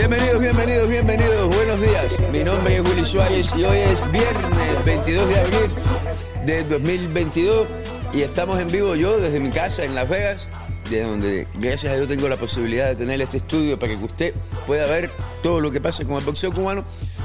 Bienvenidos, 0.00 0.40
bienvenidos, 0.40 0.88
bienvenidos. 0.88 1.54
Buenos 1.54 1.78
días. 1.78 2.30
Mi 2.32 2.42
nombre 2.42 2.76
es 2.76 2.88
Willy 2.88 3.04
Suárez 3.04 3.50
y 3.54 3.64
hoy 3.64 3.78
es 3.80 4.10
viernes 4.10 4.84
22 4.86 5.28
de 5.28 5.38
abril 5.38 5.70
de 6.46 6.64
2022 6.64 7.68
y 8.14 8.22
estamos 8.22 8.58
en 8.58 8.68
vivo 8.68 8.94
yo 8.96 9.18
desde 9.20 9.38
mi 9.40 9.50
casa 9.50 9.84
en 9.84 9.94
Las 9.94 10.08
Vegas, 10.08 10.48
de 10.88 11.02
donde 11.02 11.46
gracias 11.58 11.92
a 11.92 11.96
Dios 11.96 12.08
tengo 12.08 12.30
la 12.30 12.38
posibilidad 12.38 12.88
de 12.88 12.96
tener 12.96 13.20
este 13.20 13.36
estudio 13.36 13.78
para 13.78 13.94
que 13.94 14.02
usted 14.02 14.34
pueda 14.66 14.86
ver 14.86 15.10
todo 15.42 15.60
lo 15.60 15.70
que 15.70 15.82
pasa 15.82 16.02
con 16.06 16.16
el 16.16 16.24
boxeo 16.24 16.50
cubano. 16.50 16.82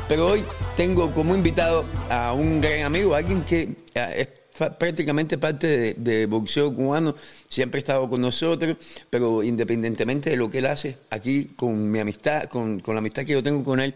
Pero 0.10 0.26
hoy 0.28 0.44
tengo 0.76 1.14
como 1.14 1.34
invitado 1.34 1.86
a 2.10 2.34
un 2.34 2.60
gran 2.60 2.84
amigo, 2.84 3.16
alguien 3.16 3.42
que 3.44 3.74
eh, 3.94 4.16
es 4.18 4.28
prácticamente 4.78 5.38
parte 5.38 5.96
de, 5.98 6.26
boxeo 6.26 6.74
cubano, 6.74 7.16
siempre 7.48 7.80
ha 7.80 7.82
estado 7.82 8.10
con 8.10 8.22
nosotros, 8.22 8.78
pero 9.10 9.44
independientemente 9.44 10.30
de 10.30 10.38
lo 10.38 10.50
que 10.50 10.60
él 10.60 10.66
hace, 10.68 10.98
aquí 11.10 11.54
con 11.56 11.92
mi 11.92 12.00
amistad, 12.00 12.46
con, 12.46 12.80
con 12.80 12.96
la 12.96 13.00
amistad 13.00 13.26
que 13.26 13.34
yo 13.34 13.44
tengo 13.44 13.64
con 13.64 13.80
él, 13.80 13.94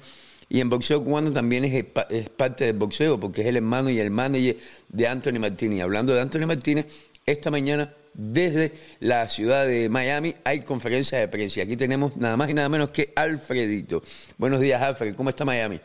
y 0.50 0.60
en 0.60 0.70
boxeo 0.70 1.04
cubano 1.04 1.32
también 1.32 1.64
es, 1.66 1.86
es 2.10 2.30
parte 2.30 2.66
del 2.66 2.78
boxeo, 2.78 3.20
porque 3.20 3.42
es 3.42 3.48
el 3.48 3.58
hermano 3.58 3.90
y 3.90 4.00
el 4.00 4.10
manager 4.10 4.58
de 4.90 5.08
Anthony 5.08 5.40
Martínez. 5.40 5.82
Hablando 5.82 6.14
de 6.14 6.22
Anthony 6.22 6.48
Martínez, 6.48 6.88
esta 7.26 7.52
mañana 7.52 7.94
desde 8.14 8.74
la 9.00 9.30
ciudad 9.30 9.66
de 9.68 9.88
Miami 9.90 10.36
hay 10.44 10.62
conferencia 10.62 11.20
de 11.20 11.28
prensa. 11.28 11.62
Aquí 11.62 11.78
tenemos 11.78 12.18
nada 12.18 12.36
más 12.36 12.50
y 12.50 12.54
nada 12.54 12.68
menos 12.68 12.90
que 12.90 13.14
Alfredito. 13.16 14.02
Buenos 14.38 14.60
días, 14.60 14.82
Alfred. 14.82 15.16
¿Cómo 15.16 15.30
está 15.30 15.46
Miami? 15.46 15.80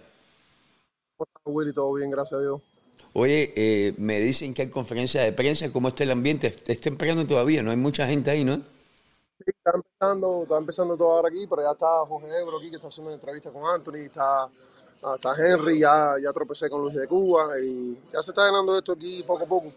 ¿Cómo 1.17 1.29
estás, 1.29 1.43
Willy? 1.45 1.73
Todo 1.73 1.95
bien, 1.95 2.11
gracias 2.11 2.41
a 2.41 2.43
Dios. 2.43 2.74
Oye, 3.15 3.53
eh, 3.57 3.95
me 3.97 4.19
dicen 4.19 4.53
que 4.55 4.63
hay 4.63 4.69
conferencia 4.71 5.23
de 5.23 5.33
prensa. 5.33 5.71
¿Cómo 5.73 5.89
está 5.89 6.03
el 6.03 6.11
ambiente? 6.11 6.57
Es 6.67 6.81
temprano 6.81 7.27
todavía, 7.27 7.63
no 7.63 7.71
hay 7.71 7.77
mucha 7.77 8.07
gente 8.07 8.31
ahí, 8.31 8.45
¿no? 8.45 8.57
Sí, 8.57 9.45
está 9.47 9.73
empezando, 9.75 10.43
está 10.43 10.59
empezando 10.59 10.97
todo 10.97 11.13
ahora 11.13 11.29
aquí, 11.29 11.47
pero 11.49 11.63
ya 11.63 11.73
está 11.73 11.87
Jorge 12.07 12.27
Ebro 12.41 12.59
aquí 12.59 12.71
que 12.71 12.77
está 12.77 12.89
haciendo 12.89 13.11
una 13.11 13.17
entrevista 13.17 13.51
con 13.51 13.65
Anthony, 13.67 14.07
está, 14.07 14.45
ah, 14.45 15.15
está 15.17 15.35
Henry, 15.37 15.79
ya, 15.81 16.15
ya 16.23 16.33
tropecé 16.33 16.69
con 16.69 16.83
Luis 16.83 16.95
de 16.95 17.07
Cuba 17.07 17.59
y 17.61 17.97
ya 18.13 18.23
se 18.23 18.31
está 18.31 18.47
llenando 18.47 18.77
esto 18.77 18.93
aquí 18.93 19.23
poco 19.25 19.45
a 19.45 19.49
poco 19.49 19.73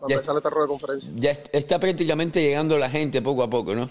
para 0.00 0.08
Ya- 0.08 0.14
empezar 0.16 0.36
esta 0.36 0.50
rueda 0.50 0.64
de 0.66 0.68
conferencia. 0.68 1.10
Ya 1.16 1.30
est- 1.30 1.48
está 1.54 1.78
prácticamente 1.78 2.42
llegando 2.42 2.76
la 2.78 2.90
gente 2.90 3.22
poco 3.22 3.42
a 3.42 3.48
poco, 3.50 3.74
¿no? 3.74 3.88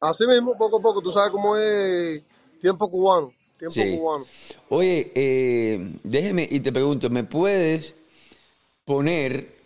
Así 0.00 0.26
mismo, 0.26 0.56
poco 0.56 0.78
a 0.78 0.80
poco, 0.82 1.02
tú 1.02 1.10
sabes 1.10 1.30
cómo 1.30 1.56
es 1.56 2.22
tiempo 2.60 2.90
cubano, 2.90 3.32
tiempo 3.60 3.74
Sí. 3.74 3.96
cubano. 3.98 4.26
Oye, 4.70 5.12
eh, 5.14 5.92
déjeme 6.02 6.48
y 6.50 6.60
te 6.60 6.72
pregunto, 6.72 7.10
¿me 7.10 7.24
puedes 7.24 7.94
poner 8.84 9.60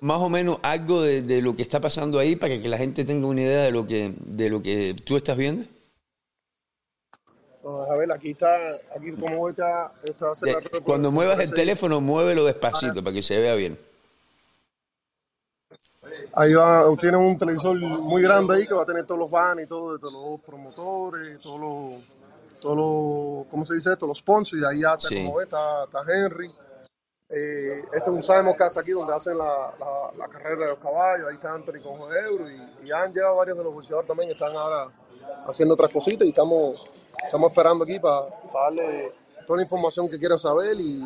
más 0.00 0.20
o 0.20 0.28
menos 0.28 0.58
algo 0.62 1.02
de, 1.02 1.22
de 1.22 1.40
lo 1.40 1.54
que 1.56 1.62
está 1.62 1.80
pasando 1.80 2.18
ahí 2.18 2.36
para 2.36 2.60
que 2.60 2.68
la 2.68 2.78
gente 2.78 3.04
tenga 3.04 3.26
una 3.26 3.42
idea 3.42 3.62
de 3.62 3.70
lo 3.70 3.86
que, 3.86 4.12
de 4.18 4.50
lo 4.50 4.62
que 4.62 4.94
tú 5.04 5.16
estás 5.16 5.36
viendo? 5.36 5.66
A 7.62 7.94
ver, 7.94 8.10
aquí 8.10 8.30
está, 8.30 8.56
aquí 8.96 9.12
como 9.12 9.48
está, 9.48 9.92
ser 10.34 10.56
Ya, 10.72 10.80
Cuando 10.82 11.10
muevas 11.10 11.38
el 11.40 11.52
teléfono, 11.52 12.00
muévelo 12.00 12.44
despacito 12.44 13.04
para 13.04 13.14
que 13.14 13.22
se 13.22 13.38
vea 13.38 13.54
bien. 13.54 13.78
Ahí 16.32 16.54
va, 16.54 16.84
tiene 16.98 17.18
un 17.18 17.36
televisor 17.36 17.76
muy 17.78 18.22
grande 18.22 18.56
ahí 18.56 18.66
que 18.66 18.74
va 18.74 18.82
a 18.82 18.86
tener 18.86 19.04
todos 19.04 19.20
los 19.20 19.30
banners 19.30 19.66
y 19.66 19.68
todo, 19.68 19.92
de 19.92 19.98
todos 19.98 20.12
los 20.12 20.40
promotores, 20.40 21.38
todos 21.40 21.60
los, 21.60 22.02
todos 22.60 22.76
los, 22.76 23.46
¿cómo 23.50 23.64
se 23.64 23.74
dice 23.74 23.92
esto? 23.92 24.06
Los 24.06 24.18
sponsors, 24.18 24.62
y 24.62 24.64
ahí 24.66 24.80
ya 24.82 24.94
está, 24.94 25.08
Sí. 25.08 25.16
como 25.16 25.36
ves, 25.36 25.46
está, 25.46 25.84
está 25.84 26.00
Henry. 26.12 26.50
Eh, 27.32 27.82
este 27.92 27.98
es 27.98 28.08
un 28.08 28.22
Simon 28.22 28.54
Casa 28.54 28.80
aquí 28.80 28.90
donde 28.90 29.14
hacen 29.14 29.38
la, 29.38 29.72
la, 29.78 30.10
la 30.18 30.26
carrera 30.28 30.64
de 30.64 30.70
los 30.70 30.78
caballos, 30.78 31.28
ahí 31.28 31.36
está 31.36 31.52
Anthony 31.52 31.80
con 31.80 31.96
Jorge 31.96 32.18
Euro 32.28 32.50
y, 32.50 32.86
y 32.88 32.90
han 32.90 33.12
llegado 33.12 33.36
varios 33.36 33.56
de 33.56 33.62
los 33.64 33.72
boxeadores 33.72 34.08
también 34.08 34.28
que 34.30 34.32
están 34.32 34.54
ahora 34.56 34.88
haciendo 35.46 35.74
otras 35.74 35.92
cositas 35.92 36.26
y 36.26 36.30
estamos, 36.30 36.80
estamos 37.24 37.50
esperando 37.50 37.84
aquí 37.84 38.00
para 38.00 38.26
darle 38.52 39.12
toda 39.46 39.58
la 39.58 39.62
información 39.62 40.08
que 40.10 40.18
quieran 40.18 40.40
saber 40.40 40.76
y 40.80 41.04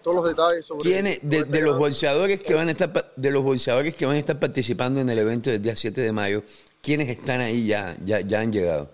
todos 0.00 0.16
los 0.18 0.28
detalles 0.28 0.64
sobre 0.64 0.82
¿Quiénes 0.84 1.18
de, 1.22 1.38
sobre 1.40 1.50
de 1.50 1.58
este 1.58 1.60
los 1.62 1.78
bolseadores 1.78 2.40
que 2.42 2.54
van 2.54 2.68
a 2.68 2.70
estar 2.70 3.12
de 3.16 3.30
los 3.32 3.42
bolseadores 3.42 3.96
que 3.96 4.06
van 4.06 4.14
a 4.14 4.18
estar 4.20 4.38
participando 4.38 5.00
en 5.00 5.08
el 5.10 5.18
evento 5.18 5.50
del 5.50 5.60
día 5.60 5.74
7 5.74 6.00
de 6.00 6.12
mayo, 6.12 6.42
quiénes 6.82 7.08
están 7.08 7.40
ahí 7.40 7.66
ya 7.66 7.96
ya, 8.04 8.20
ya 8.20 8.38
han 8.40 8.52
llegado? 8.52 8.88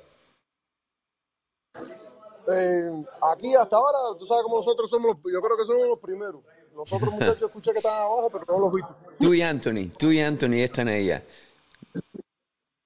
Eh, 2.53 3.05
aquí 3.33 3.55
hasta 3.55 3.77
ahora, 3.77 3.99
tú 4.19 4.27
sabes 4.27 4.43
como 4.43 4.57
nosotros 4.57 4.89
somos 4.91 5.17
los, 5.17 5.33
yo 5.33 5.41
creo 5.41 5.57
que 5.57 5.65
somos 5.65 5.87
los 5.89 5.99
primeros. 5.99 6.43
Los 6.75 6.93
otros 6.93 7.13
muchachos 7.13 7.43
escuché 7.43 7.73
que 7.73 7.79
estaban 7.79 8.03
abajo, 8.03 8.31
pero 8.33 8.45
no 8.49 8.59
los 8.59 8.73
vi. 8.73 8.83
Tú 9.19 9.35
y 9.35 9.43
Anthony, 9.43 9.91
tú 9.99 10.11
y 10.11 10.21
Anthony 10.21 10.63
están 10.63 10.89
ahí 10.89 11.07
ya. 11.07 11.23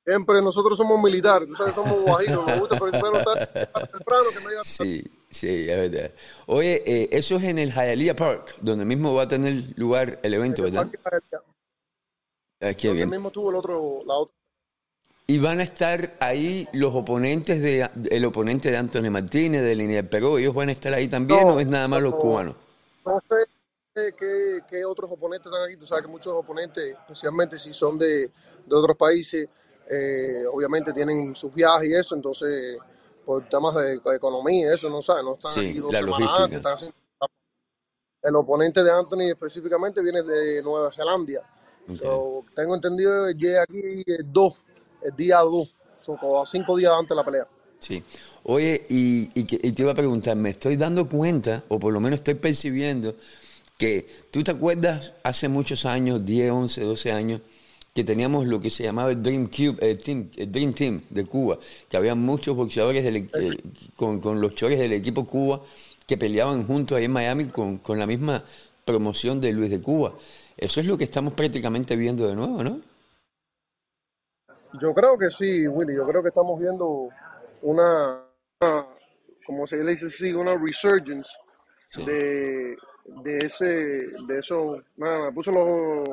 Siempre 0.05 0.43
nosotros 0.43 0.77
somos 0.77 1.03
militares, 1.03 1.49
tú 1.49 1.55
sabes, 1.55 1.75
somos 1.75 2.05
bajitos, 2.05 2.47
nos 2.47 2.61
gusta 2.61 2.79
primero 2.79 3.19
estar 3.19 3.49
temprano 3.91 4.25
que 4.35 4.41
no 4.41 4.49
haya 4.51 4.65
Sí, 4.65 5.03
sí, 5.31 5.71
es 5.71 5.91
verdad. 5.91 6.11
Oye, 6.47 6.83
eh, 6.85 7.09
eso 7.11 7.37
es 7.37 7.45
en 7.45 7.59
el 7.59 7.73
Hialeah 7.73 8.15
Park, 8.15 8.57
donde 8.61 8.85
mismo 8.85 9.15
va 9.15 9.23
a 9.23 9.29
tener 9.29 9.55
lugar 9.77 10.21
el 10.23 10.35
evento, 10.35 10.63
¿verdad? 10.63 10.91
Ah, 12.61 12.75
qué 12.75 12.89
Donde 12.89 13.05
bien. 13.05 13.11
mismo 13.11 13.31
tuvo 13.31 13.51
el 13.51 13.57
otro, 13.57 14.03
la 14.05 14.15
otra. 14.15 14.35
Y 15.27 15.39
van 15.39 15.61
a 15.61 15.63
estar 15.63 16.15
ahí 16.21 16.69
los 16.73 16.95
oponentes 16.95 17.61
de 17.63 17.89
el 18.11 18.25
oponente 18.27 18.71
de 18.71 18.77
Anthony 18.77 19.11
Martínez, 19.11 19.63
de 19.63 19.75
Linier 19.75 20.09
Perú, 20.09 20.37
ellos 20.37 20.55
van 20.55 20.69
a 20.69 20.73
estar 20.73 20.93
ahí 20.93 21.09
también 21.09 21.41
No, 21.41 21.55
o 21.55 21.61
es 21.61 21.67
nada 21.67 21.89
más 21.89 22.03
los 22.03 22.15
no. 22.15 22.21
cubanos. 22.21 22.55
No 23.07 23.21
sé 23.29 24.13
qué, 24.19 24.61
qué 24.69 24.85
otros 24.85 25.11
oponentes 25.11 25.51
están 25.51 25.67
aquí, 25.67 25.77
tú 25.77 25.87
sabes 25.87 26.05
que 26.05 26.11
muchos 26.11 26.33
oponentes, 26.35 26.95
especialmente 26.95 27.59
si 27.59 27.73
son 27.73 27.99
de, 27.99 28.31
de 28.67 28.77
otros 28.77 28.97
países, 28.97 29.49
eh, 29.89 30.45
obviamente 30.53 30.93
tienen 30.93 31.35
sus 31.35 31.55
viajes 31.55 31.89
y 31.89 31.95
eso, 31.95 32.15
entonces 32.15 32.77
por 33.25 33.49
temas 33.49 33.75
de, 33.77 33.95
economía 34.17 34.75
eso, 34.75 34.91
no 34.91 35.01
sabes, 35.01 35.25
no 35.25 35.35
están 35.35 35.53
Sí, 35.53 35.71
aquí 35.71 35.79
dos 35.79 35.93
la 35.93 36.03
logística. 36.03 36.43
antes, 36.45 36.57
están 36.59 36.75
haciendo- 36.75 36.97
El 38.23 38.37
oponente 38.37 38.83
de 38.83 38.91
Anthony 38.91 39.31
específicamente 39.31 40.03
viene 40.03 40.23
de 40.23 40.63
Nueva 40.63 40.93
Zelanda. 40.93 41.41
So, 41.89 42.45
tengo 42.55 42.75
entendido 42.75 43.27
que 43.29 43.35
llega 43.35 43.63
aquí 43.63 44.03
el 44.07 44.33
2, 44.33 44.55
el 45.05 45.15
día 45.17 45.39
2, 45.39 45.75
son 45.99 46.17
como 46.17 46.45
cinco 46.47 46.77
días 46.77 46.93
antes 46.93 47.11
de 47.11 47.17
la 47.17 47.25
pelea. 47.25 47.49
Sí. 47.79 48.03
Oye, 48.45 48.85
y, 48.89 49.31
y 49.35 49.41
y 49.41 49.73
te 49.73 49.83
iba 49.83 49.93
a 49.93 49.95
preguntar, 49.95 50.37
me 50.37 50.51
estoy 50.51 50.77
dando 50.77 51.09
cuenta, 51.09 51.65
o 51.69 51.79
por 51.79 51.93
lo 51.93 52.01
menos 52.01 52.19
estoy 52.19 52.35
percibiendo, 52.35 53.15
que 53.79 54.07
tú 54.31 54.43
te 54.43 54.53
acuerdas 54.53 55.13
hace 55.23 55.49
muchos 55.49 55.85
años, 55.85 56.25
10, 56.25 56.51
11, 56.51 56.81
12 56.83 57.13
años, 57.13 57.41
que 57.95 58.03
teníamos 58.03 58.47
lo 58.47 58.61
que 58.61 58.71
se 58.71 58.83
llamaba 58.83 59.11
el 59.11 59.23
Dream, 59.23 59.49
Cube, 59.49 59.77
el 59.81 59.99
team, 59.99 60.29
el 60.37 60.51
Dream 60.51 60.73
Team 60.73 61.03
de 61.11 61.25
Cuba, 61.25 61.59
que 61.89 61.97
había 61.97 62.15
muchos 62.15 62.57
boxeadores 62.57 63.05
del 63.05 63.17
eh, 63.17 63.51
con, 63.95 64.21
con 64.21 64.41
los 64.41 64.55
chores 64.55 64.79
del 64.79 64.93
equipo 64.93 65.25
Cuba 65.25 65.63
que 66.07 66.19
peleaban 66.19 66.67
juntos 66.67 66.99
ahí 66.99 67.05
en 67.05 67.13
Miami 67.13 67.47
con, 67.47 67.79
con 67.79 67.99
la 67.99 68.07
misma 68.07 68.45
promoción 68.85 69.41
de 69.41 69.53
Luis 69.53 69.71
de 69.71 69.81
Cuba. 69.81 70.13
Eso 70.57 70.81
es 70.81 70.87
lo 70.87 70.99
que 70.99 71.05
estamos 71.05 71.35
prácticamente 71.35 71.97
viendo 71.97 72.27
de 72.29 72.35
nuevo, 72.35 72.63
¿no? 72.63 72.81
Yo 74.81 74.93
creo 74.95 75.17
que 75.19 75.31
sí, 75.31 75.67
Willy. 75.69 75.95
Yo 75.97 76.07
creo 76.07 76.23
que 76.23 76.29
estamos 76.29 76.59
viendo 76.61 77.09
una, 77.63 78.21
una- 78.61 78.85
como 79.47 79.67
se 79.67 79.77
le 79.77 79.93
dice 79.93 80.07
así, 80.07 80.33
una 80.33 80.57
resurgence 80.57 81.31
Sí. 81.91 82.05
de, 82.05 82.77
de 83.23 83.39
ese, 83.39 83.65
de 83.67 84.39
eso. 84.39 84.83
Nada, 84.97 85.27
me 85.27 85.33
puse 85.33 85.53
los, 85.53 86.09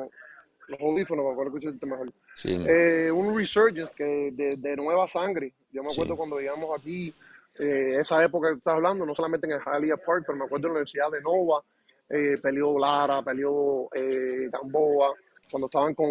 los 0.68 0.80
audífonos 0.80 1.24
para 1.24 1.34
poder 1.34 1.48
escucharte 1.48 1.86
mejor. 1.86 2.12
Sí. 2.36 2.56
Eh, 2.68 3.10
un 3.10 3.36
resurgence 3.36 3.92
que 3.96 4.30
de, 4.32 4.56
de 4.56 4.76
nueva 4.76 5.08
sangre. 5.08 5.52
Yo 5.72 5.82
me 5.82 5.90
acuerdo 5.92 6.12
Sí. 6.14 6.16
cuando 6.18 6.38
llegamos 6.38 6.78
aquí, 6.78 7.12
eh, 7.58 7.96
esa 7.98 8.22
época 8.22 8.50
que 8.50 8.58
estás 8.58 8.74
hablando, 8.74 9.04
no 9.04 9.14
solamente 9.14 9.46
en 9.48 9.54
el 9.54 9.60
Hialeah 9.60 9.96
Park, 9.96 10.24
pero 10.26 10.38
me 10.38 10.44
acuerdo 10.44 10.68
en 10.68 10.74
la 10.74 10.78
Universidad 10.78 11.10
de 11.10 11.20
Nova, 11.20 11.62
eh, 12.08 12.34
peleó 12.42 12.78
Lara, 12.78 13.22
peleó 13.22 13.88
eh, 13.94 14.48
Gamboa, 14.52 15.14
cuando 15.52 15.66
estaban 15.66 15.94
con, 15.94 16.10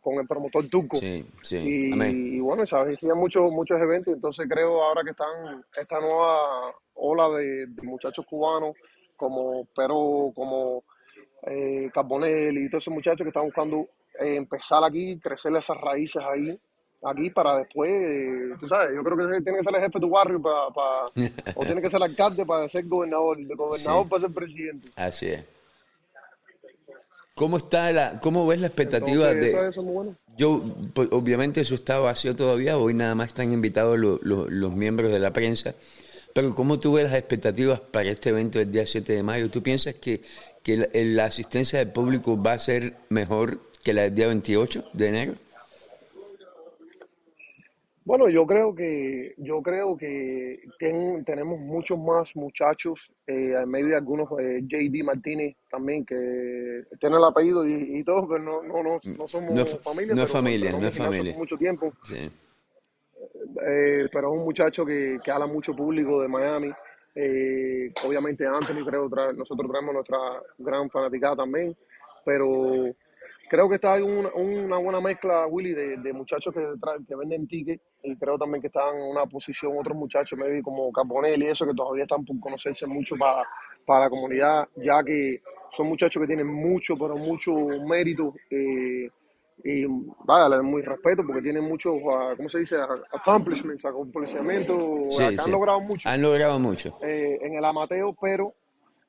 con 0.00 0.14
el 0.20 0.26
promotor 0.28 0.68
turco. 0.68 0.96
Sí, 0.98 1.26
sí. 1.42 1.56
Y, 1.56 1.92
Amén. 1.92 2.34
y 2.34 2.38
bueno, 2.40 2.64
¿sabes? 2.66 2.96
hacían 2.96 3.18
muchos, 3.18 3.50
muchos 3.50 3.80
eventos, 3.80 4.14
entonces 4.14 4.46
creo 4.48 4.80
ahora 4.84 5.02
que 5.02 5.10
están 5.10 5.64
esta 5.80 5.98
nueva 6.00 6.72
ola 6.94 7.28
de, 7.38 7.66
de 7.66 7.82
muchachos 7.82 8.24
cubanos 8.26 8.76
como 9.16 9.66
Pero, 9.74 10.30
como 10.34 10.84
eh, 11.46 11.90
Carbonell 11.92 12.56
y 12.58 12.68
todos 12.68 12.84
esos 12.84 12.94
muchachos 12.94 13.22
que 13.24 13.28
están 13.28 13.44
buscando 13.44 13.88
eh, 14.20 14.36
empezar 14.36 14.84
aquí, 14.84 15.18
crecer 15.18 15.54
esas 15.56 15.76
raíces 15.80 16.22
ahí, 16.22 16.58
aquí 17.04 17.30
para 17.30 17.58
después, 17.58 17.90
eh, 17.90 18.50
tú 18.60 18.68
sabes, 18.68 18.94
yo 18.94 19.02
creo 19.02 19.16
que 19.16 19.40
tiene 19.42 19.58
que 19.58 19.64
ser 19.64 19.74
el 19.74 19.80
jefe 19.80 19.98
de 19.98 20.00
tu 20.00 20.10
barrio 20.10 20.40
para, 20.40 20.68
para- 20.70 21.06
o 21.56 21.64
tiene 21.64 21.80
que 21.82 21.90
ser 21.90 22.02
alcalde 22.02 22.44
para 22.46 22.68
ser 22.68 22.86
gobernador, 22.86 23.36
de 23.38 23.54
gobernador 23.54 24.02
Sí. 24.04 24.08
para 24.10 24.22
ser 24.22 24.32
presidente. 24.32 24.88
Así 24.96 25.26
es. 25.28 25.44
¿Cómo 27.34 27.56
está 27.56 27.90
la, 27.92 28.20
cómo 28.20 28.46
ves 28.46 28.60
la 28.60 28.66
expectativa 28.66 29.30
Entonces, 29.30 29.40
de, 29.40 29.68
eso 29.68 29.80
es 29.80 29.86
muy 29.86 29.94
bueno. 29.94 30.16
yo, 30.36 30.62
pues, 30.92 31.08
obviamente 31.12 31.60
eso 31.62 31.74
está 31.74 31.98
vacío 31.98 32.36
todavía, 32.36 32.76
hoy 32.76 32.92
nada 32.94 33.14
más 33.14 33.28
están 33.28 33.52
invitados 33.52 33.98
lo- 33.98 34.18
lo- 34.22 34.48
los 34.50 34.72
miembros 34.74 35.10
de 35.10 35.18
la 35.18 35.32
prensa, 35.32 35.74
pero 36.34 36.54
¿cómo 36.54 36.78
tú 36.78 36.92
ves 36.94 37.04
las 37.04 37.14
expectativas 37.14 37.80
para 37.80 38.10
este 38.10 38.30
evento 38.30 38.58
del 38.58 38.70
día 38.70 38.86
7 38.86 39.14
de 39.14 39.22
mayo? 39.22 39.48
¿Tú 39.50 39.62
piensas 39.62 39.94
que, 39.94 40.22
que 40.62 40.76
la, 40.76 40.88
la 40.92 41.24
asistencia 41.24 41.78
del 41.78 41.88
público 41.88 42.40
va 42.40 42.52
a 42.52 42.58
ser 42.58 42.94
mejor 43.08 43.60
que 43.82 43.92
la 43.94 44.02
del 44.02 44.14
día 44.14 44.26
28 44.28 44.84
de 44.92 45.06
enero? 45.06 45.34
Bueno, 48.04 48.28
yo 48.28 48.44
creo 48.46 48.74
que 48.74 49.34
yo 49.38 49.62
creo 49.62 49.96
que 49.96 50.60
ten- 50.78 51.24
tenemos 51.24 51.60
muchos 51.60 51.96
más 51.98 52.34
muchachos, 52.34 53.12
eh, 53.28 53.54
maybe 53.66 53.94
algunos, 53.94 54.28
eh, 54.40 54.60
JD 54.66 55.04
Martínez 55.04 55.56
también, 55.70 56.04
que 56.04 56.82
tiene 57.00 57.16
el 57.16 57.24
apellido 57.24 57.64
y, 57.66 57.98
y 58.00 58.04
todo, 58.04 58.26
pero 58.28 58.40
no, 58.42 58.62
no, 58.62 58.82
no, 58.82 58.82
no 58.82 58.98
No, 59.14 59.24
es 59.24 59.30
somos 59.30 59.70
fa- 59.70 59.78
familia, 59.90 60.14
no 60.16 60.22
es 60.22 60.30
pero 60.30 60.32
familia, 60.40 60.72
no 60.72 60.86
es 60.88 60.96
familia. 60.98 61.36
mucho 61.36 61.56
tiempo. 61.56 61.92
Sí, 62.04 62.28
Eh, 63.66 64.08
pero 64.12 64.32
es 64.32 64.38
un 64.38 64.44
muchacho 64.44 64.84
que, 64.84 65.18
que 65.22 65.30
habla 65.30 65.46
mucho 65.46 65.74
público 65.74 66.20
de 66.22 66.28
Miami. 66.28 66.72
Eh, 67.14 67.92
obviamente 68.06 68.46
Anthony, 68.46 68.84
creo, 68.84 69.08
tra- 69.08 69.34
nosotros 69.36 69.70
traemos 69.70 69.94
nuestra 69.94 70.18
gran 70.58 70.90
fanaticada 70.90 71.36
también, 71.36 71.76
pero 72.24 72.86
creo 73.52 73.68
que 73.68 73.74
está 73.74 73.92
ahí 73.92 74.02
una, 74.02 74.30
una 74.32 74.78
buena 74.78 74.98
mezcla, 75.02 75.46
Willy, 75.46 75.74
de, 75.74 75.98
de 75.98 76.12
muchachos 76.14 76.54
que, 76.54 76.64
que 77.06 77.14
venden 77.14 77.46
tickets 77.46 77.82
y 78.02 78.16
creo 78.16 78.38
también 78.38 78.62
que 78.62 78.68
están 78.68 78.96
en 78.96 79.10
una 79.10 79.26
posición 79.26 79.76
otros 79.78 79.94
muchachos, 79.94 80.38
maybe 80.38 80.62
como 80.62 80.90
Carbonell 80.90 81.42
y 81.42 81.48
eso, 81.48 81.66
que 81.66 81.74
todavía 81.74 82.04
están 82.04 82.24
por 82.24 82.40
conocerse 82.40 82.86
mucho 82.86 83.14
para, 83.16 83.46
para 83.84 84.04
la 84.04 84.08
comunidad, 84.10 84.66
ya 84.76 85.02
que 85.04 85.42
son 85.70 85.86
muchachos 85.88 86.18
que 86.22 86.26
tienen 86.26 86.46
mucho, 86.46 86.96
pero 86.96 87.14
mucho 87.18 87.52
mérito. 87.86 88.32
eh, 88.50 89.10
y 89.64 89.84
vaya, 90.24 90.48
le 90.48 90.56
doy 90.56 90.64
muy 90.64 90.82
respeto 90.82 91.22
porque 91.26 91.42
tienen 91.42 91.62
muchos, 91.64 91.94
ah, 92.10 92.32
¿cómo 92.36 92.48
se 92.48 92.60
dice? 92.60 92.76
Accomplishments, 93.12 93.84
acontecimientos, 93.84 95.14
sí, 95.14 95.22
han 95.22 95.36
sí. 95.38 95.50
logrado 95.50 95.78
mucho 95.80 96.08
Han 96.08 96.22
logrado 96.22 96.58
mucho. 96.58 96.98
eh, 97.02 97.38
en 97.42 97.54
el 97.54 97.64
amateo, 97.64 98.16
pero, 98.20 98.54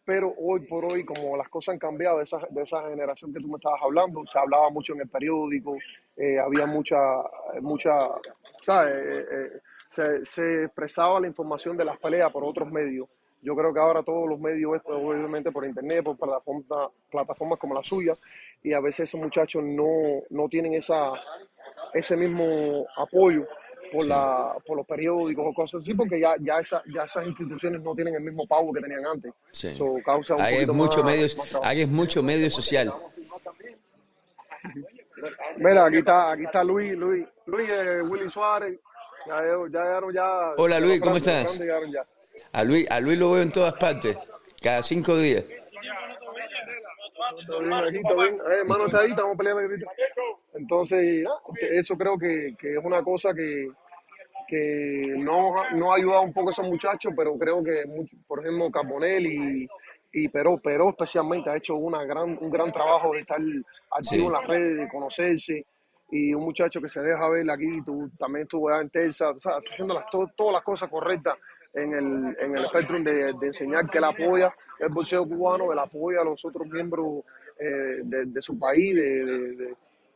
pero 0.05 0.33
hoy 0.38 0.61
por 0.61 0.85
hoy, 0.85 1.05
como 1.05 1.38
las 1.38 1.50
cosas 1.50 1.73
han 1.73 1.79
cambiado 1.79 2.17
de 2.17 2.25
esa, 2.25 2.39
de 2.50 2.63
esa 2.63 2.81
generación 2.89 3.33
que 3.33 3.39
tú 3.39 3.47
me 3.47 3.55
estabas 3.55 3.81
hablando, 3.81 4.25
se 4.25 4.38
hablaba 4.38 4.69
mucho 4.69 4.94
en 4.94 5.01
el 5.01 5.09
periódico, 5.09 5.77
eh, 6.17 6.38
había 6.39 6.65
mucha, 6.65 6.97
mucha, 7.61 8.09
¿sabes? 8.61 8.94
Eh, 8.94 9.25
eh, 9.31 9.61
se, 9.89 10.25
se 10.25 10.63
expresaba 10.65 11.19
la 11.19 11.27
información 11.27 11.77
de 11.77 11.85
las 11.85 11.97
peleas 11.97 12.31
por 12.31 12.44
otros 12.44 12.69
medios. 12.69 13.07
Yo 13.41 13.55
creo 13.55 13.73
que 13.73 13.79
ahora 13.79 14.03
todos 14.03 14.27
los 14.27 14.39
medios, 14.39 14.75
esto, 14.75 14.89
obviamente 14.89 15.51
por 15.51 15.65
internet, 15.65 16.03
por 16.03 16.17
plataformas, 16.17 16.91
plataformas 17.09 17.59
como 17.59 17.75
la 17.75 17.83
suya, 17.83 18.13
y 18.61 18.73
a 18.73 18.79
veces 18.79 19.09
esos 19.09 19.19
muchachos 19.19 19.63
no, 19.63 20.21
no 20.29 20.47
tienen 20.50 20.73
esa, 20.73 21.13
ese 21.94 22.15
mismo 22.15 22.85
apoyo 22.95 23.45
por, 23.94 24.04
Sí, 24.04 24.10
la, 24.10 24.56
por 24.66 24.78
los 24.78 24.86
periódicos 24.88 25.45
o 25.48 25.54
cosas 25.54 25.81
así, 25.81 25.94
porque 25.94 26.19
ya, 26.19 26.36
ya, 26.40 26.60
esa, 26.60 26.81
ya 26.94 27.04
esas 27.04 27.28
instituciones 27.28 27.81
no 27.81 27.94
tienen 27.94 28.16
el 28.16 28.22
mismo 28.22 28.48
pago 28.48 28.74
que 28.74 28.81
tenían 28.81 29.06
antes. 29.06 29.31
sí. 29.51 29.68
Eso 29.68 29.95
causa 30.04 30.36
un 30.36 30.42
Ahí 30.42 30.56
es 30.56 30.60
poquito 30.62 30.74
mucho 30.74 31.04
más, 31.04 31.12
medios, 31.13 31.38
más 31.38 31.56
ahí 31.63 31.81
es 31.81 31.88
mucho 31.88 32.24
medio 32.24 32.50
social. 32.50 32.94
Mira, 35.57 35.86
aquí 35.86 35.98
está, 35.98 36.31
aquí 36.31 36.44
está 36.44 36.63
Luis, 36.63 36.94
Luis, 36.94 37.25
Luis, 37.45 37.69
eh, 37.69 38.01
Willy 38.01 38.30
Suárez, 38.30 38.80
ya, 39.28 39.42
ya 39.72 40.01
ya, 40.13 40.54
Hola 40.57 40.80
Luis, 40.80 41.00
¿cómo 41.00 41.18
estás? 41.18 41.60
A 42.51 42.63
Luis, 42.63 42.89
a 42.89 43.00
Luis 43.00 43.19
lo 43.19 43.31
veo 43.31 43.44
en 43.44 43.51
todas 43.51 43.74
partes, 43.75 44.18
cada 44.62 44.81
cinco 44.84 45.16
días. 45.18 45.44
Eh. 45.48 45.60
Entonces, 50.56 51.25
ah, 51.28 51.51
eso 51.62 51.98
creo 51.98 52.18
que, 52.18 52.56
que 52.57 52.74
es 52.74 52.84
una 52.84 53.01
cosa 53.04 53.34
que, 53.34 53.69
que 54.48 55.13
no, 55.18 55.57
ha- 55.62 55.72
no 55.72 55.92
ha 55.92 55.98
ayudado 55.98 56.22
un 56.24 56.34
poco 56.34 56.50
a 56.50 56.51
esos 56.51 56.68
muchachos, 56.68 57.13
pero 57.16 57.38
creo 57.38 57.63
que, 57.63 57.84
por 58.28 58.40
ejemplo, 58.40 58.69
Carbonell 58.72 59.25
y, 59.25 59.68
y 60.12 60.28
Peró, 60.30 60.57
Peró 60.57 60.90
especialmente 60.90 61.50
ha 61.50 61.56
hecho 61.57 61.75
una 61.75 62.04
gran, 62.04 62.38
un 62.40 62.50
gran 62.50 62.72
trabajo 62.72 63.12
de 63.13 63.19
estar 63.22 63.40
activo 63.40 64.01
Sí, 64.01 64.25
en 64.25 64.31
las 64.31 64.48
redes, 64.48 64.78
de 64.78 64.90
conocerse, 64.90 65.66
y 66.12 66.34
un 66.34 66.44
muchacho 66.44 66.80
que 66.81 66.90
se 66.90 67.01
deja 67.01 67.28
ver 67.30 67.50
aquí, 67.50 67.81
tú 67.86 68.10
también 68.19 68.44
estuvo 68.44 68.72
en 68.80 68.90
Telsa, 68.90 69.31
o 69.31 69.40
sea, 69.40 69.54
haciendo 69.54 69.95
las, 69.95 70.06
to- 70.07 70.30
todas 70.36 70.54
las 70.54 70.63
cosas 70.63 70.89
correctas 70.89 71.36
en 71.74 71.92
el, 71.94 72.38
en 72.39 72.56
el 72.56 72.66
espectro 72.66 73.01
de, 73.01 73.34
de 73.34 73.48
enseñar 73.48 73.89
que 73.89 73.98
él 73.98 74.04
apoya 74.04 74.54
el 74.80 74.89
boxeo 74.89 75.28
cubano, 75.28 75.72
él 75.74 75.80
apoya 75.80 76.22
a 76.22 76.24
los 76.24 76.44
otros 76.46 76.68
miembros 76.68 77.24
eh, 77.60 78.01
de, 78.04 78.25
de 78.25 78.42
su 78.44 78.60
país, 78.60 78.96
de, 78.96 79.25
de, 79.25 79.56
de- 79.56 79.75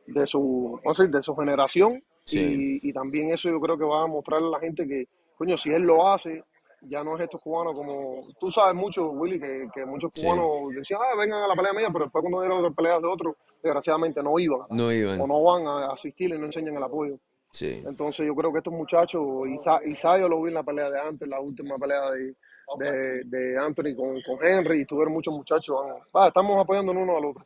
de 0.10 0.26
su, 0.26 0.80
no 0.86 0.94
sé, 0.94 1.08
de 1.10 1.22
su 1.22 1.36
generación, 1.36 2.02
sí, 2.28 2.80
y, 2.84 2.90
y 2.90 2.94
también 2.94 3.32
eso 3.32 3.50
yo 3.50 3.60
creo 3.60 3.78
que 3.78 3.84
va 3.86 4.04
a 4.04 4.08
mostrarle 4.08 4.48
a 4.48 4.52
la 4.52 4.60
gente 4.60 4.88
que, 4.88 5.08
coño, 5.38 5.58
si 5.58 5.70
él 5.70 5.84
lo 5.84 6.08
hace, 6.08 6.44
ya 6.82 7.04
no 7.04 7.16
es 7.16 7.22
estos 7.24 7.42
cubanos 7.42 7.76
como, 7.76 8.22
tú 8.40 8.52
sabes 8.52 8.76
mucho, 8.76 9.10
Willy, 9.12 9.40
que, 9.40 9.68
que 9.74 9.86
muchos 9.86 10.12
sí. 10.14 10.22
cubanos 10.22 10.76
decían, 10.76 11.00
ah, 11.04 11.18
vengan 11.18 11.42
a 11.42 11.48
la 11.48 11.56
pelea 11.56 11.74
mía, 11.74 11.90
pero 11.92 12.06
después 12.06 12.22
cuando 12.22 12.44
eran 12.44 12.62
las 12.62 12.74
peleas 12.76 13.02
de 13.02 13.08
otros, 13.08 13.36
desgraciadamente 13.64 14.22
no 14.22 14.38
iban, 14.38 14.62
No 14.70 14.88
o 14.88 14.92
iban. 14.92 15.18
no 15.18 15.44
van 15.44 15.66
a 15.68 15.88
asistir 15.92 16.30
y 16.34 16.38
no 16.38 16.46
enseñan 16.46 16.76
el 16.78 16.84
apoyo. 16.84 17.18
Sí, 17.50 17.82
Entonces 17.88 18.28
yo 18.28 18.36
creo 18.36 18.52
que 18.52 18.60
estos 18.60 18.74
muchachos, 18.74 19.24
Isa- 19.50 19.82
Isayo 19.86 20.28
lo 20.30 20.42
vi 20.42 20.50
en 20.50 20.56
la 20.56 20.64
pelea 20.64 20.92
de 20.92 21.00
antes, 21.00 21.28
la 21.28 21.40
última 21.40 21.76
pelea 21.78 22.12
de, 22.12 22.36
de, 22.78 23.24
de 23.24 23.58
Anthony 23.58 23.96
con, 23.96 24.22
con 24.22 24.46
Henry, 24.46 24.82
y 24.82 24.86
tuvieron 24.86 25.14
muchos 25.14 25.34
muchachos, 25.36 25.76
ah, 26.14 26.28
estamos 26.28 26.62
apoyándonos 26.62 27.02
uno 27.04 27.18
al 27.18 27.26
otro. 27.26 27.46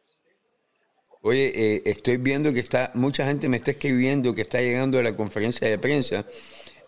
Oye, 1.24 1.52
eh, 1.56 1.82
estoy 1.86 2.18
viendo 2.18 2.52
que 2.52 2.60
está, 2.60 2.92
mucha 2.96 3.26
gente 3.26 3.48
me 3.48 3.58
está 3.58 3.72
escribiendo 3.72 4.34
que 4.34 4.42
está 4.42 4.60
llegando 4.60 4.98
a 4.98 5.04
la 5.04 5.16
conferencia 5.16 5.70
de 5.70 5.78
prensa. 5.78 6.26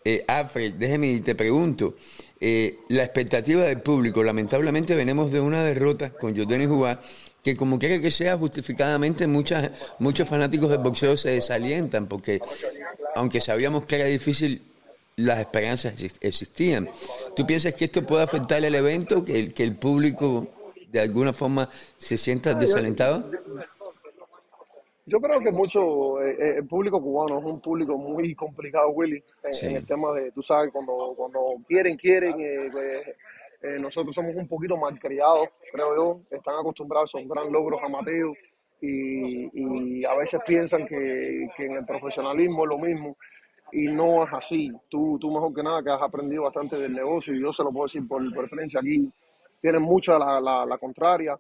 Eh, 0.03 0.23
Alfred, 0.27 0.73
déjeme 0.73 1.11
y 1.11 1.19
te 1.21 1.35
pregunto, 1.35 1.95
eh, 2.41 2.79
la 2.89 3.03
expectativa 3.03 3.63
del 3.63 3.81
público, 3.81 4.23
lamentablemente 4.23 4.95
venimos 4.95 5.31
de 5.31 5.39
una 5.39 5.63
derrota 5.63 6.09
con 6.09 6.35
Jordani 6.35 6.65
Jubá, 6.65 6.99
que 7.43 7.55
como 7.55 7.77
quiera 7.77 7.99
que 8.01 8.09
sea, 8.09 8.35
justificadamente 8.37 9.27
muchas, 9.27 9.69
muchos 9.99 10.27
fanáticos 10.27 10.69
del 10.69 10.79
boxeo 10.79 11.15
se 11.15 11.31
desalientan, 11.31 12.07
porque 12.07 12.39
aunque 13.15 13.39
sabíamos 13.39 13.85
que 13.85 13.95
era 13.97 14.05
difícil, 14.05 14.61
las 15.15 15.39
esperanzas 15.41 15.93
exis- 15.95 16.17
existían. 16.21 16.89
¿Tú 17.35 17.45
piensas 17.45 17.75
que 17.75 17.85
esto 17.85 18.03
puede 18.03 18.23
afectar 18.23 18.65
el 18.65 18.73
evento, 18.73 19.23
que 19.23 19.39
el, 19.39 19.53
que 19.53 19.63
el 19.63 19.75
público 19.75 20.47
de 20.91 20.99
alguna 21.01 21.33
forma 21.33 21.69
se 21.99 22.17
sienta 22.17 22.55
desalentado? 22.55 23.29
Yo 25.05 25.19
creo 25.19 25.39
que 25.41 25.51
mucho, 25.51 26.21
eh, 26.21 26.37
eh, 26.39 26.53
el 26.59 26.67
público 26.67 27.01
cubano 27.01 27.39
es 27.39 27.45
un 27.45 27.59
público 27.59 27.97
muy 27.97 28.33
complicado, 28.35 28.89
Willy, 28.89 29.21
en, 29.43 29.69
en 29.69 29.75
el 29.77 29.85
tema 29.85 30.13
de, 30.13 30.31
tú 30.31 30.41
sabes, 30.41 30.71
cuando, 30.71 31.13
cuando 31.17 31.39
quieren, 31.67 31.97
quieren, 31.97 32.39
eh, 32.39 32.69
pues, 32.71 33.07
eh, 33.63 33.79
nosotros 33.79 34.15
somos 34.15 34.33
un 34.35 34.47
poquito 34.47 34.77
malcriados, 34.77 35.61
creo 35.71 35.95
yo, 35.95 36.21
están 36.31 36.55
acostumbrados 36.55 37.13
a 37.15 37.19
esos 37.19 37.29
gran 37.29 37.51
logros 37.51 37.81
amateos 37.83 38.37
y, 38.79 39.49
y 39.53 40.05
a 40.05 40.13
veces 40.15 40.39
piensan 40.45 40.85
que, 40.85 41.47
que 41.55 41.65
en 41.65 41.73
el 41.77 41.85
profesionalismo 41.85 42.63
es 42.63 42.69
lo 42.69 42.77
mismo 42.77 43.17
y 43.71 43.85
no 43.85 44.23
es 44.23 44.33
así. 44.33 44.71
Tú, 44.89 45.17
tú 45.19 45.31
mejor 45.31 45.53
que 45.53 45.63
nada 45.63 45.83
que 45.83 45.91
has 45.91 46.01
aprendido 46.01 46.43
bastante 46.43 46.77
del 46.77 46.93
negocio 46.93 47.33
y 47.33 47.41
yo 47.41 47.51
se 47.51 47.63
lo 47.63 47.71
puedo 47.71 47.85
decir 47.87 48.07
por, 48.07 48.21
por 48.33 48.43
experiencia 48.43 48.79
aquí, 48.79 49.09
tienes 49.61 49.81
mucha 49.81 50.17
la, 50.17 50.39
la, 50.41 50.65
la 50.65 50.77
contraria 50.77 51.37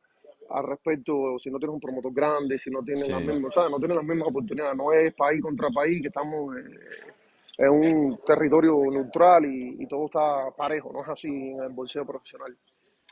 al 0.49 0.63
respecto, 0.67 1.37
si 1.39 1.49
no 1.51 1.59
tienes 1.59 1.73
un 1.75 1.79
promotor 1.81 2.13
grande, 2.13 2.59
si 2.59 2.69
no 2.69 2.83
tienes 2.83 3.09
las 3.09 3.21
sí, 3.21 3.23
mismas, 3.23 3.53
¿sabes? 3.53 3.71
No 3.71 3.79
tienes 3.79 3.97
las 3.97 4.05
mismas 4.05 4.27
oportunidades, 4.29 4.75
no 4.77 4.93
es 4.93 5.13
país 5.13 5.41
contra 5.41 5.69
país, 5.69 6.01
que 6.01 6.07
estamos 6.07 6.55
eh, 6.57 6.61
en 7.57 7.69
un 7.69 8.19
territorio 8.25 8.79
neutral 8.91 9.45
y, 9.45 9.83
y 9.83 9.87
todo 9.87 10.05
está 10.05 10.51
parejo, 10.55 10.91
no 10.93 11.01
es 11.01 11.09
así 11.09 11.29
en 11.51 11.61
el 11.63 11.69
bolseo 11.69 12.05
profesional. 12.05 12.55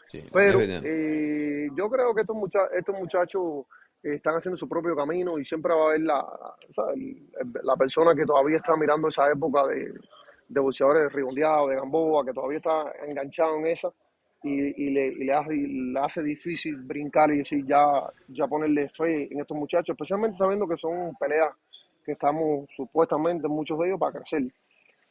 sí, 0.08 0.22
Pero 0.32 0.60
eh, 0.82 1.70
yo 1.76 1.90
creo 1.90 2.14
que 2.16 2.22
estos, 2.22 2.36
mucha- 2.36 2.68
estos 2.78 2.96
muchachos 2.98 3.66
eh, 4.04 4.16
están 4.16 4.36
haciendo 4.36 4.58
su 4.58 4.68
propio 4.70 4.96
camino 4.96 5.38
y 5.40 5.46
siempre 5.46 5.74
va 5.74 5.84
a 5.84 5.88
haber 5.90 6.02
la, 6.02 6.26
la 7.64 7.76
persona 7.76 8.16
que 8.16 8.26
todavía 8.26 8.58
está 8.58 8.76
mirando 8.76 9.08
esa 9.08 9.30
época 9.30 9.68
de, 9.68 9.94
de 10.48 10.60
boxeadores 10.60 11.04
de 11.04 11.10
Rigondeado, 11.10 11.68
de 11.68 11.76
Gamboa, 11.76 12.26
que 12.26 12.34
todavía 12.34 12.58
está 12.58 12.92
enganchado 13.06 13.58
en 13.58 13.68
esa 13.68 13.92
y, 14.44 14.86
y 14.86 14.90
le, 14.92 15.08
y 15.08 15.24
le, 15.26 15.34
hace, 15.34 15.54
le 15.56 16.00
hace 16.00 16.24
difícil 16.24 16.78
brincar 16.78 17.32
y 17.32 17.38
decir 17.38 17.66
ya, 17.66 17.86
ya 18.28 18.48
ponerle 18.48 18.90
fe 18.90 19.32
en 19.32 19.40
estos 19.40 19.58
muchachos, 19.58 19.94
especialmente 19.94 20.38
sabiendo 20.38 20.68
que 20.68 20.78
son 20.78 21.16
peleas 21.20 21.50
que 22.04 22.14
estamos 22.14 22.68
supuestamente 22.76 23.48
muchos 23.48 23.78
de 23.80 23.88
ellos 23.88 24.00
para 24.00 24.14
crecer. 24.20 24.44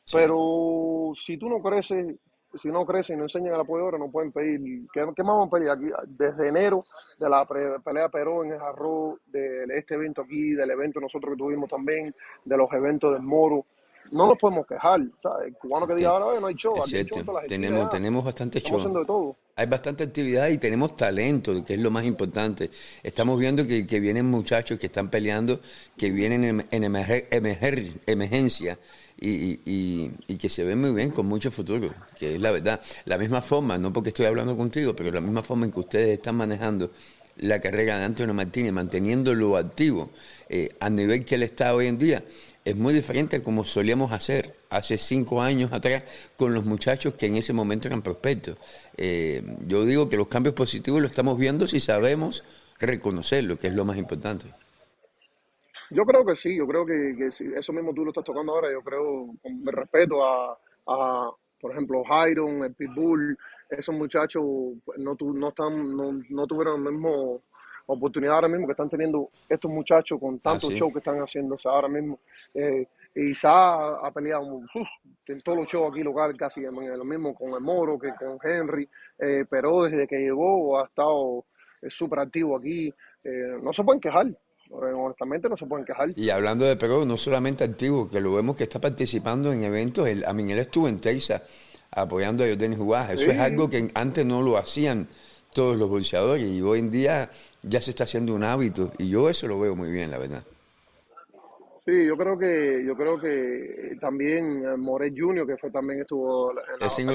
Sí, 0.05 0.17
Pero 0.17 1.13
si 1.15 1.37
tú 1.37 1.49
no 1.49 1.61
creces, 1.63 2.17
si 2.55 2.69
no 2.69 2.85
creces 2.85 3.15
y 3.15 3.17
no 3.17 3.25
enseñan 3.25 3.55
el 3.55 3.61
apoyo 3.61 3.85
ahora, 3.85 3.99
no 3.99 4.11
pueden 4.11 4.33
pedir. 4.33 4.61
¿Qué, 4.93 5.07
qué 5.15 5.23
más 5.23 5.37
vamos 5.37 5.49
a 5.49 5.57
pedir 5.57 5.71
aquí? 5.71 5.85
Desde 6.09 6.49
enero, 6.49 6.83
de 7.19 7.29
la 7.29 7.47
pre- 7.47 7.79
pelea 7.85 8.09
Perón 8.09 8.47
en 8.49 8.53
el 8.55 8.59
Jarro, 8.59 9.19
de 9.27 9.65
este 9.71 9.95
evento 9.95 10.23
aquí, 10.23 10.53
del 10.55 10.71
evento 10.73 10.99
nosotros 10.99 11.35
que 11.35 11.39
tuvimos 11.39 11.71
también, 11.71 12.13
de 12.45 12.57
los 12.57 12.73
eventos 12.73 13.13
del 13.13 13.23
Moro. 13.23 13.67
No 14.11 14.27
nos 14.27 14.39
podemos 14.39 14.67
quejar. 14.67 15.01
¿sabes? 15.23 15.49
El 15.49 15.55
cubano 15.55 15.87
que 15.87 15.95
diga 15.95 16.11
ahora, 16.11 16.27
"Oye, 16.27 16.41
no 16.41 16.47
hay 16.49 16.55
show, 16.55 16.75
es 16.77 16.85
aquí 16.85 16.97
hay 16.97 17.03
show 17.05 17.09
en 17.09 17.09
cierto. 17.15 17.25
todas 17.27 17.43
las 17.43 17.53
esquinas 17.53 17.69
Tenemos, 17.71 17.91
tenemos 17.91 18.25
bastante 18.25 18.61
show. 18.61 18.77
haciendo 18.79 18.99
de 19.01 19.07
todo. 19.07 19.37
Hay 19.57 19.67
bastante 19.67 20.05
actividad 20.05 20.49
y 20.49 20.59
tenemos 20.59 20.97
talento, 20.97 21.65
que 21.65 21.75
es 21.75 21.81
lo 21.81 21.91
más 21.91 22.05
importante. 22.05 22.71
Estamos 23.03 23.39
viendo 23.39 23.67
que, 23.67 23.87
que 23.87 24.01
vienen 24.01 24.27
muchachos 24.27 24.79
que 24.79 24.87
están 24.87 25.11
peleando, 25.11 25.61
que 25.97 26.11
vienen 26.11 26.45
en, 26.45 26.67
en 26.71 26.83
emerger- 26.85 27.29
emerger- 27.31 28.01
emergencia 28.07 28.79
y, 29.21 29.29
y- 29.31 29.61
y- 29.67 30.11
y 30.29 30.37
que 30.37 30.49
se 30.49 30.65
ven 30.65 30.81
muy 30.81 30.93
bien 30.93 31.11
con 31.11 31.27
mucho 31.27 31.51
futuro, 31.51 31.93
que 32.19 32.37
es 32.37 32.41
la 32.41 32.51
verdad. 32.53 32.81
La 33.05 33.19
misma 33.19 33.43
forma, 33.43 33.77
no 33.77 33.93
porque 33.93 34.09
estoy 34.09 34.27
hablando 34.27 34.57
contigo, 34.57 34.97
pero 34.97 35.11
la 35.13 35.21
misma 35.21 35.43
forma 35.43 35.67
en 35.67 35.73
que 35.73 35.81
ustedes 35.81 36.09
están 36.19 36.37
manejando 36.37 36.91
la 37.37 37.61
carrera 37.61 37.99
de 37.99 38.05
Antonio 38.05 38.35
Martínez, 38.35 38.73
manteniéndolo 38.73 39.57
activo 39.57 40.11
eh, 40.49 40.75
a 40.81 40.91
nivel 40.91 41.25
que 41.25 41.37
él 41.37 41.43
está 41.45 41.75
hoy 41.75 41.87
en 41.87 41.97
día, 41.99 42.23
es 42.65 42.77
muy 42.77 42.93
diferente 42.93 43.37
a 43.37 43.43
como 43.43 43.65
solíamos 43.65 44.13
hacer 44.13 44.55
hace 44.69 44.99
cinco 44.99 45.41
años 45.41 45.73
atrás 45.73 46.05
con 46.37 46.55
los 46.55 46.65
muchachos 46.65 47.15
que 47.15 47.27
en 47.27 47.37
ese 47.37 47.53
momento 47.53 47.89
eran 47.89 48.03
prospectos. 48.03 48.59
Eh, 48.97 49.43
yo 49.67 49.85
digo 49.85 50.09
que 50.09 50.17
los 50.17 50.29
cambios 50.29 50.55
positivos 50.55 51.01
los 51.01 51.11
estamos 51.11 51.39
viendo 51.39 51.67
si 51.67 51.81
sabemos 51.81 52.45
reconocerlo, 52.79 53.59
que 53.59 53.69
es 53.69 53.75
lo 53.75 53.85
más 53.85 53.97
importante. 53.97 54.47
Yo 55.91 56.05
creo 56.05 56.25
que 56.25 56.37
sí, 56.37 56.57
yo 56.57 56.67
creo 56.67 56.87
que, 56.87 57.31
eso 57.57 57.73
mismo 57.73 57.93
tú 57.93 58.05
lo 58.05 58.11
estás 58.11 58.25
tocando 58.25 58.53
ahora, 58.53 58.71
yo 58.71 58.81
creo, 58.81 59.35
con 59.43 59.67
respeto 59.67 60.25
a, 60.25 60.57
por 61.61 61.73
ejemplo, 61.73 62.05
Jairon, 62.05 62.63
el 62.63 62.75
Pitbull, 62.75 63.37
esos 63.69 63.95
muchachos 63.95 64.43
pues, 64.85 64.99
no, 64.99 65.17
no, 65.21 65.49
están, 65.49 65.97
no, 65.97 66.47
tuvieron 66.47 66.85
la 66.85 66.91
misma 66.91 67.11
oportunidad 67.95 68.35
ahora 68.35 68.49
mismo 68.49 68.67
que 68.67 68.73
están 68.73 68.89
teniendo 68.89 69.31
estos 69.49 69.71
muchachos 69.71 70.19
con 70.21 70.39
tantos 70.39 70.71
ah, 70.71 70.75
shows 70.75 70.93
que 70.93 70.99
están 70.99 71.19
haciendo 71.19 71.57
ahora 71.65 71.89
mismo. 71.89 72.19
Eh, 72.55 72.87
Isa 73.15 73.99
ha 73.99 74.11
peleado 74.13 74.61
en 75.27 75.41
todos 75.41 75.59
los 75.59 75.67
shows 75.67 75.91
aquí 75.91 76.03
locales, 76.03 76.37
casi 76.37 76.61
lo 76.61 77.05
mismo 77.05 77.35
con 77.35 77.53
el 77.53 77.61
Moro 77.61 77.99
que 77.99 78.13
con 78.15 78.39
Henry, 78.43 78.89
eh, 79.19 79.45
pero 79.49 79.83
desde 79.85 80.07
que 80.07 80.19
llegó 80.19 80.81
ha 80.81 80.87
estado 80.87 81.45
eh, 81.83 81.91
súper 81.91 82.21
activo 82.21 82.57
aquí. 82.57 82.93
Eh, 83.25 83.59
no 83.63 83.73
se 83.73 83.83
pueden 83.83 84.01
quejar, 84.01 84.27
honestamente 84.71 85.49
no 85.49 85.57
se 85.57 85.67
pueden 85.67 85.85
quejar. 85.85 86.11
Y 86.17 86.31
hablando 86.31 86.65
de 86.65 86.77
Perú, 86.77 87.05
no 87.05 87.17
solamente 87.17 87.65
activo, 87.65 88.09
que 88.09 88.21
lo 88.21 88.35
vemos 88.35 88.57
que 88.57 88.65
está 88.65 88.81
participando 88.81 89.53
en 89.53 89.65
eventos, 89.65 90.07
el, 90.07 90.25
a 90.25 90.33
mí 90.33 90.51
él 90.51 90.59
estuvo 90.59 90.89
en 90.89 91.01
Texas 91.01 91.43
apoyando 91.91 92.45
a 92.45 92.49
Jordan 92.49 92.77
Juárez, 92.77 93.21
eso 93.21 93.33
es 93.33 93.41
algo 93.41 93.69
que 93.69 93.91
antes 93.95 94.25
no 94.25 94.43
lo 94.43 94.57
hacían 94.57 95.09
todos 95.53 95.77
los 95.77 95.89
bolseadores 95.89 96.47
y 96.47 96.63
hoy 96.63 96.79
en 96.79 96.91
día 96.93 97.31
ya 97.63 97.81
se 97.81 97.91
está 97.91 98.05
haciendo 98.05 98.35
un 98.35 98.45
hábito 98.45 98.93
y 98.99 99.11
yo 99.11 99.29
eso 99.29 99.47
lo 99.47 99.59
veo 99.61 99.75
muy 99.75 99.91
bien, 99.91 100.11
la 100.11 100.19
verdad. 100.19 100.43
Sí, 101.87 102.07
yo 102.07 102.17
creo 102.17 102.39
que 102.39 102.85
yo 102.87 102.95
creo 102.95 103.19
que 103.19 103.97
también 104.01 104.65
eh, 104.65 104.77
Moret 104.77 105.15
Junior, 105.17 105.47
que 105.47 105.57
fue 105.57 105.71
también 105.71 106.03
estuvo 106.03 106.51
en 106.51 106.79
la 106.79 106.87
ese, 106.87 107.05
no, 107.05 107.13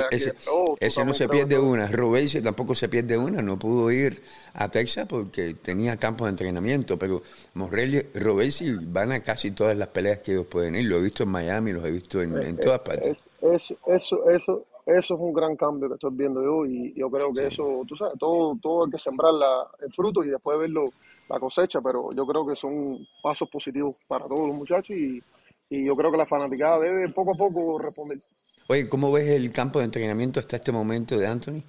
ese, 0.80 1.06
no 1.06 1.14
se 1.14 1.30
pierde 1.30 1.58
una. 1.60 1.88
Robesi 1.88 2.42
tampoco 2.42 2.74
se 2.74 2.90
pierde 2.90 3.16
una. 3.16 3.42
No 3.44 3.60
pudo 3.60 3.92
ir 3.92 4.22
a 4.54 4.68
Texas 4.70 5.08
porque 5.08 5.54
tenía 5.54 5.98
campos 5.98 6.26
de 6.26 6.32
entrenamiento, 6.32 6.98
pero 6.98 7.22
Morelli, 7.54 8.02
Robesi 8.16 8.76
van 8.82 9.12
a 9.12 9.20
casi 9.22 9.52
todas 9.52 9.78
las 9.78 9.90
peleas 9.90 10.20
que 10.20 10.32
ellos 10.32 10.48
pueden 10.48 10.76
ir. 10.76 10.90
Lo 10.90 10.98
he 10.98 11.02
visto 11.02 11.24
en 11.24 11.30
Miami, 11.30 11.72
los 11.72 11.86
he 11.86 11.92
visto 11.92 12.22
en, 12.22 12.36
en 12.42 12.58
todas 12.58 12.80
partes. 12.80 13.18
eso, 13.42 13.78
eso, 13.86 14.30
eso, 14.32 14.66
eso 14.86 15.16
es 15.16 15.20
un 15.20 15.34
gran 15.34 15.56
cambio 15.56 15.90
que 15.90 15.96
estoy 15.96 16.12
viendo 16.14 16.44
yo 16.44 16.66
y 16.66 16.94
yo 16.94 17.10
creo 17.10 17.34
que 17.34 17.48
eso, 17.48 17.84
tú 17.88 17.96
sabes, 17.96 18.20
todo, 18.20 18.58
todo 18.62 18.86
hay 18.86 18.92
que 18.92 19.00
sembrar 19.00 19.34
la, 19.34 19.68
el 19.80 19.92
fruto 19.92 20.24
y 20.24 20.30
después 20.30 20.60
verlo 20.60 20.90
la 21.28 21.40
cosecha, 21.40 21.82
pero 21.82 22.12
yo 22.14 22.26
creo 22.26 22.46
que 22.46 22.56
son 22.56 22.98
pasos 23.22 23.50
positivos 23.50 23.96
para 24.08 24.28
todos 24.28 24.48
los 24.48 24.56
muchachos 24.56 24.96
y, 24.96 25.22
yo 25.68 25.96
creo 25.96 26.12
que 26.12 26.18
la 26.18 26.28
fanaticada 26.28 26.80
debe 26.80 27.10
poco 27.10 27.34
a 27.34 27.36
poco 27.36 27.80
responder. 27.80 28.20
Oye, 28.68 28.88
¿cómo 28.88 29.12
ves 29.12 29.28
el 29.30 29.52
campo 29.52 29.80
de 29.80 29.86
entrenamiento 29.86 30.40
hasta 30.40 30.58
este 30.58 30.72
momento 30.72 31.18
de 31.18 31.28
Anthony? 31.28 31.64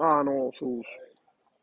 Ah, 0.00 0.22
no, 0.24 0.50
sus, 0.52 0.84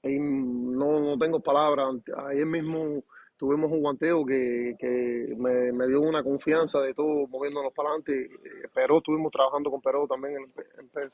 no, 0.03 0.99
no 0.99 1.17
tengo 1.17 1.39
palabras. 1.39 1.95
Ayer 2.29 2.45
mismo 2.45 3.03
tuvimos 3.37 3.71
un 3.71 3.81
guanteo 3.81 4.25
que, 4.25 4.75
que 4.79 5.35
me, 5.37 5.87
dio 5.87 6.01
una 6.01 6.23
confianza 6.23 6.79
de 6.79 6.93
todo 6.93 7.27
moviéndonos 7.27 7.73
para 7.73 7.89
adelante. 7.89 8.29
Pero 8.73 8.97
estuvimos 8.97 9.31
trabajando 9.31 9.69
con 9.71 9.81
Perú 9.81 10.07
también 10.07 10.35
en, 10.35 11.09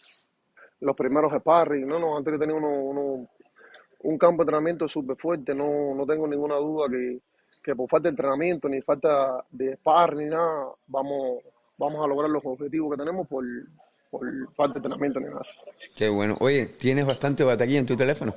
los 0.81 0.95
primeros 0.95 1.31
sparring. 1.33 1.87
No, 1.87 1.99
no, 1.99 2.17
antes 2.17 2.39
tenía 2.39 2.55
uno, 2.55 2.69
uno 2.69 3.27
un 4.03 4.17
campo 4.17 4.37
de 4.37 4.43
entrenamiento 4.43 4.87
súper 4.87 5.17
fuerte, 5.17 5.53
no, 5.53 5.93
no 5.95 6.05
tengo 6.05 6.27
ninguna 6.27 6.55
duda 6.55 6.87
que, 6.89 7.19
que, 7.63 7.75
por 7.75 7.89
falta 7.89 8.09
de 8.09 8.13
entrenamiento, 8.13 8.67
ni 8.67 8.81
falta 8.81 9.45
de 9.51 9.73
spar, 9.73 10.15
ni 10.15 10.25
nada, 10.25 10.71
vamos, 10.87 11.43
vamos 11.77 12.03
a 12.03 12.07
lograr 12.07 12.29
los 12.29 12.43
objetivos 12.43 12.91
que 12.91 12.97
tenemos 12.97 13.27
por, 13.27 13.45
por 14.09 14.21
falta 14.55 14.73
de 14.73 14.79
entrenamiento 14.79 15.19
ni 15.19 15.27
nada. 15.27 15.45
Qué 15.95 16.09
bueno. 16.09 16.35
Oye, 16.39 16.65
¿tienes 16.65 17.05
bastante 17.05 17.43
batería 17.43 17.79
en 17.79 17.85
tu 17.85 17.95
teléfono? 17.95 18.33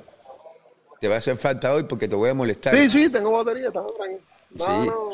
Te 0.99 1.07
va 1.07 1.15
a 1.15 1.17
hacer 1.19 1.37
falta 1.37 1.73
hoy 1.73 1.83
porque 1.83 2.07
te 2.07 2.15
voy 2.15 2.29
a 2.29 2.33
molestar. 2.33 2.75
Sí, 2.75 2.89
sí, 2.89 3.09
tengo 3.09 3.31
batería, 3.31 3.67
está 3.67 3.81
bien. 4.07 4.19
No, 4.57 4.85
no, 4.85 5.09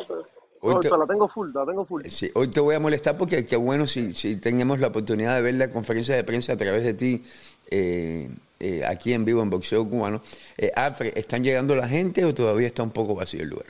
hoy 0.61 0.79
te, 0.79 0.89
la 0.89 1.07
tengo 1.07 1.27
full, 1.27 1.49
la 1.53 1.65
tengo 1.65 1.85
full. 1.85 2.03
Sí, 2.07 2.29
hoy 2.35 2.47
te 2.47 2.59
voy 2.59 2.75
a 2.75 2.79
molestar 2.79 3.17
porque 3.17 3.45
qué 3.45 3.55
bueno 3.55 3.87
si, 3.87 4.13
si 4.13 4.35
tenemos 4.35 4.79
la 4.79 4.87
oportunidad 4.87 5.35
de 5.35 5.41
ver 5.41 5.55
la 5.55 5.71
conferencia 5.71 6.15
de 6.15 6.23
prensa 6.23 6.53
a 6.53 6.57
través 6.57 6.83
de 6.83 6.93
ti 6.93 7.23
eh, 7.71 8.29
eh, 8.59 8.85
aquí 8.85 9.13
en 9.13 9.25
vivo 9.25 9.41
en 9.41 9.49
Boxeo 9.49 9.89
Cubano. 9.89 10.21
Eh, 10.57 10.71
Alfred, 10.75 11.17
¿están 11.17 11.43
llegando 11.43 11.75
la 11.75 11.87
gente 11.87 12.23
o 12.25 12.33
todavía 12.33 12.67
está 12.67 12.83
un 12.83 12.91
poco 12.91 13.15
vacío 13.15 13.41
el 13.41 13.49
lugar? 13.49 13.67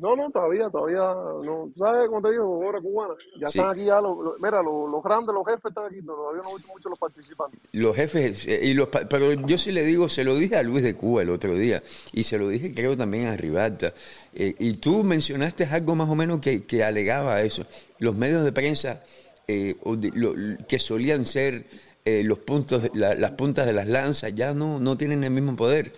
No, 0.00 0.16
no, 0.16 0.30
todavía, 0.30 0.70
todavía, 0.70 0.98
no, 0.98 1.70
¿sabes 1.78 2.08
cómo 2.08 2.22
te 2.22 2.32
digo? 2.32 2.58
Hora 2.58 2.80
cubana. 2.80 3.14
Ya 3.38 3.46
están 3.46 3.70
aquí 3.70 3.84
ya, 3.84 4.00
los, 4.00 4.16
mira, 4.40 4.62
los, 4.62 5.02
grandes, 5.02 5.34
los 5.34 5.46
jefes 5.46 5.66
están 5.66 5.86
aquí, 5.86 6.02
todavía 6.02 6.42
no 6.42 6.50
he 6.50 6.54
visto 6.54 6.72
mucho 6.72 6.88
los 6.88 6.98
participantes. 6.98 7.60
Los 7.72 7.96
jefes, 7.96 8.46
eh, 8.46 8.60
y 8.62 8.74
los, 8.74 8.88
pero 8.88 9.32
yo 9.32 9.58
sí 9.58 9.72
le 9.72 9.82
digo, 9.82 10.08
se 10.08 10.24
lo 10.24 10.34
dije 10.34 10.56
a 10.56 10.62
Luis 10.62 10.82
de 10.82 10.94
Cuba 10.94 11.22
el 11.22 11.30
otro 11.30 11.54
día, 11.54 11.82
y 12.12 12.22
se 12.22 12.38
lo 12.38 12.48
dije 12.48 12.74
creo 12.74 12.96
también 12.96 13.28
a 13.28 13.36
Ribalta, 13.36 13.92
y 14.32 14.74
tú 14.74 15.04
mencionaste 15.04 15.64
algo 15.64 15.94
más 15.94 16.08
o 16.08 16.14
menos 16.14 16.40
que, 16.40 16.64
que 16.64 16.82
alegaba 16.82 17.42
eso. 17.42 17.64
Los 17.98 18.14
medios 18.14 18.44
de 18.44 18.52
prensa 18.52 19.02
que 19.46 20.78
solían 20.78 21.24
ser 21.24 21.66
eh, 22.04 22.22
los 22.24 22.38
puntos, 22.38 22.90
las 22.94 23.30
puntas 23.32 23.66
de 23.66 23.72
las 23.72 23.86
lanzas 23.86 24.34
ya 24.34 24.54
no, 24.54 24.80
no 24.80 24.96
tienen 24.96 25.24
el 25.24 25.30
mismo 25.30 25.56
poder. 25.56 25.92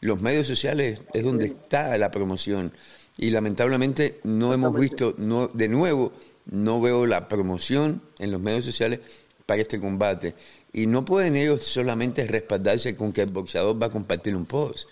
Los 0.00 0.20
medios 0.20 0.46
sociales 0.46 1.00
es 1.12 1.24
donde 1.24 1.46
está 1.46 1.96
la 1.98 2.10
promoción. 2.10 2.72
Y 3.18 3.30
lamentablemente 3.30 4.20
no 4.24 4.54
hemos 4.54 4.74
visto, 4.74 5.14
no, 5.18 5.48
de 5.48 5.68
nuevo, 5.68 6.12
no 6.50 6.80
veo 6.80 7.04
la 7.04 7.28
promoción 7.28 8.00
en 8.18 8.30
los 8.30 8.40
medios 8.40 8.64
sociales 8.64 9.00
para 9.44 9.60
este 9.60 9.80
combate. 9.80 10.34
Y 10.72 10.86
no 10.86 11.04
pueden 11.04 11.36
ellos 11.36 11.64
solamente 11.64 12.24
respaldarse 12.26 12.96
con 12.96 13.12
que 13.12 13.22
el 13.22 13.32
boxeador 13.32 13.80
va 13.80 13.86
a 13.86 13.90
compartir 13.90 14.36
un 14.36 14.46
post, 14.46 14.88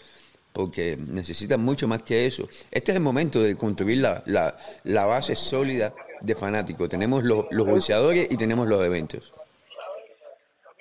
porque 0.53 0.97
necesitan 0.97 1.63
mucho 1.63 1.87
más 1.87 2.03
que 2.03 2.27
eso. 2.27 2.49
Este 2.71 2.91
es 2.93 2.97
el 2.97 3.03
momento 3.03 3.41
de 3.41 3.57
construir 3.57 3.99
la, 3.99 4.23
la, 4.27 4.57
la 4.85 5.07
base 5.07 5.37
sólida 5.37 5.95
de 6.21 6.35
fanáticos. 6.35 6.89
Tenemos 6.89 7.23
los, 7.23 7.47
los 7.51 7.67
boxeadores 7.67 8.27
y 8.31 8.37
tenemos 8.37 8.67
los 8.67 8.85
eventos. 8.85 9.33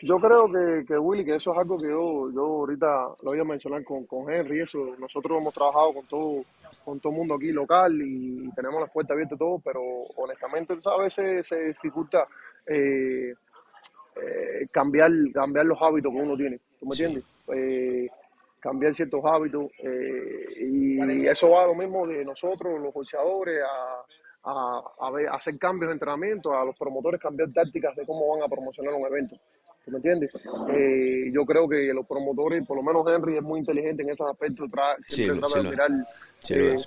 Yo 0.02 0.20
creo 0.20 0.52
que, 0.52 0.86
que, 0.86 0.98
Willy, 0.98 1.26
que 1.26 1.36
eso 1.36 1.52
es 1.52 1.58
algo 1.58 1.78
que 1.78 1.88
yo, 1.88 2.30
yo 2.32 2.42
ahorita 2.42 3.08
lo 3.22 3.32
voy 3.32 3.40
a 3.40 3.44
mencionar 3.44 3.84
con, 3.84 4.06
con 4.06 4.32
Henry, 4.32 4.62
eso, 4.62 4.96
nosotros 5.00 5.40
hemos 5.40 5.54
trabajado 5.54 5.94
con 5.94 6.06
todo, 6.06 6.44
con 6.86 7.00
todo 7.00 7.12
el 7.12 7.18
mundo 7.18 7.36
aquí 7.36 7.52
local 7.52 8.00
y, 8.02 8.50
tenemos 8.56 8.80
las 8.80 8.92
puertas 8.92 9.16
abiertas 9.16 9.38
todo, 9.38 9.60
pero 9.60 9.82
honestamente 10.16 10.78
a 10.86 11.02
veces 11.02 11.48
se 11.48 11.60
dificulta 11.66 12.28
eh, 12.68 13.34
eh, 14.16 14.68
cambiar, 14.72 15.12
cambiar 15.34 15.66
los 15.66 15.82
hábitos 15.82 16.14
que 16.14 16.20
uno 16.20 16.38
tiene, 16.38 16.60
¿tú 16.80 16.86
me 16.86 16.92
entiendes? 16.92 17.24
Eh, 17.54 18.08
cambiar 18.60 18.96
ciertos 18.96 19.22
hábitos 19.26 19.72
y 20.60 21.28
eso 21.28 21.50
va 21.50 21.68
lo 21.68 21.76
mismo 21.76 22.08
de 22.08 22.24
nosotros, 22.24 22.80
los 22.80 22.94
boxeadores, 22.94 23.62
a, 23.64 24.50
a, 24.50 24.84
a, 25.00 25.36
hacer 25.36 25.58
cambios 25.60 25.90
de 25.90 25.94
entrenamiento, 25.94 26.54
a 26.54 26.64
los 26.64 26.78
promotores 26.78 27.20
cambiar 27.20 27.52
tácticas 27.52 27.96
de 27.96 28.06
cómo 28.06 28.36
van 28.36 28.44
a 28.44 28.48
promocionar 28.48 28.94
un 28.94 29.06
evento 29.06 29.36
me 29.92 29.98
entiendes? 29.98 30.32
Eh, 30.74 31.32
yo 31.32 31.46
creo 31.46 31.68
que 31.68 31.94
los 31.94 32.06
promotores, 32.06 32.66
por 32.66 32.78
lo 32.78 32.84
menos 32.84 33.06
Henry, 33.10 33.38
es 33.38 33.44
muy 33.44 33.60
inteligente 33.60 34.04
en 34.04 34.10
esos 34.10 34.30
aspectos. 34.30 34.70
siempre 35.02 35.40
trata 35.40 35.62
de 35.62 35.70
mirar 35.70 35.92
eh, 36.50 36.78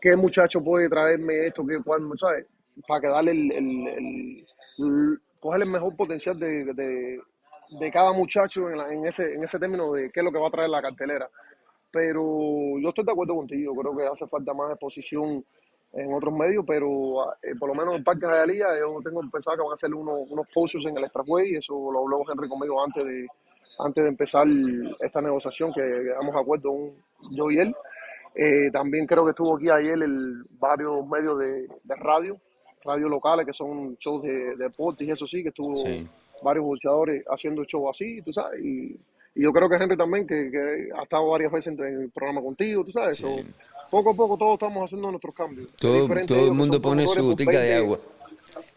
qué 0.00 0.16
muchacho 0.16 0.62
puede 0.62 0.88
traerme 0.88 1.46
esto, 1.46 1.64
qué, 1.66 1.78
¿sabes? 2.16 2.46
Para 2.86 3.00
que 3.00 3.08
darle 3.08 3.30
el, 3.32 3.52
el, 3.52 4.46
el, 4.78 5.66
mejor 5.66 5.94
potencial 5.94 6.38
de, 6.38 7.20
de, 7.78 7.90
cada 7.92 8.12
muchacho 8.12 8.68
en, 8.70 8.80
en, 8.80 9.06
ese, 9.06 9.34
en 9.34 9.44
ese 9.44 9.58
término 9.58 9.92
de 9.92 10.10
qué 10.10 10.20
es 10.20 10.24
lo 10.24 10.32
que 10.32 10.38
va 10.38 10.48
a 10.48 10.52
traer 10.52 10.70
la 10.70 10.82
cartelera. 10.82 11.28
Pero 11.90 12.78
yo 12.80 12.88
estoy 12.88 13.04
de 13.04 13.12
acuerdo 13.12 13.36
contigo, 13.36 13.76
creo 13.76 13.96
que 13.96 14.06
hace 14.06 14.26
falta 14.26 14.54
más 14.54 14.70
exposición 14.70 15.44
en 15.92 16.14
otros 16.14 16.34
medios, 16.34 16.64
pero 16.66 17.32
eh, 17.42 17.54
por 17.58 17.68
lo 17.68 17.74
menos 17.74 17.96
en 17.96 18.04
Parque 18.04 18.26
Jayalía 18.26 18.66
yo 18.78 18.98
tengo 19.04 19.20
pensado 19.30 19.56
que 19.56 19.62
van 19.62 19.72
a 19.72 19.74
hacer 19.74 19.92
unos, 19.94 20.20
unos 20.30 20.46
posters 20.52 20.86
en 20.86 20.96
el 20.96 21.04
Expressway, 21.04 21.56
eso 21.56 21.74
lo 21.92 22.00
habló 22.00 22.22
Henry 22.30 22.48
conmigo 22.48 22.82
antes 22.82 23.04
de 23.04 23.26
antes 23.78 24.04
de 24.04 24.10
empezar 24.10 24.46
esta 25.00 25.20
negociación 25.20 25.72
que 25.72 25.80
llegamos 25.80 26.34
a 26.36 26.40
acuerdo 26.40 26.92
yo 27.30 27.50
y 27.50 27.58
él. 27.58 27.74
Eh, 28.34 28.70
también 28.72 29.06
creo 29.06 29.24
que 29.24 29.30
estuvo 29.30 29.56
aquí 29.56 29.68
ayer 29.68 30.02
el, 30.02 30.44
varios 30.58 31.06
medios 31.06 31.38
de, 31.38 31.96
radio, 31.96 32.38
radio 32.84 33.08
locales 33.08 33.44
que 33.44 33.52
son 33.52 33.96
shows 33.96 34.22
de, 34.22 34.56
deportes 34.56 35.06
y 35.06 35.10
eso 35.10 35.26
sí, 35.26 35.42
que 35.42 35.50
estuvo 35.50 35.74
varios 36.42 36.64
boxeadores 36.64 37.24
haciendo 37.28 37.64
shows 37.64 37.90
así, 37.90 38.22
tú 38.22 38.32
sabes, 38.32 38.60
y, 38.64 38.96
yo 39.34 39.52
creo 39.52 39.68
que 39.68 39.76
Henry 39.76 39.96
también, 39.96 40.26
que, 40.26 40.88
ha 40.96 41.02
estado 41.02 41.28
varias 41.28 41.52
veces 41.52 41.78
en, 41.78 41.80
el 41.80 42.10
programa 42.10 42.42
contigo, 42.42 42.84
tú 42.84 42.92
sabes, 42.92 43.22
poco 43.90 44.10
a 44.10 44.14
poco 44.14 44.36
todos 44.36 44.54
estamos 44.54 44.84
haciendo 44.84 45.10
nuestros 45.10 45.34
cambios. 45.34 45.72
Todo, 45.74 46.08
todo 46.26 46.46
el 46.46 46.54
mundo 46.54 46.80
pone 46.80 47.06
su 47.06 47.22
botica 47.24 47.60
de 47.60 47.74
agua. 47.74 48.00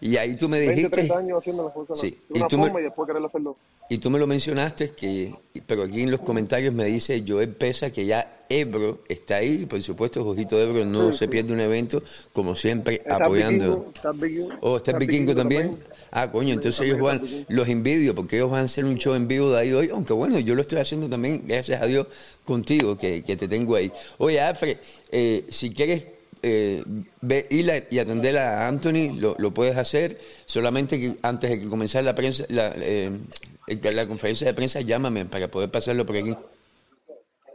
Y 0.01 0.17
ahí 0.17 0.35
tú 0.35 0.49
me 0.49 0.59
dijiste... 0.59 1.01
20, 1.01 1.13
años 1.13 1.37
haciendo 1.39 1.63
las 1.63 1.73
cosas 1.73 1.99
sí. 1.99 2.17
y, 2.29 2.47
tú 2.47 2.57
me, 2.57 2.67
y, 2.67 2.83
después 2.83 3.09
hacerlo. 3.09 3.55
y 3.89 3.97
tú 3.97 4.09
me 4.09 4.19
lo 4.19 4.27
mencionaste 4.27 4.91
que 4.91 5.33
pero 5.65 5.83
aquí 5.83 6.01
en 6.01 6.11
los 6.11 6.21
comentarios 6.21 6.73
me 6.73 6.85
dice 6.85 7.23
Joel 7.25 7.49
Pesa 7.49 7.91
que 7.91 8.05
ya 8.05 8.35
Ebro 8.49 8.99
está 9.09 9.37
ahí, 9.37 9.65
por 9.65 9.81
supuesto, 9.81 10.23
Jojito 10.23 10.61
Ebro 10.61 10.85
no 10.85 11.11
se 11.13 11.27
pierde 11.27 11.53
un 11.53 11.59
evento, 11.59 12.03
como 12.31 12.55
siempre, 12.55 13.01
apoyando. 13.09 13.91
está 13.93 14.11
Vikingo, 14.11 14.49
oh, 14.61 14.77
¿está, 14.77 14.91
Vikingo 14.93 15.33
también? 15.33 15.79
Ah, 16.11 16.31
coño, 16.31 16.53
entonces 16.53 16.79
ellos 16.81 16.99
van, 16.99 17.21
los 17.47 17.67
envidio, 17.67 18.13
porque 18.13 18.35
ellos 18.35 18.51
van 18.51 18.61
a 18.61 18.65
hacer 18.65 18.85
un 18.85 18.97
show 18.97 19.15
en 19.15 19.27
vivo 19.27 19.49
de 19.49 19.59
ahí 19.59 19.73
hoy, 19.73 19.89
aunque 19.91 20.13
bueno, 20.13 20.37
yo 20.39 20.53
lo 20.53 20.61
estoy 20.61 20.79
haciendo 20.79 21.09
también, 21.09 21.43
gracias 21.47 21.81
a 21.81 21.87
Dios, 21.87 22.07
contigo, 22.43 22.97
que, 22.97 23.23
que 23.23 23.35
te 23.35 23.47
tengo 23.47 23.75
ahí. 23.75 23.91
Oye, 24.19 24.39
Alfred, 24.39 24.77
eh, 25.11 25.45
si 25.49 25.71
quieres 25.71 26.05
eh, 26.47 26.83
ve, 27.21 27.47
ir 27.49 27.87
y 27.89 27.97
atender 27.97 28.37
a 28.37 28.67
Anthony, 28.67 29.17
lo, 29.19 29.35
lo, 29.39 29.51
puedes 29.51 29.75
hacer, 29.77 30.19
solamente 30.45 30.99
que 30.99 31.15
antes 31.23 31.49
de 31.49 31.59
que 31.59 31.67
comenzar 31.67 32.03
la 32.03 32.13
prensa, 32.13 32.45
la, 32.49 32.71
eh, 32.77 33.19
la 33.67 34.07
conferencia 34.07 34.45
de 34.45 34.53
prensa, 34.53 34.81
llámame 34.81 35.25
para 35.25 35.47
poder 35.47 35.71
pasarlo 35.71 36.05
por 36.05 36.15
aquí. 36.17 36.35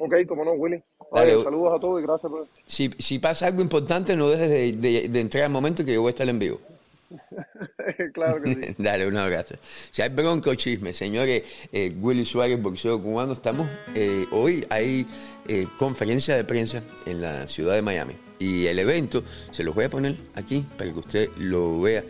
Ok, 0.01 0.27
como 0.27 0.45
no, 0.45 0.55
Willy. 0.55 0.83
saludos 1.15 1.73
a 1.77 1.79
todos 1.81 2.01
y 2.01 2.03
gracias 2.03 2.33
por... 2.33 2.49
Si, 2.67 2.91
si 2.99 3.21
pasa 3.21 3.47
algo 3.47 3.63
importante, 3.63 4.17
no 4.17 4.29
dejes 4.29 4.51
de, 4.51 4.73
de, 4.73 5.09
de 5.09 5.21
entrar 5.21 5.45
al 5.45 5.51
momento 5.51 5.85
que 5.85 5.95
yo 5.95 6.01
voy 6.01 6.09
a 6.09 6.11
estar 6.11 6.29
en 6.29 6.41
vivo. 6.41 6.59
claro 8.15 8.43
que 8.43 8.55
sí. 8.55 8.75
Dale, 8.79 9.07
un 9.07 9.17
abrazo. 9.17 9.57
Si 9.91 10.03
hay 10.03 10.09
bronco 10.09 10.55
chisme, 10.55 10.93
señores, 10.93 11.43
eh, 11.73 11.95
Willy 12.01 12.25
Suárez, 12.25 12.61
boxeo 12.61 13.03
cubano, 13.03 13.33
estamos, 13.33 13.69
eh, 13.95 14.27
hoy 14.31 14.67
hay 14.71 15.07
eh, 15.49 15.67
conferencia 15.79 16.37
de 16.37 16.45
prensa 16.45 16.83
en 17.07 17.21
la 17.21 17.49
ciudad 17.49 17.75
de 17.75 17.83
Miami. 17.83 18.15
Y 18.39 18.67
el 18.67 18.79
evento, 18.79 19.23
se 19.51 19.63
los 19.65 19.75
voy 19.75 19.85
a 19.85 19.91
poner 19.91 20.17
aquí 20.35 20.65
para 20.79 20.93
que 20.93 20.99
usted 20.99 21.29
lo 21.37 21.81
vea 21.81 22.05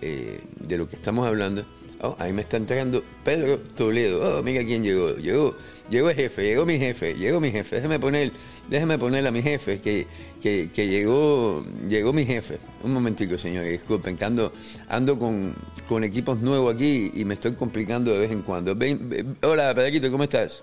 eh, 0.00 0.40
de 0.60 0.78
lo 0.78 0.88
que 0.88 0.96
estamos 0.96 1.26
hablando. 1.26 1.64
Oh, 2.00 2.16
ahí 2.18 2.32
me 2.32 2.42
está 2.42 2.56
entrando 2.56 3.02
Pedro 3.24 3.58
Toledo. 3.58 4.38
Oh, 4.38 4.42
mira 4.42 4.64
quién 4.64 4.82
llegó. 4.82 5.14
Llegó, 5.16 5.54
llegó 5.88 6.10
el 6.10 6.16
jefe, 6.16 6.42
llegó 6.42 6.66
mi 6.66 6.78
jefe, 6.78 7.14
llegó 7.14 7.40
mi 7.40 7.50
jefe. 7.50 7.76
Déjeme 7.76 7.98
poner, 7.98 8.32
déjeme 8.68 8.98
poner 8.98 9.26
a 9.26 9.30
mi 9.30 9.42
jefe, 9.42 9.80
que, 9.80 10.06
que, 10.42 10.70
que 10.74 10.88
llegó, 10.88 11.64
llegó 11.88 12.12
mi 12.12 12.26
jefe. 12.26 12.58
Un 12.82 12.92
momentico, 12.92 13.38
señores, 13.38 13.70
disculpen, 13.70 14.16
que 14.16 14.24
ando, 14.24 14.52
ando 14.88 15.18
con, 15.18 15.54
con 15.88 16.04
equipos 16.04 16.40
nuevos 16.40 16.74
aquí 16.74 17.10
y 17.14 17.24
me 17.24 17.34
estoy 17.34 17.52
complicando 17.52 18.12
de 18.12 18.18
vez 18.18 18.32
en 18.32 18.42
cuando. 18.42 18.74
Ven, 18.74 19.08
ven, 19.08 19.36
hola, 19.42 19.74
Pedrito, 19.74 20.10
¿cómo 20.10 20.24
estás? 20.24 20.62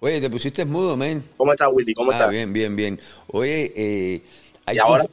Oye, 0.00 0.20
te 0.20 0.28
pusiste 0.28 0.64
mudo, 0.64 0.96
men. 0.96 1.22
¿Cómo 1.36 1.52
estás, 1.52 1.68
Willy? 1.72 1.94
¿Cómo 1.94 2.10
ah, 2.10 2.14
estás? 2.14 2.30
bien, 2.30 2.52
bien, 2.52 2.74
bien. 2.74 2.98
Oye, 3.28 3.72
eh, 3.76 4.22
¿Y 4.72 4.78
ahora? 4.78 5.06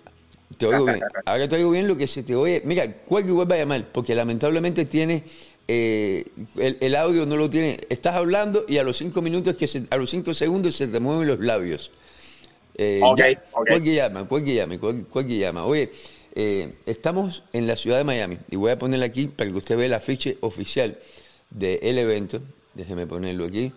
Te 0.57 0.65
oigo 0.65 0.85
bien. 0.85 0.99
Ahora 1.25 1.47
te 1.47 1.55
oigo 1.55 1.71
bien 1.71 1.87
lo 1.87 1.97
que 1.97 2.07
se 2.07 2.23
te 2.23 2.35
oye. 2.35 2.61
Mira, 2.65 2.91
cualquier 2.91 3.35
vuelva 3.35 3.55
a 3.55 3.59
llamar, 3.59 3.85
porque 3.91 4.15
lamentablemente 4.15 4.85
tiene 4.85 5.23
eh, 5.67 6.25
el, 6.57 6.77
el, 6.81 6.95
audio 6.95 7.25
no 7.25 7.37
lo 7.37 7.49
tiene. 7.49 7.79
Estás 7.89 8.15
hablando 8.15 8.65
y 8.67 8.77
a 8.77 8.83
los 8.83 8.97
cinco 8.97 9.21
minutos 9.21 9.55
que 9.55 9.67
se, 9.67 9.83
a 9.91 9.97
los 9.97 10.09
cinco 10.09 10.33
segundos 10.33 10.75
se 10.75 10.87
te 10.87 10.99
mueven 10.99 11.27
los 11.27 11.39
labios. 11.39 11.91
Eh, 12.75 13.01
ok, 13.03 13.17
ya, 13.19 13.43
ok. 13.51 13.67
Cualquier 13.67 13.95
llama, 13.95 14.27
cualquier 14.27 14.55
llama, 14.55 14.79
cual, 14.79 15.05
cualquier 15.05 15.39
llama. 15.41 15.65
Oye, 15.65 15.91
eh, 16.33 16.75
estamos 16.85 17.43
en 17.53 17.67
la 17.67 17.75
ciudad 17.75 17.97
de 17.97 18.03
Miami 18.03 18.39
y 18.49 18.55
voy 18.55 18.71
a 18.71 18.79
ponerle 18.79 19.05
aquí 19.05 19.27
para 19.27 19.51
que 19.51 19.57
usted 19.57 19.77
vea 19.77 19.85
el 19.85 19.93
afiche 19.93 20.37
oficial 20.41 20.97
del 21.51 21.97
evento. 21.99 22.41
Déjeme 22.73 23.05
ponerlo 23.05 23.45
aquí. 23.45 23.71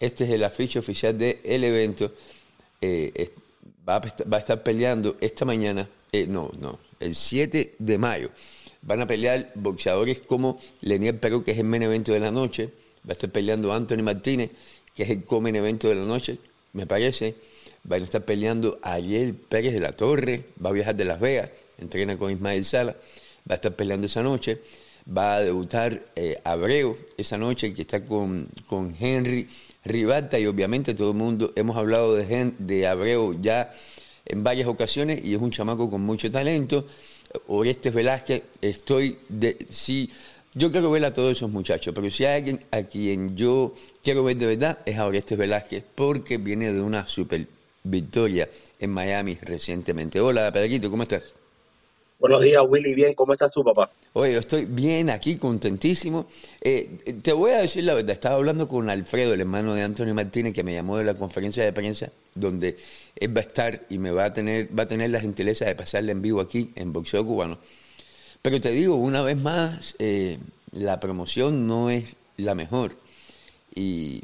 Este 0.00 0.24
es 0.24 0.30
el 0.30 0.44
afiche 0.44 0.78
oficial 0.78 1.18
del 1.18 1.64
evento. 1.64 2.12
Eh, 2.80 3.32
va, 3.88 3.96
a, 3.96 4.38
estar 4.38 4.62
peleando 4.62 5.16
esta 5.20 5.44
mañana, 5.44 5.88
eh, 6.12 6.26
no, 6.26 6.50
no, 6.60 6.78
el 7.00 7.14
7 7.14 7.76
de 7.78 7.98
mayo. 7.98 8.30
Van 8.82 9.00
a 9.00 9.06
pelear 9.06 9.52
boxeadores 9.54 10.20
como 10.20 10.60
Leniel 10.80 11.18
Perú, 11.18 11.42
que 11.42 11.52
es 11.52 11.58
el 11.58 11.64
main 11.64 11.82
evento 11.82 12.12
de 12.12 12.20
la 12.20 12.30
noche. 12.30 12.70
Va 13.06 13.10
a 13.10 13.12
estar 13.12 13.30
peleando 13.30 13.72
Anthony 13.72 14.02
Martínez, 14.02 14.50
que 14.94 15.04
es 15.04 15.10
el 15.10 15.24
comen 15.24 15.56
evento 15.56 15.88
de 15.88 15.96
la 15.96 16.04
noche, 16.04 16.38
me 16.72 16.86
parece. 16.86 17.34
Van 17.84 18.00
a 18.00 18.04
estar 18.04 18.24
peleando 18.24 18.78
Ariel 18.82 19.34
Pérez 19.34 19.72
de 19.72 19.80
la 19.80 19.92
Torre, 19.92 20.46
va 20.64 20.70
a 20.70 20.72
viajar 20.72 20.96
de 20.96 21.04
Las 21.04 21.20
Vegas, 21.20 21.50
entrena 21.78 22.16
con 22.16 22.32
Ismael 22.32 22.64
Sala, 22.64 22.96
va 23.48 23.52
a 23.52 23.54
estar 23.54 23.74
peleando 23.74 24.06
esa 24.06 24.22
noche. 24.22 24.60
Va 25.08 25.36
a 25.36 25.40
debutar 25.40 26.04
eh, 26.16 26.36
Abreu 26.42 26.96
esa 27.16 27.38
noche, 27.38 27.72
que 27.74 27.82
está 27.82 28.04
con, 28.04 28.48
con 28.66 28.92
Henry 28.98 29.48
Ribalta 29.86 30.38
y 30.38 30.46
obviamente 30.46 30.94
todo 30.94 31.12
el 31.12 31.16
mundo 31.16 31.52
hemos 31.56 31.76
hablado 31.76 32.14
de, 32.14 32.52
de 32.58 32.86
Abreu 32.86 33.40
ya 33.40 33.72
en 34.24 34.42
varias 34.42 34.68
ocasiones 34.68 35.24
y 35.24 35.34
es 35.34 35.40
un 35.40 35.50
chamaco 35.50 35.88
con 35.88 36.02
mucho 36.02 36.30
talento. 36.30 36.86
Orestes 37.48 37.92
Velázquez, 37.92 38.42
estoy 38.60 39.18
de 39.28 39.56
sí, 39.68 40.10
yo 40.54 40.72
quiero 40.72 40.90
ver 40.90 41.04
a 41.04 41.12
todos 41.12 41.36
esos 41.36 41.50
muchachos, 41.50 41.94
pero 41.94 42.10
si 42.10 42.24
hay 42.24 42.38
alguien 42.38 42.60
a 42.70 42.82
quien 42.82 43.36
yo 43.36 43.74
quiero 44.02 44.24
ver 44.24 44.36
de 44.36 44.46
verdad 44.46 44.78
es 44.86 44.96
a 44.96 45.06
Orestes 45.06 45.36
Velázquez 45.36 45.84
porque 45.94 46.38
viene 46.38 46.72
de 46.72 46.80
una 46.80 47.06
super 47.06 47.46
victoria 47.84 48.48
en 48.78 48.90
Miami 48.90 49.38
recientemente. 49.42 50.20
Hola, 50.20 50.50
Pedrito, 50.52 50.90
¿cómo 50.90 51.02
estás? 51.02 51.35
Buenos 52.18 52.40
días, 52.40 52.62
Willy. 52.66 52.94
Bien, 52.94 53.12
¿cómo 53.12 53.34
estás 53.34 53.52
tú, 53.52 53.62
papá? 53.62 53.90
Oye, 54.14 54.32
yo 54.32 54.38
estoy 54.38 54.64
bien 54.64 55.10
aquí, 55.10 55.36
contentísimo. 55.36 56.26
Eh, 56.62 57.20
te 57.22 57.32
voy 57.34 57.50
a 57.50 57.58
decir 57.58 57.84
la 57.84 57.92
verdad, 57.92 58.12
estaba 58.12 58.36
hablando 58.36 58.66
con 58.66 58.88
Alfredo, 58.88 59.34
el 59.34 59.40
hermano 59.40 59.74
de 59.74 59.82
Antonio 59.82 60.14
Martínez, 60.14 60.54
que 60.54 60.62
me 60.62 60.72
llamó 60.72 60.96
de 60.96 61.04
la 61.04 61.12
conferencia 61.12 61.62
de 61.62 61.74
prensa, 61.74 62.10
donde 62.34 62.78
él 63.16 63.36
va 63.36 63.42
a 63.42 63.44
estar 63.44 63.82
y 63.90 63.98
me 63.98 64.10
va 64.10 64.24
a 64.24 64.32
tener, 64.32 64.70
va 64.76 64.84
a 64.84 64.88
tener 64.88 65.10
la 65.10 65.20
gentileza 65.20 65.66
de 65.66 65.74
pasarle 65.74 66.12
en 66.12 66.22
vivo 66.22 66.40
aquí 66.40 66.72
en 66.74 66.90
Boxeo 66.94 67.26
Cubano. 67.26 67.58
Pero 68.40 68.62
te 68.62 68.70
digo, 68.70 68.96
una 68.96 69.20
vez 69.20 69.36
más, 69.36 69.94
eh, 69.98 70.38
la 70.72 70.98
promoción 71.00 71.66
no 71.66 71.90
es 71.90 72.16
la 72.38 72.54
mejor. 72.54 72.92
Y, 73.74 74.22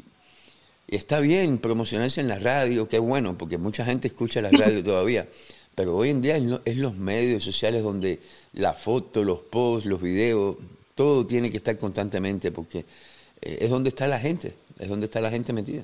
y 0.87 0.95
está 0.95 1.19
bien 1.19 1.59
promocionarse 1.59 2.21
en 2.21 2.27
la 2.27 2.39
radio, 2.39 2.87
que 2.87 2.95
es 2.95 3.03
bueno, 3.03 3.37
porque 3.37 3.59
mucha 3.59 3.85
gente 3.85 4.07
escucha 4.07 4.41
la 4.41 4.49
radio 4.49 4.83
todavía. 4.83 5.27
Pero 5.75 5.95
hoy 5.97 6.09
en 6.09 6.21
día 6.21 6.37
es 6.65 6.77
los 6.77 6.95
medios 6.95 7.43
sociales 7.43 7.83
donde 7.83 8.19
la 8.53 8.73
foto, 8.73 9.23
los 9.23 9.39
posts, 9.39 9.87
los 9.87 10.01
videos, 10.01 10.57
todo 10.93 11.25
tiene 11.25 11.49
que 11.49 11.57
estar 11.57 11.77
constantemente 11.77 12.51
porque 12.51 12.85
es 13.41 13.69
donde 13.69 13.89
está 13.89 14.07
la 14.07 14.19
gente, 14.19 14.53
es 14.77 14.87
donde 14.87 15.05
está 15.05 15.19
la 15.19 15.31
gente 15.31 15.51
metida. 15.51 15.83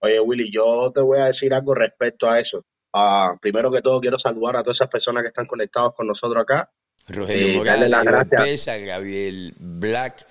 Oye, 0.00 0.20
Willy, 0.20 0.50
yo 0.50 0.92
te 0.94 1.00
voy 1.00 1.18
a 1.18 1.26
decir 1.26 1.54
algo 1.54 1.74
respecto 1.74 2.28
a 2.28 2.38
eso. 2.38 2.64
Uh, 2.92 3.38
primero 3.40 3.70
que 3.70 3.80
todo, 3.80 4.00
quiero 4.00 4.18
saludar 4.18 4.56
a 4.56 4.62
todas 4.62 4.76
esas 4.76 4.88
personas 4.88 5.22
que 5.22 5.28
están 5.28 5.46
conectados 5.46 5.94
con 5.94 6.06
nosotros 6.06 6.42
acá. 6.42 6.70
Rogelio 7.08 7.48
eh, 7.48 7.56
Morales, 7.56 8.28
Pesa, 8.30 8.76
Gabriel 8.78 9.54
Black, 9.58 10.26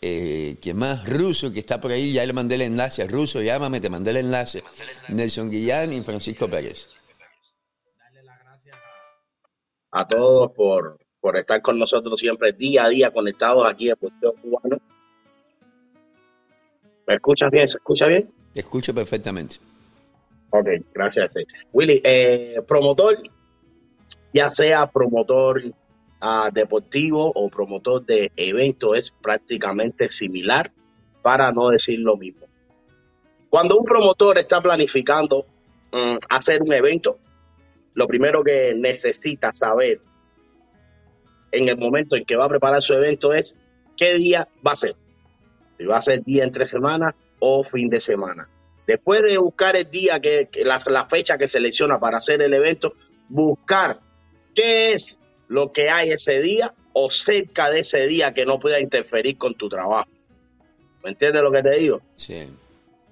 eh, 0.00 0.56
¿quién 0.60 0.76
más? 0.76 1.08
Ruso, 1.08 1.52
que 1.52 1.60
está 1.60 1.80
por 1.80 1.92
ahí, 1.92 2.12
ya 2.12 2.26
le 2.26 2.32
mandé 2.32 2.56
el 2.56 2.62
enlace. 2.62 3.06
Ruso, 3.06 3.40
llámame, 3.40 3.80
te 3.80 3.88
mandé 3.88 4.10
el 4.10 4.18
enlace. 4.18 4.62
Nelson 5.08 5.50
Guillán 5.50 5.92
y 5.92 6.00
Francisco 6.00 6.48
Pérez 6.48 6.86
a 9.96 10.06
todos 10.06 10.52
por, 10.52 10.98
por 11.20 11.36
estar 11.36 11.62
con 11.62 11.78
nosotros 11.78 12.18
siempre 12.18 12.52
día 12.52 12.84
a 12.84 12.88
día 12.90 13.10
conectados 13.10 13.66
aquí 13.66 13.88
en 13.88 13.96
Boxeo 13.98 14.34
Cubano. 14.34 14.76
¿Me 17.06 17.14
escuchas 17.14 17.50
bien? 17.50 17.66
¿Se 17.66 17.78
escucha 17.78 18.06
bien? 18.06 18.30
Te 18.52 18.60
escucho 18.60 18.94
perfectamente. 18.94 19.56
Ok, 20.50 20.66
gracias. 20.92 21.34
Willy, 21.72 22.02
eh, 22.04 22.60
promotor, 22.68 23.16
ya 24.34 24.50
sea 24.50 24.86
promotor 24.86 25.62
uh, 25.64 26.52
deportivo 26.52 27.32
o 27.34 27.48
promotor 27.48 28.04
de 28.04 28.30
evento, 28.36 28.94
es 28.94 29.10
prácticamente 29.10 30.10
similar, 30.10 30.72
para 31.22 31.50
no 31.52 31.70
decir 31.70 32.00
lo 32.00 32.18
mismo. 32.18 32.46
Cuando 33.48 33.78
un 33.78 33.84
promotor 33.84 34.36
está 34.36 34.60
planificando 34.60 35.46
um, 35.92 36.18
hacer 36.28 36.62
un 36.62 36.72
evento, 36.74 37.18
lo 37.96 38.06
primero 38.06 38.44
que 38.44 38.74
necesita 38.76 39.52
saber 39.54 40.00
en 41.50 41.68
el 41.68 41.78
momento 41.78 42.14
en 42.14 42.26
que 42.26 42.36
va 42.36 42.44
a 42.44 42.48
preparar 42.48 42.82
su 42.82 42.92
evento 42.92 43.32
es 43.32 43.56
qué 43.96 44.14
día 44.14 44.46
va 44.64 44.72
a 44.72 44.76
ser. 44.76 44.94
Si 45.78 45.86
va 45.86 45.96
a 45.96 46.02
ser 46.02 46.22
día 46.22 46.44
entre 46.44 46.66
semana 46.66 47.14
o 47.38 47.64
fin 47.64 47.88
de 47.88 47.98
semana. 47.98 48.48
Después 48.86 49.22
de 49.22 49.38
buscar 49.38 49.76
el 49.76 49.90
día, 49.90 50.20
que, 50.20 50.48
que 50.52 50.64
la, 50.64 50.78
la, 50.88 51.06
fecha 51.06 51.38
que 51.38 51.48
selecciona 51.48 51.98
para 51.98 52.18
hacer 52.18 52.42
el 52.42 52.52
evento, 52.52 52.92
buscar 53.30 53.98
qué 54.54 54.92
es 54.92 55.18
lo 55.48 55.72
que 55.72 55.88
hay 55.88 56.10
ese 56.10 56.42
día 56.42 56.74
o 56.92 57.08
cerca 57.08 57.70
de 57.70 57.80
ese 57.80 58.06
día 58.06 58.34
que 58.34 58.44
no 58.44 58.60
pueda 58.60 58.78
interferir 58.78 59.38
con 59.38 59.54
tu 59.54 59.70
trabajo. 59.70 60.10
¿Me 61.02 61.10
entiendes 61.10 61.42
lo 61.42 61.50
que 61.50 61.62
te 61.62 61.78
digo? 61.78 62.02
Sí. 62.16 62.46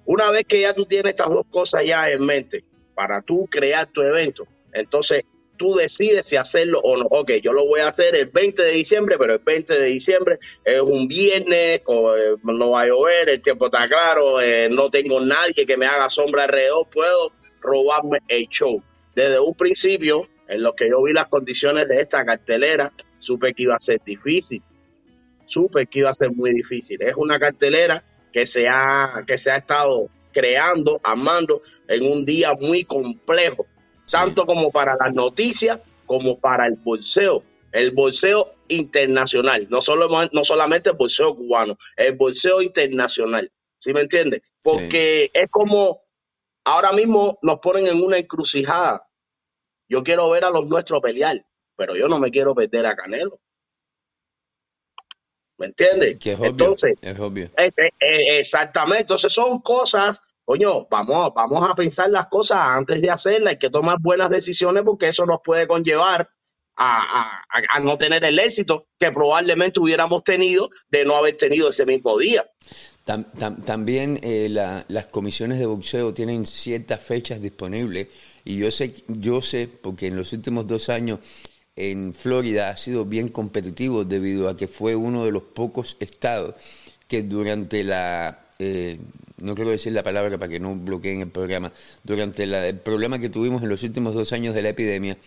Una 0.05 0.29
vez 0.29 0.45
que 0.45 0.61
ya 0.61 0.75
tú 0.75 0.85
tienes 0.85 1.09
estas 1.09 1.29
dos 1.29 1.47
cosas 1.49 1.83
ya 1.83 2.07
en 2.11 2.23
mente 2.23 2.63
para 2.93 3.23
tú 3.23 3.47
crear 3.49 3.87
tu 3.87 4.01
evento, 4.01 4.47
entonces, 4.75 5.23
tú 5.57 5.73
decides 5.75 6.27
si 6.27 6.35
hacerlo 6.35 6.79
o 6.83 6.97
no. 6.97 7.05
Ok, 7.09 7.31
yo 7.41 7.53
lo 7.53 7.65
voy 7.65 7.79
a 7.79 7.87
hacer 7.87 8.15
el 8.15 8.27
20 8.27 8.61
de 8.63 8.71
diciembre, 8.71 9.15
pero 9.17 9.33
el 9.33 9.39
20 9.39 9.73
de 9.73 9.85
diciembre 9.87 10.37
es 10.63 10.81
un 10.81 11.07
viernes, 11.07 11.81
no 12.43 12.71
va 12.71 12.81
a 12.81 12.87
llover, 12.87 13.29
el 13.29 13.41
tiempo 13.41 13.65
está 13.65 13.87
claro, 13.87 14.41
eh, 14.41 14.69
no 14.69 14.89
tengo 14.89 15.19
nadie 15.21 15.65
que 15.65 15.77
me 15.77 15.85
haga 15.85 16.09
sombra 16.09 16.43
alrededor, 16.43 16.87
puedo 16.89 17.31
robarme 17.61 18.19
el 18.27 18.47
show. 18.47 18.83
Desde 19.15 19.39
un 19.39 19.55
principio, 19.55 20.27
en 20.47 20.61
lo 20.61 20.73
que 20.73 20.89
yo 20.89 21.01
vi 21.01 21.13
las 21.13 21.27
condiciones 21.27 21.87
de 21.87 22.01
esta 22.01 22.25
cartelera, 22.25 22.91
supe 23.19 23.53
que 23.53 23.63
iba 23.63 23.75
a 23.75 23.79
ser 23.79 24.01
difícil. 24.05 24.61
supe 25.47 25.85
que 25.85 25.99
iba 25.99 26.09
a 26.09 26.13
ser 26.13 26.31
muy 26.31 26.51
difícil. 26.51 27.01
Es 27.01 27.15
una 27.15 27.39
cartelera 27.39 28.03
que 28.33 28.47
se 28.47 28.67
ha, 28.67 29.23
que 29.27 29.37
se 29.37 29.51
ha 29.51 29.57
estado 29.57 30.09
creando, 30.33 30.99
armando 31.03 31.61
en 31.87 32.11
un 32.11 32.25
día 32.25 32.53
muy 32.53 32.83
complejo, 32.83 33.67
tanto 34.09 34.45
como 34.45 34.71
para 34.71 34.95
las 34.99 35.13
noticias 35.13 35.79
como 36.05 36.39
para 36.39 36.67
el 36.67 36.75
bolseo. 36.75 37.43
El 37.71 37.91
bolseo 37.91 38.53
internacional, 38.69 39.67
no, 39.69 39.81
solo, 39.81 40.07
no 40.31 40.43
solamente 40.43 40.91
el 40.91 40.95
bolseo 40.95 41.35
cubano, 41.35 41.77
el 41.97 42.15
bolseo 42.15 42.61
internacional. 42.61 43.51
¿Sí 43.77 43.93
me 43.93 44.01
entiendes? 44.01 44.41
Porque 44.63 45.29
es 45.33 45.49
como 45.51 46.01
ahora 46.63 46.91
mismo 46.93 47.37
nos 47.41 47.59
ponen 47.59 47.87
en 47.87 48.01
una 48.01 48.17
encrucijada. 48.17 49.07
Yo 49.87 50.03
quiero 50.03 50.29
ver 50.29 50.45
a 50.45 50.49
los 50.49 50.67
nuestros 50.67 51.01
pelear, 51.01 51.45
pero 51.75 51.95
yo 51.95 52.07
no 52.07 52.19
me 52.19 52.31
quiero 52.31 52.55
perder 52.55 52.85
a 52.87 52.95
Canelo. 52.95 53.39
¿Me 55.57 55.67
entiendes? 55.67 56.17
Que 56.19 56.33
es 56.33 56.39
obvio, 56.39 56.49
Entonces, 56.49 56.95
es 57.01 57.19
obvio. 57.19 57.45
Eh, 57.57 57.71
eh, 57.77 57.89
eh, 57.99 58.39
exactamente. 58.39 59.01
Entonces 59.01 59.31
son 59.31 59.59
cosas, 59.61 60.21
coño, 60.45 60.87
vamos, 60.89 61.33
vamos 61.35 61.69
a 61.69 61.75
pensar 61.75 62.09
las 62.09 62.27
cosas 62.27 62.59
antes 62.61 63.01
de 63.01 63.09
hacerlas. 63.09 63.53
Hay 63.53 63.59
que 63.59 63.69
tomar 63.69 63.97
buenas 63.99 64.29
decisiones 64.29 64.83
porque 64.83 65.07
eso 65.07 65.25
nos 65.25 65.39
puede 65.43 65.67
conllevar 65.67 66.29
a, 66.77 67.41
a, 67.73 67.79
no 67.79 67.97
tener 67.97 68.23
el 68.23 68.37
éxito 68.37 68.87
que 68.99 69.11
probablemente 69.11 69.79
hubiéramos 69.79 70.23
tenido 70.23 70.69
de 70.89 71.05
no 71.05 71.15
haber 71.15 71.37
tenido 71.37 71.69
ese 71.69 71.85
mismo 71.85 72.17
día. 72.17 72.45
también 73.05 74.19
las 74.49 75.05
comisiones 75.07 75.59
de 75.59 75.65
boxeo 75.65 76.13
tienen 76.13 76.45
ciertas 76.45 77.01
fechas 77.01 77.41
disponibles 77.41 78.07
y 78.43 78.57
yo 78.57 78.71
sé, 78.71 78.93
yo 79.07 79.41
sé, 79.41 79.67
porque 79.67 80.07
en 80.07 80.17
los 80.17 80.33
últimos 80.33 80.67
dos 80.67 80.89
años 80.89 81.19
en 81.75 82.13
Florida 82.13 82.69
ha 82.69 82.77
sido 82.77 83.05
bien 83.05 83.29
competitivo 83.29 84.05
debido 84.05 84.49
a 84.49 84.55
que 84.55 84.67
fue 84.67 84.95
uno 84.95 85.25
de 85.25 85.31
los 85.31 85.43
pocos 85.43 85.97
estados 85.99 86.55
que 87.07 87.23
durante 87.23 87.83
la, 87.83 88.47
eh, 88.59 88.97
no 89.37 89.55
quiero 89.55 89.71
decir 89.71 89.93
la 89.93 90.03
palabra 90.03 90.37
para 90.37 90.51
que 90.51 90.59
no 90.59 90.75
bloqueen 90.75 91.21
el 91.21 91.29
programa, 91.29 91.71
durante 92.03 92.43
el 92.43 92.79
problema 92.79 93.19
que 93.19 93.29
tuvimos 93.29 93.63
en 93.63 93.69
los 93.69 93.83
últimos 93.83 94.13
dos 94.13 94.33
años 94.33 94.55
de 94.55 94.61
la 94.61 94.69
epidemia, 94.69 95.17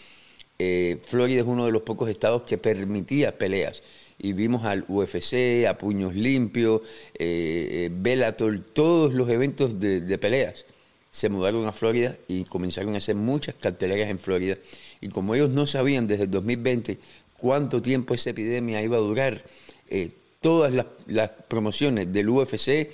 eh, 0.59 0.99
Florida 1.05 1.41
es 1.43 1.47
uno 1.47 1.67
de 1.67 1.73
los 1.73 1.83
pocos 1.83 2.09
estados 2.11 2.43
que 2.43 2.59
permitía 2.59 3.39
peleas. 3.39 3.83
Y 4.21 4.33
vimos 4.33 4.65
al 4.65 4.85
UFC, 4.89 5.67
a 5.69 5.79
Puños 5.79 6.17
Limpios, 6.17 6.83
eh, 7.15 7.89
Bellator, 7.93 8.59
todos 8.73 9.15
los 9.15 9.29
eventos 9.31 9.79
de, 9.79 10.01
de 10.01 10.19
peleas 10.19 10.65
se 11.11 11.29
mudaron 11.29 11.67
a 11.67 11.73
Florida 11.73 12.17
y 12.29 12.45
comenzaron 12.45 12.95
a 12.95 12.99
hacer 12.99 13.15
muchas 13.15 13.55
carteleras 13.55 14.11
en 14.11 14.19
Florida. 14.19 14.57
Y 15.01 15.09
como 15.09 15.35
ellos 15.35 15.51
no 15.51 15.67
sabían 15.67 16.07
desde 16.07 16.25
el 16.25 16.31
2020 16.31 16.99
cuánto 17.37 17.81
tiempo 17.81 18.15
esa 18.15 18.31
epidemia 18.31 18.83
iba 18.83 18.97
a 18.97 19.01
durar, 19.01 19.43
eh, 19.89 20.11
todas 20.41 20.73
las, 21.07 21.31
promociones 21.49 22.13
del 22.13 22.29
UFC, 22.29 22.91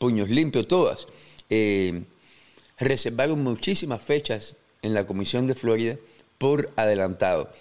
puños 0.00 0.30
limpios, 0.30 0.66
todas, 0.66 1.06
eh, 1.50 2.04
reservaron 2.78 3.44
muchísimas 3.44 4.02
fechas 4.02 4.56
en 4.80 4.94
la 4.94 5.06
Comisión 5.06 5.46
de 5.46 5.54
Florida 5.54 5.96
por 6.38 6.70
adelantado. 6.76 7.52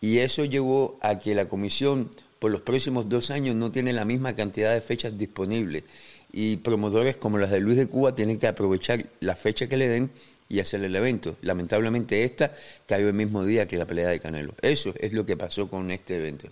Y 0.00 0.18
eso 0.18 0.46
llevó 0.46 0.98
a 1.02 1.18
que 1.18 1.34
la 1.34 1.46
Comisión 1.46 2.10
por 2.38 2.50
los 2.50 2.62
próximos 2.62 3.10
dos 3.10 3.30
años 3.30 3.54
no 3.54 3.70
tiene 3.70 3.92
la 3.92 4.06
misma 4.06 4.34
cantidad 4.34 4.72
de 4.72 4.80
fechas 4.80 5.16
disponibles 5.18 5.84
y 6.32 6.56
promotores 6.56 7.18
como 7.18 7.36
las 7.36 7.50
de 7.50 7.60
Luis 7.60 7.76
de 7.76 7.86
Cuba 7.86 8.14
tienen 8.14 8.38
que 8.38 8.46
aprovechar 8.46 9.04
la 9.20 9.36
fecha 9.36 9.68
que 9.68 9.76
le 9.76 9.88
den 9.88 10.10
y 10.48 10.60
hacer 10.60 10.82
el 10.82 10.96
evento. 10.96 11.36
Lamentablemente 11.42 12.24
esta 12.24 12.54
cayó 12.86 13.08
el 13.08 13.14
mismo 13.14 13.44
día 13.44 13.68
que 13.68 13.76
la 13.76 13.84
pelea 13.84 14.08
de 14.08 14.20
Canelo. 14.20 14.54
Eso 14.62 14.94
es 14.98 15.12
lo 15.12 15.26
que 15.26 15.36
pasó 15.36 15.68
con 15.68 15.90
este 15.90 16.16
evento. 16.16 16.48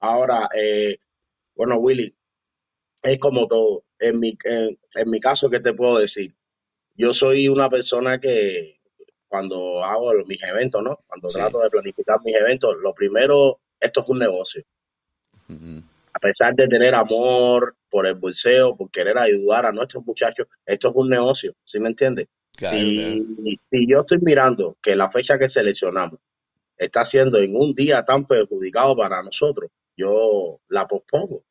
Ahora, 0.00 0.48
eh, 0.56 0.98
bueno, 1.54 1.76
Willy, 1.76 2.12
es 3.04 3.18
como 3.18 3.46
todo. 3.46 3.85
En 3.98 4.20
mi, 4.20 4.36
en, 4.44 5.10
mi 5.10 5.20
caso, 5.20 5.48
¿qué 5.48 5.60
te 5.60 5.72
puedo 5.72 5.98
decir? 5.98 6.34
Yo 6.94 7.12
soy 7.12 7.48
una 7.48 7.68
persona 7.68 8.18
que 8.18 8.80
cuando 9.26 9.82
hago 9.82 10.12
mis 10.26 10.42
eventos, 10.42 10.82
¿no? 10.82 11.00
Cuando 11.06 11.28
trato 11.28 11.60
de 11.60 11.70
planificar 11.70 12.18
mis 12.24 12.36
eventos, 12.36 12.76
lo 12.80 12.94
primero, 12.94 13.60
esto 13.80 14.02
es 14.02 14.08
un 14.08 14.18
negocio 14.18 14.64
a 16.16 16.18
pesar 16.18 16.54
de 16.54 16.66
tener 16.66 16.94
amor 16.94 17.76
por 17.90 18.06
el 18.06 18.14
bolseo, 18.14 18.74
por 18.74 18.90
querer 18.90 19.18
ayudar 19.18 19.66
a 19.66 19.72
nuestros 19.72 20.02
muchachos, 20.06 20.46
esto 20.64 20.88
es 20.88 20.94
un 20.96 21.10
negocio, 21.10 21.54
¿sí 21.62 21.78
me 21.78 21.88
entiendes? 21.88 22.28
si, 22.58 23.22
yo 23.86 24.00
estoy 24.00 24.18
mirando 24.22 24.78
que 24.80 24.96
la 24.96 25.10
fecha 25.10 25.38
que 25.38 25.46
seleccionamos 25.46 26.18
está 26.78 27.04
siendo 27.04 27.36
en 27.38 27.54
un 27.54 27.74
día 27.74 28.02
tan 28.02 28.26
perjudicado 28.26 28.96
para 28.96 29.22
nosotros, 29.22 29.70
yo 29.94 30.60
la 30.68 30.86
pospongo. 30.86 31.42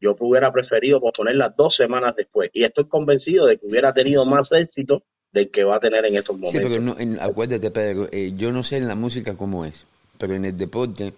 Yo 0.00 0.16
hubiera 0.20 0.52
preferido 0.52 1.00
posponerla 1.00 1.54
dos 1.56 1.74
semanas 1.74 2.14
después 2.16 2.50
y 2.52 2.64
estoy 2.64 2.86
convencido 2.86 3.46
de 3.46 3.58
que 3.58 3.66
hubiera 3.66 3.92
tenido 3.92 4.24
más 4.24 4.52
éxito 4.52 5.02
del 5.32 5.50
que 5.50 5.64
va 5.64 5.76
a 5.76 5.80
tener 5.80 6.04
en 6.04 6.16
estos 6.16 6.36
momentos. 6.36 6.52
Sí, 6.52 6.58
pero 6.60 6.80
no, 6.80 6.96
acuérdate, 7.20 7.70
Pedro, 7.70 8.08
eh, 8.12 8.32
yo 8.36 8.52
no 8.52 8.62
sé 8.62 8.76
en 8.76 8.88
la 8.88 8.94
música 8.94 9.36
cómo 9.36 9.64
es, 9.64 9.84
pero 10.18 10.34
en 10.34 10.44
el 10.44 10.56
deporte 10.56 11.12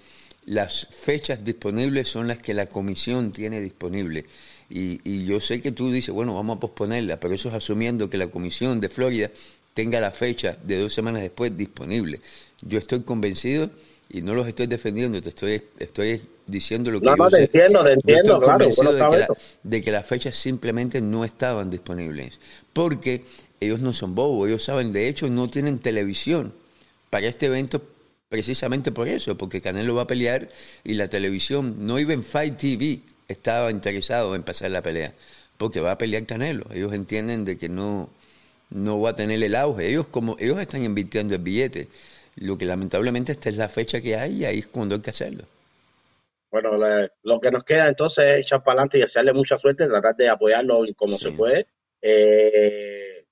las 0.46 0.86
fechas 0.86 1.44
disponibles 1.44 2.08
son 2.08 2.26
las 2.26 2.38
que 2.38 2.54
la 2.54 2.66
comisión 2.66 3.32
tiene 3.32 3.60
disponible. 3.60 4.26
Y, 4.68 5.24
yo 5.24 5.40
sé 5.40 5.60
que 5.60 5.72
tú 5.72 5.90
dices, 5.90 6.14
bueno, 6.14 6.34
vamos 6.34 6.56
a 6.56 6.60
posponerla, 6.60 7.18
pero 7.18 7.34
eso 7.34 7.48
es 7.48 7.54
asumiendo 7.54 8.08
que 8.08 8.16
la 8.16 8.28
comisión 8.28 8.80
de 8.80 8.88
Florida 8.88 9.30
tenga 9.74 10.00
la 10.00 10.12
fecha 10.12 10.56
de 10.62 10.80
dos 10.80 10.94
semanas 10.94 11.22
después 11.22 11.56
disponible. 11.56 12.20
Yo 12.62 12.78
estoy 12.78 13.02
convencido 13.02 13.70
y 14.12 14.22
no 14.22 14.34
los 14.34 14.48
estoy 14.48 14.66
defendiendo, 14.66 15.22
te 15.22 15.28
estoy, 15.28 15.62
estoy 15.78 16.20
diciendo 16.46 16.90
lo 16.90 17.00
que 17.00 17.06
no, 17.06 17.16
yo 17.16 17.24
no, 17.24 17.28
te 17.30 17.42
entiendo, 17.42 17.84
te 17.84 17.92
entiendo, 17.92 18.40
claro. 18.40 18.66
de, 18.66 18.72
que 18.72 19.26
de 19.62 19.82
que 19.82 19.92
las 19.92 20.04
fechas 20.04 20.34
simplemente 20.34 21.00
no 21.00 21.24
estaban 21.24 21.70
disponibles. 21.70 22.40
Porque 22.72 23.24
ellos 23.60 23.80
no 23.80 23.92
son 23.92 24.16
bobos, 24.16 24.48
ellos 24.48 24.64
saben, 24.64 24.90
de 24.90 25.08
hecho 25.08 25.28
no 25.28 25.48
tienen 25.48 25.78
televisión 25.78 26.52
para 27.08 27.26
este 27.26 27.46
evento 27.46 27.82
precisamente 28.28 28.90
por 28.90 29.06
eso, 29.06 29.36
porque 29.36 29.60
Canelo 29.60 29.94
va 29.94 30.02
a 30.02 30.06
pelear 30.06 30.48
y 30.82 30.94
la 30.94 31.08
televisión, 31.08 31.86
no 31.86 31.98
iba 31.98 32.12
en 32.12 32.22
Fight 32.22 32.56
TV, 32.56 33.00
estaba 33.28 33.70
interesado 33.70 34.34
en 34.34 34.42
pasar 34.42 34.70
la 34.70 34.82
pelea, 34.82 35.14
porque 35.56 35.80
va 35.80 35.92
a 35.92 35.98
pelear 35.98 36.26
Canelo. 36.26 36.64
Ellos 36.72 36.92
entienden 36.94 37.44
de 37.44 37.58
que 37.58 37.68
no, 37.68 38.08
no 38.70 39.00
va 39.00 39.10
a 39.10 39.16
tener 39.16 39.42
el 39.42 39.54
auge. 39.54 39.88
Ellos 39.88 40.06
como 40.10 40.36
ellos 40.38 40.60
están 40.60 40.82
invirtiendo 40.82 41.34
el 41.34 41.42
billete. 41.42 41.88
Lo 42.36 42.56
que 42.56 42.64
lamentablemente 42.64 43.32
esta 43.32 43.48
es 43.48 43.56
la 43.56 43.68
fecha 43.68 44.00
que 44.00 44.16
hay 44.16 44.38
y 44.38 44.44
ahí 44.44 44.58
es 44.60 44.66
cuando 44.68 44.94
hay 44.94 45.00
que 45.00 45.10
hacerlo. 45.10 45.44
Bueno, 46.50 46.72
lo 47.22 47.40
que 47.40 47.50
nos 47.50 47.64
queda 47.64 47.86
entonces 47.86 48.24
es 48.24 48.40
echar 48.40 48.62
para 48.64 48.80
adelante 48.80 48.98
y 48.98 49.02
hacerle 49.02 49.32
mucha 49.32 49.58
suerte, 49.58 49.86
tratar 49.86 50.16
de 50.16 50.28
apoyarlo 50.28 50.82
como 50.96 51.16
se 51.16 51.30
puede. 51.30 51.66
Eh, 52.02 53.24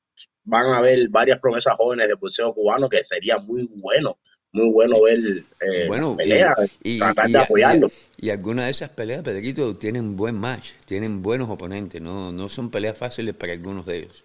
van 0.44 0.66
a 0.66 0.78
haber 0.78 1.08
varias 1.08 1.38
promesas 1.38 1.74
jóvenes 1.76 2.08
de 2.08 2.14
boxeo 2.14 2.54
cubano 2.54 2.88
que 2.88 3.02
sería 3.02 3.38
muy 3.38 3.68
bueno 3.74 4.18
muy 4.52 4.70
bueno 4.70 5.02
ver 5.02 5.18
eh, 5.60 5.84
bueno, 5.86 6.16
peleas, 6.16 6.54
y, 6.82 6.98
tratar 6.98 7.28
de 7.28 7.38
apoyarlo. 7.38 7.90
Y, 8.16 8.30
algunas 8.30 8.64
de 8.66 8.70
esas 8.70 8.90
peleas, 8.90 9.22
Pedrito, 9.22 9.74
tienen 9.74 10.16
buen 10.16 10.34
match, 10.36 10.72
tienen 10.86 11.22
buenos 11.22 11.50
oponentes, 11.50 12.00
no, 12.00 12.32
no 12.32 12.48
son 12.48 12.70
peleas 12.70 12.96
fáciles 12.96 13.34
para 13.34 13.52
algunos 13.52 13.86
de 13.86 13.98
ellos. 13.98 14.24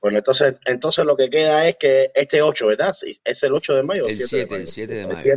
Bueno, 0.00 0.16
entonces, 0.16 0.54
entonces 0.64 1.04
lo 1.04 1.14
que 1.14 1.28
queda 1.28 1.68
es 1.68 1.76
que 1.76 2.10
este 2.14 2.40
8, 2.40 2.68
¿verdad? 2.68 2.94
¿Es 3.22 3.42
el 3.42 3.52
8 3.52 3.74
de 3.74 3.82
mayo? 3.82 4.06
El 4.06 4.16
7, 4.16 4.54
el 4.54 4.66
7 4.66 4.94
de 4.94 5.06
mayo. 5.06 5.34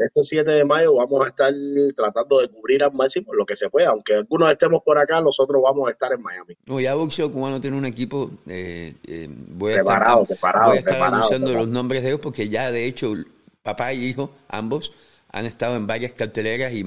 Este 0.00 0.22
7 0.22 0.50
de 0.50 0.64
mayo 0.66 0.94
vamos 0.94 1.24
a 1.24 1.30
estar 1.30 1.52
tratando 1.96 2.40
de 2.40 2.48
cubrir 2.48 2.84
al 2.84 2.92
máximo 2.92 3.32
lo 3.32 3.46
que 3.46 3.56
se 3.56 3.70
pueda. 3.70 3.88
Aunque 3.88 4.14
algunos 4.14 4.50
estemos 4.50 4.82
por 4.82 4.98
acá, 4.98 5.22
nosotros 5.22 5.62
vamos 5.62 5.88
a 5.88 5.92
estar 5.92 6.12
en 6.12 6.20
Miami. 6.20 6.56
No, 6.66 6.78
ya 6.78 6.94
Boxeo 6.94 7.32
Cubano 7.32 7.58
tiene 7.58 7.78
un 7.78 7.86
equipo, 7.86 8.30
eh, 8.46 8.94
eh, 9.06 9.28
voy 9.30 9.72
a 9.72 9.76
preparado, 9.76 10.22
estar, 10.22 10.36
preparado, 10.36 10.68
voy 10.68 10.76
a 10.76 10.80
estar 10.80 11.02
anunciando 11.02 11.52
los 11.54 11.68
nombres 11.68 12.02
de 12.02 12.08
ellos 12.10 12.20
porque 12.20 12.50
ya 12.50 12.70
de 12.70 12.84
hecho 12.84 13.14
papá 13.62 13.94
y 13.94 14.04
hijo, 14.04 14.34
ambos, 14.48 14.92
han 15.30 15.46
estado 15.46 15.76
en 15.76 15.86
varias 15.86 16.12
carteleras 16.12 16.72
y, 16.72 16.84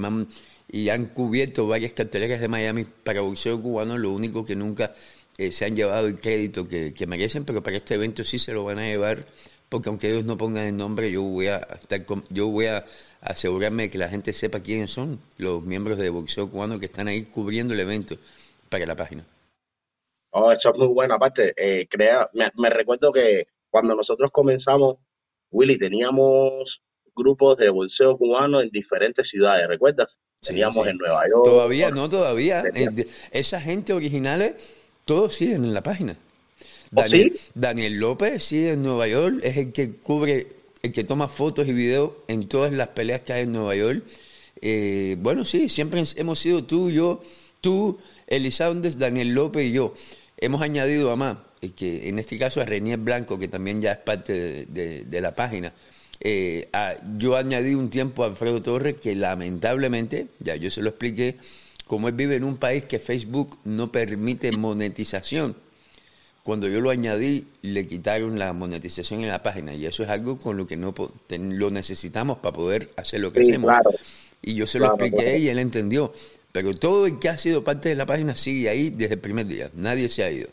y 0.70 0.88
han 0.90 1.06
cubierto 1.06 1.66
varias 1.66 1.92
carteleras 1.92 2.40
de 2.40 2.46
Miami 2.48 2.84
para 2.84 3.20
boxeo 3.20 3.60
cubano, 3.60 3.98
lo 3.98 4.12
único 4.12 4.44
que 4.44 4.54
nunca 4.54 4.92
eh, 5.38 5.52
se 5.52 5.66
han 5.66 5.76
llevado 5.76 6.06
el 6.06 6.18
crédito 6.18 6.66
que, 6.66 6.94
merecen, 7.06 7.44
pero 7.44 7.62
para 7.62 7.76
este 7.76 7.94
evento 7.94 8.24
sí 8.24 8.38
se 8.38 8.54
lo 8.54 8.64
van 8.64 8.78
a 8.78 8.86
llevar, 8.86 9.26
porque 9.68 9.88
aunque 9.88 10.10
ellos 10.10 10.24
no 10.24 10.38
pongan 10.38 10.66
el 10.66 10.76
nombre, 10.76 11.10
yo 11.10 11.22
voy 11.22 11.48
a 11.48 11.58
estar 11.58 12.04
yo 12.30 12.48
voy 12.48 12.66
a 12.66 12.84
asegurarme 13.20 13.84
de 13.84 13.90
que 13.90 13.98
la 13.98 14.08
gente 14.08 14.32
sepa 14.32 14.60
quiénes 14.60 14.90
son 14.90 15.20
los 15.36 15.62
miembros 15.62 15.98
de 15.98 16.08
boxeo 16.08 16.50
cubano 16.50 16.78
que 16.78 16.86
están 16.86 17.08
ahí 17.08 17.24
cubriendo 17.24 17.74
el 17.74 17.80
evento 17.80 18.16
para 18.70 18.86
la 18.86 18.96
página. 18.96 19.24
Oh, 20.30 20.52
eso 20.52 20.70
es 20.70 20.78
muy 20.78 20.88
bueno. 20.88 21.14
Aparte, 21.14 21.54
eh, 21.56 21.86
crea, 21.88 22.30
me, 22.32 22.70
recuerdo 22.70 23.12
que 23.12 23.48
cuando 23.70 23.94
nosotros 23.94 24.30
comenzamos, 24.30 24.98
Willy, 25.50 25.78
teníamos 25.78 26.82
grupos 27.14 27.56
de 27.56 27.70
boxeo 27.70 28.16
cubano 28.16 28.60
en 28.60 28.70
diferentes 28.70 29.28
ciudades, 29.28 29.66
¿recuerdas? 29.66 30.20
teníamos 30.40 30.86
en 30.86 30.98
Nueva 30.98 31.22
York. 31.28 31.44
Todavía, 31.44 31.90
no, 31.90 32.08
todavía. 32.08 32.64
Esa 33.30 33.60
gente 33.60 33.92
originales 33.92 34.54
todos 35.06 35.36
siguen 35.36 35.64
en 35.64 35.72
la 35.72 35.82
página. 35.82 36.18
¿Oh, 36.94 37.02
Daniel, 37.02 37.40
Daniel 37.54 37.94
López 37.94 38.44
sigue 38.44 38.72
en 38.72 38.82
Nueva 38.82 39.08
York, 39.08 39.40
es 39.42 39.56
el 39.56 39.72
que 39.72 39.92
cubre, 39.92 40.48
el 40.82 40.92
que 40.92 41.04
toma 41.04 41.28
fotos 41.28 41.66
y 41.66 41.72
videos 41.72 42.12
en 42.28 42.48
todas 42.48 42.72
las 42.72 42.88
peleas 42.88 43.22
que 43.22 43.32
hay 43.32 43.44
en 43.44 43.52
Nueva 43.52 43.74
York. 43.74 44.04
Eh, 44.60 45.16
bueno, 45.20 45.44
sí, 45.44 45.68
siempre 45.68 46.02
hemos 46.16 46.38
sido 46.38 46.64
tú, 46.64 46.90
yo, 46.90 47.22
tú, 47.60 47.98
Elisaundes, 48.26 48.98
Daniel 48.98 49.32
López 49.32 49.66
y 49.66 49.72
yo. 49.72 49.94
Hemos 50.38 50.60
añadido 50.60 51.10
a 51.12 51.16
más, 51.16 51.38
eh, 51.60 51.70
que 51.70 52.08
en 52.08 52.18
este 52.18 52.36
caso 52.36 52.60
a 52.60 52.64
Renier 52.64 52.98
Blanco, 52.98 53.38
que 53.38 53.48
también 53.48 53.80
ya 53.80 53.92
es 53.92 53.98
parte 53.98 54.66
de, 54.66 55.20
la 55.20 55.34
página. 55.34 55.72
Eh, 56.20 56.68
yo 57.16 57.36
añadí 57.36 57.74
un 57.74 57.90
tiempo 57.90 58.24
a 58.24 58.26
Alfredo 58.26 58.60
Torres 58.60 58.96
que 59.00 59.14
lamentablemente, 59.14 60.28
ya 60.40 60.56
yo 60.56 60.68
se 60.70 60.82
lo 60.82 60.88
expliqué, 60.88 61.36
como 61.86 62.08
él 62.08 62.14
vive 62.14 62.36
en 62.36 62.44
un 62.44 62.56
país 62.56 62.84
que 62.84 62.98
Facebook 62.98 63.58
no 63.64 63.92
permite 63.92 64.50
monetización, 64.52 65.56
cuando 66.42 66.68
yo 66.68 66.80
lo 66.80 66.90
añadí 66.90 67.48
le 67.62 67.88
quitaron 67.88 68.38
la 68.38 68.52
monetización 68.52 69.22
en 69.22 69.28
la 69.28 69.42
página 69.42 69.74
y 69.74 69.84
eso 69.84 70.04
es 70.04 70.08
algo 70.08 70.38
con 70.38 70.56
lo 70.56 70.66
que 70.66 70.76
no 70.76 70.94
lo 71.28 71.70
necesitamos 71.70 72.38
para 72.38 72.56
poder 72.56 72.90
hacer 72.96 73.20
lo 73.20 73.32
que 73.32 73.40
hacemos. 73.40 73.72
Y 74.42 74.54
yo 74.54 74.66
se 74.66 74.78
lo 74.78 74.86
expliqué 74.86 75.38
y 75.38 75.48
él 75.48 75.58
entendió. 75.58 76.12
Pero 76.52 76.72
todo 76.74 77.06
el 77.06 77.18
que 77.18 77.28
ha 77.28 77.36
sido 77.36 77.64
parte 77.64 77.88
de 77.88 77.96
la 77.96 78.06
página 78.06 78.36
sigue 78.36 78.68
ahí 78.68 78.90
desde 78.90 79.14
el 79.14 79.20
primer 79.20 79.46
día. 79.46 79.70
Nadie 79.74 80.08
se 80.08 80.22
ha 80.22 80.30
ido. 80.30 80.48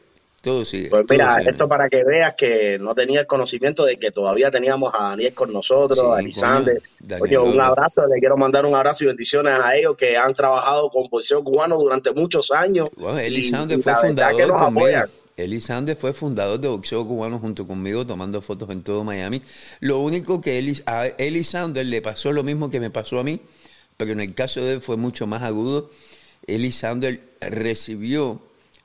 Sigue. 0.65 0.89
Pues 0.89 1.06
mira, 1.10 1.38
esto 1.38 1.67
para 1.67 1.88
que 1.88 2.03
veas 2.03 2.36
que 2.36 2.77
no 2.77 2.93
tenía 2.93 3.21
el 3.21 3.27
conocimiento 3.27 3.86
de 3.86 3.97
que 3.97 4.12
todavía 4.12 4.51
teníamos 4.51 4.91
a 4.93 5.10
Daniel 5.10 5.34
con 5.34 5.53
nosotros, 5.53 5.99
a 5.99 6.21
Lisander. 6.21 6.82
Oye, 7.21 7.38
un 7.38 7.60
abrazo, 7.62 8.06
le 8.08 8.19
quiero 8.19 8.36
mandar 8.36 8.65
un 8.65 8.75
abrazo 8.75 9.06
y 9.06 9.08
bendiciones 9.08 9.58
a 9.62 9.75
ellos 9.75 9.95
que 9.95 10.17
han 10.17 10.34
trabajado 10.34 10.89
con 10.89 11.08
posición 11.10 11.43
cubano 11.43 11.77
durante 11.77 12.12
muchos 12.12 12.51
años. 12.51 12.89
Bueno, 12.97 13.19
Elisander 13.19 13.79
fue 13.79 13.95
fundador 13.95 14.58
también. 14.58 15.03
Elisander 15.36 15.95
fue 15.95 16.13
fundador 16.13 16.60
de 16.60 16.67
boxeo 16.67 17.08
cubano 17.08 17.39
junto 17.39 17.65
conmigo, 17.65 18.06
tomando 18.06 18.41
fotos 18.41 18.69
en 18.69 18.84
todo 18.84 19.03
Miami. 19.03 19.41
Lo 19.79 19.99
único 19.99 20.41
que 20.41 20.60
Elis, 20.60 20.84
a 20.86 21.08
Elisander 21.08 21.86
le 21.86 22.01
pasó 22.01 22.32
lo 22.32 22.43
mismo 22.43 22.69
que 22.69 22.79
me 22.79 22.89
pasó 22.91 23.19
a 23.19 23.23
mí 23.23 23.39
pero 23.97 24.12
en 24.12 24.19
el 24.19 24.34
caso 24.34 24.63
de 24.63 24.73
él 24.73 24.82
fue 24.82 24.97
mucho 24.97 25.27
más 25.27 25.43
agudo. 25.43 25.89
Elisander 26.47 27.21
recibió 27.39 28.41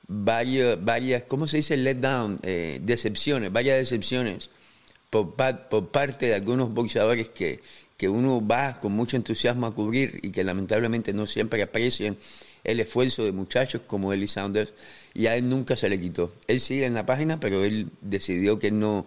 varias, 0.09 0.83
varias, 0.83 1.23
¿cómo 1.23 1.47
se 1.47 1.57
dice? 1.57 1.77
Let 1.77 1.95
down, 1.95 2.39
eh, 2.43 2.79
decepciones, 2.81 3.53
varias 3.53 3.77
decepciones 3.77 4.49
por, 5.09 5.35
por, 5.35 5.87
parte 5.89 6.25
de 6.25 6.35
algunos 6.35 6.73
boxeadores 6.73 7.29
que, 7.29 7.61
que 7.95 8.09
uno 8.09 8.45
va 8.45 8.79
con 8.79 8.91
mucho 8.91 9.15
entusiasmo 9.15 9.67
a 9.67 9.73
cubrir 9.73 10.19
y 10.23 10.31
que 10.31 10.43
lamentablemente 10.43 11.13
no 11.13 11.27
siempre 11.27 11.61
aprecian 11.61 12.17
el 12.63 12.79
esfuerzo 12.79 13.23
de 13.23 13.31
muchachos 13.31 13.83
como 13.85 14.11
Eli 14.11 14.27
y 15.13 15.27
a 15.27 15.35
él 15.35 15.47
nunca 15.47 15.75
se 15.75 15.89
le 15.89 15.99
quitó. 15.99 16.33
Él 16.47 16.59
sigue 16.59 16.85
en 16.85 16.93
la 16.93 17.05
página, 17.05 17.39
pero 17.39 17.63
él 17.63 17.87
decidió 18.01 18.59
que 18.59 18.71
no, 18.71 19.05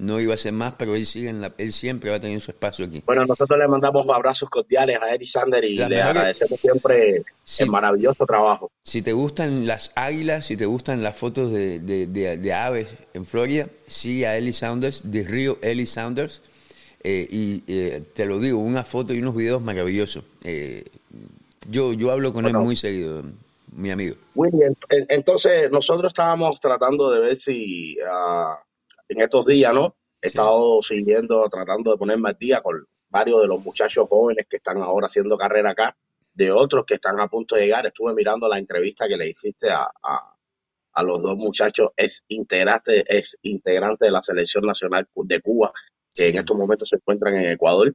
no 0.00 0.18
iba 0.20 0.34
a 0.34 0.36
ser 0.36 0.52
más, 0.52 0.74
pero 0.76 0.96
él, 0.96 1.06
sigue 1.06 1.28
en 1.28 1.40
la, 1.40 1.52
él 1.58 1.72
siempre 1.72 2.10
va 2.10 2.16
a 2.16 2.20
tener 2.20 2.40
su 2.40 2.50
espacio 2.50 2.86
aquí. 2.86 3.02
Bueno, 3.06 3.24
nosotros 3.26 3.58
le 3.58 3.68
mandamos 3.68 4.08
abrazos 4.08 4.48
cordiales 4.48 5.00
a 5.00 5.14
Eric 5.14 5.28
Sander 5.28 5.64
y 5.64 5.76
le 5.76 6.02
agradecemos 6.02 6.58
siempre 6.58 7.22
el 7.58 7.70
maravilloso 7.70 8.24
trabajo. 8.26 8.70
Si 8.82 9.02
te 9.02 9.12
gustan 9.12 9.66
las 9.66 9.92
águilas, 9.94 10.46
si 10.46 10.56
te 10.56 10.66
gustan 10.66 11.02
las 11.02 11.16
fotos 11.16 11.52
de, 11.52 11.78
de, 11.78 12.52
aves 12.52 12.88
en 13.14 13.24
Florida, 13.24 13.68
sigue 13.86 14.26
a 14.26 14.36
Ellie 14.36 14.52
Saunders, 14.52 15.10
de 15.10 15.22
Río 15.24 15.58
Ellie 15.62 15.86
Saunders. 15.86 16.42
Eh, 17.02 17.26
y 17.30 17.62
eh, 17.66 18.02
te 18.14 18.26
lo 18.26 18.38
digo, 18.38 18.58
una 18.58 18.84
foto 18.84 19.14
y 19.14 19.20
unos 19.20 19.34
videos 19.34 19.62
maravillosos. 19.62 20.24
Eh, 20.44 20.84
yo, 21.68 21.92
yo 21.92 22.10
hablo 22.10 22.32
con 22.32 22.46
él 22.46 22.54
muy 22.54 22.76
seguido, 22.76 23.22
mi 23.72 23.90
amigo. 23.90 24.16
William, 24.34 24.74
entonces 24.90 25.70
nosotros 25.70 26.10
estábamos 26.10 26.58
tratando 26.60 27.10
de 27.10 27.20
ver 27.20 27.36
si... 27.36 27.96
Uh, 28.00 28.69
en 29.10 29.20
estos 29.20 29.44
días, 29.44 29.74
¿no? 29.74 29.96
He 30.22 30.28
estado 30.28 30.80
siguiendo, 30.82 31.48
tratando 31.48 31.90
de 31.90 31.98
ponerme 31.98 32.28
al 32.30 32.36
día 32.38 32.60
con 32.62 32.86
varios 33.08 33.40
de 33.40 33.48
los 33.48 33.62
muchachos 33.62 34.06
jóvenes 34.08 34.46
que 34.48 34.58
están 34.58 34.78
ahora 34.78 35.06
haciendo 35.06 35.36
carrera 35.36 35.70
acá, 35.70 35.96
de 36.32 36.52
otros 36.52 36.84
que 36.86 36.94
están 36.94 37.18
a 37.18 37.26
punto 37.26 37.56
de 37.56 37.62
llegar. 37.62 37.86
Estuve 37.86 38.14
mirando 38.14 38.48
la 38.48 38.58
entrevista 38.58 39.08
que 39.08 39.16
le 39.16 39.28
hiciste 39.28 39.68
a, 39.70 39.90
los 41.02 41.22
dos 41.22 41.36
muchachos, 41.36 41.90
es 41.96 42.22
integrante, 42.28 43.04
es 43.08 43.38
integrante 43.42 44.04
de 44.04 44.10
la 44.10 44.22
selección 44.22 44.64
nacional 44.64 45.08
de 45.14 45.40
Cuba, 45.40 45.72
que 46.14 46.28
en 46.28 46.36
estos 46.36 46.56
momentos 46.56 46.88
se 46.88 46.96
encuentran 46.96 47.34
en 47.36 47.52
Ecuador. 47.52 47.92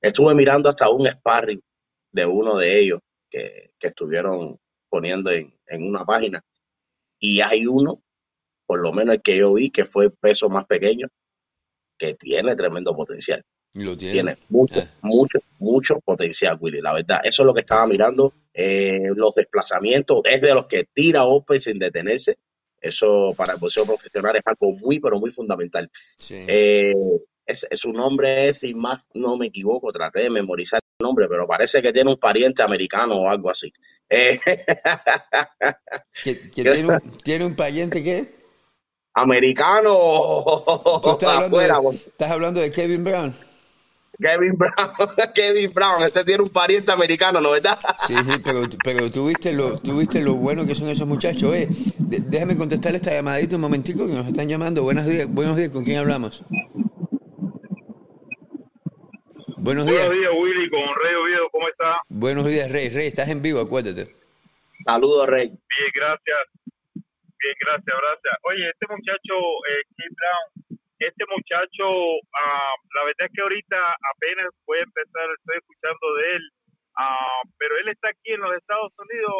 Estuve 0.00 0.34
mirando 0.34 0.68
hasta 0.68 0.88
un 0.90 1.08
sparring 1.08 1.60
de 2.12 2.26
uno 2.26 2.56
de 2.58 2.78
ellos 2.78 3.00
que, 3.28 3.72
estuvieron 3.80 4.60
poniendo 4.88 5.30
en, 5.30 5.52
en 5.66 5.88
una 5.88 6.04
página. 6.04 6.44
Y 7.18 7.40
hay 7.40 7.66
uno 7.66 8.02
por 8.68 8.82
lo 8.82 8.92
menos 8.92 9.14
el 9.14 9.22
que 9.22 9.38
yo 9.38 9.54
vi, 9.54 9.70
que 9.70 9.86
fue 9.86 10.10
peso 10.10 10.50
más 10.50 10.66
pequeño, 10.66 11.08
que 11.96 12.14
tiene 12.14 12.54
tremendo 12.54 12.94
potencial. 12.94 13.42
Lo 13.72 13.96
tiene. 13.96 14.36
mucho, 14.50 14.80
ah. 14.80 14.90
mucho, 15.00 15.38
mucho 15.58 15.98
potencial, 16.00 16.58
Willy. 16.60 16.82
La 16.82 16.92
verdad, 16.92 17.20
eso 17.24 17.42
es 17.42 17.46
lo 17.46 17.54
que 17.54 17.60
estaba 17.60 17.86
mirando. 17.86 18.34
Eh, 18.52 19.08
los 19.14 19.34
desplazamientos, 19.34 20.20
es 20.24 20.42
de 20.42 20.52
los 20.52 20.66
que 20.66 20.86
tira 20.92 21.24
Ope 21.24 21.58
sin 21.58 21.78
detenerse. 21.78 22.36
Eso 22.78 23.32
para 23.34 23.54
el 23.54 23.58
boxeo 23.58 23.86
profesional 23.86 24.36
es 24.36 24.42
algo 24.44 24.72
muy, 24.72 25.00
pero 25.00 25.18
muy 25.18 25.30
fundamental. 25.30 25.90
Eh, 26.28 26.92
es, 27.46 27.66
su 27.72 27.90
nombre 27.90 28.50
es, 28.50 28.58
si 28.58 28.74
más 28.74 29.08
no 29.14 29.38
me 29.38 29.46
equivoco, 29.46 29.90
traté 29.92 30.24
de 30.24 30.30
memorizar 30.30 30.80
el 30.82 31.06
nombre, 31.06 31.26
pero 31.26 31.46
parece 31.46 31.80
que 31.80 31.94
tiene 31.94 32.10
un 32.10 32.18
pariente 32.18 32.62
americano 32.62 33.16
o 33.16 33.30
algo 33.30 33.48
así. 33.48 33.72
Eh, 34.10 34.38
tiene, 36.52 36.84
un, 36.84 37.00
¿Tiene 37.24 37.46
un 37.46 37.56
pariente 37.56 38.04
qué? 38.04 38.37
Americano. 39.18 39.96
estás, 41.12 42.30
hablando 42.30 42.60
de, 42.60 42.70
Kevin 42.70 43.04
Brown? 43.04 43.34
Kevin 44.20 44.58
Brown, 44.58 44.90
Kevin 45.34 45.72
Brown, 45.72 46.02
ese 46.02 46.24
tiene 46.24 46.42
un 46.42 46.48
pariente 46.48 46.90
americano, 46.90 47.40
¿no 47.40 47.52
verdad? 47.52 47.78
Sí, 48.06 48.16
sí, 48.16 48.40
pero, 48.44 48.62
pero 48.82 49.10
tuviste 49.10 49.52
lo, 49.52 49.78
tuviste 49.78 50.20
lo 50.20 50.34
bueno 50.34 50.66
que 50.66 50.74
son 50.74 50.88
esos 50.88 51.06
muchachos. 51.06 51.54
Eh. 51.54 51.68
déjame 51.98 52.56
contestarle 52.56 52.96
esta 52.96 53.12
llamadita 53.12 53.54
un 53.54 53.62
momentico 53.62 54.06
que 54.06 54.14
nos 54.14 54.26
están 54.26 54.48
llamando. 54.48 54.82
Buenos 54.82 55.06
días, 55.06 55.28
buenos 55.28 55.56
días, 55.56 55.70
¿con 55.70 55.84
quién 55.84 55.98
hablamos? 55.98 56.42
Buenos 59.56 59.86
días. 59.86 60.06
Buenos 60.06 60.14
días, 60.14 60.32
Willy, 60.40 60.70
con 60.70 60.80
Rey 60.80 61.14
Oviedo, 61.14 61.48
¿cómo 61.52 61.68
está? 61.68 62.00
Buenos 62.08 62.46
días, 62.46 62.70
Rey. 62.72 62.88
Rey, 62.88 63.08
estás 63.08 63.28
en 63.28 63.42
vivo, 63.42 63.60
acuérdate. 63.60 64.14
Saludos, 64.84 65.26
Rey. 65.26 65.48
Bien, 65.48 65.90
gracias. 65.94 66.38
Bien, 67.38 67.54
gracias, 67.60 67.94
gracias. 67.94 68.34
Oye, 68.42 68.68
este 68.68 68.86
muchacho, 68.88 69.34
eh, 69.70 69.82
Kim 69.96 70.12
Brown, 70.14 70.78
este 70.98 71.24
muchacho, 71.30 71.86
ah, 72.34 72.74
la 72.94 73.04
verdad 73.04 73.26
es 73.26 73.32
que 73.32 73.42
ahorita 73.42 73.78
apenas 74.16 74.50
voy 74.66 74.78
a 74.78 74.82
empezar, 74.82 75.26
estoy 75.30 75.56
escuchando 75.58 76.14
de 76.18 76.36
él, 76.36 76.42
ah, 76.98 77.42
pero 77.58 77.78
él 77.78 77.88
está 77.88 78.10
aquí 78.10 78.32
en 78.34 78.40
los 78.40 78.56
Estados 78.56 78.92
Unidos, 78.98 79.34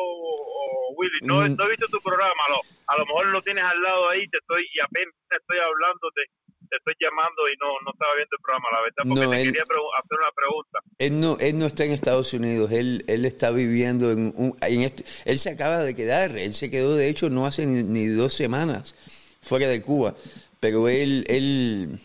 Willy. 0.94 1.18
No, 1.26 1.42
mm. 1.42 1.56
no, 1.56 1.66
he 1.66 1.70
visto 1.74 1.88
tu 1.90 2.00
programa, 2.00 2.42
a 2.86 2.96
lo 2.96 3.06
mejor 3.06 3.26
lo 3.26 3.42
tienes 3.42 3.64
al 3.64 3.82
lado 3.82 4.08
ahí, 4.10 4.28
te 4.28 4.38
estoy 4.38 4.62
y 4.72 4.80
apenas 4.80 5.14
estoy 5.30 5.58
hablando 5.58 6.08
de 6.14 6.22
te 6.68 6.76
estoy 6.76 6.94
llamando 7.00 7.48
y 7.48 7.56
no, 7.56 7.66
no 7.84 7.92
estaba 7.92 8.14
viendo 8.14 8.36
el 8.36 8.42
programa, 8.42 8.68
la 8.72 8.80
verdad, 8.82 9.04
porque 9.08 9.36
te 9.36 9.44
quería 9.44 9.62
hacer 9.62 10.18
una 10.18 10.32
pregunta. 10.32 10.78
Él 10.98 11.20
no, 11.20 11.36
él 11.40 11.58
no 11.58 11.66
está 11.66 11.84
en 11.84 11.92
Estados 11.92 12.32
Unidos, 12.32 12.70
él, 12.72 13.04
él 13.06 13.24
está 13.24 13.50
viviendo 13.50 14.12
en 14.12 14.32
un... 14.36 14.56
En 14.60 14.82
este, 14.82 15.04
él 15.24 15.38
se 15.38 15.50
acaba 15.50 15.80
de 15.80 15.94
quedar, 15.94 16.36
él 16.36 16.52
se 16.52 16.70
quedó 16.70 16.94
de 16.96 17.08
hecho 17.08 17.30
no 17.30 17.46
hace 17.46 17.66
ni, 17.66 18.06
dos 18.06 18.34
semanas 18.34 18.94
fuera 19.42 19.68
de 19.68 19.82
Cuba, 19.82 20.14
pero 20.60 20.88
él, 20.88 21.24
él, 21.28 21.98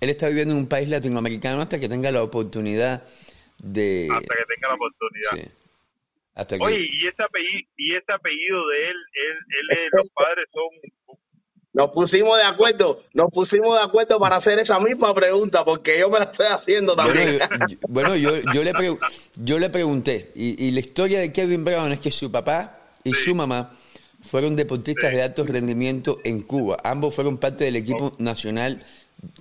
él 0.00 0.10
está 0.10 0.28
viviendo 0.28 0.54
en 0.54 0.60
un 0.60 0.68
país 0.68 0.88
latinoamericano 0.88 1.62
hasta 1.62 1.80
que 1.80 1.88
tenga 1.88 2.10
la 2.10 2.22
oportunidad 2.22 3.02
de... 3.58 4.08
Hasta 4.10 4.34
que 4.34 4.44
tenga 4.54 4.68
la 4.68 4.74
oportunidad. 4.74 5.52
Hasta 6.34 6.56
que... 6.56 6.64
Oye, 6.64 6.88
y 6.90 7.06
ese 7.06 7.22
apellido, 7.22 7.68
y 7.76 7.94
ese 7.94 8.12
apellido 8.12 8.68
de 8.68 8.88
él, 8.88 8.96
él, 9.14 9.78
él, 9.78 9.88
los 9.92 10.10
padres 10.10 10.46
son 10.52 10.68
nos 11.72 11.90
pusimos 11.90 12.36
de 12.36 12.44
acuerdo, 12.44 13.00
nos 13.14 13.30
pusimos 13.30 13.76
de 13.76 13.82
acuerdo 13.82 14.18
para 14.18 14.36
hacer 14.36 14.58
esa 14.58 14.78
misma 14.78 15.14
pregunta, 15.14 15.64
porque 15.64 15.98
yo 15.98 16.10
me 16.10 16.18
la 16.18 16.26
estoy 16.26 16.46
haciendo 16.46 16.94
también. 16.94 17.40
Bueno, 17.88 18.14
yo, 18.14 18.36
yo, 18.52 18.62
le, 18.62 18.72
yo 19.36 19.58
le 19.58 19.70
pregunté, 19.70 20.32
y, 20.34 20.70
la 20.70 20.80
historia 20.80 21.20
de 21.20 21.32
Kevin 21.32 21.64
Brown 21.64 21.92
es 21.92 22.00
que 22.00 22.10
su 22.10 22.30
papá 22.30 22.78
y 23.04 23.12
su 23.12 23.34
mamá 23.34 23.74
fueron 24.22 24.54
deportistas 24.54 25.12
de 25.12 25.22
alto 25.22 25.44
rendimiento 25.44 26.18
en 26.24 26.42
Cuba. 26.42 26.76
Ambos 26.84 27.14
fueron 27.14 27.38
parte 27.38 27.64
del 27.64 27.76
equipo 27.76 28.14
nacional, 28.18 28.82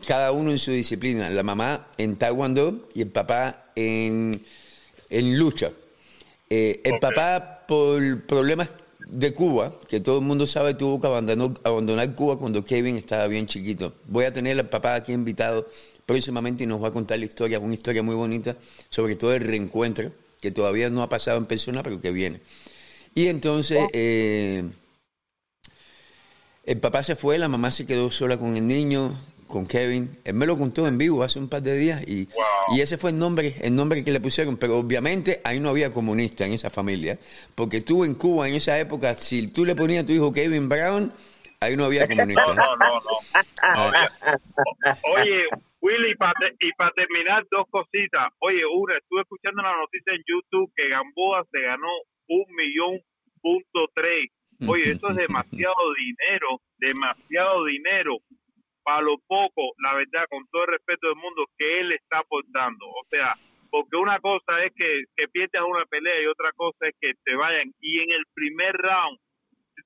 cada 0.08 0.32
uno 0.32 0.52
en 0.52 0.58
su 0.58 0.72
disciplina. 0.72 1.30
La 1.30 1.44
mamá 1.44 1.88
en 1.98 2.16
taekwondo 2.16 2.88
y 2.94 3.02
el 3.02 3.10
papá 3.10 3.66
en, 3.76 4.42
en 5.10 5.38
lucha. 5.38 5.72
Eh, 6.50 6.82
el 6.84 7.00
papá, 7.00 7.64
por 7.68 8.26
problemas 8.26 8.70
de 9.12 9.34
Cuba, 9.34 9.74
que 9.88 10.00
todo 10.00 10.20
el 10.20 10.26
mundo 10.26 10.48
sabe, 10.48 10.74
tuvo 10.74 11.00
que 11.00 11.08
abandonar, 11.08 11.52
abandonar 11.64 12.16
Cuba 12.16 12.40
cuando 12.40 12.64
Kevin 12.64 12.96
estaba 12.96 13.28
bien 13.28 13.46
chiquito. 13.46 13.94
Voy 14.08 14.26
a 14.26 14.34
tener 14.34 14.58
al 14.58 14.70
papá 14.70 14.96
aquí 14.96 15.12
invitado 15.12 15.68
próximamente 16.06 16.64
y 16.64 16.68
nos 16.68 16.82
va 16.82 16.88
a 16.88 16.92
contar 16.92 17.20
la 17.20 17.26
historia, 17.26 17.60
una 17.60 17.74
historia 17.74 18.02
muy 18.02 18.16
bonita, 18.16 18.56
sobre 18.90 19.18
todo 19.18 19.34
el 19.34 19.42
reencuentro, 19.42 20.12
que 20.40 20.52
todavía 20.52 20.90
no 20.90 21.04
ha 21.04 21.10
pasado 21.10 21.38
en 21.38 21.46
persona, 21.46 21.84
pero 21.84 22.00
que 22.00 22.12
viene. 22.12 22.40
Y 23.14 23.28
entonces, 23.28 23.84
eh, 23.92 24.64
el 26.64 26.80
papá 26.80 27.04
se 27.04 27.18
fue, 27.18 27.38
la 27.38 27.50
mamá 27.50 27.72
se 27.72 27.86
quedó 27.86 28.12
sola 28.12 28.38
con 28.38 28.56
el 28.56 28.66
niño, 28.66 29.14
con 29.52 29.68
Kevin. 29.68 30.10
Él 30.24 30.34
me 30.34 30.46
lo 30.48 30.58
contó 30.58 30.88
en 30.88 30.98
vivo 30.98 31.22
hace 31.24 31.38
un 31.38 31.48
par 31.50 31.62
de 31.62 31.78
días 31.78 32.02
y, 32.08 32.26
Wow. 32.28 32.78
y 32.78 32.82
ese 32.82 32.98
fue 32.98 33.12
el 33.12 33.20
nombre, 33.20 33.56
el 33.62 33.76
nombre 33.76 34.04
que 34.04 34.12
le 34.12 34.20
pusieron. 34.20 34.58
Pero 34.58 34.78
obviamente 34.80 35.42
ahí 35.44 35.60
no 35.60 35.70
había 35.70 35.94
comunista 35.94 36.46
en 36.46 36.54
esa 36.54 36.70
familia, 36.70 37.20
porque 37.54 37.82
tú 37.82 38.04
en 38.04 38.16
Cuba 38.16 38.48
en 38.48 38.56
esa 38.56 38.80
época, 38.80 39.14
si 39.16 39.48
tú 39.50 39.66
le 39.66 39.76
ponías 39.76 40.04
a 40.04 40.08
tu 40.08 40.14
hijo 40.14 40.32
Kevin 40.34 40.68
Brown, 40.70 41.14
ahí 41.60 41.76
no 41.78 41.86
había 41.86 42.08
comunista. 42.08 42.44
No, 42.56 42.56
no, 42.56 42.76
no, 42.78 43.02
no. 43.02 43.86
Oye, 43.86 45.22
oye, 45.22 45.44
Willy, 45.82 46.16
pa 46.16 46.32
te- 46.40 46.56
y 46.68 46.72
para 46.74 46.92
terminar, 46.92 47.44
dos 47.52 47.66
cositas. 47.70 48.28
Oye, 48.40 48.62
una, 48.66 48.96
estuve 48.98 49.22
escuchando 49.22 49.62
la 49.62 49.76
noticia 49.78 50.14
en 50.14 50.24
YouTube 50.28 50.72
que 50.76 50.90
Gamboa 50.90 51.46
se 51.52 51.62
ganó 51.62 51.88
un 52.30 52.46
millón 52.56 53.00
punto 53.42 53.88
tres. 53.96 54.30
Oye, 54.68 54.92
eso 54.92 55.10
es 55.10 55.16
demasiado 55.16 55.74
dinero, 55.98 56.62
demasiado 56.78 57.66
dinero 57.66 58.18
para 58.84 59.02
lo 59.02 59.18
poco, 59.28 59.74
la 59.80 59.94
verdad, 59.96 60.26
con 60.30 60.48
todo 60.48 60.64
el 60.64 60.74
respeto 60.74 61.08
del 61.08 61.18
mundo, 61.18 61.46
que 61.58 61.80
él 61.80 61.92
está 61.94 62.20
aportando. 62.20 62.86
O 62.88 63.06
sea, 63.10 63.36
porque 63.70 63.96
una 63.98 64.20
cosa 64.20 64.64
es 64.64 64.72
que, 64.76 65.06
que 65.16 65.28
pierdas 65.30 65.64
una 65.68 65.86
pelea 65.86 66.22
y 66.22 66.28
otra 66.28 66.52
cosa 66.54 66.88
es 66.88 66.96
que 67.00 67.14
te 67.24 67.36
vayan. 67.36 67.74
Y 67.80 68.00
en 68.00 68.12
el 68.12 68.26
primer 68.34 68.74
round, 68.74 69.18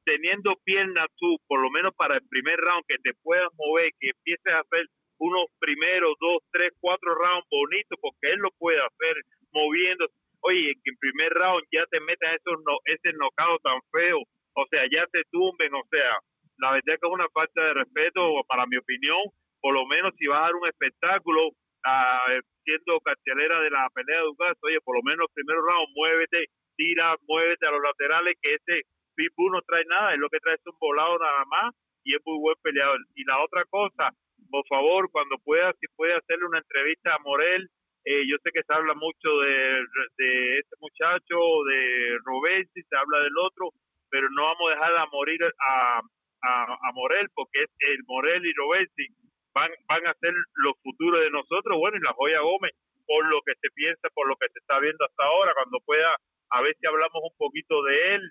teniendo 0.03 0.55
piernas 0.63 1.07
tú, 1.17 1.37
por 1.47 1.61
lo 1.61 1.69
menos 1.69 1.93
para 1.95 2.15
el 2.15 2.27
primer 2.27 2.57
round, 2.57 2.83
que 2.87 2.97
te 2.97 3.13
puedas 3.21 3.49
mover, 3.57 3.91
que 3.99 4.09
empieces 4.09 4.53
a 4.53 4.59
hacer 4.59 4.87
unos 5.17 5.45
primeros 5.59 6.13
dos, 6.19 6.43
tres, 6.51 6.71
cuatro 6.79 7.15
rounds 7.15 7.47
bonitos, 7.49 7.97
porque 8.01 8.31
él 8.31 8.39
lo 8.39 8.49
puede 8.57 8.79
hacer 8.79 9.15
moviendo. 9.51 10.07
Oye, 10.41 10.73
que 10.83 10.91
en 10.91 10.97
primer 10.97 11.31
round 11.33 11.63
ya 11.71 11.85
te 11.89 11.99
metan 12.01 12.35
esos 12.35 12.59
no, 12.65 12.77
ese 12.85 13.13
knockout 13.17 13.61
tan 13.63 13.79
feo, 13.91 14.19
o 14.53 14.65
sea, 14.71 14.83
ya 14.91 15.05
te 15.11 15.23
tumben, 15.31 15.73
o 15.73 15.83
sea, 15.91 16.11
la 16.57 16.71
verdad 16.71 16.97
que 16.99 17.07
es 17.07 17.13
una 17.13 17.29
falta 17.33 17.63
de 17.63 17.73
respeto, 17.73 18.43
para 18.47 18.65
mi 18.65 18.77
opinión, 18.77 19.19
por 19.61 19.73
lo 19.73 19.85
menos 19.85 20.13
si 20.17 20.27
vas 20.27 20.39
a 20.39 20.45
dar 20.45 20.55
un 20.55 20.67
espectáculo, 20.67 21.49
ah, 21.85 22.21
siendo 22.63 22.99
cartelera 23.01 23.59
de 23.61 23.69
la 23.69 23.89
pelea 23.93 24.19
de 24.19 24.25
Dugas, 24.25 24.57
oye, 24.61 24.79
por 24.81 24.95
lo 24.95 25.03
menos 25.03 25.27
el 25.27 25.33
primer 25.33 25.57
round, 25.57 25.89
muévete, 25.95 26.45
tira, 26.75 27.15
muévete 27.27 27.67
a 27.67 27.71
los 27.71 27.81
laterales, 27.81 28.35
que 28.41 28.55
ese 28.55 28.83
Pitbull 29.15 29.51
no 29.51 29.61
trae 29.61 29.85
nada, 29.85 30.13
es 30.13 30.19
lo 30.19 30.29
que 30.29 30.39
trae 30.39 30.55
es 30.55 30.65
un 30.65 30.77
volado 30.79 31.17
nada 31.17 31.45
más 31.45 31.73
y 32.03 32.15
es 32.15 32.21
muy 32.25 32.37
buen 32.39 32.55
peleador. 32.61 32.99
Y 33.15 33.23
la 33.25 33.41
otra 33.43 33.63
cosa, 33.65 34.11
por 34.49 34.65
favor, 34.67 35.09
cuando 35.11 35.37
pueda, 35.39 35.73
si 35.79 35.87
puede 35.95 36.13
hacerle 36.13 36.45
una 36.45 36.59
entrevista 36.59 37.15
a 37.15 37.19
Morel, 37.19 37.69
eh, 38.05 38.21
yo 38.29 38.37
sé 38.43 38.51
que 38.53 38.61
se 38.61 38.73
habla 38.73 38.93
mucho 38.93 39.29
de, 39.39 39.81
de 40.17 40.59
este 40.59 40.75
muchacho, 40.79 41.35
de 41.65 42.17
Robensi, 42.23 42.83
se 42.83 42.95
habla 42.95 43.19
del 43.23 43.37
otro, 43.39 43.69
pero 44.09 44.29
no 44.29 44.43
vamos 44.43 44.69
a 44.69 44.75
dejar 44.75 44.97
a 44.97 45.05
morir 45.07 45.39
a, 45.43 46.01
a, 46.45 46.63
a 46.73 46.91
Morel, 46.93 47.27
porque 47.33 47.63
es 47.63 47.69
el 47.89 48.03
Morel 48.07 48.45
y 48.45 48.53
Robensi 48.53 49.07
van, 49.53 49.71
van 49.87 50.05
a 50.07 50.13
ser 50.19 50.33
los 50.55 50.73
futuros 50.83 51.19
de 51.21 51.31
nosotros, 51.31 51.77
bueno, 51.79 51.97
y 51.97 52.01
la 52.01 52.13
Joya 52.13 52.41
Gómez, 52.41 52.71
por 53.07 53.25
lo 53.25 53.41
que 53.45 53.53
se 53.61 53.69
piensa, 53.73 54.09
por 54.13 54.27
lo 54.27 54.35
que 54.35 54.47
se 54.53 54.59
está 54.59 54.79
viendo 54.79 55.05
hasta 55.05 55.23
ahora, 55.23 55.53
cuando 55.55 55.79
pueda, 55.85 56.09
a 56.49 56.61
ver 56.61 56.75
si 56.79 56.87
hablamos 56.87 57.21
un 57.23 57.37
poquito 57.37 57.81
de 57.83 58.15
él 58.15 58.21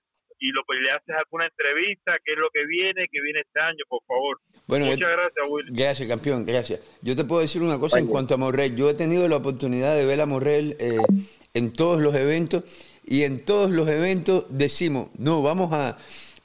y 0.41 0.51
lo 0.51 0.63
que 0.69 0.77
le 0.81 0.91
haces 0.91 1.15
alguna 1.17 1.47
entrevista, 1.47 2.19
qué 2.25 2.33
es 2.33 2.39
lo 2.39 2.51
que 2.51 2.67
viene, 2.67 3.07
que 3.11 3.21
viene 3.23 3.41
este 3.41 3.61
año, 3.61 3.85
por 3.89 4.03
favor. 4.05 4.39
Bueno, 4.67 4.87
Muchas 4.87 5.01
yo- 5.01 5.09
gracias, 5.09 5.47
Will. 5.49 5.67
Gracias, 5.71 6.09
campeón, 6.09 6.45
gracias. 6.45 6.99
Yo 7.03 7.15
te 7.17 7.25
puedo 7.25 7.41
decir 7.41 7.63
una 7.63 7.79
cosa 7.79 7.99
en 8.01 8.07
cuanto 8.09 8.35
a 8.35 8.37
Morrell. 8.37 8.75
Yo 8.77 8.91
he 8.91 8.95
tenido 8.95 9.29
la 9.29 9.37
oportunidad 9.37 9.95
de 9.97 10.05
ver 10.05 10.21
a 10.21 10.27
Morrell 10.27 10.77
eh, 10.81 10.99
en 11.55 11.73
todos 11.73 12.03
los 12.03 12.15
eventos 12.17 12.65
y 13.07 13.23
en 13.23 13.45
todos 13.45 13.71
los 13.71 13.89
eventos 13.89 14.47
decimos, 14.51 15.09
no, 15.19 15.41
vamos 15.43 15.73
a 15.73 15.97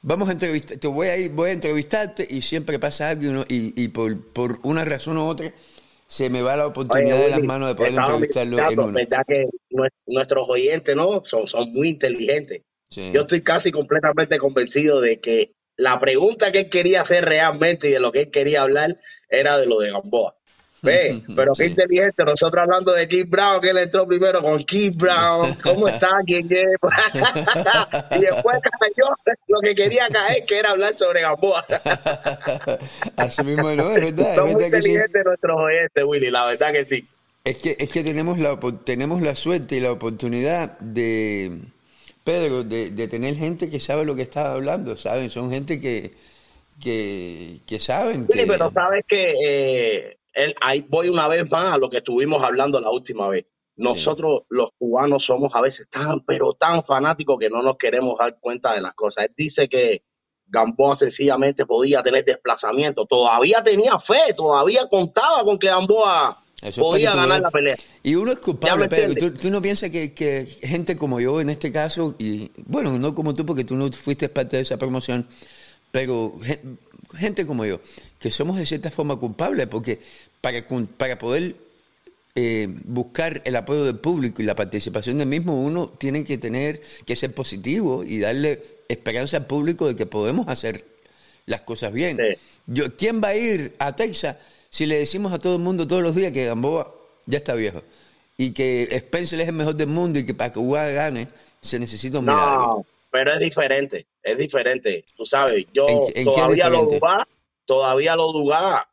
vamos 0.01 0.29
a 0.29 0.33
entrevistar, 0.33 0.77
te 0.77 0.87
voy 0.87 1.07
a 1.07 1.17
ir, 1.17 1.31
voy 1.31 1.49
a 1.49 1.53
entrevistarte 1.53 2.25
y 2.29 2.41
siempre 2.41 2.79
pasa 2.79 3.09
algo 3.09 3.23
y, 3.23 3.27
uno- 3.27 3.45
y- 3.47 3.73
y 3.81 3.87
por, 3.89 4.19
por 4.33 4.59
una 4.63 4.85
razón 4.85 5.17
u 5.17 5.25
otra 5.27 5.53
se 6.07 6.29
me 6.29 6.41
va 6.41 6.55
la 6.55 6.65
oportunidad 6.67 7.15
Oye, 7.17 7.25
de 7.25 7.29
las 7.31 7.43
manos 7.43 7.69
de 7.69 7.75
poder 7.75 7.93
entrevistarlo 7.93 8.57
en 8.57 8.63
mirando, 8.63 8.83
uno. 8.85 8.93
verdad 8.93 9.21
que 9.27 9.45
nue- 9.69 9.91
nuestros 10.07 10.49
oyentes 10.49 10.95
no 10.95 11.23
son, 11.23 11.47
son 11.47 11.71
muy 11.73 11.89
inteligentes. 11.89 12.61
Sí. 12.89 13.11
Yo 13.13 13.21
estoy 13.21 13.41
casi 13.41 13.71
completamente 13.71 14.39
convencido 14.39 15.01
de 15.01 15.19
que 15.19 15.51
la 15.77 15.99
pregunta 15.99 16.51
que 16.51 16.61
él 16.61 16.69
quería 16.69 17.01
hacer 17.01 17.25
realmente 17.25 17.89
y 17.89 17.91
de 17.91 17.99
lo 17.99 18.11
que 18.11 18.21
él 18.23 18.31
quería 18.31 18.63
hablar 18.63 18.97
era 19.29 19.57
de 19.59 19.67
lo 19.67 19.79
de 19.79 19.91
Gamboa. 19.91 20.35
Ve, 20.81 21.21
pero 21.35 21.53
qué 21.53 21.65
inteligente. 21.67 22.23
Nosotros 22.23 22.63
hablando 22.63 22.93
de 22.93 23.07
Keith 23.07 23.29
Brown, 23.29 23.61
que 23.61 23.69
él 23.71 23.77
entró 23.77 24.07
primero 24.07 24.41
con 24.41 24.63
Keith 24.63 24.95
Brown. 24.95 25.55
¿Cómo 25.55 25.87
está? 25.89 26.09
¿Quién 26.25 26.47
es? 26.49 26.67
y 28.11 28.19
después 28.19 28.59
cayó 28.79 29.05
lo 29.47 29.59
que 29.61 29.75
quería 29.75 30.07
caer, 30.09 30.45
que 30.45 30.59
era 30.59 30.71
hablar 30.71 30.97
sobre 30.97 31.21
Gamboa. 31.21 31.65
Así 33.15 33.43
mismo, 33.43 33.71
¿no? 33.73 33.91
Es 33.91 34.01
verdad, 34.01 34.35
es 34.35 34.35
Son 34.35 34.45
muy 34.51 34.55
verdad 34.55 34.71
que 34.71 34.81
sí. 34.81 34.91
inteligentes 34.91 35.25
nuestros 35.25 35.57
oyentes, 35.59 36.03
Willy, 36.05 36.31
la 36.31 36.45
verdad 36.45 36.71
que 36.71 36.85
sí. 36.85 37.07
Es 37.43 37.57
que, 37.59 37.75
es 37.79 37.89
que 37.89 38.03
tenemos, 38.03 38.37
la, 38.39 38.59
tenemos 38.83 39.21
la 39.21 39.35
suerte 39.35 39.75
y 39.77 39.79
la 39.79 39.91
oportunidad 39.91 40.77
de, 40.79 41.59
Pedro, 42.23 42.63
de, 42.63 42.91
de 42.91 43.07
tener 43.07 43.35
gente 43.35 43.69
que 43.69 43.79
sabe 43.79 44.05
lo 44.05 44.15
que 44.15 44.23
está 44.23 44.51
hablando, 44.53 44.95
¿saben? 44.97 45.29
Son 45.29 45.49
gente 45.49 45.79
que, 45.79 46.13
que, 46.81 47.59
que 47.65 47.79
saben 47.79 48.27
Sí, 48.27 48.39
que... 48.39 48.45
pero 48.45 48.71
sabes 48.71 49.05
que 49.07 49.33
eh, 49.43 50.18
él- 50.33 50.55
ahí 50.61 50.85
voy 50.87 51.09
una 51.09 51.27
vez 51.27 51.49
más 51.49 51.73
a 51.73 51.77
lo 51.77 51.89
que 51.89 51.97
estuvimos 51.97 52.43
hablando 52.43 52.79
la 52.79 52.91
última 52.91 53.29
vez. 53.29 53.45
Nosotros 53.75 54.41
los 54.49 54.71
cubanos 54.77 55.23
somos 55.23 55.55
a 55.55 55.61
veces 55.61 55.87
tan, 55.87 56.19
pero 56.25 56.51
tan 56.51 56.83
fanáticos 56.83 57.37
que 57.39 57.49
no 57.49 57.61
nos 57.61 57.77
queremos 57.77 58.17
dar 58.19 58.37
cuenta 58.39 58.73
de 58.73 58.81
las 58.81 58.93
cosas. 58.93 59.25
Él 59.25 59.33
dice 59.37 59.69
que 59.69 60.03
Gamboa 60.47 60.97
sencillamente 60.97 61.65
podía 61.65 62.03
tener 62.03 62.25
desplazamiento. 62.25 63.05
Todavía 63.05 63.63
tenía 63.63 63.97
fe, 63.99 64.33
todavía 64.35 64.87
contaba 64.89 65.45
con 65.45 65.57
que 65.57 65.67
Gamboa 65.67 66.43
Eso 66.61 66.81
podía 66.81 67.15
ganar 67.15 67.39
la 67.39 67.51
pelea. 67.51 67.77
Y 68.03 68.15
uno 68.15 68.33
es 68.33 68.39
culpable, 68.39 68.83
me 68.83 68.89
Pedro. 68.89 69.31
¿Tú, 69.31 69.49
no 69.49 69.61
piensas 69.61 69.89
que, 69.91 70.13
que 70.13 70.45
gente 70.61 70.97
como 70.97 71.21
yo 71.21 71.39
en 71.39 71.49
este 71.49 71.71
caso, 71.71 72.15
y 72.19 72.51
bueno, 72.65 72.99
no 72.99 73.15
como 73.15 73.33
tú 73.33 73.45
porque 73.45 73.63
tú 73.63 73.75
no 73.75 73.89
fuiste 73.93 74.27
parte 74.27 74.57
de 74.57 74.63
esa 74.63 74.77
promoción, 74.77 75.25
pero 75.91 76.33
gente 77.15 77.45
como 77.45 77.65
yo, 77.65 77.79
que 78.19 78.31
somos 78.31 78.57
de 78.57 78.65
cierta 78.65 78.91
forma 78.91 79.17
culpables 79.17 79.67
porque 79.67 79.99
para, 80.41 80.65
para 80.97 81.17
poder 81.17 81.55
eh, 82.35 82.67
buscar 82.85 83.41
el 83.45 83.55
apoyo 83.55 83.83
del 83.83 83.97
público 83.97 84.41
y 84.41 84.45
la 84.45 84.55
participación 84.55 85.17
del 85.17 85.27
mismo, 85.27 85.61
uno 85.61 85.89
tiene 85.89 86.23
que 86.23 86.37
tener 86.37 86.81
que 87.05 87.15
ser 87.15 87.33
positivo 87.33 88.03
y 88.03 88.19
darle 88.19 88.63
esperanza 88.87 89.37
al 89.37 89.47
público 89.47 89.87
de 89.87 89.95
que 89.95 90.05
podemos 90.05 90.47
hacer 90.47 90.85
las 91.45 91.61
cosas 91.61 91.91
bien. 91.91 92.17
Sí. 92.17 92.37
Yo, 92.67 92.95
¿Quién 92.95 93.21
va 93.21 93.29
a 93.29 93.35
ir 93.35 93.75
a 93.79 93.95
Texas 93.95 94.37
si 94.69 94.85
le 94.85 94.99
decimos 94.99 95.33
a 95.33 95.39
todo 95.39 95.55
el 95.55 95.61
mundo 95.61 95.87
todos 95.87 96.03
los 96.03 96.15
días 96.15 96.31
que 96.31 96.45
Gamboa 96.45 96.93
ya 97.25 97.39
está 97.39 97.55
viejo? 97.55 97.83
Y 98.37 98.51
que 98.51 98.87
Spencer 98.91 99.41
es 99.41 99.47
el 99.47 99.55
mejor 99.55 99.75
del 99.75 99.87
mundo 99.87 100.19
y 100.19 100.25
que 100.25 100.33
para 100.33 100.51
que 100.51 100.59
Uga 100.59 100.87
gane 100.89 101.27
se 101.59 101.79
necesita 101.79 102.19
un 102.19 102.25
milagro. 102.25 102.85
Pero 103.11 103.33
es 103.33 103.39
diferente, 103.39 104.07
es 104.21 104.37
diferente. 104.37 105.03
Tú 105.15 105.25
sabes, 105.25 105.65
yo 105.73 105.87
¿En 105.87 105.99
qué- 105.99 106.05
en 106.07 106.13
qué 106.13 106.19
es 106.21 106.25
todavía 106.25 106.69
lo 106.69 106.83
dudaba, 106.83 107.27
todavía 107.65 108.15
lo 108.15 108.31
dudaba. 108.31 108.89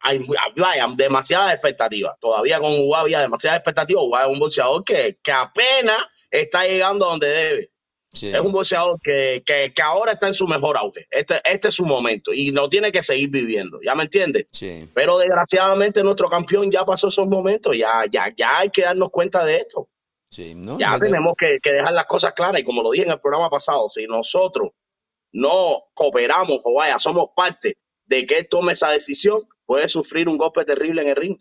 Hay, 0.00 0.24
vaya, 0.56 0.86
demasiadas 0.94 1.52
expectativas. 1.54 2.14
Todavía 2.20 2.60
con 2.60 2.70
Uga 2.78 3.00
había 3.00 3.20
demasiadas 3.20 3.58
expectativas. 3.58 4.04
Uga 4.04 4.22
es 4.22 4.28
un 4.28 4.38
boxeador 4.38 4.84
que, 4.84 5.18
que 5.22 5.32
apenas 5.32 5.98
está 6.30 6.64
llegando 6.66 7.06
a 7.06 7.10
donde 7.10 7.28
debe. 7.28 7.70
Sí. 8.12 8.28
Es 8.28 8.40
un 8.40 8.52
boxeador 8.52 8.98
que, 9.02 9.42
que, 9.44 9.72
que 9.74 9.82
ahora 9.82 10.12
está 10.12 10.26
en 10.28 10.34
su 10.34 10.46
mejor 10.46 10.76
auge. 10.76 11.06
Este, 11.10 11.40
este 11.44 11.68
es 11.68 11.74
su 11.74 11.84
momento 11.84 12.32
y 12.32 12.50
no 12.52 12.68
tiene 12.68 12.92
que 12.92 13.02
seguir 13.02 13.30
viviendo. 13.30 13.78
¿Ya 13.82 13.94
me 13.94 14.04
entiendes? 14.04 14.46
Sí. 14.52 14.88
Pero 14.94 15.18
desgraciadamente 15.18 16.02
nuestro 16.02 16.28
campeón 16.28 16.70
ya 16.70 16.84
pasó 16.84 17.08
esos 17.08 17.26
momentos. 17.26 17.76
Ya, 17.76 18.04
ya, 18.10 18.32
ya 18.36 18.58
hay 18.58 18.70
que 18.70 18.82
darnos 18.82 19.10
cuenta 19.10 19.44
de 19.44 19.56
esto. 19.56 19.88
Sí, 20.30 20.54
¿no? 20.54 20.78
Ya 20.78 20.98
tenemos 20.98 21.34
que, 21.36 21.58
que 21.62 21.72
dejar 21.72 21.92
las 21.92 22.06
cosas 22.06 22.34
claras 22.34 22.60
y 22.60 22.64
como 22.64 22.82
lo 22.82 22.90
dije 22.90 23.04
en 23.04 23.12
el 23.12 23.20
programa 23.20 23.48
pasado, 23.48 23.88
si 23.88 24.06
nosotros 24.06 24.70
no 25.32 25.84
cooperamos 25.94 26.60
o 26.64 26.74
vaya, 26.74 26.98
somos 26.98 27.28
parte 27.34 27.76
de 28.06 28.26
que 28.26 28.38
él 28.38 28.48
tome 28.48 28.72
esa 28.72 28.90
decisión, 28.90 29.42
puede 29.64 29.88
sufrir 29.88 30.28
un 30.28 30.38
golpe 30.38 30.64
terrible 30.64 31.02
en 31.02 31.08
el 31.08 31.16
ring. 31.16 31.38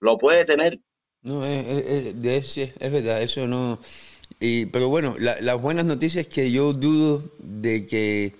Lo 0.00 0.18
puede 0.18 0.44
tener. 0.44 0.80
No, 1.22 1.44
es, 1.44 1.66
es- 1.66 2.58
es- 2.58 2.72
es 2.78 2.92
verdad, 2.92 3.22
eso 3.22 3.46
no. 3.46 3.78
Y, 4.40 4.66
pero 4.66 4.88
bueno, 4.88 5.14
la- 5.18 5.40
las 5.40 5.60
buenas 5.60 5.84
noticias 5.84 6.26
es 6.26 6.32
que 6.32 6.50
yo 6.50 6.72
dudo 6.72 7.32
de 7.38 7.86
que, 7.86 8.34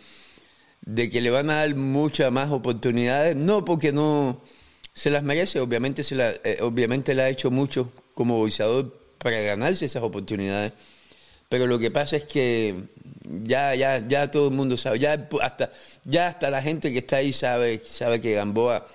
de 0.83 1.11
que 1.11 1.21
le 1.21 1.31
van 1.31 1.51
a 1.51 1.57
dar 1.57 1.75
muchas 1.75 2.31
más 2.33 2.51
oportunidades, 2.53 3.37
no 3.37 3.65
porque 3.65 3.93
no 3.93 4.43
se 4.93 5.11
las 5.11 5.23
merece, 5.23 5.61
obviamente, 5.61 6.05
se 6.05 6.15
la, 6.17 6.31
eh, 6.45 6.59
obviamente 6.61 7.15
le 7.15 7.23
ha 7.23 7.29
hecho 7.31 7.51
mucho 7.51 7.91
como 8.15 8.37
boxeador 8.39 9.04
para 9.25 9.41
ganarse 9.41 9.87
esas 9.87 10.03
oportunidades, 10.03 10.75
pero 11.49 11.67
lo 11.67 11.79
que 11.79 11.91
pasa 11.91 12.19
es 12.19 12.25
que 12.25 12.75
ya, 13.43 13.75
ya, 13.75 14.07
ya 14.07 14.31
todo 14.31 14.49
el 14.49 14.55
mundo 14.55 14.77
sabe, 14.77 14.99
ya 14.99 15.29
hasta, 15.41 15.73
ya 16.05 16.29
hasta 16.29 16.51
la 16.51 16.61
gente 16.61 16.93
que 16.93 16.99
está 16.99 17.17
ahí 17.17 17.33
sabe, 17.33 17.81
sabe 17.87 18.21
que 18.21 18.35
Gamboa 18.35 18.87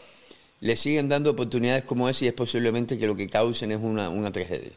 le 0.59 0.75
siguen 0.75 1.09
dando 1.09 1.31
oportunidades 1.31 1.83
como 1.83 2.07
esa 2.07 2.25
y 2.25 2.27
es 2.27 2.35
posiblemente 2.35 2.99
que 2.99 3.07
lo 3.07 3.15
que 3.15 3.27
causen 3.27 3.71
es 3.71 3.79
una, 3.81 4.11
una 4.11 4.31
tragedia. 4.31 4.73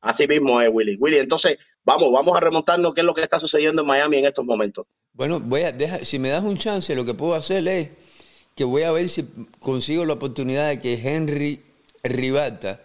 Así 0.00 0.26
mismo 0.26 0.60
es, 0.60 0.68
Willy. 0.72 0.96
Willy, 0.98 1.18
entonces, 1.18 1.56
vamos, 1.84 2.10
vamos 2.12 2.36
a 2.36 2.40
remontarnos 2.40 2.94
qué 2.94 3.02
es 3.02 3.06
lo 3.06 3.14
que 3.14 3.22
está 3.22 3.38
sucediendo 3.38 3.82
en 3.82 3.86
Miami 3.86 4.16
en 4.16 4.24
estos 4.24 4.44
momentos. 4.44 4.86
Bueno, 5.12 5.38
voy 5.38 5.62
a 5.62 5.70
dejar, 5.70 6.04
si 6.04 6.18
me 6.18 6.30
das 6.30 6.42
un 6.42 6.58
chance, 6.58 6.96
lo 6.96 7.04
que 7.04 7.14
puedo 7.14 7.34
hacer 7.34 7.68
es 7.68 7.90
que 8.56 8.64
voy 8.64 8.82
a 8.82 8.90
ver 8.90 9.08
si 9.08 9.24
consigo 9.60 10.04
la 10.04 10.14
oportunidad 10.14 10.70
de 10.70 10.80
que 10.80 10.94
Henry 10.94 11.62
Ribata 12.02 12.80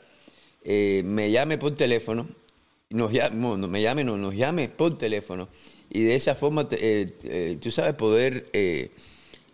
eh, 0.72 1.02
me 1.04 1.32
llame 1.32 1.58
por 1.58 1.76
teléfono, 1.76 2.28
nos 2.92 3.12
llame, 3.12 3.36
no, 3.36 3.58
me 3.68 3.82
llame, 3.82 4.04
no, 4.04 4.18
nos 4.18 4.36
llame 4.36 4.70
por 4.70 5.00
teléfono 5.00 5.50
y 5.90 6.04
de 6.04 6.14
esa 6.14 6.36
forma, 6.36 6.68
eh, 6.70 7.12
eh, 7.24 7.58
tú 7.60 7.72
sabes, 7.72 7.96
poder 7.96 8.52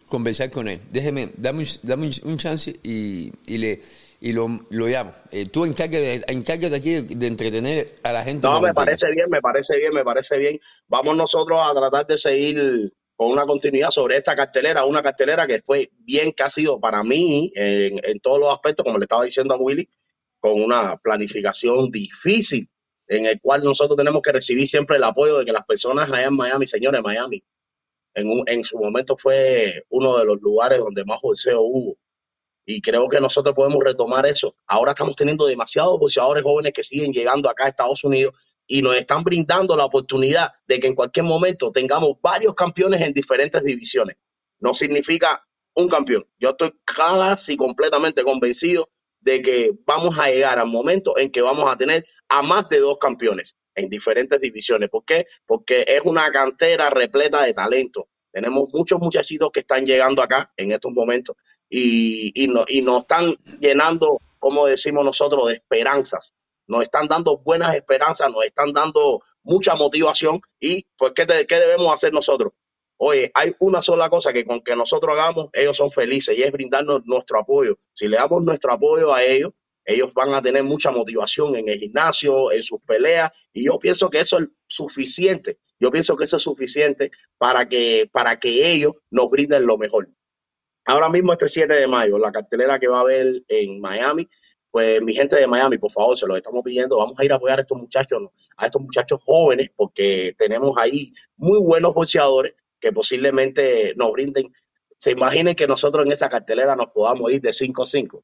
conversar 0.09 0.51
con 0.51 0.67
él. 0.67 0.81
Déjeme, 0.91 1.29
dame, 1.37 1.63
dame 1.83 2.11
un, 2.23 2.37
chance 2.37 2.75
y, 2.83 3.31
y, 3.47 3.57
le 3.57 3.81
y 4.19 4.33
lo, 4.33 4.59
lo 4.71 4.87
llamo. 4.87 5.13
tú 5.53 5.63
encárgate, 5.63 6.21
encárgate 6.27 6.75
aquí 6.75 6.95
de, 6.99 7.27
entretener 7.27 7.95
a 8.03 8.11
la 8.11 8.21
gente. 8.25 8.45
No, 8.45 8.59
me 8.59 8.73
parece 8.73 9.09
bien, 9.09 9.29
me 9.29 9.39
parece 9.39 9.77
bien, 9.77 9.93
me 9.93 10.03
parece 10.03 10.37
bien. 10.37 10.59
Vamos 10.89 11.15
nosotros 11.15 11.57
a 11.63 11.73
tratar 11.73 12.07
de 12.07 12.17
seguir 12.17 12.91
con 13.15 13.31
una 13.31 13.45
continuidad 13.45 13.89
sobre 13.89 14.17
esta 14.17 14.35
cartelera, 14.35 14.83
una 14.83 15.01
cartelera 15.01 15.47
que 15.47 15.61
fue 15.61 15.91
bien, 15.99 16.33
que 16.33 16.43
ha 16.43 16.49
sido 16.49 16.77
para 16.77 17.03
mí 17.03 17.53
en, 17.55 18.01
en 18.03 18.19
todos 18.19 18.37
los 18.37 18.51
aspectos, 18.51 18.83
como 18.83 18.97
le 18.97 19.05
estaba 19.05 19.23
diciendo 19.23 19.53
a 19.53 19.57
Willy, 19.57 19.87
con 20.45 20.61
una 20.61 20.95
planificación 20.97 21.89
difícil, 21.89 22.69
en 23.07 23.25
el 23.25 23.41
cual 23.41 23.63
nosotros 23.63 23.97
tenemos 23.97 24.21
que 24.21 24.31
recibir 24.31 24.67
siempre 24.67 24.97
el 24.97 25.03
apoyo 25.03 25.39
de 25.39 25.45
que 25.45 25.51
las 25.51 25.65
personas 25.65 26.07
allá 26.07 26.27
en 26.27 26.35
Miami, 26.35 26.67
señores, 26.67 27.01
Miami, 27.01 27.43
en, 28.13 28.29
un, 28.29 28.43
en 28.45 28.63
su 28.63 28.77
momento 28.77 29.17
fue 29.17 29.85
uno 29.89 30.15
de 30.19 30.25
los 30.25 30.39
lugares 30.39 30.77
donde 30.77 31.03
más 31.03 31.19
boxeo 31.19 31.61
hubo. 31.61 31.97
Y 32.63 32.79
creo 32.79 33.09
que 33.09 33.19
nosotros 33.19 33.55
podemos 33.55 33.83
retomar 33.83 34.27
eso. 34.27 34.55
Ahora 34.67 34.91
estamos 34.91 35.15
teniendo 35.15 35.47
demasiados 35.47 35.97
boxeadores 35.99 36.43
jóvenes 36.43 36.73
que 36.73 36.83
siguen 36.83 37.11
llegando 37.11 37.49
acá 37.49 37.65
a 37.65 37.69
Estados 37.69 38.03
Unidos 38.03 38.35
y 38.67 38.83
nos 38.83 38.95
están 38.97 39.23
brindando 39.23 39.75
la 39.75 39.85
oportunidad 39.85 40.51
de 40.67 40.79
que 40.79 40.85
en 40.85 40.93
cualquier 40.93 41.25
momento 41.25 41.71
tengamos 41.71 42.17
varios 42.21 42.53
campeones 42.53 43.01
en 43.01 43.13
diferentes 43.13 43.63
divisiones. 43.63 44.17
No 44.59 44.75
significa 44.75 45.43
un 45.73 45.89
campeón. 45.89 46.27
Yo 46.37 46.51
estoy 46.51 46.71
casi 46.85 47.57
completamente 47.57 48.23
convencido 48.23 48.91
de 49.25 49.41
que 49.41 49.71
vamos 49.85 50.17
a 50.17 50.29
llegar 50.29 50.57
al 50.59 50.67
momento 50.67 51.17
en 51.17 51.31
que 51.31 51.41
vamos 51.41 51.69
a 51.69 51.75
tener 51.75 52.05
a 52.29 52.41
más 52.41 52.69
de 52.69 52.79
dos 52.79 52.97
campeones 52.97 53.55
en 53.75 53.89
diferentes 53.89 54.39
divisiones. 54.39 54.89
¿Por 54.89 55.03
qué? 55.03 55.25
Porque 55.45 55.83
es 55.87 56.01
una 56.05 56.29
cantera 56.31 56.89
repleta 56.89 57.43
de 57.43 57.53
talento. 57.53 58.07
Tenemos 58.31 58.69
muchos 58.71 58.99
muchachitos 58.99 59.49
que 59.51 59.61
están 59.61 59.85
llegando 59.85 60.21
acá 60.21 60.53
en 60.55 60.71
estos 60.71 60.91
momentos 60.93 61.35
y, 61.69 62.31
y, 62.41 62.47
no, 62.47 62.63
y 62.67 62.81
nos 62.81 63.01
están 63.01 63.33
llenando, 63.59 64.19
como 64.39 64.67
decimos 64.67 65.03
nosotros, 65.03 65.47
de 65.47 65.55
esperanzas 65.55 66.33
nos 66.67 66.83
están 66.83 67.07
dando 67.07 67.37
buenas 67.37 67.75
esperanzas, 67.75 68.29
nos 68.29 68.45
están 68.45 68.73
dando 68.73 69.21
mucha 69.43 69.75
motivación 69.75 70.41
y 70.59 70.85
pues 70.97 71.13
¿qué, 71.13 71.25
¿qué, 71.47 71.59
debemos 71.59 71.93
hacer 71.93 72.11
nosotros? 72.13 72.53
Oye, 72.97 73.29
hay 73.33 73.53
una 73.59 73.81
sola 73.81 74.09
cosa 74.09 74.31
que 74.31 74.45
con 74.45 74.61
que 74.61 74.75
nosotros 74.75 75.13
hagamos, 75.13 75.49
ellos 75.53 75.75
son 75.75 75.91
felices 75.91 76.37
y 76.37 76.43
es 76.43 76.51
brindarnos 76.51 77.05
nuestro 77.05 77.39
apoyo. 77.39 77.77
Si 77.93 78.07
le 78.07 78.17
damos 78.17 78.41
nuestro 78.43 78.71
apoyo 78.71 79.13
a 79.13 79.23
ellos, 79.23 79.51
ellos 79.83 80.13
van 80.13 80.33
a 80.33 80.41
tener 80.41 80.63
mucha 80.63 80.91
motivación 80.91 81.55
en 81.55 81.69
el 81.69 81.77
gimnasio, 81.77 82.51
en 82.51 82.63
sus 82.63 82.81
peleas 82.81 83.49
y 83.53 83.65
yo 83.65 83.77
pienso 83.77 84.09
que 84.09 84.21
eso 84.21 84.39
es 84.39 84.47
suficiente. 84.67 85.59
Yo 85.79 85.91
pienso 85.91 86.15
que 86.15 86.23
eso 86.23 86.37
es 86.37 86.43
suficiente 86.43 87.11
para 87.37 87.67
que, 87.67 88.09
para 88.11 88.39
que 88.39 88.71
ellos 88.71 88.93
nos 89.11 89.29
brinden 89.29 89.65
lo 89.65 89.77
mejor. 89.77 90.09
Ahora 90.85 91.09
mismo 91.09 91.33
este 91.33 91.49
7 91.49 91.73
de 91.73 91.87
mayo, 91.87 92.17
la 92.17 92.31
cartelera 92.31 92.79
que 92.79 92.87
va 92.87 92.99
a 92.99 93.01
haber 93.01 93.43
en 93.47 93.79
Miami, 93.81 94.27
pues 94.71 95.01
mi 95.01 95.13
gente 95.13 95.35
de 95.35 95.47
Miami, 95.47 95.77
por 95.77 95.91
favor, 95.91 96.17
se 96.17 96.27
lo 96.27 96.35
estamos 96.35 96.63
pidiendo, 96.63 96.97
vamos 96.97 97.15
a 97.17 97.25
ir 97.25 97.31
a 97.31 97.35
apoyar 97.35 97.59
a 97.59 97.61
estos 97.61 97.77
muchachos, 97.77 98.21
a 98.57 98.65
estos 98.65 98.81
muchachos 98.81 99.21
jóvenes, 99.23 99.69
porque 99.75 100.35
tenemos 100.37 100.77
ahí 100.77 101.13
muy 101.37 101.59
buenos 101.59 101.93
boxeadores 101.93 102.53
que 102.85 102.93
posiblemente 102.93 103.95
nos 103.95 104.11
brinden. 104.11 104.53
Se 104.95 105.09
imaginen 105.09 105.55
que 105.55 105.65
nosotros 105.65 106.05
en 106.05 106.11
esa 106.11 106.29
cartelera 106.29 106.75
nos 106.75 106.91
podamos 106.93 107.31
ir 107.31 107.41
de 107.41 107.49
5-5. 107.49 108.23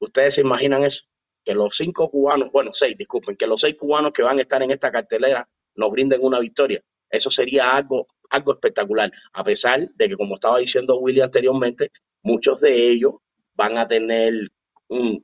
¿Ustedes 0.00 0.34
se 0.34 0.42
imaginan 0.42 0.84
eso? 0.84 1.06
Que 1.42 1.54
los 1.54 1.74
cinco 1.74 2.10
cubanos, 2.10 2.50
bueno, 2.52 2.74
seis, 2.74 2.94
disculpen, 2.98 3.34
que 3.34 3.46
los 3.46 3.62
seis 3.62 3.74
cubanos 3.74 4.12
que 4.12 4.22
van 4.22 4.36
a 4.36 4.42
estar 4.42 4.62
en 4.62 4.70
esta 4.70 4.92
cartelera 4.92 5.48
nos 5.76 5.90
brinden 5.92 6.22
una 6.22 6.38
victoria. 6.40 6.84
Eso 7.08 7.30
sería 7.30 7.74
algo, 7.74 8.06
algo 8.28 8.52
espectacular, 8.52 9.10
a 9.32 9.42
pesar 9.42 9.88
de 9.94 10.08
que, 10.10 10.16
como 10.16 10.34
estaba 10.34 10.58
diciendo 10.58 10.98
Willy 10.98 11.22
anteriormente, 11.22 11.92
muchos 12.22 12.60
de 12.60 12.90
ellos 12.90 13.14
van 13.54 13.78
a 13.78 13.88
tener 13.88 14.34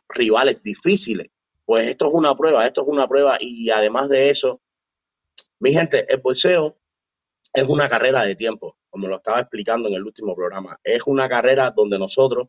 rivales 0.09 0.63
difíciles. 0.63 1.27
Pues 1.67 1.89
esto 1.89 2.07
es 2.07 2.15
una 2.15 2.35
prueba, 2.35 2.65
esto 2.65 2.81
es 2.81 2.89
una 2.89 3.07
prueba 3.07 3.37
y 3.39 3.69
además 3.69 4.09
de 4.09 4.31
eso, 4.31 4.63
mi 5.59 5.75
gente, 5.75 6.07
el 6.09 6.23
boxeo 6.23 6.79
es 7.53 7.65
una 7.65 7.89
carrera 7.89 8.25
de 8.25 8.37
tiempo, 8.37 8.79
como 8.89 9.09
lo 9.09 9.17
estaba 9.17 9.41
explicando 9.41 9.89
en 9.89 9.95
el 9.95 10.05
último 10.05 10.35
programa. 10.35 10.79
Es 10.83 11.03
una 11.07 11.29
carrera 11.29 11.71
donde 11.71 11.99
nosotros 11.99 12.49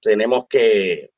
tenemos 0.00 0.46
que, 0.48 1.12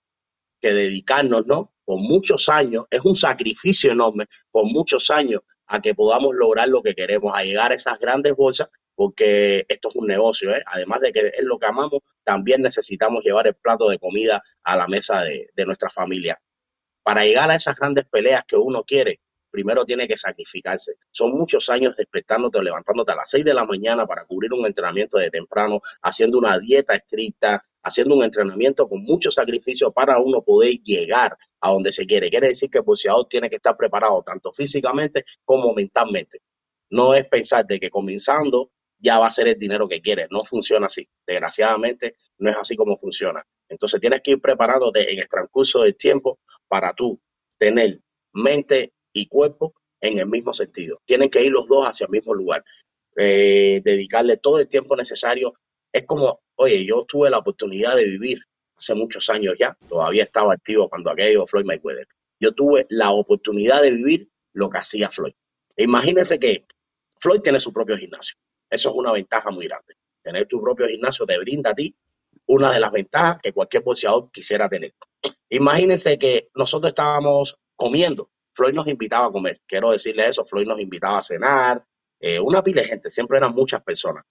que 0.61 0.72
dedicarnos, 0.72 1.47
¿no? 1.47 1.74
Por 1.84 2.01
muchos 2.01 2.49
años, 2.49 2.87
es 2.91 3.01
un 3.01 3.14
sacrificio 3.14 3.93
enorme, 3.93 4.26
por 4.51 4.64
muchos 4.64 5.11
años, 5.11 5.43
a 5.66 5.80
que 5.80 5.95
podamos 5.95 6.34
lograr 6.34 6.68
lo 6.68 6.82
que 6.82 6.95
queremos, 6.95 7.32
a 7.34 7.43
llegar 7.43 7.72
a 7.72 7.74
esas 7.74 7.99
grandes 7.99 8.34
bolsas 8.34 8.68
porque 8.97 9.66
esto 9.68 9.91
es 9.91 9.97
un 9.97 10.07
negocio, 10.07 10.53
¿eh? 10.55 10.62
además 10.66 11.03
de 11.03 11.12
que 11.12 11.26
es 11.28 11.43
lo 11.43 11.59
que 11.59 11.66
amamos, 11.66 12.01
también 12.24 12.62
necesitamos 12.62 13.22
llevar 13.22 13.47
el 13.47 13.55
plato 13.55 13.91
de 13.91 13.99
comida 13.99 14.43
a 14.62 14.76
la 14.76 14.89
mesa 14.89 15.20
de, 15.20 15.51
de 15.55 15.66
nuestra 15.66 15.91
familia. 15.91 16.41
Para 17.03 17.24
llegar 17.24 17.51
a 17.51 17.57
esas 17.57 17.76
grandes 17.76 18.07
peleas 18.07 18.45
que 18.49 18.57
uno 18.57 18.84
quiere, 18.84 19.20
primero 19.51 19.84
tiene 19.84 20.07
que 20.07 20.16
sacrificarse. 20.16 20.94
Son 21.11 21.30
muchos 21.32 21.68
años 21.68 21.97
despertándote, 21.97 22.62
levantándote 22.62 23.12
a 23.12 23.16
las 23.16 23.30
6 23.30 23.44
de 23.44 23.55
la 23.55 23.64
mañana 23.64 24.07
para 24.07 24.24
cubrir 24.24 24.53
un 24.53 24.66
entrenamiento 24.66 25.18
de 25.18 25.30
temprano, 25.30 25.80
haciendo 26.03 26.38
una 26.38 26.59
dieta 26.59 26.94
estricta, 26.94 27.62
haciendo 27.82 28.16
un 28.16 28.24
entrenamiento 28.24 28.88
con 28.88 29.03
mucho 29.03 29.30
sacrificio 29.30 29.92
para 29.92 30.18
uno 30.18 30.42
poder 30.42 30.72
llegar 30.82 31.36
a 31.61 31.70
donde 31.70 31.92
se 31.92 32.07
quiere. 32.07 32.30
Quiere 32.30 32.49
decir 32.49 32.68
que 32.70 32.78
el 32.78 32.84
boxeador 32.84 33.26
tiene 33.28 33.49
que 33.49 33.57
estar 33.57 33.76
preparado 33.76 34.22
tanto 34.22 34.53
físicamente 34.53 35.24
como 35.44 35.72
mentalmente. 35.72 36.40
No 36.90 37.14
es 37.14 37.26
pensar 37.26 37.66
de 37.66 37.78
que 37.80 37.90
comenzando 37.90 38.70
ya 38.99 39.18
va 39.18 39.26
a 39.26 39.30
ser 39.30 39.49
el 39.49 39.59
dinero 39.59 39.88
que 39.88 40.01
quieres. 40.01 40.28
No 40.30 40.44
funciona 40.44 40.86
así. 40.86 41.09
Desgraciadamente, 41.26 42.16
no 42.38 42.51
es 42.51 42.57
así 42.57 42.76
como 42.76 42.97
funciona. 42.97 43.44
Entonces 43.68 44.01
tienes 44.01 44.20
que 44.22 44.32
ir 44.32 44.40
preparándote 44.40 45.12
en 45.12 45.18
el 45.18 45.28
transcurso 45.28 45.82
del 45.82 45.97
tiempo 45.97 46.40
para 46.68 46.92
tú 46.92 47.20
tener 47.59 48.01
mente 48.32 48.92
y 49.20 49.26
cuerpo 49.26 49.74
en 50.00 50.18
el 50.18 50.26
mismo 50.26 50.52
sentido. 50.52 51.00
Tienen 51.04 51.30
que 51.30 51.42
ir 51.42 51.52
los 51.52 51.66
dos 51.68 51.86
hacia 51.86 52.04
el 52.04 52.10
mismo 52.10 52.34
lugar. 52.34 52.64
Eh, 53.16 53.80
dedicarle 53.84 54.36
todo 54.36 54.58
el 54.58 54.68
tiempo 54.68 54.94
necesario. 54.96 55.54
Es 55.92 56.04
como, 56.04 56.40
oye, 56.56 56.84
yo 56.84 57.04
tuve 57.04 57.30
la 57.30 57.38
oportunidad 57.38 57.96
de 57.96 58.04
vivir 58.04 58.40
hace 58.76 58.94
muchos 58.94 59.28
años 59.30 59.54
ya, 59.58 59.76
todavía 59.88 60.24
estaba 60.24 60.52
activo 60.52 60.88
cuando 60.88 61.10
aquello 61.10 61.46
Floyd 61.46 61.64
Mayweather. 61.64 62.06
Yo 62.38 62.52
tuve 62.52 62.86
la 62.90 63.10
oportunidad 63.10 63.82
de 63.82 63.90
vivir 63.92 64.28
lo 64.52 64.68
que 64.68 64.78
hacía 64.78 65.08
Floyd. 65.08 65.32
Imagínense 65.76 66.38
que 66.38 66.66
Floyd 67.18 67.40
tiene 67.40 67.60
su 67.60 67.72
propio 67.72 67.96
gimnasio. 67.96 68.36
Eso 68.68 68.90
es 68.90 68.94
una 68.94 69.12
ventaja 69.12 69.50
muy 69.50 69.66
grande. 69.66 69.94
Tener 70.22 70.46
tu 70.46 70.60
propio 70.60 70.86
gimnasio 70.88 71.24
te 71.24 71.38
brinda 71.38 71.70
a 71.70 71.74
ti 71.74 71.94
una 72.46 72.72
de 72.72 72.80
las 72.80 72.92
ventajas 72.92 73.40
que 73.42 73.52
cualquier 73.52 73.82
boxeador 73.82 74.30
quisiera 74.30 74.68
tener. 74.68 74.94
Imagínense 75.50 76.18
que 76.18 76.50
nosotros 76.54 76.90
estábamos 76.90 77.56
comiendo. 77.74 78.30
Floyd 78.57 78.72
nos 78.72 78.88
invitaba 78.88 79.26
a 79.26 79.30
comer. 79.30 79.61
Quiero 79.66 79.90
decirle 79.90 80.26
eso. 80.26 80.44
Floyd 80.44 80.66
nos 80.66 80.80
invitaba 80.80 81.18
a 81.18 81.22
cenar. 81.22 81.84
Eh, 82.18 82.40
una 82.40 82.62
pila 82.62 82.80
de 82.80 82.88
gente. 82.88 83.11
Siempre 83.11 83.36
eran 83.36 83.52
muchas 83.52 83.82
personas. 83.82 84.24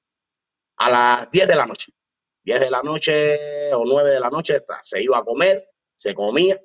A 0.78 0.90
las 0.90 1.32
10 1.32 1.48
de 1.48 1.56
la 1.56 1.68
noche. 1.68 1.94
10 2.44 2.60
de 2.60 2.72
la 2.72 2.82
noche 2.82 3.74
o 3.74 3.86
9 3.86 4.10
de 4.10 4.20
la 4.20 4.30
noche 4.30 4.62
se 4.84 5.02
iba 5.02 5.18
a 5.18 5.24
comer, 5.24 5.68
se 5.96 6.14
comía 6.14 6.62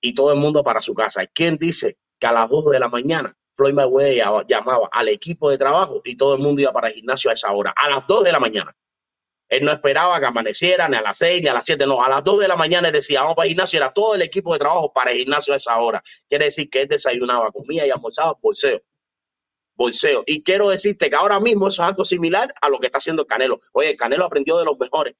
y 0.00 0.14
todo 0.14 0.32
el 0.32 0.38
mundo 0.38 0.62
para 0.62 0.80
su 0.80 0.94
casa. 0.94 1.26
¿Quién 1.26 1.56
dice 1.56 1.98
que 2.18 2.26
a 2.26 2.32
las 2.32 2.48
2 2.48 2.70
de 2.70 2.78
la 2.78 2.88
mañana 2.88 3.36
Floyd 3.54 3.74
Mayweather 3.74 4.46
llamaba 4.46 4.88
al 4.92 5.08
equipo 5.08 5.50
de 5.50 5.58
trabajo 5.58 6.00
y 6.04 6.16
todo 6.16 6.34
el 6.34 6.42
mundo 6.42 6.60
iba 6.60 6.72
para 6.72 6.88
el 6.88 6.94
gimnasio 6.94 7.30
a 7.30 7.34
esa 7.34 7.52
hora, 7.52 7.74
a 7.76 7.88
las 7.88 8.06
2 8.06 8.24
de 8.24 8.32
la 8.32 8.40
mañana. 8.40 8.74
Él 9.48 9.64
no 9.64 9.72
esperaba 9.72 10.18
que 10.18 10.26
amaneciera 10.26 10.88
ni 10.88 10.96
a 10.96 11.02
las 11.02 11.18
6 11.18 11.42
ni 11.42 11.48
a 11.48 11.54
las 11.54 11.64
7, 11.64 11.86
no, 11.86 12.02
a 12.02 12.08
las 12.08 12.24
2 12.24 12.40
de 12.40 12.48
la 12.48 12.56
mañana 12.56 12.90
decía, 12.90 13.22
vamos 13.22 13.36
para 13.36 13.46
el 13.46 13.50
gimnasio, 13.50 13.76
era 13.78 13.92
todo 13.92 14.14
el 14.14 14.22
equipo 14.22 14.52
de 14.52 14.58
trabajo 14.58 14.92
para 14.92 15.12
el 15.12 15.18
gimnasio 15.18 15.54
a 15.54 15.56
esa 15.56 15.78
hora. 15.78 16.02
Quiere 16.28 16.46
decir 16.46 16.68
que 16.68 16.82
él 16.82 16.88
desayunaba, 16.88 17.52
comía 17.52 17.86
y 17.86 17.90
almorzaba 17.90 18.36
bolseo. 18.40 18.82
Bolseo. 19.74 20.24
Y 20.26 20.42
quiero 20.42 20.70
decirte 20.70 21.10
que 21.10 21.16
ahora 21.16 21.38
mismo 21.38 21.68
eso 21.68 21.82
es 21.82 21.88
algo 21.88 22.04
similar 22.04 22.52
a 22.60 22.68
lo 22.68 22.80
que 22.80 22.86
está 22.86 22.98
haciendo 22.98 23.22
el 23.22 23.28
Canelo. 23.28 23.58
Oye, 23.72 23.90
el 23.90 23.96
Canelo 23.96 24.24
aprendió 24.24 24.58
de 24.58 24.64
los 24.64 24.78
mejores. 24.78 25.14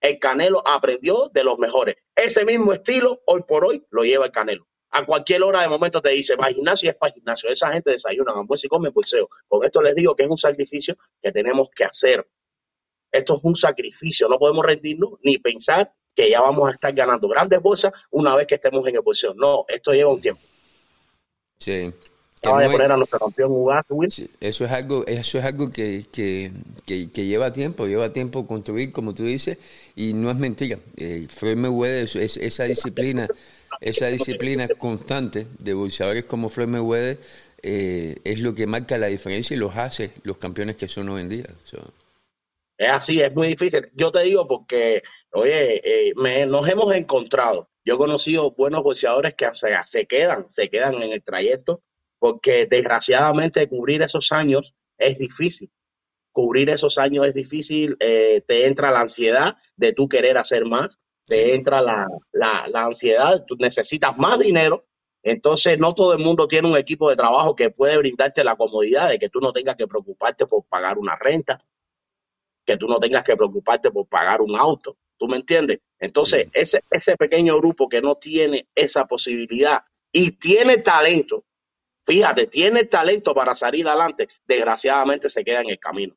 El 0.00 0.18
Canelo 0.18 0.66
aprendió 0.66 1.30
de 1.32 1.44
los 1.44 1.58
mejores. 1.58 1.96
Ese 2.14 2.44
mismo 2.44 2.72
estilo, 2.72 3.20
hoy 3.26 3.42
por 3.46 3.64
hoy, 3.66 3.84
lo 3.90 4.02
lleva 4.02 4.24
el 4.24 4.32
Canelo 4.32 4.70
a 4.90 5.06
cualquier 5.06 5.42
hora 5.42 5.62
de 5.62 5.68
momento 5.68 6.02
te 6.02 6.10
dice, 6.10 6.36
va 6.36 6.46
al 6.46 6.54
gimnasio 6.54 6.90
es 6.90 6.96
para 6.96 7.12
gimnasio. 7.12 7.48
Esa 7.48 7.72
gente 7.72 7.90
desayuna, 7.90 8.32
almuerza 8.32 8.66
y 8.66 8.68
come 8.68 8.90
bolseo. 8.90 9.28
Con 9.46 9.64
esto 9.64 9.82
les 9.82 9.94
digo 9.94 10.14
que 10.16 10.24
es 10.24 10.28
un 10.28 10.38
sacrificio 10.38 10.96
que 11.22 11.32
tenemos 11.32 11.68
que 11.70 11.84
hacer. 11.84 12.26
Esto 13.12 13.36
es 13.36 13.44
un 13.44 13.56
sacrificio, 13.56 14.28
no 14.28 14.38
podemos 14.38 14.64
rendirnos 14.64 15.12
ni 15.22 15.38
pensar 15.38 15.92
que 16.14 16.30
ya 16.30 16.40
vamos 16.40 16.68
a 16.68 16.72
estar 16.72 16.92
ganando 16.92 17.28
grandes 17.28 17.60
bolsas 17.60 17.92
una 18.10 18.34
vez 18.36 18.46
que 18.46 18.56
estemos 18.56 18.86
en 18.86 19.00
bolseo. 19.02 19.34
No, 19.34 19.64
esto 19.68 19.92
lleva 19.92 20.12
un 20.12 20.20
tiempo. 20.20 20.42
Sí, 21.58 21.92
Acaba 22.42 22.62
de 22.62 22.70
poner 22.70 22.92
a 22.92 22.96
nuestro 22.96 23.18
campeón 23.18 23.52
Ugas, 23.52 23.84
Will. 23.90 24.30
eso 24.40 24.64
es 24.64 24.70
algo, 24.70 25.06
eso 25.06 25.38
es 25.38 25.44
algo 25.44 25.70
que, 25.70 26.06
que, 26.10 26.50
que, 26.86 27.26
lleva 27.26 27.52
tiempo, 27.52 27.86
lleva 27.86 28.14
tiempo 28.14 28.46
construir, 28.46 28.92
como 28.92 29.14
tú 29.14 29.24
dices, 29.24 29.58
y 29.94 30.14
no 30.14 30.30
es 30.30 30.36
mentira. 30.36 30.78
Eh, 30.96 31.26
Floyd 31.28 31.56
Mayweather, 31.56 32.04
es, 32.04 32.38
esa 32.38 32.64
disciplina, 32.64 33.26
esa 33.82 34.06
disciplina 34.06 34.68
constante 34.68 35.48
de 35.58 35.74
boxeadores 35.74 36.24
como 36.24 36.48
Floyd 36.48 36.68
Mayweather 36.68 37.18
eh, 37.62 38.16
es 38.24 38.40
lo 38.40 38.54
que 38.54 38.66
marca 38.66 38.96
la 38.96 39.08
diferencia 39.08 39.54
y 39.54 39.58
los 39.58 39.76
hace 39.76 40.12
los 40.22 40.38
campeones 40.38 40.76
que 40.76 40.88
son 40.88 41.10
hoy 41.10 41.20
en 41.20 41.28
día. 41.28 41.44
Es 42.80 42.88
así, 42.88 43.20
es 43.20 43.34
muy 43.34 43.48
difícil. 43.48 43.90
Yo 43.92 44.10
te 44.10 44.22
digo 44.22 44.46
porque, 44.46 45.02
oye, 45.32 45.82
eh, 46.08 46.46
nos 46.46 46.66
hemos 46.66 46.94
encontrado. 46.94 47.68
Yo 47.84 47.96
he 47.96 47.98
conocido 47.98 48.52
buenos 48.52 48.82
boxeadores 48.82 49.34
que 49.34 49.46
se, 49.52 50.06
quedan, 50.06 50.48
se 50.48 50.70
quedan 50.70 50.94
en 50.94 51.12
el 51.12 51.22
trayecto, 51.22 51.82
porque 52.18 52.64
desgraciadamente 52.64 53.68
cubrir 53.68 54.00
esos 54.00 54.32
años 54.32 54.74
es 54.96 55.18
difícil. 55.18 55.70
Cubrir 56.32 56.70
esos 56.70 56.96
años 56.96 57.26
es 57.26 57.34
difícil, 57.34 57.98
eh, 58.00 58.42
te 58.46 58.64
entra 58.64 58.90
la 58.90 59.02
ansiedad 59.02 59.56
de 59.76 59.92
tú 59.92 60.08
querer 60.08 60.38
hacer 60.38 60.64
más, 60.64 60.98
te 61.26 61.54
entra 61.54 61.82
la, 61.82 62.06
la, 62.32 62.66
la 62.66 62.84
ansiedad, 62.84 63.44
tú 63.46 63.56
necesitas 63.58 64.16
más 64.16 64.38
dinero, 64.38 64.86
entonces, 65.22 65.78
no 65.78 65.92
todo 65.92 66.14
el 66.14 66.24
mundo 66.24 66.48
tiene 66.48 66.68
un 66.68 66.78
equipo 66.78 67.10
de 67.10 67.16
trabajo 67.16 67.54
que 67.54 67.68
puede 67.68 67.98
brindarte 67.98 68.42
la 68.42 68.56
comodidad 68.56 69.10
de 69.10 69.18
que 69.18 69.28
tú 69.28 69.40
no 69.40 69.52
tengas 69.52 69.76
que 69.76 69.86
preocuparte 69.86 70.46
por 70.46 70.64
pagar 70.64 70.98
una 70.98 71.14
renta, 71.16 71.62
que 72.70 72.76
tú 72.76 72.86
no 72.86 73.00
tengas 73.00 73.24
que 73.24 73.36
preocuparte 73.36 73.90
por 73.90 74.06
pagar 74.06 74.40
un 74.40 74.56
auto. 74.56 74.96
¿Tú 75.18 75.26
me 75.26 75.36
entiendes? 75.36 75.80
Entonces, 75.98 76.48
ese, 76.52 76.80
ese 76.90 77.16
pequeño 77.16 77.56
grupo 77.56 77.88
que 77.88 78.00
no 78.00 78.14
tiene 78.14 78.68
esa 78.74 79.06
posibilidad 79.06 79.82
y 80.12 80.32
tiene 80.32 80.78
talento, 80.78 81.44
fíjate, 82.06 82.46
tiene 82.46 82.84
talento 82.84 83.34
para 83.34 83.54
salir 83.54 83.86
adelante, 83.88 84.28
desgraciadamente 84.46 85.28
se 85.28 85.44
queda 85.44 85.60
en 85.62 85.70
el 85.70 85.78
camino. 85.78 86.16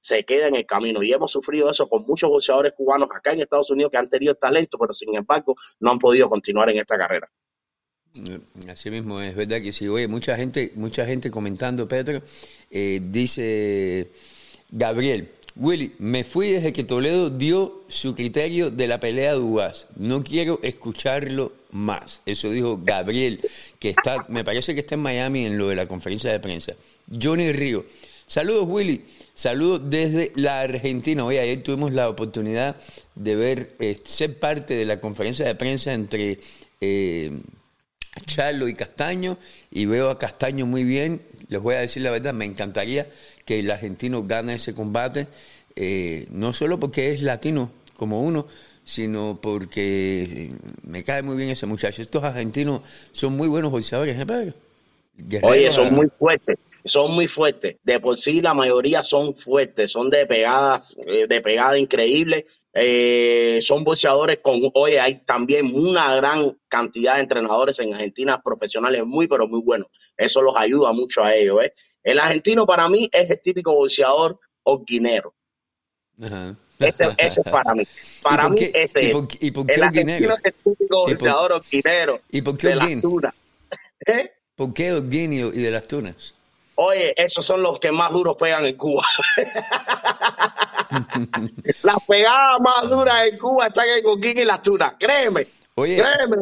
Se 0.00 0.24
queda 0.24 0.48
en 0.48 0.54
el 0.54 0.66
camino. 0.66 1.02
Y 1.02 1.12
hemos 1.12 1.32
sufrido 1.32 1.70
eso 1.70 1.88
con 1.88 2.04
muchos 2.06 2.30
boxeadores 2.30 2.72
cubanos 2.72 3.08
acá 3.12 3.32
en 3.32 3.40
Estados 3.40 3.70
Unidos 3.70 3.90
que 3.90 3.98
han 3.98 4.08
tenido 4.08 4.34
talento, 4.36 4.78
pero 4.78 4.94
sin 4.94 5.14
embargo 5.16 5.56
no 5.80 5.90
han 5.90 5.98
podido 5.98 6.28
continuar 6.28 6.70
en 6.70 6.78
esta 6.78 6.96
carrera. 6.96 7.28
Así 8.68 8.90
mismo, 8.90 9.20
es 9.20 9.34
verdad 9.34 9.60
que 9.60 9.72
sí. 9.72 9.88
Oye, 9.88 10.06
mucha 10.06 10.36
gente, 10.36 10.70
mucha 10.76 11.04
gente 11.04 11.32
comentando, 11.32 11.88
Pedro, 11.88 12.22
eh, 12.70 13.00
dice 13.02 14.12
Gabriel, 14.70 15.30
Willy, 15.56 15.92
me 15.98 16.24
fui 16.24 16.50
desde 16.50 16.72
que 16.72 16.82
Toledo 16.82 17.30
dio 17.30 17.84
su 17.86 18.16
criterio 18.16 18.72
de 18.72 18.88
la 18.88 18.98
pelea 18.98 19.32
de 19.32 19.38
Ugas. 19.38 19.86
No 19.94 20.24
quiero 20.24 20.58
escucharlo 20.64 21.52
más. 21.70 22.20
Eso 22.26 22.50
dijo 22.50 22.80
Gabriel, 22.82 23.40
que 23.78 23.90
está, 23.90 24.26
me 24.28 24.44
parece 24.44 24.74
que 24.74 24.80
está 24.80 24.96
en 24.96 25.02
Miami 25.02 25.46
en 25.46 25.56
lo 25.56 25.68
de 25.68 25.76
la 25.76 25.86
conferencia 25.86 26.32
de 26.32 26.40
prensa. 26.40 26.72
Johnny 27.22 27.52
Río. 27.52 27.84
Saludos, 28.26 28.66
Willy. 28.68 29.04
Saludos 29.32 29.82
desde 29.84 30.32
la 30.34 30.60
Argentina. 30.60 31.24
Hoy 31.24 31.38
ayer 31.38 31.62
tuvimos 31.62 31.92
la 31.92 32.08
oportunidad 32.08 32.76
de 33.14 33.36
ver, 33.36 33.76
eh, 33.78 33.98
ser 34.04 34.38
parte 34.38 34.74
de 34.74 34.86
la 34.86 35.00
conferencia 35.00 35.46
de 35.46 35.54
prensa 35.54 35.92
entre 35.92 36.40
eh, 36.80 37.30
Charlo 38.26 38.68
y 38.68 38.74
Castaño, 38.74 39.38
y 39.70 39.86
veo 39.86 40.10
a 40.10 40.18
Castaño 40.18 40.66
muy 40.66 40.84
bien. 40.84 41.22
Les 41.48 41.60
voy 41.60 41.74
a 41.74 41.80
decir 41.80 42.02
la 42.02 42.10
verdad, 42.10 42.32
me 42.32 42.44
encantaría 42.44 43.08
que 43.44 43.60
el 43.60 43.70
argentino 43.70 44.24
gane 44.24 44.54
ese 44.54 44.74
combate, 44.74 45.26
eh, 45.76 46.26
no 46.30 46.52
solo 46.52 46.78
porque 46.78 47.12
es 47.12 47.22
latino 47.22 47.70
como 47.96 48.22
uno, 48.22 48.46
sino 48.84 49.38
porque 49.40 50.50
me 50.82 51.04
cae 51.04 51.22
muy 51.22 51.36
bien 51.36 51.50
ese 51.50 51.66
muchacho. 51.66 52.02
Estos 52.02 52.22
argentinos 52.22 52.82
son 53.12 53.36
muy 53.36 53.48
buenos 53.48 53.72
boxeadores, 53.72 54.16
¿eh, 54.18 54.52
Oye, 55.42 55.70
son 55.70 55.94
muy 55.94 56.08
fuertes, 56.18 56.58
son 56.84 57.12
muy 57.12 57.28
fuertes. 57.28 57.76
De 57.84 58.00
por 58.00 58.16
sí 58.16 58.40
la 58.40 58.52
mayoría 58.52 59.02
son 59.02 59.34
fuertes, 59.34 59.92
son 59.92 60.10
de 60.10 60.26
pegadas, 60.26 60.96
eh, 61.06 61.26
de 61.28 61.40
pegada 61.40 61.78
increíble. 61.78 62.46
Eh, 62.72 63.58
son 63.60 63.84
boxeadores 63.84 64.38
con, 64.38 64.60
oye, 64.74 64.98
hay 64.98 65.20
también 65.24 65.72
una 65.72 66.16
gran 66.16 66.58
cantidad 66.66 67.14
de 67.14 67.20
entrenadores 67.20 67.78
en 67.78 67.94
Argentina 67.94 68.42
profesionales 68.42 69.06
muy, 69.06 69.28
pero 69.28 69.46
muy 69.46 69.60
buenos. 69.60 69.88
Eso 70.16 70.42
los 70.42 70.56
ayuda 70.56 70.92
mucho 70.92 71.22
a 71.22 71.34
ellos. 71.34 71.62
¿eh? 71.64 71.72
El 72.04 72.20
argentino 72.20 72.66
para 72.66 72.88
mí 72.88 73.08
es 73.12 73.28
el 73.30 73.40
típico 73.40 73.74
boxeador 73.74 74.38
orguinero. 74.62 75.34
Ese, 76.78 77.04
ese, 77.16 77.40
es 77.40 77.48
para 77.50 77.74
mí. 77.74 77.84
Para 78.22 78.48
mí 78.48 78.70
ese 78.72 79.04
¿Y 79.04 79.12
por, 79.12 79.28
¿Y 79.40 79.50
por 79.50 79.66
qué 79.66 79.74
el 79.74 79.82
argentino 79.82 80.34
es 80.34 80.40
el 80.44 80.54
típico 80.54 81.06
boxeador 81.06 81.52
orguinero. 81.52 82.20
¿Y 82.30 82.42
por 82.42 82.56
qué 82.56 82.68
de 82.68 82.76
las 82.76 82.98
tunas. 83.00 83.34
¿Eh? 84.06 84.30
¿Por 84.54 84.72
qué 84.74 84.92
orguinio 84.92 85.48
y 85.48 85.62
de 85.62 85.70
las 85.70 85.86
tunas? 85.86 86.34
Oye, 86.76 87.14
esos 87.16 87.46
son 87.46 87.62
los 87.62 87.80
que 87.80 87.90
más 87.90 88.12
duros 88.12 88.36
pegan 88.36 88.66
en 88.66 88.76
Cuba. 88.76 89.04
las 91.82 91.96
pegadas 92.06 92.60
más 92.60 92.90
duras 92.90 93.26
en 93.26 93.38
Cuba 93.38 93.68
están 93.68 93.86
en 93.96 94.02
Coquín 94.02 94.38
y 94.38 94.44
las 94.44 94.60
tunas. 94.62 94.94
Créeme. 94.98 95.46
Oye, 95.76 95.96
Créeme, 95.96 96.36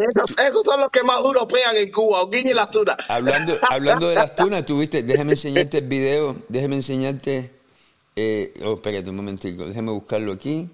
esos, 0.46 0.62
son 0.62 0.80
los 0.80 0.90
que 0.90 1.02
más 1.02 1.22
duros 1.22 1.46
pegan 1.46 1.74
en 1.76 1.90
Cuba, 1.90 2.20
Coquín 2.20 2.48
y 2.48 2.52
las 2.52 2.70
tunas. 2.70 2.96
Hablando, 3.08 3.58
hablando 3.70 4.08
de 4.08 4.16
las 4.16 4.34
tunas, 4.34 4.66
tuviste, 4.66 5.02
déjame 5.02 5.32
enseñarte 5.32 5.78
el 5.78 5.88
video, 5.88 6.36
déjame 6.48 6.76
enseñarte. 6.76 7.50
Eh, 8.14 8.52
oh, 8.62 8.74
espérate 8.74 9.08
un 9.08 9.16
momentico, 9.16 9.64
déjame 9.64 9.90
buscarlo 9.90 10.32
aquí. 10.32 10.68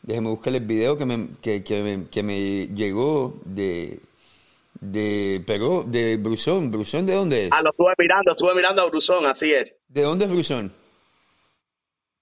Déjame 0.00 0.30
buscar 0.30 0.54
el 0.54 0.64
video 0.64 0.96
que 0.96 1.04
me, 1.04 1.28
que, 1.42 1.62
que 1.62 1.82
me, 1.82 2.08
que 2.08 2.22
me 2.22 2.66
llegó 2.68 3.34
de, 3.44 4.00
de 4.80 5.44
Perú, 5.46 5.84
de 5.86 6.16
Brusón. 6.16 6.70
¿Brusón 6.70 7.04
de 7.04 7.14
dónde 7.14 7.44
es? 7.44 7.50
Ah, 7.52 7.60
lo 7.60 7.70
estuve 7.70 7.92
mirando, 7.98 8.30
estuve 8.30 8.54
mirando 8.54 8.82
a 8.82 8.86
Brusón, 8.86 9.26
así 9.26 9.52
es. 9.52 9.76
¿De 9.88 10.00
dónde 10.00 10.24
es 10.24 10.30
Brusón? 10.30 10.72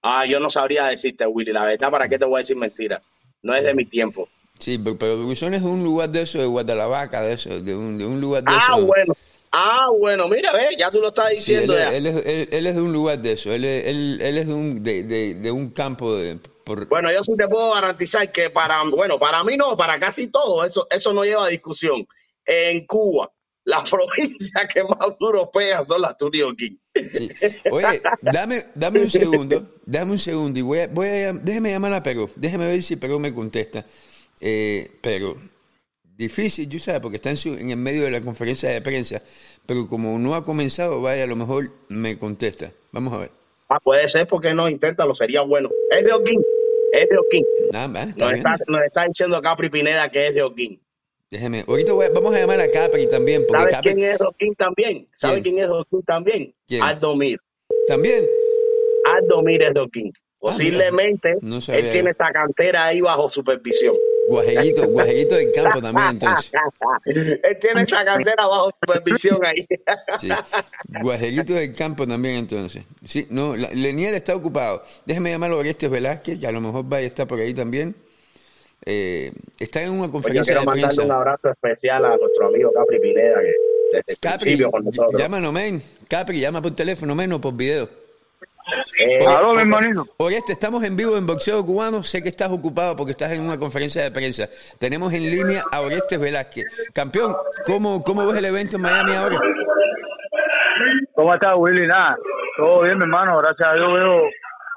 Ah, 0.01 0.25
yo 0.25 0.39
no 0.41 0.49
sabría 0.49 0.87
decirte, 0.87 1.25
Willy, 1.25 1.53
la 1.53 1.63
verdad, 1.63 1.89
¿para 1.89 2.09
qué 2.09 2.19
te 2.19 2.25
voy 2.25 2.35
a 2.35 2.39
decir 2.39 2.57
mentira? 2.57 3.01
No 3.41 3.55
es 3.55 3.63
de 3.63 3.73
mi 3.73 3.85
tiempo. 3.85 4.27
Sí, 4.61 4.77
pero 4.77 5.17
Brusón 5.17 5.55
es 5.55 5.63
un 5.63 5.83
lugar 5.83 6.09
de 6.09 6.21
eso, 6.21 6.37
de 6.37 6.45
Guadalavaca, 6.45 7.23
de 7.23 7.33
eso, 7.33 7.49
de 7.49 7.75
un, 7.75 7.97
de 7.97 8.05
un 8.05 8.21
lugar 8.21 8.43
de 8.43 8.51
ah, 8.53 8.77
bueno. 8.79 9.15
Ah, 9.51 9.87
bueno, 9.99 10.27
mira, 10.27 10.53
ve, 10.53 10.69
ya 10.77 10.91
tú 10.91 11.01
lo 11.01 11.07
estás 11.07 11.31
diciendo. 11.31 11.75
él, 11.75 12.05
es, 12.05 12.47
él, 12.51 12.67
es, 12.67 12.75
de 12.75 12.81
un 12.81 12.93
lugar 12.93 13.19
de 13.19 13.31
eso, 13.31 13.51
él, 13.51 13.65
él, 13.65 14.19
él 14.21 14.37
es 14.37 14.47
de 14.47 14.53
un, 14.53 14.83
de, 14.83 15.03
de, 15.03 15.33
de 15.33 15.51
un 15.51 15.71
campo 15.71 16.15
de, 16.15 16.37
por... 16.63 16.87
Bueno, 16.87 17.11
yo 17.11 17.23
sí 17.23 17.33
te 17.35 17.47
puedo 17.47 17.73
garantizar 17.73 18.31
que 18.31 18.51
para, 18.51 18.83
bueno, 18.83 19.17
para 19.17 19.43
mí 19.43 19.57
no, 19.57 19.75
para 19.75 19.99
casi 19.99 20.27
todo, 20.27 20.63
eso, 20.63 20.85
eso 20.91 21.11
no 21.11 21.25
lleva 21.25 21.47
discusión 21.47 22.07
en 22.45 22.85
Cuba, 22.85 23.31
la 23.65 23.83
provincia 23.89 24.67
que 24.71 24.83
más 24.83 25.17
duro 25.19 25.49
pega 25.49 25.83
son 25.87 26.03
las 26.03 26.15
Turioquín. 26.17 26.79
Oye, 27.71 27.99
dame, 28.21 28.67
dame 28.75 28.99
un 28.99 29.09
segundo, 29.09 29.79
dame 29.87 30.11
un 30.11 30.19
segundo 30.19 30.59
y 30.59 30.61
voy 30.61 30.79
a, 30.81 30.87
voy 30.87 31.07
a, 31.07 31.33
déjeme 31.33 31.71
llamar 31.71 31.93
a 31.93 32.03
Perú, 32.03 32.29
déjeme 32.35 32.67
ver 32.67 32.83
si 32.83 32.95
Perú 32.95 33.19
me 33.19 33.33
contesta. 33.33 33.83
Eh, 34.41 34.91
pero 35.01 35.37
difícil, 36.17 36.67
yo 36.67 36.79
sé, 36.79 36.99
porque 36.99 37.17
está 37.17 37.29
en, 37.29 37.69
el 37.69 37.77
medio 37.77 38.03
de 38.03 38.11
la 38.11 38.21
conferencia 38.21 38.69
de 38.69 38.81
prensa, 38.81 39.21
pero 39.65 39.87
como 39.87 40.17
no 40.17 40.35
ha 40.35 40.43
comenzado, 40.43 41.01
vaya, 41.01 41.23
a 41.23 41.27
lo 41.27 41.35
mejor 41.35 41.65
me 41.89 42.17
contesta. 42.17 42.71
Vamos 42.91 43.13
a 43.13 43.19
ver. 43.19 43.31
Ah, 43.69 43.79
puede 43.79 44.07
ser 44.07 44.27
porque 44.27 44.53
no, 44.53 44.67
inténtalo, 44.67 45.15
sería 45.15 45.41
bueno. 45.41 45.69
Es 45.91 46.03
de 46.03 46.11
Oquín, 46.11 46.41
es 46.91 47.07
de 47.07 47.17
Oquín. 47.17 47.45
nos, 48.17 48.33
está, 48.33 48.57
nos, 48.67 48.83
está, 48.83 49.05
diciendo 49.05 49.41
Capri 49.41 49.69
Pineda 49.69 50.09
que 50.09 50.27
es 50.27 50.35
de 50.35 50.41
Oquín. 50.41 50.81
Déjeme, 51.29 51.63
ahorita 51.65 51.93
vamos 52.13 52.35
a 52.35 52.39
llamar 52.39 52.59
a 52.59 52.69
Capri 52.69 53.07
también. 53.07 53.45
Porque 53.47 53.71
¿Sabe 53.71 53.81
quién 53.81 54.03
es 54.03 54.17
Joaquín 54.17 54.55
también? 54.55 55.07
¿Sabe 55.13 55.41
quién, 55.41 55.59
es 55.59 55.67
Joaquín 55.67 56.03
también? 56.03 56.55
¿Quién? 56.67 56.81
Aldomir. 56.81 57.39
¿También? 57.87 58.25
Aldomir 59.05 59.63
es 59.63 59.71
Joaquín. 59.73 60.11
Ah, 60.13 60.19
Posiblemente 60.39 61.37
él 61.41 61.89
tiene 61.89 62.09
esa 62.09 62.31
cantera 62.33 62.87
ahí 62.87 62.99
bajo 62.99 63.29
supervisión. 63.29 63.95
Guajerito, 64.31 64.87
guajerito 64.87 65.35
del 65.35 65.51
campo 65.51 65.81
también, 65.81 66.07
entonces. 66.07 66.51
él 67.05 67.57
tiene 67.59 67.81
esa 67.81 68.05
cantera 68.05 68.47
bajo 68.47 68.69
supervisión 68.69 69.39
ahí. 69.43 69.67
sí. 70.19 70.29
Guajerito 71.01 71.53
del 71.53 71.73
campo 71.73 72.07
también, 72.07 72.35
entonces. 72.35 72.85
Sí, 73.03 73.27
no, 73.29 73.55
Leniel 73.55 74.13
está 74.13 74.35
ocupado. 74.35 74.83
Déjeme 75.05 75.31
llamarlo 75.31 75.57
a 75.57 75.59
Orestes 75.59 75.89
Velázquez, 75.89 76.39
que 76.39 76.47
a 76.47 76.51
lo 76.51 76.61
mejor 76.61 76.85
vaya 76.85 77.03
a 77.03 77.07
estar 77.07 77.27
por 77.27 77.39
ahí 77.39 77.53
también. 77.53 77.93
Eh, 78.85 79.31
está 79.59 79.83
en 79.83 79.91
una 79.91 80.09
conferencia 80.09 80.55
quiero 80.55 80.61
de 80.61 80.65
mandarle 80.65 81.05
un 81.05 81.11
abrazo 81.11 81.49
especial 81.49 82.03
a 82.03 82.17
nuestro 82.17 82.47
amigo 82.47 82.71
Capri 82.73 82.99
Pineda, 82.99 83.39
que 83.41 83.53
desde 83.91 84.13
el 84.13 84.17
Capri, 84.17 84.61
con 84.63 84.85
nosotros. 84.85 85.21
Llámanos, 85.21 85.53
men. 85.53 85.83
Capri, 86.07 86.39
llama 86.39 86.61
por 86.61 86.75
teléfono, 86.75 87.13
menos 87.13 87.39
por 87.39 87.55
video. 87.55 88.00
Eh, 88.99 89.25
Aló, 89.25 89.53
mi 89.53 89.61
hermanito. 89.61 90.05
este 90.29 90.53
estamos 90.53 90.83
en 90.83 90.95
vivo 90.95 91.17
en 91.17 91.25
Boxeo 91.25 91.65
Cubano. 91.65 92.03
Sé 92.03 92.21
que 92.21 92.29
estás 92.29 92.51
ocupado 92.51 92.95
porque 92.95 93.11
estás 93.11 93.31
en 93.31 93.41
una 93.41 93.57
conferencia 93.57 94.03
de 94.03 94.11
prensa. 94.11 94.47
Tenemos 94.79 95.11
en 95.13 95.29
línea 95.29 95.63
a 95.71 95.81
Orestes 95.81 96.19
Velázquez. 96.19 96.65
Campeón, 96.93 97.35
¿cómo, 97.65 98.03
¿cómo 98.03 98.25
ves 98.27 98.37
el 98.37 98.45
evento 98.45 98.75
en 98.75 98.83
Miami 98.83 99.15
ahora? 99.15 99.39
¿Cómo 101.15 101.33
estás, 101.33 101.53
Willy? 101.57 101.87
Nada, 101.87 102.17
todo 102.57 102.81
bien, 102.83 102.97
mi 102.97 103.03
hermano. 103.03 103.37
Gracias 103.37 103.67
a 103.67 103.73
Dios 103.73 103.93
veo 103.93 104.21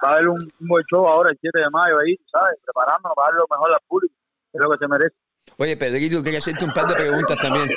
va 0.04 0.10
a 0.10 0.12
haber 0.14 0.28
un, 0.28 0.52
buen 0.60 0.84
show 0.90 1.06
ahora 1.06 1.30
el 1.30 1.38
7 1.40 1.58
de 1.58 1.70
mayo 1.70 1.98
ahí, 1.98 2.16
¿sabes? 2.30 2.58
Preparándonos 2.64 3.14
para 3.16 3.28
dar 3.28 3.34
lo 3.34 3.46
mejor 3.50 3.72
al 3.72 3.80
público, 3.88 4.14
es 4.52 4.60
lo 4.60 4.70
que 4.70 4.78
se 4.78 4.88
merece. 4.88 5.16
Oye, 5.56 5.76
Pedrito, 5.76 6.22
quería 6.22 6.38
hacerte 6.38 6.64
un 6.64 6.72
par 6.72 6.86
de 6.86 6.94
preguntas 6.94 7.38
también. 7.38 7.68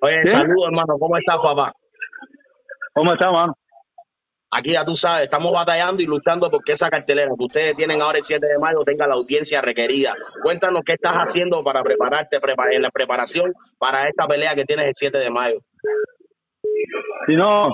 Oye, 0.00 0.26
saludos, 0.26 0.66
hermano, 0.66 0.98
¿cómo 0.98 1.16
estás, 1.16 1.38
papá? 1.38 1.72
¿Cómo 2.94 3.12
está, 3.12 3.30
mano? 3.30 3.56
Aquí 4.56 4.72
ya 4.72 4.84
tú 4.84 4.94
sabes, 4.96 5.24
estamos 5.24 5.52
batallando 5.52 6.00
y 6.02 6.06
luchando 6.06 6.48
porque 6.50 6.72
esa 6.72 6.88
cartelera 6.88 7.28
que 7.36 7.44
ustedes 7.44 7.74
tienen 7.74 8.00
ahora 8.00 8.18
el 8.18 8.24
7 8.24 8.46
de 8.46 8.58
mayo 8.58 8.78
tenga 8.86 9.06
la 9.06 9.14
audiencia 9.14 9.60
requerida. 9.60 10.14
Cuéntanos 10.42 10.82
qué 10.86 10.92
estás 10.92 11.14
haciendo 11.16 11.62
para 11.64 11.82
prepararte 11.82 12.40
prepar- 12.40 12.72
en 12.72 12.82
la 12.82 12.90
preparación 12.90 13.52
para 13.78 14.08
esta 14.08 14.26
pelea 14.28 14.54
que 14.54 14.64
tienes 14.64 14.86
el 14.86 14.94
7 14.94 15.18
de 15.18 15.30
mayo. 15.30 15.58
Si 17.26 17.34
no, 17.34 17.64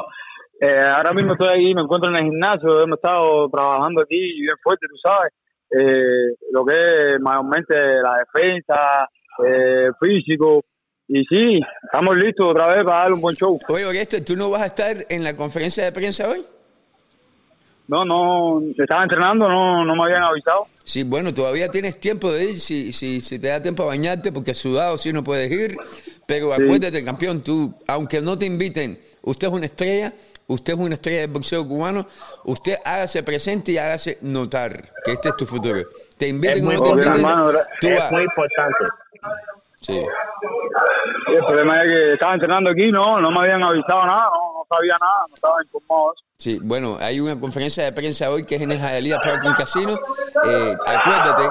eh, 0.61 0.79
ahora 0.97 1.13
mismo 1.13 1.33
estoy 1.35 1.49
aquí, 1.49 1.75
me 1.75 1.83
encuentro 1.83 2.11
en 2.11 2.17
el 2.17 2.23
gimnasio, 2.25 2.83
hemos 2.83 2.97
estado 2.99 3.49
trabajando 3.51 4.03
aquí 4.03 4.17
bien 4.41 4.57
fuerte, 4.63 4.87
tú 4.89 4.97
sabes, 5.03 5.33
eh, 5.73 6.35
lo 6.53 6.65
que 6.65 6.75
es 7.15 7.21
mayormente 7.21 7.75
la 7.77 8.19
defensa, 8.25 9.09
eh, 9.47 9.91
físico, 10.01 10.63
y 11.09 11.25
sí, 11.25 11.61
estamos 11.85 12.17
listos 12.17 12.47
otra 12.51 12.69
vez 12.75 12.85
para 12.85 13.01
dar 13.03 13.13
un 13.13 13.21
buen 13.21 13.35
show. 13.37 13.59
Oye, 13.69 13.85
Oreste, 13.85 14.21
¿tú 14.21 14.37
no 14.37 14.51
vas 14.51 14.63
a 14.63 14.67
estar 14.67 14.97
en 15.09 15.25
la 15.25 15.37
conferencia 15.37 15.85
de 15.85 15.93
prensa 15.93 16.29
hoy? 16.29 16.45
No, 17.91 18.05
no, 18.05 18.63
estaba 18.79 19.03
entrenando, 19.03 19.49
no, 19.49 19.85
no 19.85 19.97
me 19.97 20.05
habían 20.05 20.23
avisado. 20.23 20.69
Sí, 20.85 21.03
bueno, 21.03 21.35
todavía 21.35 21.69
tienes 21.73 21.99
tiempo 21.99 22.31
de 22.31 22.53
ir, 22.53 22.61
si, 22.61 22.93
si, 22.93 23.21
si 23.21 23.41
te 23.41 23.49
da 23.49 23.61
tiempo 23.61 23.83
a 23.83 23.87
bañarte, 23.87 24.31
porque 24.31 24.55
sudado 24.55 24.97
sí 24.97 25.13
no 25.13 25.25
puedes 25.25 25.51
ir, 25.51 25.77
pero 26.25 26.55
Sí. 26.55 26.63
acuérdate, 26.63 27.05
campeón, 27.05 27.43
tú, 27.43 27.75
aunque 27.89 28.21
no 28.21 28.39
te 28.39 28.47
inviten, 28.47 29.01
usted 29.23 29.49
es 29.49 29.53
una 29.53 29.67
estrella, 29.67 30.15
usted 30.47 30.75
es 30.75 30.79
una 30.79 30.95
estrella 30.95 31.23
del 31.23 31.31
boxeo 31.31 31.67
cubano, 31.67 32.07
usted 32.45 32.77
hágase 32.85 33.25
presente 33.25 33.73
y 33.73 33.79
hágase 33.79 34.19
notar 34.21 34.93
que 35.05 35.13
este 35.15 35.31
es 35.31 35.37
tu 35.37 35.45
futuro. 35.47 35.81
Te 36.17 36.29
inviten 36.29 36.63
o 36.63 36.67
muy 36.67 36.75
no 36.77 36.83
te 36.83 36.87
bien, 36.91 36.99
inviten, 36.99 37.15
hermano, 37.25 37.53
tú 37.81 37.89
Es 37.89 37.99
vas. 37.99 38.13
muy 38.13 38.23
importante. 38.23 38.85
Sí. 39.81 39.99
El 41.29 41.45
problema 41.47 41.81
es 41.81 41.93
que 41.93 42.13
estaba 42.15 42.35
entrenando 42.35 42.71
aquí, 42.71 42.91
no, 42.91 43.19
no 43.21 43.31
me 43.31 43.39
habían 43.41 43.63
avisado 43.63 44.05
nada, 44.05 44.25
no, 44.25 44.53
no 44.59 44.67
sabía 44.69 44.97
nada, 45.01 45.25
no 45.29 45.35
estaba 45.35 45.55
informado. 45.63 46.15
Sí, 46.37 46.59
bueno, 46.63 46.97
hay 47.01 47.21
una 47.21 47.39
conferencia 47.39 47.85
de 47.85 47.93
prensa 47.93 48.31
hoy 48.31 48.45
que 48.45 48.57
es 48.57 48.63
en 48.63 48.73
el 48.73 48.79
Hialeah 48.79 49.21
Parking 49.21 49.53
Casino. 49.53 49.93
Eh, 50.45 50.77
acuérdate, 50.87 51.51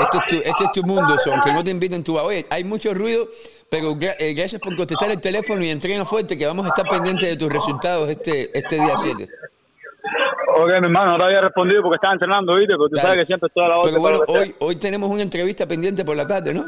este 0.00 0.16
es, 0.18 0.26
tu, 0.26 0.36
este 0.36 0.64
es 0.64 0.72
tu 0.72 0.82
mundo, 0.82 1.18
so, 1.18 1.32
aunque 1.32 1.52
no 1.52 1.64
te 1.64 1.70
inviten, 1.70 2.04
tú 2.04 2.14
vas. 2.14 2.24
Oye, 2.24 2.46
hay 2.50 2.62
mucho 2.64 2.92
ruido, 2.92 3.26
pero 3.70 3.92
gra- 3.94 4.16
eh, 4.18 4.34
gracias 4.34 4.60
por 4.60 4.76
contestar 4.76 5.10
el 5.10 5.20
teléfono 5.20 5.62
y 5.64 5.70
entrena 5.70 6.04
fuerte, 6.04 6.36
que 6.36 6.46
vamos 6.46 6.66
a 6.66 6.68
estar 6.68 6.86
pendientes 6.88 7.26
de 7.28 7.36
tus 7.36 7.50
resultados 7.52 8.08
este, 8.10 8.56
este 8.56 8.74
día 8.76 8.96
7. 8.96 9.28
Ok, 10.56 10.68
mi 10.80 10.86
hermano, 10.86 11.12
no 11.12 11.18
te 11.18 11.24
había 11.24 11.40
respondido 11.40 11.82
porque 11.82 11.96
estaba 11.96 12.14
entrenando, 12.14 12.54
¿viste? 12.54 12.76
Porque 12.76 12.96
tú 12.96 13.00
sabes 13.00 13.18
que 13.20 13.26
siempre 13.26 13.46
estoy 13.48 13.64
a 13.64 13.68
la 13.68 13.78
orden. 13.78 13.90
Pero 13.92 14.00
bueno, 14.02 14.20
que 14.26 14.32
hoy, 14.32 14.54
hoy 14.58 14.76
tenemos 14.76 15.08
una 15.10 15.22
entrevista 15.22 15.66
pendiente 15.66 16.04
por 16.04 16.16
la 16.16 16.26
tarde, 16.26 16.52
¿no? 16.52 16.64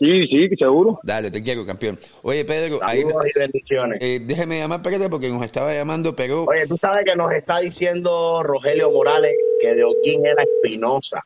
Sí, 0.00 0.26
sí, 0.28 0.48
seguro. 0.58 0.98
Dale, 1.02 1.30
te 1.30 1.42
quiero, 1.42 1.66
campeón. 1.66 1.98
Oye, 2.22 2.44
Pedro, 2.46 2.78
ahí, 2.82 3.00
y 3.02 3.38
bendiciones. 3.38 3.98
eh, 4.00 4.18
déjeme 4.24 4.58
llamar, 4.58 4.80
espérate, 4.80 5.10
porque 5.10 5.28
nos 5.28 5.44
estaba 5.44 5.74
llamando, 5.74 6.16
pero... 6.16 6.44
Oye, 6.44 6.66
tú 6.66 6.76
sabes 6.78 7.04
que 7.04 7.14
nos 7.14 7.30
está 7.32 7.58
diciendo 7.58 8.42
Rogelio 8.42 8.90
Morales 8.90 9.34
que 9.60 9.74
de 9.74 9.84
Oquín 9.84 10.24
era 10.24 10.42
Espinosa. 10.42 11.22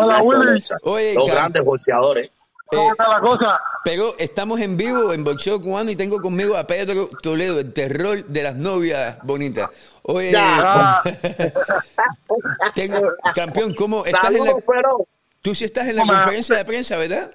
Hola, 0.00 0.22
Willy. 0.22 0.60
Oye, 0.84 1.14
Cam- 1.16 1.26
grandes 1.26 1.62
boxeadores. 1.64 2.30
¿Cómo 2.66 2.82
eh, 2.82 2.88
está 2.90 3.08
la 3.08 3.20
cosa? 3.20 3.60
Pero 3.82 4.14
estamos 4.18 4.60
en 4.60 4.76
vivo 4.76 5.12
en 5.12 5.24
Boxeo 5.24 5.60
Cubano 5.60 5.90
y 5.90 5.96
tengo 5.96 6.20
conmigo 6.20 6.56
a 6.56 6.66
Pedro 6.68 7.08
Toledo, 7.20 7.58
el 7.58 7.72
terror 7.72 8.24
de 8.26 8.42
las 8.44 8.54
novias 8.54 9.18
bonitas. 9.24 9.70
Oye, 10.02 10.30
Ya. 10.30 11.02
Tengo, 12.74 13.00
campeón, 13.34 13.74
¿cómo 13.74 14.04
estás 14.04 14.30
en 14.34 14.44
la, 14.44 14.54
pero 14.66 15.06
tú 15.42 15.54
sí 15.54 15.64
estás 15.64 15.88
en 15.88 15.96
la 15.96 16.02
Hola. 16.02 16.14
conferencia 16.18 16.56
de 16.56 16.64
prensa, 16.64 16.96
¿verdad? 16.96 17.32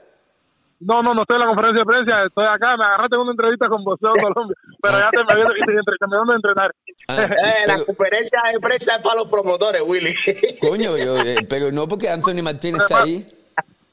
No, 0.85 1.01
no, 1.03 1.13
no 1.13 1.21
estoy 1.21 1.35
en 1.35 1.39
la 1.41 1.47
conferencia 1.47 1.79
de 1.79 1.85
prensa, 1.85 2.23
estoy 2.25 2.45
acá, 2.45 2.77
me 2.77 2.83
agarraste 2.83 3.15
en 3.15 3.21
una 3.21 3.31
entrevista 3.31 3.67
con 3.67 3.83
Boxeo 3.83 4.13
Colombia, 4.21 4.55
pero 4.81 4.97
ya 4.99 5.09
te 5.11 5.23
me 5.23 5.35
vieron 5.35 5.51
y 5.57 5.65
te 5.65 5.71
entre- 5.71 5.97
te 5.99 6.07
me 6.07 6.11
dieron 6.17 6.27
de 6.27 6.35
entrenar. 6.35 6.71
Ah, 7.07 7.23
eh, 7.63 7.67
la 7.67 7.85
conferencia 7.85 8.39
de 8.53 8.59
prensa 8.59 8.95
es 8.95 9.01
para 9.01 9.15
los 9.15 9.27
promotores, 9.27 9.81
Willy. 9.85 10.13
coño, 10.61 10.97
yo, 10.97 11.17
eh, 11.17 11.37
pero 11.49 11.71
no 11.71 11.87
porque 11.87 12.09
Anthony 12.09 12.41
Martínez 12.43 12.81
está 12.81 13.03
ahí. 13.03 13.27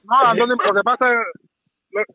No, 0.05 0.17
Antonio, 0.23 0.57
lo 0.57 0.75
que 0.75 0.83
pasa 0.85 1.09
es, 1.11 1.19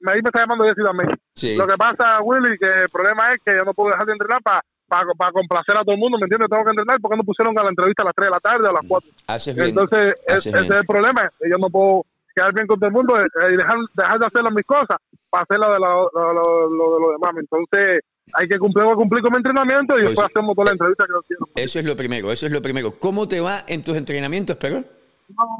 ahí 0.07 0.21
me 0.21 0.29
está 0.29 0.41
llamando 0.41 0.63
Jessy 0.65 0.83
también. 0.83 1.09
Sí. 1.33 1.55
Lo 1.55 1.67
que 1.67 1.75
pasa, 1.77 2.19
Willy, 2.21 2.57
que 2.57 2.65
el 2.65 2.89
problema 2.91 3.31
es 3.31 3.37
que 3.45 3.55
yo 3.55 3.63
no 3.63 3.73
puedo 3.73 3.91
dejar 3.91 4.05
de 4.05 4.13
entrenar 4.13 4.41
para 4.41 4.61
para 4.87 5.31
complacer 5.31 5.75
a 5.75 5.81
todo 5.81 5.93
el 5.93 5.97
mundo, 5.97 6.15
¿me 6.19 6.25
entiendes? 6.25 6.47
Tengo 6.47 6.63
que 6.63 6.69
entrenar 6.69 6.99
porque 7.01 7.17
no 7.17 7.23
pusieron 7.23 7.57
a 7.57 7.63
la 7.63 7.69
entrevista 7.69 8.03
a 8.03 8.05
las 8.05 8.13
3 8.13 8.27
de 8.27 8.31
la 8.31 8.39
tarde 8.39 8.67
o 8.67 8.69
a 8.69 8.73
las 8.73 8.85
4. 8.87 9.09
Haces 9.25 9.55
bien. 9.55 9.69
Entonces, 9.69 10.13
es- 10.27 10.29
haces 10.29 10.45
ese 10.45 10.51
bien. 10.61 10.63
es 10.73 10.79
el 10.79 10.85
problema. 10.85 11.31
Yo 11.41 11.57
no 11.57 11.69
puedo 11.71 12.05
quedar 12.35 12.53
bien 12.53 12.67
con 12.67 12.77
todo 12.79 12.87
el 12.87 12.93
mundo 12.93 13.15
eh, 13.17 13.27
y 13.53 13.55
dejar, 13.57 13.77
dejar 13.93 14.19
de 14.19 14.25
hacer 14.25 14.43
las 14.43 14.53
mis 14.53 14.65
cosas 14.65 14.97
para 15.29 15.43
hacer 15.43 15.57
lo 15.57 15.71
de 15.73 15.79
lo, 15.79 16.09
lo, 16.13 16.33
lo- 16.33 16.69
lo 16.69 16.93
de 16.95 16.99
lo 17.01 17.11
demás. 17.13 17.31
Entonces, 17.39 18.01
hay 18.33 18.47
que 18.47 18.57
cumplir, 18.59 18.85
cumplir 18.95 19.21
con 19.21 19.31
mi 19.31 19.37
entrenamiento 19.37 19.95
y 19.95 20.01
Pues 20.01 20.09
después 20.09 20.25
sí. 20.27 20.31
hacemos 20.33 20.55
toda 20.55 20.65
la 20.65 20.71
entrevista 20.71 21.05
que 21.05 21.13
yo 21.13 21.21
quiero. 21.27 21.45
Eso 21.55 21.79
es 21.79 21.85
lo 21.85 21.95
primero, 21.95 22.31
eso 22.31 22.45
es 22.45 22.51
lo 22.51 22.61
primero. 22.61 22.93
¿Cómo 22.99 23.27
te 23.27 23.39
va 23.39 23.63
en 23.67 23.83
tus 23.83 23.95
entrenamientos, 23.95 24.57
pero? 24.57 24.83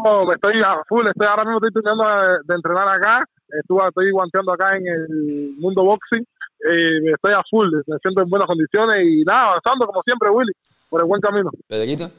No, 0.04 0.32
estoy 0.32 0.62
a 0.62 0.78
full, 0.88 1.08
estoy 1.08 1.28
ahora 1.28 1.44
mismo 1.44 1.58
estoy 1.58 1.72
terminando 1.82 2.04
de, 2.06 2.38
de 2.46 2.56
entrenar 2.56 2.88
acá, 2.88 3.26
estuve, 3.50 3.88
estoy 3.88 4.12
guanteando 4.12 4.54
acá 4.54 4.78
en 4.78 4.88
el 4.88 5.56
mundo 5.58 5.84
boxing, 5.84 6.22
eh, 6.22 7.12
estoy 7.14 7.34
a 7.34 7.42
full, 7.50 7.68
me 7.88 7.98
siento 7.98 8.22
en 8.22 8.30
buenas 8.30 8.46
condiciones 8.48 8.98
y 9.04 9.24
nada, 9.24 9.50
avanzando 9.58 9.88
como 9.88 10.04
siempre, 10.04 10.30
Willy, 10.30 10.52
por 10.90 11.02
el 11.02 11.08
buen 11.08 11.20
camino. 11.22 11.50
Pedrito. 11.68 12.10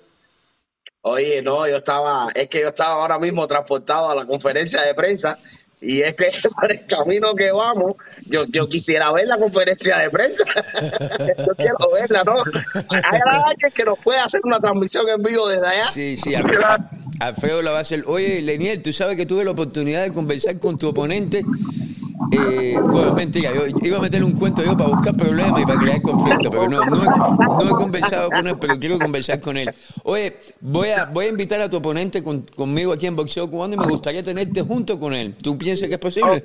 Oye, 1.09 1.41
no, 1.41 1.69
yo 1.69 1.77
estaba, 1.77 2.31
es 2.35 2.49
que 2.49 2.63
yo 2.63 2.69
estaba 2.69 3.01
ahora 3.01 3.17
mismo 3.21 3.47
transportado 3.47 4.11
a 4.11 4.15
la 4.17 4.27
conferencia 4.27 4.83
de 4.83 4.93
prensa 4.93 5.39
y 5.81 6.03
es 6.03 6.17
que 6.17 6.33
por 6.61 6.73
el 6.73 6.85
camino 6.85 7.33
que 7.33 7.53
vamos, 7.53 7.95
yo, 8.27 8.45
yo 8.47 8.69
quisiera 8.69 9.13
ver 9.13 9.29
la 9.29 9.39
conferencia 9.39 9.99
de 9.99 10.11
prensa. 10.11 10.43
yo 11.47 11.55
quiero 11.55 11.77
verla, 11.95 12.25
¿no? 12.25 12.35
Hay 12.91 13.21
alguien 13.25 13.73
que 13.73 13.85
nos 13.85 14.01
puede 14.01 14.19
hacer 14.19 14.41
una 14.43 14.59
transmisión 14.59 15.09
en 15.09 15.23
vivo 15.23 15.47
desde 15.47 15.65
allá. 15.65 15.87
Sí, 15.93 16.17
sí, 16.17 16.35
Alfredo 16.35 17.63
la 17.63 17.71
va 17.71 17.79
a 17.79 17.83
hacer. 17.83 18.03
Oye, 18.09 18.43
Leniel, 18.43 18.83
tú 18.83 18.93
sabes 18.93 19.17
que 19.17 19.27
tuve 19.27 19.45
la 19.45 19.53
oportunidad 19.53 20.03
de 20.03 20.13
conversar 20.13 20.59
con 20.59 20.77
tu 20.77 20.89
oponente. 20.89 21.45
Eh, 22.33 22.77
bueno, 22.83 23.13
mentira, 23.15 23.53
yo 23.55 23.63
iba 23.83 23.99
a 23.99 24.01
meterle 24.01 24.27
un 24.27 24.33
cuento 24.33 24.63
yo 24.65 24.77
para 24.77 24.89
buscar 24.91 25.17
problemas 25.17 25.61
y 25.61 25.65
para 25.65 25.79
crear 25.79 26.03
conflicto, 26.03 26.51
pero 26.51 26.69
no, 26.69 26.85
no, 26.85 27.03
he- 27.05 27.65
no 27.65 27.71
he 27.71 27.71
conversado 27.71 28.31
con 28.31 28.47
él, 28.47 28.57
pero 28.59 28.79
quiero 28.79 28.99
conversar 28.99 29.41
con 29.41 29.57
él. 29.57 29.73
Oye, 30.03 30.37
voy 30.61 30.89
a, 30.91 31.05
voy 31.07 31.27
a 31.27 31.29
invitar 31.29 31.61
a 31.61 31.69
tu 31.71 31.77
oponente 31.77 32.23
con- 32.25 32.43
conmigo 32.43 32.93
aquí 32.93 33.07
en 33.07 33.17
Boxeo 33.17 33.49
Cubano 33.51 33.75
y 33.75 33.77
me 33.77 33.87
gustaría 33.87 34.23
tenerte 34.23 34.63
junto 34.63 34.99
con 34.99 35.13
él. 35.15 35.35
¿Tú 35.41 35.57
piensas 35.59 35.89
que 35.89 35.95
es 35.95 36.01
posible? 36.01 36.43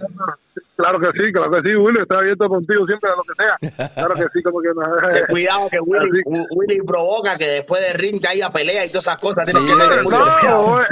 Claro 0.81 0.99
que 0.99 1.07
sí, 1.23 1.31
claro 1.31 1.51
que 1.51 1.69
sí, 1.69 1.75
Willy, 1.75 1.99
estoy 2.01 2.17
abierto 2.17 2.49
contigo 2.49 2.85
siempre 2.87 3.09
a 3.09 3.13
lo 3.15 3.23
que 3.23 3.33
sea. 3.37 3.89
Claro 3.93 4.15
que 4.15 4.25
sí, 4.33 4.43
como 4.43 4.61
que 4.61 4.69
no. 4.69 5.27
Cuidado 5.27 5.69
que 5.69 5.79
Willy, 5.79 6.21
Willy 6.55 6.81
provoca 6.85 7.37
que 7.37 7.45
después 7.45 7.81
del 7.81 7.93
ring 7.93 8.19
haya 8.27 8.51
pelea 8.51 8.85
y 8.85 8.89
todas 8.89 9.05
esas 9.05 9.19
cosas. 9.19 9.45
Tienes 9.45 9.63
Sí, 9.63 9.69
que 9.69 9.77
tener. 9.77 10.03
No, 10.05 10.81
eh, 10.81 10.85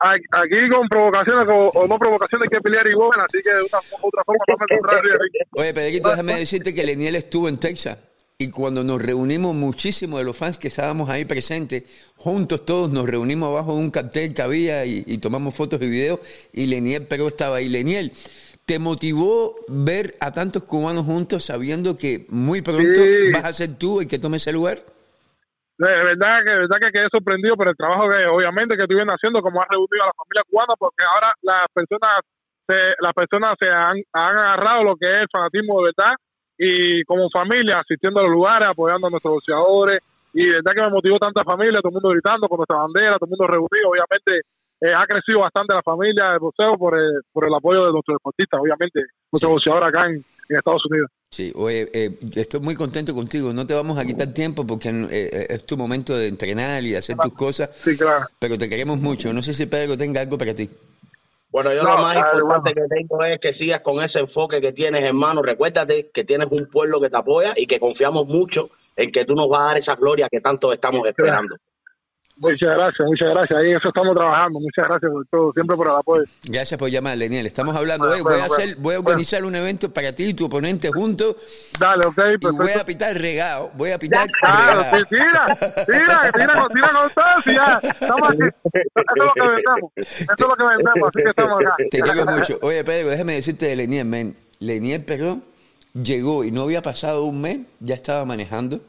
aquí 0.00 0.68
con 0.70 0.88
provocaciones 0.88 1.46
o, 1.48 1.68
o 1.68 1.86
no 1.86 1.98
provocaciones 1.98 2.48
hay 2.50 2.56
que 2.56 2.62
pelear 2.62 2.86
igual, 2.88 3.10
así 3.20 3.38
que 3.42 3.50
de 3.50 3.60
una 3.60 3.78
u 4.02 4.06
otra 4.06 4.24
forma 4.24 4.44
vamos 4.48 4.60
a 4.70 4.74
encontrar 4.74 5.04
el 5.04 5.12
ring. 5.12 5.32
Oye, 5.56 5.74
Pedrito, 5.74 6.08
déjame 6.10 6.38
decirte 6.38 6.74
que 6.74 6.84
Leniel 6.84 7.16
estuvo 7.16 7.48
en 7.48 7.58
Texas 7.58 7.98
y 8.40 8.50
cuando 8.50 8.84
nos 8.84 9.02
reunimos 9.02 9.54
muchísimos 9.54 10.20
de 10.20 10.24
los 10.24 10.36
fans 10.36 10.58
que 10.58 10.68
estábamos 10.68 11.10
ahí 11.10 11.24
presentes, 11.24 11.82
juntos 12.16 12.64
todos 12.64 12.90
nos 12.90 13.08
reunimos 13.08 13.48
abajo 13.48 13.72
de 13.74 13.80
un 13.80 13.90
cartel 13.90 14.32
que 14.32 14.42
había 14.42 14.84
y, 14.84 15.02
y 15.06 15.18
tomamos 15.18 15.54
fotos 15.54 15.82
y 15.82 15.88
videos 15.88 16.20
y 16.52 16.66
Leniel 16.66 17.06
pero 17.08 17.26
estaba 17.28 17.56
ahí. 17.56 17.68
Leniel, 17.68 18.12
¿te 18.68 18.78
motivó 18.78 19.56
ver 19.66 20.14
a 20.20 20.30
tantos 20.32 20.64
cubanos 20.64 21.06
juntos 21.06 21.44
sabiendo 21.46 21.96
que 21.96 22.26
muy 22.28 22.60
pronto 22.60 23.00
Sí. 23.02 23.32
vas 23.32 23.44
a 23.44 23.52
ser 23.54 23.78
tú 23.78 24.00
el 24.02 24.06
que 24.06 24.18
tome 24.18 24.36
ese 24.36 24.52
lugar? 24.52 24.76
De 25.78 25.88
verdad 25.88 26.44
que 26.44 26.52
de 26.52 26.58
verdad 26.58 26.76
que 26.82 26.90
quedé 26.92 27.06
sorprendido 27.10 27.56
por 27.56 27.66
el 27.68 27.76
trabajo 27.76 28.08
que 28.10 28.26
obviamente 28.26 28.76
que 28.76 28.82
estuvieron 28.82 29.08
haciendo 29.08 29.40
como 29.40 29.62
ha 29.62 29.66
reunido 29.70 30.04
a 30.04 30.06
la 30.08 30.12
familia 30.20 30.42
cubana 30.50 30.74
porque 30.78 31.02
ahora 31.02 31.32
las 31.40 31.62
personas 31.72 32.10
se, 32.68 32.76
las 33.00 33.14
personas 33.14 33.56
se 33.58 33.68
han, 33.70 33.96
han 34.12 34.36
agarrado 34.36 34.84
lo 34.84 34.96
que 34.96 35.06
es 35.06 35.20
el 35.22 35.28
fanatismo 35.32 35.80
de 35.80 35.92
verdad 35.96 36.14
y 36.58 37.02
como 37.04 37.30
familia 37.30 37.78
asistiendo 37.78 38.20
a 38.20 38.24
los 38.24 38.32
lugares 38.32 38.68
apoyando 38.68 39.06
a 39.06 39.10
nuestros 39.10 39.34
boxeadores 39.34 40.00
y 40.34 40.44
de 40.44 40.52
verdad 40.60 40.72
que 40.76 40.82
me 40.82 40.90
motivó 40.90 41.18
tanta 41.18 41.42
familia 41.42 41.80
todo 41.80 41.88
el 41.88 41.94
mundo 41.94 42.10
gritando 42.10 42.48
con 42.48 42.58
nuestra 42.58 42.76
bandera 42.84 43.16
todo 43.16 43.26
el 43.26 43.30
mundo 43.38 43.46
reunido 43.46 43.88
obviamente 43.88 44.42
eh, 44.80 44.92
ha 44.94 45.06
crecido 45.06 45.40
bastante 45.40 45.74
la 45.74 45.82
familia 45.82 46.30
del 46.30 46.38
boxeo 46.38 46.76
por 46.76 46.98
el, 46.98 47.22
por 47.32 47.46
el 47.46 47.54
apoyo 47.54 47.86
de 47.86 47.92
nuestros 47.92 48.16
deportistas 48.16 48.60
obviamente 48.60 49.00
nuestros 49.32 49.52
boxeadores 49.52 49.88
acá 49.88 50.08
en, 50.08 50.24
en 50.48 50.56
Estados 50.56 50.84
Unidos 50.86 51.10
Sí, 51.30 51.52
oye, 51.54 51.90
eh, 51.92 52.18
estoy 52.36 52.60
muy 52.60 52.74
contento 52.74 53.14
contigo. 53.14 53.52
No 53.52 53.66
te 53.66 53.74
vamos 53.74 53.98
a 53.98 54.04
quitar 54.06 54.32
tiempo 54.32 54.66
porque 54.66 54.88
eh, 55.10 55.46
es 55.50 55.66
tu 55.66 55.76
momento 55.76 56.16
de 56.16 56.26
entrenar 56.28 56.82
y 56.82 56.92
de 56.92 56.96
hacer 56.96 57.18
tus 57.18 57.34
cosas, 57.34 57.68
sí 57.76 57.96
claro 57.98 58.26
pero 58.38 58.56
te 58.56 58.68
queremos 58.68 58.98
mucho. 58.98 59.32
No 59.32 59.42
sé 59.42 59.52
si 59.52 59.66
Pedro 59.66 59.96
tenga 59.96 60.22
algo 60.22 60.38
para 60.38 60.54
ti. 60.54 60.70
Bueno, 61.50 61.72
yo 61.72 61.82
No, 61.82 61.96
lo 61.96 62.02
más 62.02 62.16
importante 62.16 62.74
que 62.74 62.82
tengo 62.88 63.22
es 63.24 63.38
que 63.40 63.52
sigas 63.52 63.80
con 63.80 64.02
ese 64.02 64.20
enfoque 64.20 64.60
que 64.60 64.72
tienes, 64.72 65.02
hermano. 65.02 65.42
Recuérdate 65.42 66.10
que 66.12 66.24
tienes 66.24 66.48
un 66.50 66.66
pueblo 66.66 67.00
que 67.00 67.10
te 67.10 67.16
apoya 67.16 67.52
y 67.56 67.66
que 67.66 67.78
confiamos 67.78 68.26
mucho 68.26 68.70
en 68.96 69.10
que 69.10 69.24
tú 69.24 69.34
nos 69.34 69.48
vas 69.48 69.60
a 69.60 69.64
dar 69.64 69.78
esa 69.78 69.96
gloria 69.96 70.28
que 70.30 70.40
tanto 70.40 70.72
estamos 70.72 71.06
esperando. 71.06 71.56
Muchas 72.40 72.70
gracias, 72.76 73.06
muchas 73.06 73.30
gracias. 73.30 73.58
Ahí 73.58 73.70
en 73.72 73.76
eso 73.78 73.88
estamos 73.88 74.14
trabajando. 74.14 74.60
Muchas 74.60 74.86
gracias 74.86 75.10
por 75.10 75.26
todo, 75.26 75.52
siempre 75.52 75.76
por 75.76 75.86
el 75.88 75.94
apoyo. 75.94 76.24
Gracias 76.44 76.78
por 76.78 76.88
llamar, 76.88 77.18
Leniel. 77.18 77.46
Estamos 77.46 77.74
hablando. 77.74 78.06
Bueno, 78.06 78.22
Oye, 78.24 78.36
voy, 78.36 78.40
a 78.40 78.44
hacer, 78.44 78.76
voy 78.76 78.94
a 78.94 78.98
bueno. 78.98 79.10
organizar 79.10 79.44
un 79.44 79.56
evento 79.56 79.92
para 79.92 80.12
ti 80.14 80.24
y 80.26 80.34
tu 80.34 80.46
oponente 80.46 80.90
juntos 80.92 81.36
Dale, 81.78 82.06
ok, 82.06 82.18
y 82.40 82.46
voy 82.56 82.70
a 82.70 82.84
pitar 82.84 83.16
regado. 83.18 83.70
Voy 83.74 83.90
a 83.90 83.98
pitar 83.98 84.28
Claro, 84.40 84.82
regado. 84.82 84.96
sí, 84.98 85.04
tira, 85.10 85.56
tira, 85.86 86.32
tira 86.32 86.68
tira 86.72 86.88
con 86.92 87.10
todo, 87.10 87.42
si 87.44 87.54
ya 87.54 87.80
estamos 87.82 88.30
aquí. 88.30 88.42
Eso 88.72 88.90
es 88.96 89.16
lo 89.16 89.32
que 89.34 89.40
vendemos, 89.40 89.92
eso 89.96 90.14
es 90.28 90.38
lo 90.38 90.56
que 90.56 90.64
vendemos, 90.64 91.08
así 91.08 91.22
que 91.22 91.30
estamos 91.30 91.60
acá. 91.60 91.74
Te 91.90 92.00
quiero 92.00 92.26
mucho. 92.26 92.58
Oye, 92.62 92.84
Pedro, 92.84 93.10
déjame 93.10 93.34
decirte 93.34 93.66
de 93.66 93.76
Leniel, 93.76 94.04
men. 94.06 94.36
Leniel 94.60 95.04
Perón 95.04 95.44
llegó 95.92 96.44
y 96.44 96.50
no 96.50 96.62
había 96.62 96.82
pasado 96.82 97.24
un 97.24 97.40
mes, 97.40 97.60
ya 97.80 97.94
estaba 97.94 98.24
manejando. 98.24 98.80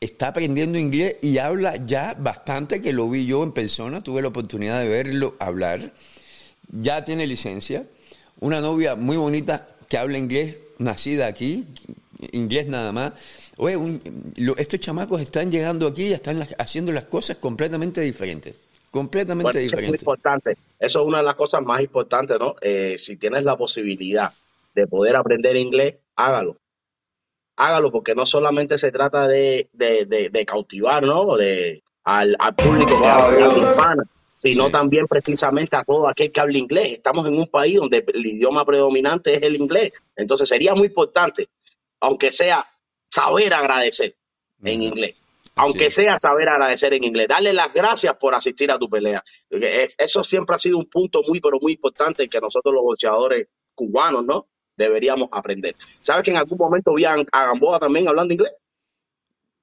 Está 0.00 0.28
aprendiendo 0.28 0.78
inglés 0.78 1.16
y 1.22 1.38
habla 1.38 1.74
ya 1.76 2.14
bastante, 2.18 2.80
que 2.80 2.92
lo 2.92 3.10
vi 3.10 3.26
yo 3.26 3.42
en 3.42 3.50
persona, 3.50 4.00
tuve 4.00 4.22
la 4.22 4.28
oportunidad 4.28 4.80
de 4.80 4.88
verlo 4.88 5.34
hablar. 5.40 5.92
Ya 6.70 7.04
tiene 7.04 7.26
licencia. 7.26 7.84
Una 8.38 8.60
novia 8.60 8.94
muy 8.94 9.16
bonita 9.16 9.74
que 9.88 9.98
habla 9.98 10.16
inglés, 10.16 10.60
nacida 10.78 11.26
aquí, 11.26 11.66
inglés 12.30 12.68
nada 12.68 12.92
más. 12.92 13.12
Oye, 13.56 13.76
un- 13.76 14.00
lo- 14.36 14.56
estos 14.56 14.78
chamacos 14.78 15.20
están 15.20 15.50
llegando 15.50 15.88
aquí 15.88 16.04
y 16.04 16.12
están 16.12 16.38
las- 16.38 16.54
haciendo 16.58 16.92
las 16.92 17.04
cosas 17.04 17.38
completamente 17.38 18.00
diferentes. 18.00 18.54
Completamente 18.92 19.42
Bueno, 19.52 19.58
eso 19.58 19.66
es 19.66 19.72
muy 19.72 19.80
diferentes. 19.80 20.02
importante. 20.02 20.56
Eso 20.78 21.00
es 21.00 21.06
una 21.06 21.18
de 21.18 21.24
las 21.24 21.34
cosas 21.34 21.60
más 21.62 21.80
importantes, 21.80 22.38
¿no? 22.38 22.54
Eh, 22.62 22.96
si 22.98 23.16
tienes 23.16 23.42
la 23.42 23.56
posibilidad 23.56 24.32
de 24.76 24.86
poder 24.86 25.16
aprender 25.16 25.56
inglés, 25.56 25.96
hágalo. 26.14 26.56
Hágalo 27.58 27.90
porque 27.90 28.14
no 28.14 28.24
solamente 28.24 28.78
se 28.78 28.90
trata 28.92 29.26
de, 29.26 29.68
de, 29.72 30.06
de- 30.06 30.30
de 30.30 30.46
cautivar, 30.46 31.02
¿no? 31.02 31.36
De, 31.36 31.82
al, 32.04 32.36
al 32.38 32.54
público 32.54 32.94
habla 33.04 33.48
hispana, 33.48 34.04
sino 34.38 34.66
Sí. 34.66 34.72
también 34.72 35.06
precisamente 35.08 35.74
a 35.76 35.82
todo 35.82 36.08
aquel 36.08 36.30
que 36.30 36.40
habla 36.40 36.56
inglés. 36.56 36.92
Estamos 36.92 37.26
en 37.26 37.36
un 37.36 37.48
país 37.48 37.76
donde 37.76 38.04
el 38.14 38.24
idioma 38.26 38.64
predominante 38.64 39.34
es 39.34 39.42
el 39.42 39.56
inglés. 39.56 39.92
Entonces 40.16 40.48
sería 40.48 40.74
muy 40.74 40.86
importante, 40.86 41.48
aunque 42.00 42.30
sea 42.30 42.64
saber 43.10 43.52
agradecer 43.52 44.14
en 44.62 44.80
Ujú. 44.80 44.88
inglés. 44.90 45.16
Aunque 45.56 45.90
sea 45.90 46.16
saber 46.20 46.48
agradecer 46.48 46.94
en 46.94 47.02
inglés, 47.02 47.26
darle 47.26 47.52
las 47.52 47.72
gracias 47.74 48.16
por 48.16 48.32
asistir 48.32 48.70
a 48.70 48.78
tu 48.78 48.88
pelea. 48.88 49.20
Es- 49.50 49.96
eso 49.98 50.22
siempre 50.22 50.54
ha 50.54 50.58
sido 50.58 50.78
un 50.78 50.86
punto 50.88 51.20
muy, 51.26 51.40
pero 51.40 51.58
muy 51.60 51.72
importante 51.72 52.28
que 52.28 52.40
nosotros 52.40 52.72
los 52.72 52.84
boxeadores 52.84 53.48
cubanos, 53.74 54.24
¿no? 54.24 54.46
Deberíamos 54.78 55.28
aprender. 55.32 55.76
¿Sabes 56.00 56.24
que 56.24 56.30
en 56.30 56.38
algún 56.38 56.56
momento 56.56 56.94
vi 56.94 57.04
a, 57.04 57.16
a 57.32 57.46
Gamboa 57.46 57.78
también 57.78 58.08
hablando 58.08 58.32
inglés? 58.32 58.52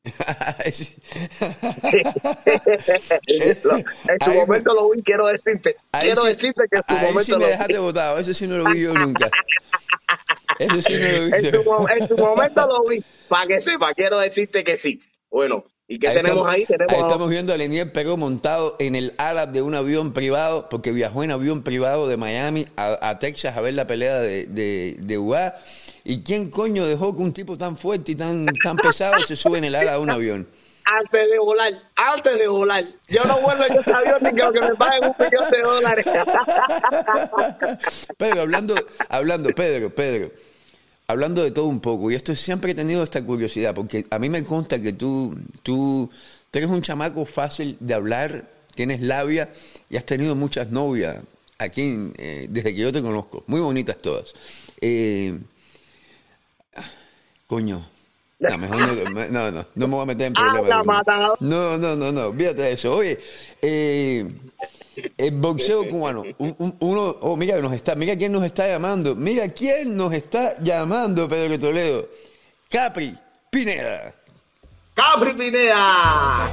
Lo- 3.63 3.77
en 3.77 3.85
su 4.21 4.29
Ahí 4.29 4.29
me- 4.29 4.35
momento 4.45 4.73
lo 4.73 4.89
vi, 4.91 5.01
quiero 5.01 5.27
decirte. 5.27 5.75
Quiero 5.99 6.21
sí- 6.21 6.27
decirte 6.27 6.63
que 6.69 6.77
en 6.77 6.83
su 6.87 6.93
ahí 6.93 7.01
momento 7.01 7.23
sí 7.23 7.31
me 7.31 7.37
lo 7.39 7.45
vi. 7.45 7.51
dejaste 7.51 7.79
eso 8.19 8.33
sí 8.33 8.47
no 8.47 8.57
lo 8.57 8.65
vi 8.71 8.81
yo 8.81 8.93
nunca. 8.93 9.29
Eso 10.59 10.81
sí 10.81 10.93
no 10.93 11.11
lo 11.11 11.25
vi. 11.25 11.31
En 11.47 11.63
mo- 11.63 11.89
en 11.89 12.07
su 12.07 12.17
momento 12.17 12.67
lo 12.67 12.83
vi. 12.89 13.03
Para 13.27 13.47
que 13.47 13.61
sepa, 13.61 13.93
quiero 13.93 14.19
decirte 14.19 14.63
que 14.63 14.77
sí. 14.77 15.01
Bueno, 15.29 15.65
¿y 15.87 15.99
qué 15.99 16.09
tenemos 16.09 16.29
estamos, 16.29 16.47
ahí? 16.47 16.65
Tenemos 16.65 16.93
ahí 16.93 17.01
estamos 17.01 17.29
viendo 17.29 17.53
a 17.53 17.57
Leniel 17.57 17.91
Perón 17.91 18.19
montado 18.19 18.75
en 18.79 18.95
el 18.95 19.13
ala 19.17 19.45
de 19.45 19.61
un 19.61 19.75
avión 19.75 20.13
privado, 20.13 20.69
porque 20.69 20.91
viajó 20.91 21.23
en 21.23 21.31
avión 21.31 21.63
privado 21.63 22.07
de 22.07 22.17
Miami 22.17 22.67
a, 22.75 23.09
a 23.09 23.19
Texas 23.19 23.57
a 23.57 23.61
ver 23.61 23.73
la 23.73 23.87
pelea 23.87 24.19
de, 24.19 24.45
de, 24.45 24.97
de 24.99 25.17
UA. 25.17 25.55
¿Y 26.03 26.23
quién 26.23 26.49
coño 26.49 26.85
dejó 26.85 27.15
que 27.15 27.21
un 27.21 27.33
tipo 27.33 27.57
tan 27.57 27.77
fuerte 27.77 28.11
y 28.11 28.15
tan, 28.15 28.45
tan 28.63 28.77
pesado 28.77 29.19
se 29.19 29.35
sube 29.35 29.57
en 29.57 29.65
el 29.65 29.75
ala 29.75 29.93
de 29.93 29.99
un 29.99 30.09
avión? 30.09 30.47
antes 30.85 31.29
de 31.29 31.37
volar, 31.39 31.73
antes 31.95 32.39
de 32.39 32.47
volar. 32.47 32.83
Yo 33.07 33.23
no 33.25 33.39
vuelvo 33.39 33.65
en 33.65 33.77
ese 33.77 33.91
avión 33.91 34.17
ni 34.21 34.33
que 34.33 34.61
me 34.61 34.75
paguen 34.75 35.05
un 35.05 35.15
millón 35.17 35.51
de 35.51 35.61
dólares. 35.61 36.05
Pedro, 38.17 38.41
hablando, 38.41 38.75
hablando, 39.09 39.49
Pedro, 39.49 39.93
Pedro, 39.93 40.31
hablando 41.07 41.43
de 41.43 41.51
todo 41.51 41.65
un 41.65 41.79
poco, 41.79 42.11
y 42.11 42.15
esto 42.15 42.35
siempre 42.35 42.71
he 42.71 42.75
tenido 42.75 43.03
esta 43.03 43.23
curiosidad, 43.23 43.75
porque 43.75 44.05
a 44.09 44.19
mí 44.19 44.29
me 44.29 44.43
consta 44.43 44.81
que 44.81 44.93
tú, 44.93 45.37
tú, 45.63 46.09
tú 46.51 46.57
eres 46.57 46.69
un 46.69 46.81
chamaco 46.81 47.25
fácil 47.25 47.77
de 47.79 47.93
hablar, 47.93 48.49
tienes 48.75 49.01
labia 49.01 49.49
y 49.89 49.97
has 49.97 50.05
tenido 50.05 50.35
muchas 50.35 50.71
novias 50.71 51.17
aquí 51.57 52.11
eh, 52.17 52.47
desde 52.49 52.73
que 52.73 52.81
yo 52.81 52.91
te 52.91 53.01
conozco, 53.01 53.43
muy 53.47 53.61
bonitas 53.61 53.97
todas. 53.97 54.33
Eh, 54.81 55.37
coño. 57.47 57.85
No, 58.37 58.57
mejor 58.57 58.77
no, 58.81 59.27
no, 59.29 59.51
no, 59.51 59.65
no 59.75 59.87
me 59.87 59.93
voy 59.93 60.03
a 60.03 60.05
meter 60.05 60.27
en 60.27 60.33
Ah, 60.37 60.51
problemas. 60.53 61.03
No, 61.39 61.77
no, 61.77 61.95
no, 61.95 62.11
no, 62.11 62.33
fíjate 62.33 62.73
eso. 62.73 62.95
Oye, 62.95 63.17
eh, 63.61 64.29
el 65.17 65.31
boxeo 65.31 65.87
cubano, 65.87 66.23
un- 66.37 66.55
un- 66.59 66.77
uno, 66.79 67.17
oh, 67.21 67.35
mira, 67.37 67.57
nos 67.59 67.73
está, 67.73 67.95
mira 67.95 68.15
quién 68.15 68.31
nos 68.31 68.43
está 68.43 68.67
llamando, 68.67 69.15
mira 69.15 69.47
quién 69.53 69.95
nos 69.95 70.13
está 70.13 70.55
llamando, 70.61 71.27
Pedro 71.29 71.59
Toledo. 71.59 72.09
Capri 72.69 73.17
Pineda. 73.49 74.13
Capri 74.93 75.33
Pineda. 75.33 76.51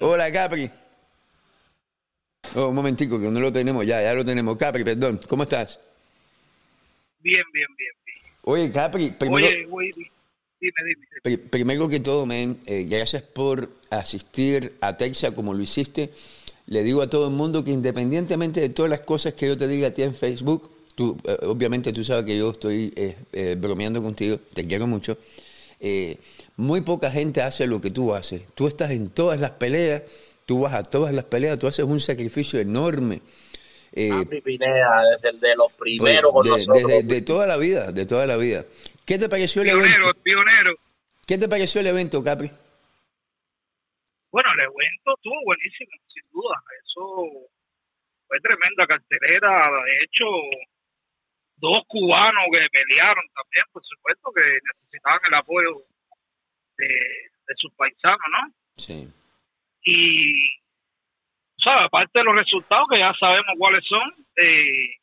Hola, 0.00 0.32
Capri. 0.32 0.70
Oh, 2.54 2.68
un 2.68 2.74
momentico, 2.74 3.18
que 3.20 3.28
no 3.30 3.40
lo 3.40 3.52
tenemos 3.52 3.84
ya, 3.84 4.00
ya 4.02 4.14
lo 4.14 4.24
tenemos. 4.24 4.56
Capri, 4.56 4.84
perdón, 4.84 5.20
¿cómo 5.28 5.42
estás? 5.42 5.80
Bien, 7.20 7.42
bien, 7.52 7.66
bien. 7.76 7.90
bien. 8.04 8.18
Oye, 8.42 8.70
Capri, 8.72 9.10
primero, 9.10 9.46
Oye, 9.46 9.66
dime, 10.60 10.74
dime. 10.84 11.06
pri- 11.22 11.36
primero 11.38 11.88
que 11.88 11.98
todo, 12.00 12.24
men, 12.24 12.60
eh, 12.66 12.86
gracias 12.88 13.22
por 13.22 13.70
asistir 13.90 14.76
a 14.80 14.96
Texas 14.96 15.32
como 15.32 15.52
lo 15.52 15.60
hiciste. 15.62 16.12
Le 16.66 16.82
digo 16.82 17.02
a 17.02 17.08
todo 17.10 17.26
el 17.28 17.32
mundo 17.34 17.62
que 17.64 17.70
independientemente 17.70 18.60
de 18.60 18.68
todas 18.70 18.90
las 18.90 19.00
cosas 19.02 19.34
que 19.34 19.46
yo 19.46 19.56
te 19.56 19.68
diga 19.68 19.88
a 19.88 19.90
ti 19.92 20.02
en 20.02 20.14
Facebook, 20.14 20.70
tú, 20.94 21.16
eh, 21.24 21.36
obviamente 21.42 21.92
tú 21.92 22.02
sabes 22.02 22.24
que 22.24 22.36
yo 22.36 22.50
estoy 22.50 22.92
eh, 22.96 23.16
eh, 23.32 23.56
bromeando 23.58 24.02
contigo, 24.02 24.38
te 24.52 24.66
quiero 24.66 24.86
mucho. 24.86 25.16
eh, 25.80 26.18
muy 26.56 26.80
poca 26.80 27.10
gente 27.10 27.42
hace 27.42 27.66
lo 27.66 27.80
que 27.80 27.90
tú 27.90 28.14
haces. 28.14 28.42
Tú 28.54 28.66
estás 28.66 28.90
en 28.90 29.10
todas 29.10 29.38
las 29.38 29.50
peleas, 29.52 30.02
tú 30.46 30.60
vas 30.60 30.72
a 30.74 30.82
todas 30.82 31.12
las 31.14 31.24
peleas, 31.26 31.58
tú 31.58 31.66
haces 31.66 31.84
un 31.84 32.00
sacrificio 32.00 32.58
enorme. 32.58 33.20
Eh, 33.92 34.08
Capri 34.10 34.40
Pineda, 34.40 35.02
desde 35.22 35.48
de 35.48 35.56
los 35.56 35.72
primeros 35.78 36.32
con 36.32 36.44
de, 36.44 36.50
nosotros. 36.50 36.88
de- 36.88 37.02
de 37.02 37.22
toda 37.22 37.46
la 37.46 37.56
vida, 37.58 37.92
de 37.92 38.06
toda 38.06 38.26
la 38.26 38.36
vida. 38.36 38.64
¿Qué 39.04 39.18
te 39.18 39.28
pareció 39.28 39.62
el 39.62 39.68
Pionero, 39.68 39.86
evento? 40.04 40.20
pionero. 40.22 40.74
¿Qué 41.26 41.38
te 41.38 41.48
pareció 41.48 41.80
el 41.80 41.86
evento, 41.88 42.24
Capri? 42.24 42.50
Bueno, 44.30 44.50
el 44.52 44.60
evento 44.60 45.14
estuvo 45.16 45.40
buenísimo, 45.44 45.90
sin 46.08 46.30
duda. 46.30 46.62
Eso 46.84 47.48
fue 48.26 48.40
tremenda 48.40 48.86
cartelera. 48.86 49.70
De 49.84 50.04
hecho, 50.04 50.24
dos 51.56 51.80
cubanos 51.86 52.44
que 52.52 52.68
pelearon 52.70 53.24
también, 53.34 53.64
por 53.72 53.82
supuesto, 53.84 54.32
que 54.34 54.42
necesitaban 54.74 55.20
el 55.28 55.38
apoyo 55.38 55.82
de, 56.76 56.86
de 56.86 57.54
sus 57.56 57.72
paisanos, 57.74 58.26
¿no? 58.30 58.52
Sí. 58.76 59.08
Y, 59.84 60.48
¿sabes? 61.62 61.84
Aparte 61.84 62.18
de 62.18 62.24
los 62.24 62.36
resultados, 62.36 62.88
que 62.90 62.98
ya 62.98 63.14
sabemos 63.18 63.54
cuáles 63.58 63.84
son, 63.86 64.26
eh, 64.36 64.96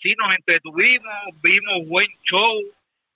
sí 0.00 0.14
nos 0.18 0.34
entretuvimos, 0.34 1.14
vimos 1.42 1.88
buen 1.88 2.06
show, 2.30 2.60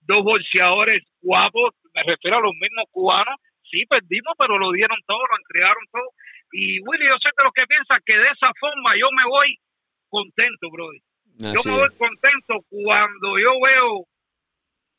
dos 0.00 0.24
bolseadores 0.24 1.04
guapos, 1.20 1.74
me 1.94 2.02
refiero 2.02 2.38
a 2.38 2.42
los 2.42 2.54
mismos 2.54 2.84
cubanos, 2.90 3.38
sí 3.70 3.84
perdimos, 3.86 4.34
pero 4.38 4.58
lo 4.58 4.72
dieron 4.72 4.98
todo, 5.06 5.20
lo 5.20 5.36
entregaron 5.36 5.84
todo. 5.92 6.10
Y 6.52 6.80
Willy, 6.80 7.06
yo 7.06 7.16
sé 7.20 7.30
de 7.36 7.44
los 7.44 7.52
que 7.52 7.66
piensan 7.66 8.00
que 8.04 8.16
de 8.16 8.28
esa 8.28 8.50
forma 8.58 8.92
yo 8.98 9.08
me 9.12 9.28
voy 9.28 9.58
contento, 10.08 10.70
brother. 10.70 11.00
Yo 11.38 11.60
me 11.64 11.78
voy 11.78 11.88
contento 11.96 12.64
cuando 12.68 13.38
yo 13.38 13.52
veo, 13.62 14.04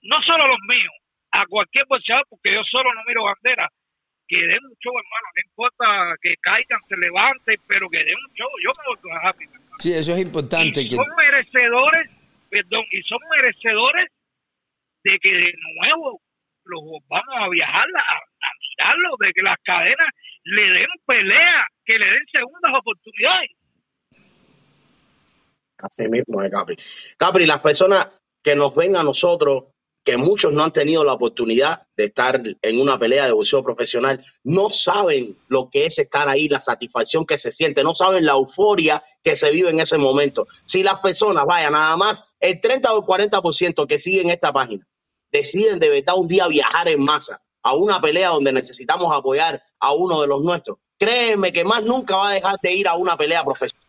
no 0.03 0.17
solo 0.23 0.47
los 0.47 0.61
míos, 0.69 0.93
a 1.31 1.45
cualquier 1.45 1.85
bolseador, 1.87 2.25
porque 2.29 2.53
yo 2.53 2.61
solo 2.71 2.93
no 2.93 3.03
miro 3.05 3.23
bandera, 3.23 3.67
que 4.27 4.39
den 4.39 4.63
un 4.63 4.75
show, 4.77 4.93
hermano, 4.93 5.27
no 5.35 5.41
importa 5.43 6.15
que 6.21 6.35
caigan, 6.39 6.79
se 6.87 6.95
levanten, 6.95 7.57
pero 7.67 7.89
que 7.89 7.97
den 7.97 8.15
un 8.15 8.33
show, 8.35 8.49
yo 8.63 8.71
me 8.77 9.11
voy 9.11 9.17
happy. 9.23 9.43
hermano. 9.45 9.75
Sí, 9.79 9.93
eso 9.93 10.13
es 10.13 10.19
importante. 10.19 10.81
Y 10.81 10.89
Que, 10.89 10.95
son 10.95 11.07
merecedores, 11.17 12.09
perdón, 12.49 12.85
y 12.91 13.01
son 13.03 13.19
merecedores 13.35 14.07
de 15.03 15.19
que 15.19 15.33
de 15.33 15.53
nuevo 15.83 16.21
los 16.65 16.81
vamos 17.09 17.35
a 17.35 17.49
viajar 17.49 17.87
a, 17.95 18.13
a 18.13 18.51
de 19.19 19.31
que 19.33 19.41
las 19.41 19.57
cadenas 19.63 20.09
le 20.43 20.63
den 20.73 20.87
pelea, 21.05 21.67
que 21.85 21.97
le 21.97 22.05
den 22.05 22.25
segundas 22.31 22.71
oportunidades. 22.79 23.51
Así 25.77 26.07
mismo 26.07 26.43
es, 26.43 26.51
Capri. 26.51 26.77
Capri, 27.17 27.45
las 27.45 27.61
personas 27.61 28.07
que 28.43 28.55
nos 28.55 28.75
ven 28.75 28.95
a 28.95 29.03
nosotros, 29.03 29.65
que 30.03 30.17
muchos 30.17 30.51
no 30.51 30.63
han 30.63 30.73
tenido 30.73 31.03
la 31.03 31.13
oportunidad 31.13 31.87
de 31.95 32.05
estar 32.05 32.41
en 32.61 32.81
una 32.81 32.97
pelea 32.97 33.25
de 33.25 33.31
boxeo 33.31 33.63
profesional, 33.63 34.21
no 34.43 34.69
saben 34.69 35.37
lo 35.47 35.69
que 35.69 35.85
es 35.85 35.99
estar 35.99 36.27
ahí, 36.27 36.47
la 36.49 36.59
satisfacción 36.59 37.25
que 37.25 37.37
se 37.37 37.51
siente, 37.51 37.83
no 37.83 37.93
saben 37.93 38.25
la 38.25 38.33
euforia 38.33 39.01
que 39.23 39.35
se 39.35 39.51
vive 39.51 39.69
en 39.69 39.79
ese 39.79 39.97
momento. 39.97 40.47
Si 40.65 40.83
las 40.83 40.99
personas, 40.99 41.45
vaya, 41.45 41.69
nada 41.69 41.95
más 41.95 42.25
el 42.39 42.59
30 42.59 42.93
o 42.93 42.99
el 42.99 43.05
40% 43.05 43.87
que 43.87 43.99
siguen 43.99 44.29
esta 44.29 44.51
página, 44.51 44.85
deciden 45.31 45.79
de 45.79 45.89
verdad 45.89 46.15
un 46.17 46.27
día 46.27 46.47
viajar 46.47 46.87
en 46.87 47.03
masa 47.03 47.41
a 47.63 47.75
una 47.75 47.99
pelea 47.99 48.29
donde 48.29 48.53
necesitamos 48.53 49.15
apoyar 49.15 49.61
a 49.79 49.93
uno 49.93 50.21
de 50.21 50.27
los 50.27 50.41
nuestros, 50.43 50.77
créeme 50.97 51.51
que 51.51 51.63
más 51.63 51.83
nunca 51.83 52.15
va 52.17 52.29
a 52.29 52.33
dejar 52.33 52.55
de 52.61 52.73
ir 52.73 52.87
a 52.87 52.95
una 52.95 53.17
pelea 53.17 53.43
profesional. 53.43 53.87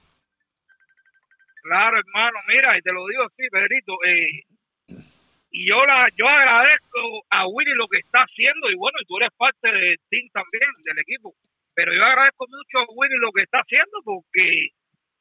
Claro, 1.63 1.99
hermano, 1.99 2.39
mira, 2.49 2.77
y 2.77 2.81
te 2.81 2.93
lo 2.93 3.07
digo 3.07 3.23
así, 3.25 3.49
Pedrito, 3.51 3.93
eh, 4.07 5.05
y 5.53 5.69
yo 5.69 5.77
la, 5.85 6.09
yo 6.17 6.27
agradezco 6.27 7.25
a 7.31 7.47
Willy 7.47 7.73
lo 7.75 7.87
que 7.89 8.01
está 8.01 8.21
haciendo, 8.21 8.71
y 8.71 8.77
bueno, 8.77 8.99
y 9.03 9.07
tú 9.07 9.17
eres 9.19 9.31
parte 9.37 9.71
del 9.71 9.99
team 10.09 10.29
también, 10.33 10.69
del 10.85 10.99
equipo, 10.99 11.35
pero 11.75 11.93
yo 11.93 12.05
agradezco 12.05 12.47
mucho 12.49 12.79
a 12.79 12.93
Willy 12.95 13.15
lo 13.21 13.33
que 13.33 13.43
está 13.43 13.59
haciendo, 13.59 13.99
porque 14.05 14.69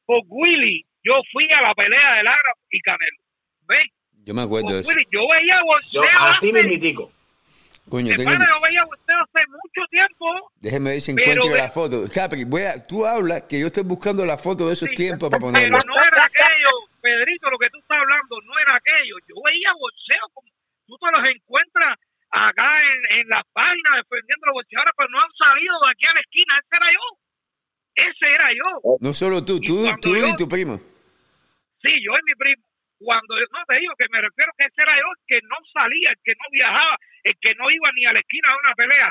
por 0.06 0.22
Willy 0.28 0.80
yo 1.02 1.14
fui 1.32 1.46
a 1.52 1.62
la 1.62 1.74
pelea 1.74 2.16
de 2.16 2.22
Lara 2.22 2.52
y 2.70 2.80
Canelo, 2.80 3.22
¿ves? 3.68 3.84
Yo 4.24 4.34
me 4.34 4.42
acuerdo 4.42 4.66
Por 4.66 4.74
de 4.74 4.80
eso. 4.80 4.88
Willy, 4.88 5.06
yo 5.10 5.20
veía 5.28 5.58
Yo, 5.58 5.66
boxeo 5.66 6.18
así 6.20 6.48
antes, 6.48 6.64
mismitico. 6.64 7.12
Coño, 7.90 8.14
tengo- 8.16 8.30
yo 8.30 8.60
veía 8.62 8.84
boxeo 8.84 9.16
hace 9.18 9.46
mucho 9.48 9.82
tiempo, 9.90 10.52
déjeme 10.60 10.90
ver 10.90 11.00
si 11.02 11.12
Pero 11.14 11.32
encuentro 11.32 11.56
la 11.58 11.70
foto. 11.70 12.04
Capri, 12.14 12.44
voy 12.44 12.62
a, 12.62 12.86
tú 12.86 13.04
hablas 13.04 13.42
que 13.50 13.58
yo 13.60 13.66
estoy 13.66 13.82
buscando 13.82 14.24
la 14.24 14.38
foto 14.38 14.68
de 14.68 14.74
esos 14.74 14.88
Sí, 14.90 14.94
tiempos 14.94 15.28
para 15.28 15.40
Pero 15.40 15.52
ponerla. 15.52 15.78
no 15.84 15.94
era 16.02 16.24
aquello, 16.24 16.70
Pedrito, 17.02 17.50
lo 17.50 17.58
que 17.58 17.68
tú 17.70 17.78
estás 17.80 17.98
hablando, 17.98 18.40
no 18.42 18.52
era 18.60 18.76
aquello. 18.76 19.16
Yo 19.26 19.34
veía 19.44 19.72
boxeo, 19.74 20.24
como 20.34 20.48
tú 20.86 20.96
te 20.98 21.18
los 21.18 21.28
encuentras 21.28 21.98
acá 22.30 22.78
en, 22.78 23.20
en 23.20 23.28
las 23.28 23.42
páginas 23.52 23.92
defendiendo 24.06 24.46
los 24.46 24.54
boxeadores, 24.54 24.94
pero 24.96 25.08
no 25.10 25.18
han 25.20 25.32
salido 25.34 25.74
de 25.82 25.90
aquí 25.90 26.06
a 26.06 26.14
la 26.14 26.20
esquina. 26.20 26.52
Ese 26.62 26.76
era 26.78 26.88
yo. 26.94 27.04
Ese 27.96 28.26
era 28.30 28.48
yo. 28.54 28.96
No 29.00 29.12
solo 29.12 29.44
tú, 29.44 29.58
Y 29.60 29.66
tú, 29.66 29.82
cuando 29.82 29.98
tú 30.00 30.14
y 30.14 30.36
tu 30.36 30.48
primo. 30.48 30.78
Sí, 31.82 31.90
yo 32.04 32.12
y 32.14 32.22
mi 32.24 32.34
primo. 32.38 32.62
Cuando 33.00 33.32
yo, 33.32 33.46
no 33.50 33.64
te 33.64 33.80
digo 33.80 33.94
que 33.96 34.12
me 34.12 34.20
refiero 34.20 34.52
que 34.58 34.68
ese 34.68 34.82
era 34.84 34.92
yo, 34.92 35.08
el 35.08 35.24
que 35.24 35.40
no 35.48 35.56
salía, 35.72 36.10
el 36.12 36.20
que 36.22 36.36
no 36.36 36.46
viajaba, 36.52 36.96
el 37.24 37.34
que 37.40 37.54
no 37.56 37.64
iba 37.70 37.88
ni 37.96 38.04
a 38.04 38.12
la 38.12 38.20
esquina 38.20 38.48
de 38.52 38.60
una 38.60 38.74
pelea. 38.76 39.10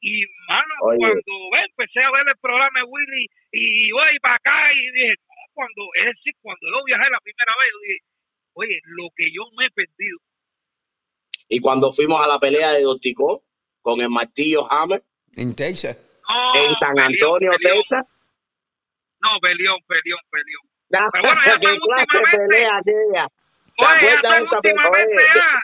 Y, 0.00 0.24
mano, 0.48 0.74
Oye. 0.80 0.98
cuando 0.98 1.32
ve, 1.52 1.60
empecé 1.60 2.00
a 2.00 2.10
ver 2.16 2.24
el 2.26 2.40
programa 2.40 2.80
de 2.80 2.88
Willy 2.88 3.26
y 3.52 3.92
voy 3.92 4.18
para 4.22 4.36
acá 4.36 4.72
y 4.72 4.90
dije, 4.90 5.14
no, 5.20 5.36
cuando, 5.52 5.82
es 6.00 6.04
decir, 6.16 6.32
cuando 6.40 6.64
yo 6.64 6.80
viajé 6.86 7.10
la 7.10 7.20
primera 7.20 7.52
vez, 7.60 7.68
yo 7.68 7.78
dije, 7.84 7.98
oye, 8.54 8.80
lo 8.84 9.08
que 9.14 9.26
yo 9.28 9.42
me 9.58 9.66
he 9.66 9.70
perdido. 9.70 10.18
Y 11.48 11.60
cuando 11.60 11.92
fuimos 11.92 12.20
a 12.22 12.26
la 12.26 12.40
pelea 12.40 12.72
de 12.72 12.82
Dorticó 12.82 13.44
con 13.82 14.00
el 14.00 14.08
martillo 14.08 14.64
Hammer 14.72 15.04
En 15.36 15.54
Texas. 15.54 15.98
No, 16.24 16.56
en 16.56 16.74
San 16.76 16.98
Antonio. 16.98 17.50
Texas. 17.60 18.06
No, 19.20 19.28
peleón, 19.42 19.78
peleón, 19.86 20.20
peleón. 20.30 20.70
Pero 20.90 21.22
bueno, 21.22 21.40
ya 21.46 21.58
¿Qué 21.58 21.78
clase 21.78 22.18
de 22.18 22.38
pelea 22.48 22.70
aquella? 22.78 23.28
¿Te 23.76 23.84
acuerdas 23.86 24.32
de 24.38 24.42
esa 24.44 24.60
pelea? 24.60 25.62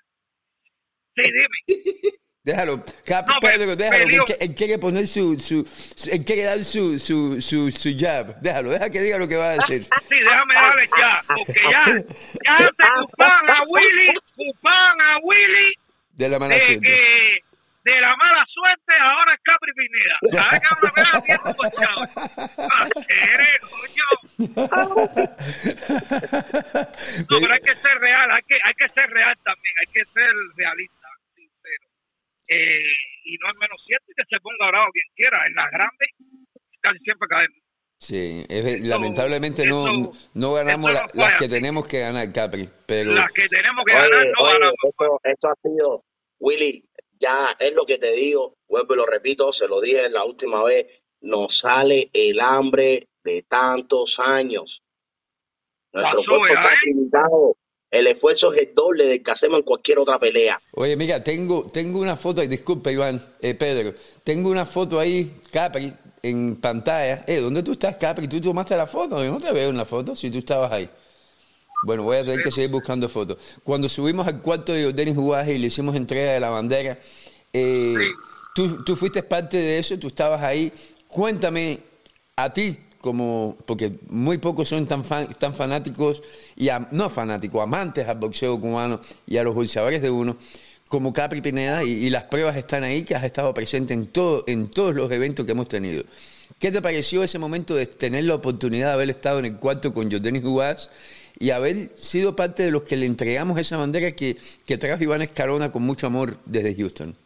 Sí, 1.17 1.23
dime. 1.33 2.13
Déjalo, 2.47 2.85
Cap, 3.05 3.27
No, 3.27 3.41
pe- 3.41 3.49
Pedro, 3.49 3.75
déjalo, 3.75 4.25
que 4.25 4.33
él, 4.35 4.39
él 4.43 4.55
quiere 4.55 4.79
poner 4.79 5.09
su, 5.09 5.37
su, 5.41 5.67
su- 5.97 6.11
él 6.11 6.25
quiere 6.25 6.43
dar 6.45 6.63
su, 6.63 6.97
su, 6.97 7.41
su, 7.41 7.73
su 7.73 7.89
jab. 7.99 8.39
Déjalo, 8.41 8.71
deja 8.71 8.89
que 8.89 9.01
diga 9.01 9.19
lo 9.19 9.27
que 9.27 9.35
va 9.37 9.47
a 9.47 9.53
decir. 9.55 9.85
Sí, 10.09 10.15
déjame 10.21 10.55
darle 10.55 10.89
ya, 10.97 11.23
porque 11.27 11.61
ya, 11.69 11.87
ya 12.45 12.59
se 12.59 12.67
culpaban 13.01 13.51
a 13.51 13.63
Willy, 13.69 14.13
culpaban 14.37 15.01
a 15.01 15.19
Willy 15.25 15.75
De 16.13 16.29
la 16.29 16.39
mala 16.39 16.55
de 16.55 16.61
suerte. 16.61 16.87
que 16.87 17.39
de 17.95 18.01
la 18.01 18.17
mala 18.17 18.45
suerte 18.49 18.95
ahora 19.01 19.33
es 19.33 19.41
Capri 19.43 19.73
Pineda. 19.75 20.19
Ah, 22.59 22.89
eres, 23.09 23.63
coño. 23.71 24.05
No, 27.31 27.39
pero 27.41 27.53
hay 27.55 27.61
que 27.61 27.75
ser 27.75 27.99
real, 27.99 28.31
hay 28.31 28.43
que, 28.47 28.55
hay 28.63 28.75
que 28.75 28.89
ser 28.89 29.11
real 29.11 29.35
también, 29.45 29.75
hay 29.81 29.87
que 29.93 30.05
ser 30.13 30.31
realista, 30.57 31.09
sincero. 31.35 31.87
Eh, 32.49 32.93
y 33.25 33.37
no 33.39 33.51
es 33.51 33.57
menos 33.59 33.81
cierto 33.87 34.07
que 34.17 34.23
se 34.29 34.41
ponga 34.41 34.69
bravo 34.69 34.91
quien 34.93 35.07
quiera. 35.15 35.47
En 35.47 35.55
las 35.55 35.71
grandes 35.71 36.09
casi 36.81 36.99
siempre 37.01 37.29
caemos. 37.29 37.59
Sí, 37.99 38.45
es 38.49 38.65
ver- 38.65 38.77
Esto- 38.77 38.89
lamentablemente 38.89 39.67
no, 39.67 39.87
esto- 39.87 40.13
no 40.35 40.53
ganamos 40.55 40.93
la- 40.93 41.09
las 41.15 41.39
que 41.39 41.49
tenemos 41.49 41.87
que 41.89 42.01
ganar, 42.01 42.31
Capri. 42.33 42.69
Pero 42.87 43.13
Las 43.13 43.33
que 43.33 43.49
tenemos 43.49 43.85
que 43.87 43.95
Oye, 43.95 44.03
ganar 44.11 44.27
no 44.27 44.33
oye, 44.45 44.53
ganamos. 44.53 44.77
esto, 44.85 45.21
esto 45.25 45.49
ha 45.51 45.55
sido, 45.63 46.05
Willy, 46.39 46.85
ya 47.19 47.57
es 47.59 47.75
lo 47.75 47.85
que 47.85 47.99
te 47.99 48.13
digo, 48.13 48.55
vuelvo 48.69 48.95
y 48.95 48.97
lo 48.99 49.07
repito, 49.07 49.53
se 49.53 49.69
lo 49.69 49.81
dije 49.81 50.09
la 50.11 50.25
última 50.25 50.63
vez, 50.65 50.87
nos 51.21 51.59
sale 51.59 52.11
el 52.13 52.41
hambre 52.41 53.09
de 53.25 53.43
tantos 53.43 54.19
años. 54.19 54.83
Nuestro 55.93 56.21
Pasó, 56.21 56.29
cuerpo 56.29 56.45
¿verdad, 56.45 56.65
está 56.65 56.75
eh? 56.75 56.79
limitado, 56.87 57.57
el 57.91 58.07
esfuerzo 58.09 58.53
es 58.53 58.69
el 58.69 58.75
doble 58.75 59.07
del 59.07 59.23
que 59.23 59.31
hacemos 59.31 59.59
en 59.59 59.65
cualquier 59.65 59.99
otra 59.99 60.19
pelea. 60.19 60.61
Oye, 60.73 60.97
mira, 60.97 61.23
tengo, 61.23 61.67
tengo 61.73 62.01
una 62.01 62.17
foto 62.17 62.41
ahí, 62.41 62.49
disculpa 62.49 62.93
Iván, 62.93 63.37
eh, 63.41 63.55
Pedro, 63.55 63.95
tengo 64.23 64.51
una 64.51 64.67
foto 64.67 64.99
ahí, 64.99 65.41
Capri, 65.51 65.93
en 66.23 66.57
pantalla. 66.57 67.25
Eh, 67.27 67.41
¿dónde 67.41 67.63
tú 67.63 67.73
estás, 67.73 67.97
Capri? 67.97 68.29
¿Tú 68.29 68.41
tomaste 68.41 68.77
la 68.77 68.87
foto? 68.87 69.25
Yo 69.25 69.31
no 69.31 69.41
te 69.41 69.53
veo 69.53 69.71
en 69.71 69.77
la 69.77 69.85
foto, 69.85 70.15
si 70.15 70.31
tú 70.31 70.39
estabas 70.39 70.71
ahí. 70.73 70.89
Bueno, 71.83 72.03
voy 72.03 72.17
a 72.17 72.25
tener 72.25 72.43
que 72.43 72.51
seguir 72.51 72.71
buscando 72.71 73.09
fotos. 73.09 73.37
Cuando 73.63 73.89
subimos 73.89 74.27
al 74.27 74.41
cuarto 74.41 74.73
de 74.73 74.93
Denis 74.93 75.15
Juárez 75.17 75.55
y 75.55 75.59
le 75.59 75.67
hicimos 75.69 75.95
entrega 75.95 76.33
de 76.33 76.41
la 76.41 76.51
bandera, 76.51 76.99
eh, 77.53 77.95
tú, 78.55 78.83
tú 78.85 78.97
fuiste 78.97 79.23
parte 79.23 79.57
de 79.57 79.79
eso, 79.79 79.99
tú 79.99 80.09
estabas 80.09 80.43
ahí. 80.43 80.73
Cuéntame 81.07 81.81
a 82.37 82.53
ti, 82.53 82.77
como 83.01 83.57
porque 83.67 83.93
muy 84.09 84.39
pocos 84.39 84.69
son 84.69 84.87
tan, 84.87 85.05
fan- 85.05 85.29
tan 85.39 85.55
fanáticos, 85.55 86.23
y 86.57 86.69
am- 86.71 86.89
no 86.91 87.09
fanáticos, 87.09 87.63
amantes 87.63 88.09
al 88.09 88.19
boxeo 88.19 88.59
cubano 88.61 89.01
y 89.27 89.37
a 89.37 89.45
los 89.45 89.55
boxeadores 89.55 90.03
de 90.03 90.11
uno, 90.11 90.37
como 90.89 91.13
Capri 91.13 91.41
Pineda, 91.41 91.85
y, 91.85 91.91
y 91.91 92.11
las 92.11 92.25
pruebas 92.25 92.57
están 92.57 92.83
ahí, 92.85 93.05
que 93.05 93.15
has 93.15 93.23
estado 93.25 93.53
presente 93.55 93.95
en, 93.95 94.07
todo, 94.07 94.45
en 94.47 94.69
todos 94.69 94.95
los 94.95 95.11
eventos 95.13 95.47
que 95.47 95.53
hemos 95.53 95.69
tenido. 95.69 96.05
¿Qué 96.59 96.73
te 96.73 96.81
pareció 96.81 97.23
ese 97.23 97.39
momento 97.39 97.75
de 97.75 97.87
tener 97.87 98.25
la 98.25 98.35
oportunidad 98.35 98.89
de 98.89 98.93
haber 98.95 99.11
estado 99.11 99.39
en 99.41 99.45
el 99.45 99.57
cuarto 99.57 99.93
con 99.93 100.11
Jordanis 100.11 100.43
Guas 100.43 100.89
y 101.39 101.51
haber 101.51 101.89
sido 101.97 102.35
parte 102.37 102.63
de 102.63 102.73
los 102.73 102.83
que 102.83 102.97
le 102.97 103.07
entregamos 103.07 103.59
esa 103.59 103.77
bandera 103.77 104.13
que, 104.13 104.37
que 104.67 104.79
trajo 104.79 105.03
Iván 105.03 105.23
Escalona 105.23 105.71
con 105.73 105.83
mucho 105.83 106.07
amor 106.07 106.39
desde 106.47 106.75
Houston? 106.75 107.17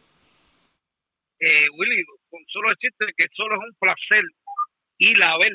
eh, 1.41 1.67
Willy, 1.75 2.05
con 2.29 2.39
solo 2.47 2.69
decirte 2.69 3.05
que 3.17 3.25
solo 3.33 3.55
es 3.55 3.61
un 3.67 3.75
placer 3.79 4.23
ir 4.99 5.23
a 5.23 5.37
ver 5.37 5.51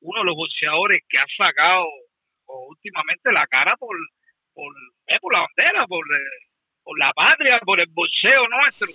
uno 0.00 0.20
de 0.20 0.26
los 0.26 0.36
boxeadores 0.36 1.00
que 1.08 1.18
ha 1.18 1.26
sacado 1.36 1.86
últimamente 2.68 3.32
la 3.32 3.46
cara 3.46 3.74
por, 3.76 3.96
por, 4.52 4.72
eh, 5.06 5.18
por 5.20 5.32
la 5.32 5.46
bandera, 5.48 5.86
por, 5.86 6.04
eh, 6.04 6.38
por 6.84 6.98
la 6.98 7.12
patria, 7.12 7.58
por 7.64 7.80
el 7.80 7.88
boxeo 7.90 8.46
nuestro. 8.48 8.88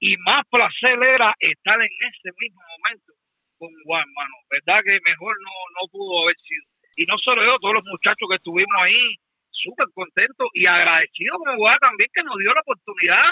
Y 0.00 0.16
más 0.18 0.42
placer 0.50 0.98
era 1.02 1.34
estar 1.38 1.80
en 1.80 1.94
ese 2.10 2.30
mismo 2.38 2.60
momento 2.76 3.12
con 3.56 3.70
Juan, 3.84 4.04
mano. 4.12 4.34
¿Verdad 4.50 4.82
que 4.84 4.98
mejor 5.08 5.36
no, 5.40 5.54
no 5.80 5.88
pudo 5.90 6.24
haber 6.24 6.36
sido? 6.42 6.73
Y 6.96 7.04
no 7.06 7.16
solo 7.18 7.42
yo, 7.44 7.58
todos 7.60 7.74
los 7.74 7.84
muchachos 7.84 8.28
que 8.28 8.36
estuvimos 8.36 8.76
ahí, 8.80 9.16
súper 9.50 9.86
contentos 9.94 10.48
y 10.54 10.66
agradecidos 10.66 11.38
con 11.44 11.56
Juan 11.56 11.78
también 11.80 12.10
que 12.12 12.22
nos 12.22 12.36
dio 12.38 12.50
la 12.52 12.60
oportunidad 12.60 13.24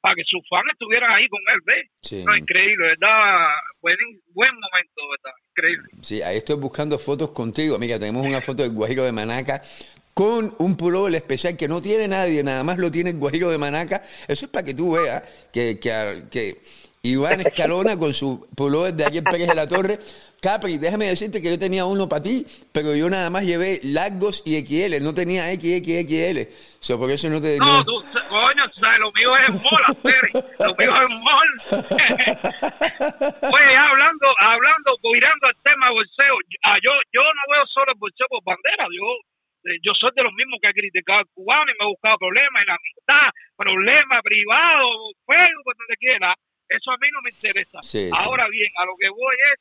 para 0.00 0.14
que 0.14 0.22
sus 0.24 0.40
fans 0.48 0.64
estuvieran 0.72 1.10
ahí 1.14 1.28
con 1.28 1.40
él, 1.52 1.60
¿ves? 1.64 1.90
Sí. 2.02 2.24
No, 2.24 2.34
increíble, 2.34 2.86
¿verdad? 2.86 3.48
Buen, 3.82 3.96
buen 4.32 4.50
momento, 4.54 5.00
¿verdad? 5.10 5.36
Increíble. 5.50 5.88
Sí, 6.02 6.22
ahí 6.22 6.38
estoy 6.38 6.56
buscando 6.56 6.98
fotos 6.98 7.32
contigo. 7.32 7.78
Mira, 7.78 7.98
tenemos 7.98 8.26
una 8.26 8.40
foto 8.40 8.62
del 8.62 8.72
Guajiro 8.72 9.04
de 9.04 9.12
Manaca 9.12 9.60
con 10.14 10.54
un 10.58 10.76
pullover 10.76 11.14
especial 11.14 11.56
que 11.56 11.68
no 11.68 11.80
tiene 11.80 12.08
nadie, 12.08 12.42
nada 12.42 12.64
más 12.64 12.78
lo 12.78 12.90
tiene 12.90 13.10
el 13.10 13.16
Guajiro 13.16 13.50
de 13.50 13.58
Manaca. 13.58 14.02
Eso 14.26 14.46
es 14.46 14.50
para 14.50 14.64
que 14.64 14.74
tú 14.74 14.92
veas 14.92 15.22
que, 15.52 15.78
que, 15.78 16.24
que 16.30 16.62
Iván 17.02 17.40
Escalona 17.46 17.96
con 17.98 18.12
su 18.12 18.46
pullover 18.54 18.92
de 18.92 19.04
Ariel 19.04 19.24
Pérez 19.24 19.48
de 19.48 19.54
la 19.54 19.66
Torre. 19.66 19.98
Capri, 20.40 20.78
déjame 20.78 21.06
decirte 21.06 21.40
que 21.40 21.50
yo 21.50 21.58
tenía 21.58 21.84
uno 21.84 22.08
para 22.08 22.22
ti, 22.22 22.46
pero 22.72 22.94
yo 22.94 23.08
nada 23.10 23.28
más 23.30 23.44
llevé 23.44 23.80
largos 23.82 24.42
y 24.44 24.56
XL, 24.60 25.02
no 25.02 25.12
tenía 25.12 25.52
XXXL. 25.52 26.48
Por 26.96 27.10
eso 27.10 27.28
no 27.28 27.40
te... 27.40 27.58
No, 27.58 27.84
tú, 27.84 28.02
coño, 28.28 28.64
¿sabes? 28.76 29.00
lo 29.00 29.12
mío 29.12 29.36
es 29.36 29.50
mall, 29.52 29.84
Asteri. 29.88 30.32
Lo 30.32 30.74
mío 30.76 30.92
es 30.96 31.10
mall. 31.20 31.50
Oye, 33.52 33.76
hablando, 33.76 34.26
hablando, 34.40 34.96
mirando 35.12 35.48
el 35.48 35.56
tema 35.62 35.90
bolseo, 35.92 36.36
ah, 36.64 36.76
yo, 36.80 36.90
yo 37.12 37.20
no 37.20 37.42
veo 37.52 37.66
solo 37.68 37.92
el 37.92 37.98
bolseo 37.98 38.26
por 38.28 38.44
bandera, 38.44 38.88
yo, 38.88 39.04
eh, 39.68 39.76
yo 39.84 39.92
soy 39.92 40.10
de 40.16 40.24
los 40.24 40.32
mismos 40.32 40.58
que 40.62 40.68
ha 40.68 40.72
criticado 40.72 41.20
al 41.20 41.28
cubano 41.34 41.68
y 41.68 41.76
me 41.76 41.84
ha 41.84 41.92
buscado 41.92 42.16
problemas 42.16 42.62
en 42.62 42.68
la 42.68 42.76
amistad, 42.80 43.28
problemas 43.56 44.20
privados, 44.24 45.12
fuego, 45.26 45.60
por 45.64 45.76
donde 45.76 45.96
quiera. 46.00 46.34
Eso 46.70 46.90
a 46.94 46.98
mí 47.02 47.08
no 47.10 47.20
me 47.22 47.30
interesa. 47.30 47.82
Sí, 47.82 48.06
sí. 48.06 48.10
Ahora 48.14 48.46
bien, 48.48 48.70
a 48.78 48.86
lo 48.86 48.94
que 48.94 49.10
voy 49.10 49.34
es 49.52 49.58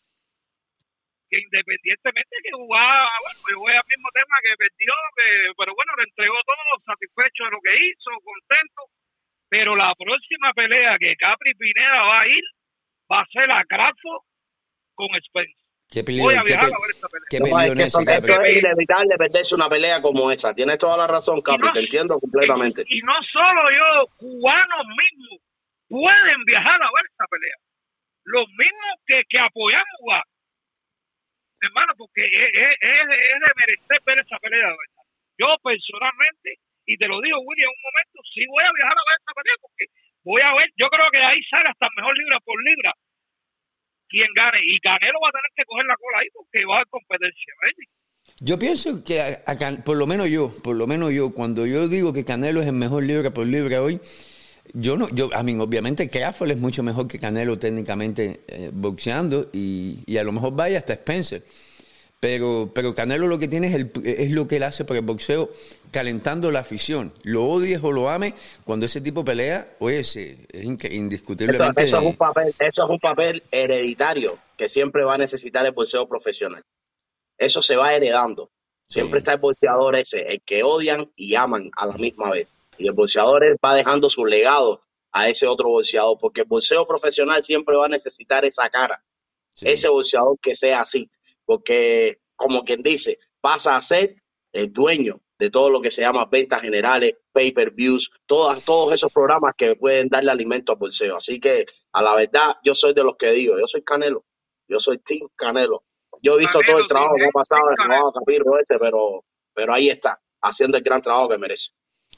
que 1.30 1.41
independientemente 1.41 2.38
que 2.41 2.53
jugaba, 2.53 3.10
bueno, 3.22 3.39
yo 3.49 3.57
voy 3.60 3.74
al 3.74 3.86
mismo 3.89 4.10
tema 4.14 4.36
que 4.41 4.53
perdió, 4.57 4.93
que, 5.18 5.28
pero 5.57 5.74
bueno, 5.74 5.91
le 5.97 6.05
entregó 6.10 6.38
todo, 6.45 6.70
satisfecho 6.86 7.45
de 7.45 7.51
lo 7.53 7.62
que 7.62 7.74
hizo, 7.78 8.10
contento. 8.22 8.82
Pero 9.49 9.76
la 9.76 9.93
próxima 9.97 10.53
pelea 10.53 10.93
que 10.99 11.16
Capri 11.18 11.53
Pineda 11.55 12.01
va 12.05 12.22
a 12.22 12.28
ir 12.28 12.43
va 13.12 13.22
a 13.22 13.30
ser 13.34 13.49
a 13.51 13.62
Crawford 13.66 14.22
con 14.93 15.10
Spence. 15.26 15.57
¿Qué 15.89 16.03
Voy 16.05 16.36
a 16.36 16.43
viajar 16.43 16.70
a 16.70 16.82
ver 16.86 16.91
esta 16.93 17.07
pelea. 17.10 17.26
qué 17.30 17.39
No, 17.39 17.62
es 17.62 17.74
que 17.74 17.84
eso, 17.84 17.99
es 18.01 18.57
inevitable 18.57 19.18
perderse 19.18 19.55
una 19.55 19.68
pelea 19.68 20.01
como 20.03 20.30
esa. 20.30 20.53
Tienes 20.53 20.78
toda 20.78 20.95
la 20.97 21.07
razón, 21.07 21.41
Capri, 21.41 21.66
no- 21.66 21.74
te 21.74 21.80
entiendo 21.80 22.20
completamente. 22.20 22.84
Y, 22.88 22.99
y 22.99 23.01
no 23.01 23.14
solo 23.34 23.64
yo, 23.74 24.05
cubanos 24.18 24.86
mismos 24.86 25.41
pueden 25.89 26.39
viajar 26.45 26.77
a 26.77 26.93
ver 26.93 27.05
esta 27.09 27.25
pelea. 27.27 27.57
los 28.23 28.47
mismos 28.49 28.95
que, 29.05 29.21
que 29.27 29.39
apoyamos 29.39 30.01
a 30.13 30.23
hermano, 31.61 31.91
porque 31.97 32.23
es, 32.23 32.47
es, 32.55 32.75
es, 32.79 33.39
de 33.43 33.51
merecer 33.59 33.99
ver 34.05 34.17
esa 34.23 34.39
pelea, 34.39 34.71
¿verdad? 34.71 35.03
Yo 35.35 35.47
personalmente, 35.59 36.55
y 36.85 36.95
te 36.95 37.07
lo 37.07 37.19
digo, 37.19 37.39
Willy, 37.43 37.63
en 37.63 37.75
un 37.75 37.83
momento 37.83 38.17
sí 38.31 38.47
voy 38.47 38.63
a 38.63 38.71
viajar 38.71 38.95
a 38.95 39.07
ver 39.11 39.17
esa 39.19 39.33
pelea, 39.35 39.57
porque 39.59 39.85
voy 40.23 40.41
a 40.41 40.55
ver, 40.55 40.67
yo 40.79 40.87
creo 40.87 41.07
que 41.11 41.19
ahí 41.19 41.39
sale 41.51 41.67
hasta 41.67 41.87
mejor 41.99 42.15
libra 42.15 42.39
por 42.39 42.55
libra 42.63 42.93
quien 44.09 44.27
gane, 44.35 44.57
y 44.63 44.79
Canelo 44.79 45.19
va 45.21 45.29
a 45.29 45.37
tener 45.37 45.51
que 45.55 45.65
coger 45.65 45.85
la 45.85 45.95
cola 45.95 46.17
ahí 46.19 46.27
porque 46.33 46.65
va 46.65 46.73
a 46.73 46.77
haber 46.77 46.87
competencia, 46.89 47.53
¿verdad? 47.61 47.75
Yo 48.41 48.57
pienso 48.57 49.03
que, 49.03 49.21
por 49.85 49.97
lo 49.97 50.07
menos 50.07 50.29
yo, 50.29 50.51
por 50.63 50.75
lo 50.75 50.87
menos 50.87 51.13
yo, 51.13 51.33
cuando 51.33 51.65
yo 51.65 51.87
digo 51.87 52.11
que 52.11 52.25
Canelo 52.25 52.61
es 52.61 52.67
el 52.67 52.73
mejor 52.73 53.03
libra 53.03 53.31
por 53.31 53.45
libra 53.45 53.81
hoy, 53.81 53.99
yo 54.74 54.97
no, 54.97 55.09
yo, 55.09 55.30
a 55.34 55.43
mí, 55.43 55.57
obviamente 55.59 56.09
Crawford 56.09 56.51
es 56.51 56.57
mucho 56.57 56.84
mejor 56.84 57.07
que 57.07 57.20
Canelo 57.20 57.57
técnicamente 57.57 58.41
eh, 58.47 58.70
boxeando 58.74 59.49
y, 59.51 59.99
y, 60.05 60.17
a 60.17 60.24
lo 60.24 60.32
mejor 60.32 60.55
vaya 60.55 60.80
hasta 60.80 60.93
Spencer. 60.93 61.43
Pero, 62.20 62.70
pero 62.76 62.93
Canelo 62.93 63.28
lo 63.28 63.39
que 63.39 63.47
tiene 63.47 63.67
es, 63.67 63.76
el, 63.76 63.91
es 64.03 64.32
lo 64.32 64.45
que 64.47 64.57
él 64.57 64.63
hace 64.63 64.84
para 64.84 64.99
el 64.99 65.05
boxeo, 65.05 65.51
calentando 65.89 66.51
la 66.51 66.59
afición. 66.59 67.13
Lo 67.24 67.45
odies 67.45 67.82
o 67.82 67.93
lo 67.93 68.09
ames, 68.09 68.34
cuando 68.65 68.86
ese 68.86 68.99
tipo 68.99 69.24
pelea, 69.24 69.76
oye, 69.80 69.99
es, 69.99 70.17
indiscutiblemente. 70.91 71.84
Eso, 71.84 71.99
es 71.99 72.05
un 72.05 72.17
papel, 72.17 72.53
eso 72.59 72.84
es 72.84 72.89
un 72.89 72.99
papel 72.99 73.43
hereditario 73.51 74.38
que 74.57 74.67
siempre 74.67 75.05
va 75.05 75.15
a 75.15 75.17
necesitar 75.17 75.65
el 75.65 75.72
boxeo 75.72 76.09
profesional. 76.09 76.63
Eso 77.38 77.61
se 77.61 77.78
va 77.78 77.93
heredando. 77.93 78.51
Siempre 78.89 79.20
está 79.20 79.34
el 79.34 79.39
boxeador 79.39 79.95
ese, 79.95 80.22
el 80.28 80.41
que 80.41 80.63
odian 80.63 81.09
y 81.15 81.36
aman 81.36 81.70
a 81.78 81.86
la 81.86 81.93
misma 81.93 82.32
vez. 82.32 82.53
Y 82.80 82.88
el 82.88 82.93
boxeador 82.93 83.43
va 83.63 83.75
dejando 83.75 84.09
su 84.09 84.25
legado 84.25 84.82
a 85.11 85.30
ese 85.30 85.45
otro 85.45 85.69
boxeador, 85.69 86.17
porque 86.19 86.41
el 86.41 86.47
boxeo 86.47 86.88
profesional 86.88 87.43
siempre 87.43 87.75
va 87.75 87.86
a 87.86 87.89
necesitar 87.89 88.45
esa 88.45 88.69
cara, 88.69 89.03
ese 89.59 89.89
boxeador 89.89 90.39
que 90.39 90.55
sea 90.55 90.82
así, 90.82 91.09
porque 91.45 92.19
como 92.36 92.63
quien 92.63 92.82
dice, 92.82 93.19
pasa 93.41 93.75
a 93.75 93.82
ser 93.82 94.15
el 94.53 94.71
dueño 94.71 95.21
de 95.38 95.49
todo 95.49 95.69
lo 95.69 95.82
que 95.82 95.91
se 95.91 96.01
llama 96.01 96.25
ventas 96.25 96.61
generales, 96.61 97.15
pay-per-views, 97.32 98.11
todos 98.25 98.93
esos 98.93 99.11
programas 99.11 99.53
que 99.57 99.75
pueden 99.75 100.09
darle 100.09 100.32
alimento 100.32 100.73
al 100.73 100.77
boxeo. 100.77 101.17
Así 101.17 101.39
que, 101.39 101.65
a 101.93 102.01
la 102.01 102.15
verdad, 102.15 102.57
yo 102.63 102.75
soy 102.75 102.93
de 102.93 103.03
los 103.03 103.15
que 103.15 103.32
digo, 103.32 103.57
yo 103.57 103.65
soy 103.65 103.82
Canelo, 103.82 104.25
yo 104.67 104.80
soy 104.80 104.97
Team 104.99 105.27
Canelo. 105.36 105.84
Yo 106.21 106.36
he 106.36 106.39
visto 106.39 106.59
todo 106.65 106.80
el 106.80 106.86
trabajo 106.88 107.15
que 107.15 107.25
ha 107.25 107.32
pasado 107.32 107.61
en 107.69 107.91
el 107.91 108.01
Capirro 108.13 108.59
ese, 108.59 108.77
pero, 108.77 109.23
pero 109.53 109.73
ahí 109.73 109.89
está, 109.89 110.21
haciendo 110.41 110.77
el 110.77 110.84
gran 110.84 111.01
trabajo 111.01 111.30
que 111.30 111.38
merece. 111.38 111.71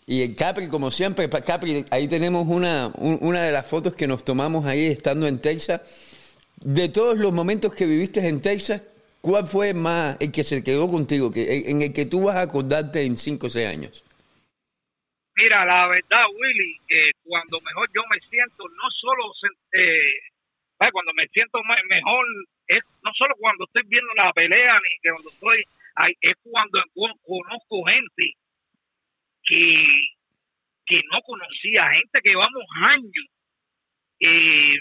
Y 0.06 0.24
el 0.24 0.36
Capri, 0.36 0.68
como 0.68 0.91
siempre, 0.91 1.30
Capri, 1.30 1.86
ahí 1.91 2.08
tenemos 2.08 2.47
una, 2.47 2.91
una 2.97 3.43
de 3.43 3.52
las 3.52 3.68
fotos 3.68 3.95
que 3.95 4.08
nos 4.08 4.26
tomamos 4.26 4.66
ahí 4.66 4.88
estando 4.88 5.28
en 5.28 5.39
Texas. 5.39 5.82
De 6.58 6.89
todos 6.89 7.18
los 7.18 7.32
momentos 7.32 7.74
que 7.74 7.86
viviste 7.86 8.28
en 8.28 8.41
Texas, 8.41 8.88
¿cuál 9.22 9.47
fue 9.47 9.74
más 9.74 10.18
el 10.20 10.32
que 10.32 10.43
se 10.43 10.64
quedó 10.64 10.89
contigo, 10.89 11.32
que, 11.32 11.70
en 11.70 11.82
el 11.82 11.93
que 11.93 12.06
tú 12.06 12.24
vas 12.24 12.36
a 12.36 12.41
acordarte 12.41 13.04
en 13.04 13.16
5 13.16 13.45
o 13.45 13.49
6 13.49 13.68
años? 13.68 14.04
Mira, 15.36 15.66
la 15.66 15.88
verdad, 15.88 16.26
Willy, 16.34 16.78
eh, 16.89 17.12
cuando 17.24 17.62
mejor 17.62 17.89
yo 17.95 18.02
me 18.10 18.20
siento, 18.30 18.68
no 18.68 18.89
solo 18.99 19.34
eh, 19.74 20.89
cuando 20.91 21.14
me 21.14 21.28
siento 21.28 21.60
mejor, 21.64 22.26
es 22.68 22.80
no 23.04 23.12
solo 23.18 23.36
cuando 23.39 23.66
estoy 23.66 23.84
viendo 23.88 24.14
la 24.16 24.34
pelea, 24.34 24.74
ni 24.74 24.89
que 25.02 25.10
cuando 25.10 25.30
estoy, 25.30 25.64
es 26.22 26.34
cuando 26.43 26.80
conozco 27.24 27.84
gente 27.86 28.36
que, 29.44 29.84
que 30.86 31.00
no 31.12 31.20
conocía, 31.22 31.89
gente 31.94 32.20
que 32.24 32.30
llevamos 32.30 32.64
años 32.89 33.26
eh, 34.20 34.78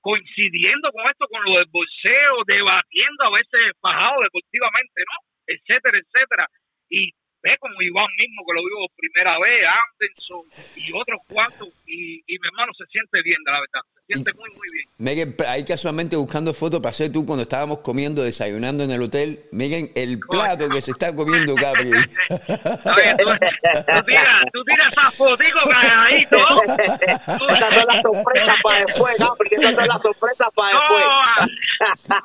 coincidiendo 0.00 0.90
con 0.92 1.04
esto, 1.04 1.26
con 1.28 1.44
lo 1.44 1.58
del 1.58 1.68
bolseo, 1.70 2.42
debatiendo 2.46 3.24
a 3.24 3.30
veces 3.30 3.72
bajado 3.80 4.22
deportivamente, 4.22 5.02
¿no? 5.06 5.16
Etcétera, 5.46 5.98
etcétera. 5.98 6.46
Y 6.88 7.10
ve 7.42 7.56
como 7.58 7.80
Iván 7.82 8.10
mismo 8.18 8.42
que 8.46 8.54
lo 8.54 8.62
vio 8.66 8.86
por 8.86 8.96
primera 8.96 9.38
vez, 9.38 9.62
Anderson 9.66 10.46
y 10.76 10.92
otros 10.92 11.20
cuantos, 11.26 11.68
y, 11.86 12.18
y 12.26 12.38
mi 12.38 12.46
hermano 12.48 12.72
se 12.74 12.86
siente 12.86 13.22
bien, 13.22 13.42
de 13.44 13.52
la 13.52 13.60
verdad 13.60 13.82
siente 14.06 14.32
muy, 14.34 14.50
muy 14.50 14.68
bien. 14.70 14.81
Miguel, 15.02 15.34
ahí 15.48 15.64
casualmente 15.64 16.14
buscando 16.14 16.54
fotos, 16.54 16.80
pasé 16.80 17.10
tú 17.10 17.26
cuando 17.26 17.42
estábamos 17.42 17.80
comiendo, 17.80 18.22
desayunando 18.22 18.84
en 18.84 18.92
el 18.92 19.02
hotel. 19.02 19.46
Miren, 19.50 19.90
el 19.96 20.20
plato 20.20 20.68
que 20.68 20.80
se 20.80 20.92
está 20.92 21.12
comiendo, 21.12 21.56
Gabriel. 21.56 22.08
Oye, 22.30 23.16
tú, 23.18 23.24
tú, 23.24 24.02
tiras, 24.06 24.28
tú 24.52 24.62
tiras 24.64 24.92
esas 24.92 25.14
fotitos 25.16 25.62
cagadito. 25.64 26.36
Esas 26.38 27.74
son 27.74 27.86
las 27.88 28.02
sorpresas 28.02 28.56
para 28.62 28.84
después, 28.84 29.18
Gabriel. 29.18 29.60
Esas 29.60 29.74
son 29.74 29.88
las 29.88 30.02
sorpresas 30.02 30.48
para 30.54 30.78
después. 30.78 31.04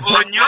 Coño, 0.03 0.43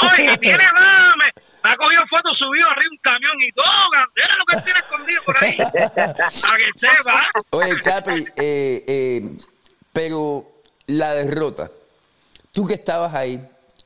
no, 0.00 0.32
y 0.34 0.38
tiene 0.38 0.64
más. 0.74 1.16
Me, 1.16 1.68
ha 1.68 1.76
cogido 1.76 2.02
fotos 2.08 2.38
subido 2.38 2.70
arriba 2.70 2.90
un 2.92 2.98
camión 2.98 3.40
y 3.40 3.52
todo. 3.54 3.66
Mira 4.14 4.36
lo 4.38 4.44
que 4.46 4.62
tiene 4.62 4.78
escondido 4.78 5.22
por 5.26 5.36
ahí. 5.42 5.56
Para 5.56 6.58
que 6.58 6.70
sepa. 6.78 7.28
Oye, 7.50 7.76
Capri, 7.82 8.24
eh, 8.36 8.84
eh, 8.86 9.36
pero 9.92 10.52
la 10.98 11.14
derrota. 11.14 11.70
Tú 12.52 12.66
que 12.66 12.74
estabas 12.74 13.14
ahí 13.14 13.40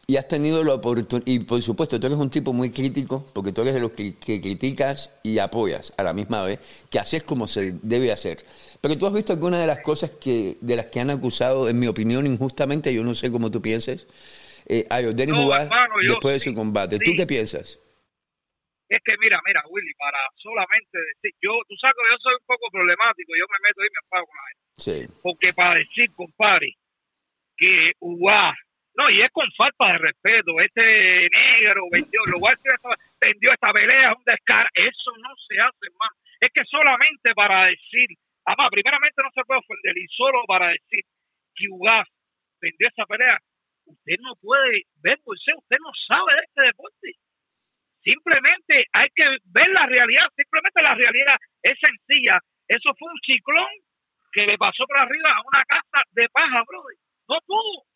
y 0.08 0.16
has 0.16 0.28
tenido 0.28 0.62
la 0.62 0.74
oportunidad, 0.74 1.26
y 1.26 1.40
por 1.40 1.60
supuesto 1.62 1.98
tú 1.98 2.06
eres 2.06 2.18
un 2.18 2.30
tipo 2.30 2.52
muy 2.52 2.70
crítico, 2.70 3.26
porque 3.34 3.52
tú 3.52 3.62
eres 3.62 3.74
de 3.74 3.80
los 3.80 3.90
que, 3.90 4.14
criticas 4.14 5.10
y 5.24 5.38
apoyas 5.38 5.92
a 5.98 6.04
la 6.04 6.12
misma 6.12 6.42
vez, 6.44 6.86
que 6.90 6.98
así 6.98 7.16
es 7.16 7.24
como 7.24 7.48
se 7.48 7.74
debe 7.82 8.12
hacer. 8.12 8.38
Pero 8.80 8.96
tú 8.96 9.06
has 9.06 9.12
visto 9.12 9.32
algunas 9.32 9.60
de 9.60 9.66
las 9.66 9.80
cosas 9.80 10.12
que, 10.12 10.58
de 10.60 10.76
las 10.76 10.86
que 10.86 11.00
han 11.00 11.10
acusado, 11.10 11.68
en 11.68 11.78
mi 11.78 11.88
opinión, 11.88 12.26
injustamente, 12.26 12.94
yo 12.94 13.02
no 13.02 13.14
sé 13.14 13.32
cómo 13.32 13.50
tú 13.50 13.60
pienses, 13.60 14.06
eh, 14.68 14.86
a 14.90 15.00
Denis 15.00 15.34
no, 15.34 15.50
después 16.02 16.34
de 16.34 16.40
su 16.40 16.54
combate. 16.54 16.98
¿Tú 16.98 17.12
qué 17.16 17.26
piensas? 17.26 17.80
Es 18.88 18.98
que 19.04 19.14
mira, 19.18 19.40
mira, 19.44 19.62
Willy, 19.68 19.92
para 19.98 20.18
solamente 20.36 20.98
decir, 21.14 21.34
yo, 21.42 21.50
tú 21.68 21.74
sabes 21.80 21.94
que 21.98 22.12
yo 22.12 22.18
soy 22.22 22.34
un 22.34 22.46
poco 22.46 22.70
problemático, 22.70 23.32
yo 23.34 23.46
me 23.50 23.68
meto 23.68 23.80
y 23.82 23.90
me 23.90 24.00
apago 24.06 24.26
con 24.26 24.36
la 24.38 24.46
gente. 24.46 24.66
Sí. 24.78 25.20
Porque 25.22 25.52
para 25.52 25.74
decir, 25.74 26.12
compadre, 26.14 26.76
que 27.56 27.92
UA, 28.00 28.54
no, 28.96 29.04
y 29.10 29.20
es 29.20 29.30
con 29.32 29.46
falta 29.52 29.92
de 29.92 29.98
respeto, 29.98 30.52
este 30.58 31.28
negro 31.28 31.84
vendió, 31.90 32.20
lo 32.32 32.38
cual 32.38 32.56
vendió 33.20 33.52
esta 33.52 33.72
pelea, 33.72 34.14
un 34.16 34.24
descar, 34.24 34.68
eso 34.74 35.10
no 35.20 35.30
se 35.48 35.58
hace 35.58 35.86
más. 35.98 36.12
Es 36.40 36.48
que 36.52 36.64
solamente 36.64 37.34
para 37.34 37.68
decir, 37.68 38.08
además, 38.44 38.68
primeramente 38.70 39.22
no 39.22 39.30
se 39.34 39.44
puede 39.44 39.60
ofender, 39.60 39.98
y 39.98 40.06
solo 40.08 40.44
para 40.46 40.68
decir 40.68 41.04
que 41.54 41.68
UA 41.68 42.04
vendió 42.60 42.88
esa 42.88 43.04
pelea, 43.04 43.38
usted 43.84 44.16
no 44.20 44.34
puede 44.40 44.82
ver 45.02 45.18
usted 45.24 45.78
no 45.80 45.92
sabe 46.08 46.34
de 46.34 46.42
este 46.44 46.66
deporte. 46.66 47.12
Simplemente 48.02 48.86
hay 48.92 49.08
que 49.14 49.24
ver 49.44 49.68
la 49.70 49.86
realidad, 49.86 50.26
simplemente 50.36 50.82
la 50.82 50.94
realidad 50.94 51.36
es 51.62 51.76
sencilla. 51.78 52.38
Eso 52.68 52.94
fue 52.98 53.10
un 53.10 53.18
ciclón 53.24 53.68
que 54.32 54.46
le 54.46 54.56
pasó 54.56 54.86
por 54.86 54.98
arriba 54.98 55.30
a 55.30 55.42
una 55.46 55.64
casa 55.64 56.02
de 56.12 56.28
paja, 56.28 56.62
brother. 56.66 56.96
No 57.28 57.38
pudo. 57.46 57.86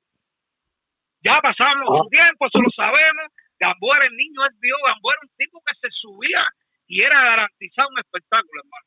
Ya 1.24 1.40
pasamos 1.42 1.88
Ah. 1.88 2.02
un 2.04 2.10
tiempo, 2.10 2.48
eso 2.48 2.60
lo 2.60 2.70
sabemos. 2.76 3.32
Gamboa 3.60 3.96
era 3.98 4.08
el 4.08 4.16
niño, 4.16 4.40
él 4.44 4.56
vio, 4.60 4.76
Gamboa 4.86 5.14
era 5.16 5.22
un 5.24 5.36
tipo 5.38 5.62
que 5.66 5.76
se 5.80 5.88
subía 5.96 6.44
y 6.88 7.02
era 7.04 7.24
garantizado 7.24 7.88
un 7.92 8.00
espectáculo, 8.00 8.62
hermano. 8.64 8.86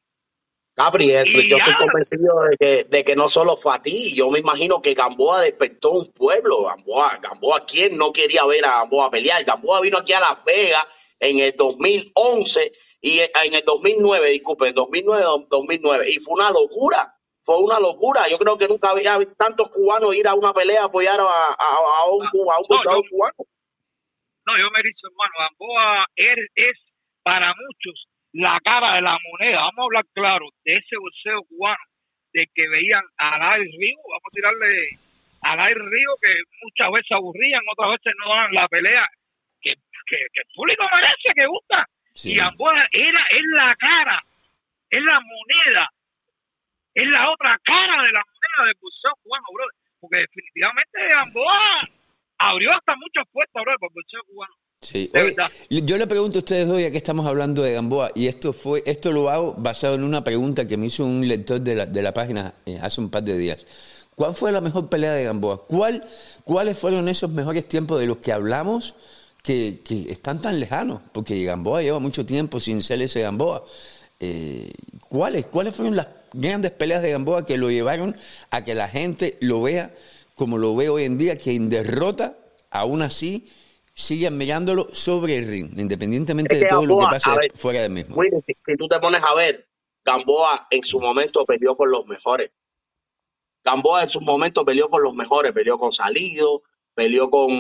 Capri, 0.75 1.11
eh, 1.11 1.25
Y 1.27 1.49
yo 1.51 1.57
estoy 1.59 1.75
convencido 1.77 2.41
de 2.49 2.57
que, 2.57 2.85
de 2.85 3.05
que 3.05 3.15
no 3.17 3.29
solo 3.29 3.57
fue 3.57 3.75
a 3.77 3.83
ti, 3.83 4.15
yo 4.15 4.31
me 4.31 4.39
imagino 4.41 4.81
que 4.81 4.95
Gamboa 4.95 5.43
despertó 5.43 5.91
un 5.93 6.13
pueblo. 6.13 6.65
Gamboa, 6.65 7.19
Gamboa, 7.19 7.65
¿quién 7.67 7.97
no 7.99 8.11
quería 8.13 8.47
ver 8.47 8.65
a 8.65 8.79
Gamboa 8.81 9.11
pelear? 9.11 9.45
Gamboa 9.45 9.83
vino 9.83 9.99
aquí 9.99 10.15
a 10.15 10.21
Las 10.21 10.43
Vegas 10.45 10.87
en 11.21 11.39
el 11.41 11.55
2011 11.57 12.73
y 13.03 13.19
en 13.19 13.55
el 13.55 13.63
2009, 13.67 14.31
disculpe, 14.31 14.69
en 14.69 14.75
2009, 14.75 15.23
do- 15.23 15.47
2009, 15.51 16.05
y 16.09 16.21
fue 16.21 16.35
una 16.35 16.51
locura. 16.51 17.13
Fue 17.43 17.59
una 17.61 17.81
locura. 17.81 18.23
Yo 18.31 18.39
creo 18.39 18.57
que 18.57 18.69
nunca 18.69 18.91
había 18.91 19.19
visto 19.19 19.35
tantos 19.35 19.69
cubanos 19.71 20.15
ir 20.15 20.29
a 20.29 20.35
una 20.35 20.55
pelea 20.55 20.83
a 20.83 20.87
apoyar 20.87 21.19
a, 21.19 21.25
a- 21.25 21.57
a 21.59 22.11
un, 22.15 22.25
cuba- 22.31 22.55
a 22.55 22.59
un 22.61 22.67
No, 22.71 22.77
yo- 22.79 23.03
cubano. 23.11 23.35
No, 24.47 24.53
yo 24.59 24.71
me 24.71 24.83
dicho, 24.83 25.07
hermano, 25.11 25.35
Gamboa 25.39 26.05
es, 26.17 26.37
es 26.55 26.79
para 27.23 27.47
muchos 27.55 28.07
la 28.33 28.59
cara 28.65 28.95
de 28.97 29.03
la 29.03 29.17
moneda. 29.31 29.59
Vamos 29.59 29.79
a 29.79 29.83
hablar 29.85 30.05
claro 30.15 30.47
de 30.65 30.73
ese 30.73 30.97
boxeo 30.99 31.43
cubano, 31.49 31.85
de 32.33 32.47
que 32.55 32.69
veían 32.69 33.03
a 33.19 33.39
Lai 33.39 33.61
Río, 33.63 33.99
vamos 34.09 34.27
a 34.27 34.35
tirarle 34.35 34.99
a 35.43 35.57
Lai 35.57 35.75
Río, 35.75 36.11
que 36.23 36.31
muchas 36.63 36.91
veces 36.95 37.11
aburrían, 37.13 37.61
otras 37.77 37.91
veces 37.99 38.13
no 38.23 38.31
daban 38.35 38.53
la 38.53 38.69
pelea 38.69 39.05
que, 39.61 39.71
que, 39.75 40.17
que 40.33 40.41
el 40.43 40.51
público 40.55 40.85
merece, 40.95 41.29
que 41.35 41.47
gusta. 41.47 41.87
Sí. 42.15 42.33
Y 42.33 42.37
Gamboa 42.37 42.73
era, 42.93 43.25
es 43.31 43.43
la 43.55 43.75
cara, 43.77 44.23
es 44.91 45.03
la 45.03 45.19
moneda, 45.21 45.89
es 46.95 47.09
la 47.09 47.31
otra 47.31 47.59
cara 47.65 48.03
de 48.03 48.13
la 48.13 48.21
moneda 48.21 48.67
del 48.67 48.77
boxeo 48.81 49.13
cubano, 49.23 49.45
bro. 49.55 49.65
Porque 50.01 50.21
definitivamente 50.21 50.99
Gamboa 51.09 51.81
abrió 52.39 52.71
hasta 52.71 52.97
muchas 52.97 53.25
puertas, 53.33 53.63
bro, 53.63 53.79
para 53.79 53.89
el 53.89 53.95
boxeo 53.95 54.21
cubano. 54.27 54.55
Sí. 54.81 55.11
De 55.13 55.37
Oye, 55.71 55.83
yo 55.85 55.97
le 55.97 56.07
pregunto 56.09 56.39
a 56.39 56.41
ustedes 56.41 56.69
hoy, 56.69 56.83
ya 56.83 56.91
que 56.91 56.97
estamos 56.97 57.25
hablando 57.25 57.63
de 57.63 57.73
Gamboa, 57.73 58.11
y 58.15 58.27
esto 58.27 58.53
fue, 58.53 58.83
esto 58.85 59.13
lo 59.13 59.31
hago 59.31 59.55
basado 59.55 59.95
en 59.95 60.03
una 60.03 60.25
pregunta 60.25 60.67
que 60.67 60.77
me 60.77 60.87
hizo 60.87 61.05
un 61.05 61.27
lector 61.27 61.61
de 61.61 61.77
la, 61.77 61.87
de 61.87 62.03
la 62.03 62.13
página 62.13 62.55
eh, 62.67 62.79
hace 62.83 63.01
un 63.01 63.09
par 63.09 63.23
de 63.23 63.39
días. 63.39 63.65
¿Cuál 64.17 64.35
fue 64.35 64.53
la 64.53 64.61
mejor 64.61 64.91
pelea 64.91 65.13
de 65.13 65.25
Gamboa? 65.25 65.67
¿Cuál, 65.67 66.05
¿Cuáles 66.45 66.77
fueron 66.77 67.09
esos 67.09 67.31
mejores 67.31 67.67
tiempos 67.67 67.99
de 68.01 68.07
los 68.07 68.19
que 68.19 68.33
hablamos 68.33 68.95
que, 69.43 69.81
que 69.85 70.11
están 70.11 70.41
tan 70.41 70.59
lejanos? 70.61 71.01
Porque 71.13 71.43
Gamboa 71.45 71.83
lleva 71.83 71.99
mucho 71.99 72.25
tiempo 72.25 72.61
sin 72.61 72.81
ser 72.81 73.03
ese 73.03 73.21
Gamboa. 73.23 73.65
Eh, 74.21 74.73
¿cuáles, 75.09 75.47
¿Cuáles 75.47 75.75
fueron 75.75 75.97
las 75.97 76.07
grandes 76.33 76.71
peleas 76.71 77.03
de 77.03 77.11
Gamboa 77.11 77.45
que 77.45 77.57
lo 77.57 77.71
llevaron 77.71 78.17
a 78.51 78.65
que 78.65 78.75
la 78.75 78.89
gente 78.89 79.37
lo 79.41 79.63
vea 79.63 79.93
como 80.35 80.59
lo 80.59 80.75
ve 80.75 80.89
hoy 80.89 81.05
en 81.05 81.19
día, 81.19 81.37
que 81.37 81.53
en 81.55 81.69
derrota, 81.69 82.37
aún 82.71 83.03
así, 83.03 83.51
siguen 83.95 84.39
mirándolo 84.39 84.89
sobre 84.93 85.39
el 85.39 85.47
ring, 85.47 85.79
independientemente 85.79 86.55
Es 86.55 86.63
de 86.63 86.69
todo 86.69 86.87
lo 86.87 86.99
que 86.99 87.07
pase 87.07 87.31
ver, 87.31 87.53
fuera 87.55 87.83
del 87.83 87.91
mismo? 87.91 88.17
Si, 88.41 88.55
si 88.55 88.77
tú 88.77 88.89
te 88.89 88.99
pones 88.99 89.23
a 89.23 89.35
ver, 89.35 89.69
Gamboa 90.05 90.67
en 90.71 90.83
su 90.83 91.01
momento 91.01 91.45
peleó 91.45 91.77
con 91.77 91.91
los 91.91 92.07
mejores. 92.07 92.51
Gamboa 93.65 94.03
en 94.03 94.09
su 94.09 94.21
momento 94.21 94.65
peleó 94.65 94.89
con 94.89 95.03
los 95.03 95.15
mejores, 95.15 95.53
peleó 95.53 95.79
con 95.79 95.93
Salido, 95.93 96.63
peleó 96.95 97.31
con, 97.31 97.51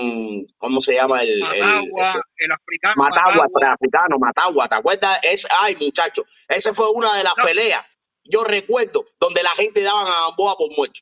¿cómo 0.58 0.80
se 0.80 0.94
llama? 0.94 1.22
El, 1.22 1.30
el- 1.30 1.40
Matagua, 1.40 2.22
el 2.36 2.52
africano 2.52 2.94
Matagua, 2.96 3.24
Matagua. 3.34 3.60
el 3.62 3.68
africano, 3.68 4.18
Matagua, 4.18 4.68
¿te 4.68 4.74
acuerdas? 4.74 5.20
Es, 5.22 5.46
ay, 5.60 5.76
muchacho, 5.80 6.24
esa 6.48 6.72
fue 6.74 6.90
una 6.90 7.16
de 7.16 7.24
las 7.24 7.36
No. 7.36 7.44
peleas, 7.44 7.84
yo 8.24 8.44
recuerdo, 8.44 9.04
donde 9.18 9.42
la 9.42 9.50
gente 9.50 9.82
daban 9.82 10.06
a 10.06 10.28
Gamboa 10.28 10.54
por 10.56 10.70
muerto. 10.76 11.00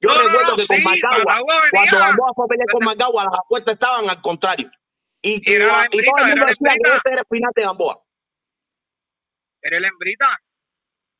Yo 0.00 0.14
No, 0.14 0.20
recuerdo 0.20 0.52
no, 0.52 0.56
que 0.56 0.66
con 0.66 0.76
sí, 0.76 0.82
Matagua, 0.84 1.36
cuando 1.72 1.98
Gamboa 1.98 2.32
fue 2.34 2.44
a 2.44 2.48
pelear 2.48 2.66
con 2.72 2.84
Matagua, 2.84 3.24
las 3.24 3.40
apuestas 3.40 3.74
estaban 3.74 4.08
al 4.08 4.20
contrario. 4.22 4.70
Y, 5.20 5.42
Y 5.44 5.58
la 5.58 5.88
y 5.90 5.98
todo 6.04 6.16
el 6.24 6.26
mundo 6.30 6.46
decía 6.46 6.70
que 6.70 6.88
ese 6.90 7.10
era 7.12 7.20
el 7.20 7.26
final 7.28 7.50
de 7.56 7.62
Gamboa. 7.62 8.00
Era 9.62 9.76
el 9.78 9.84
hembrita. 9.84 10.26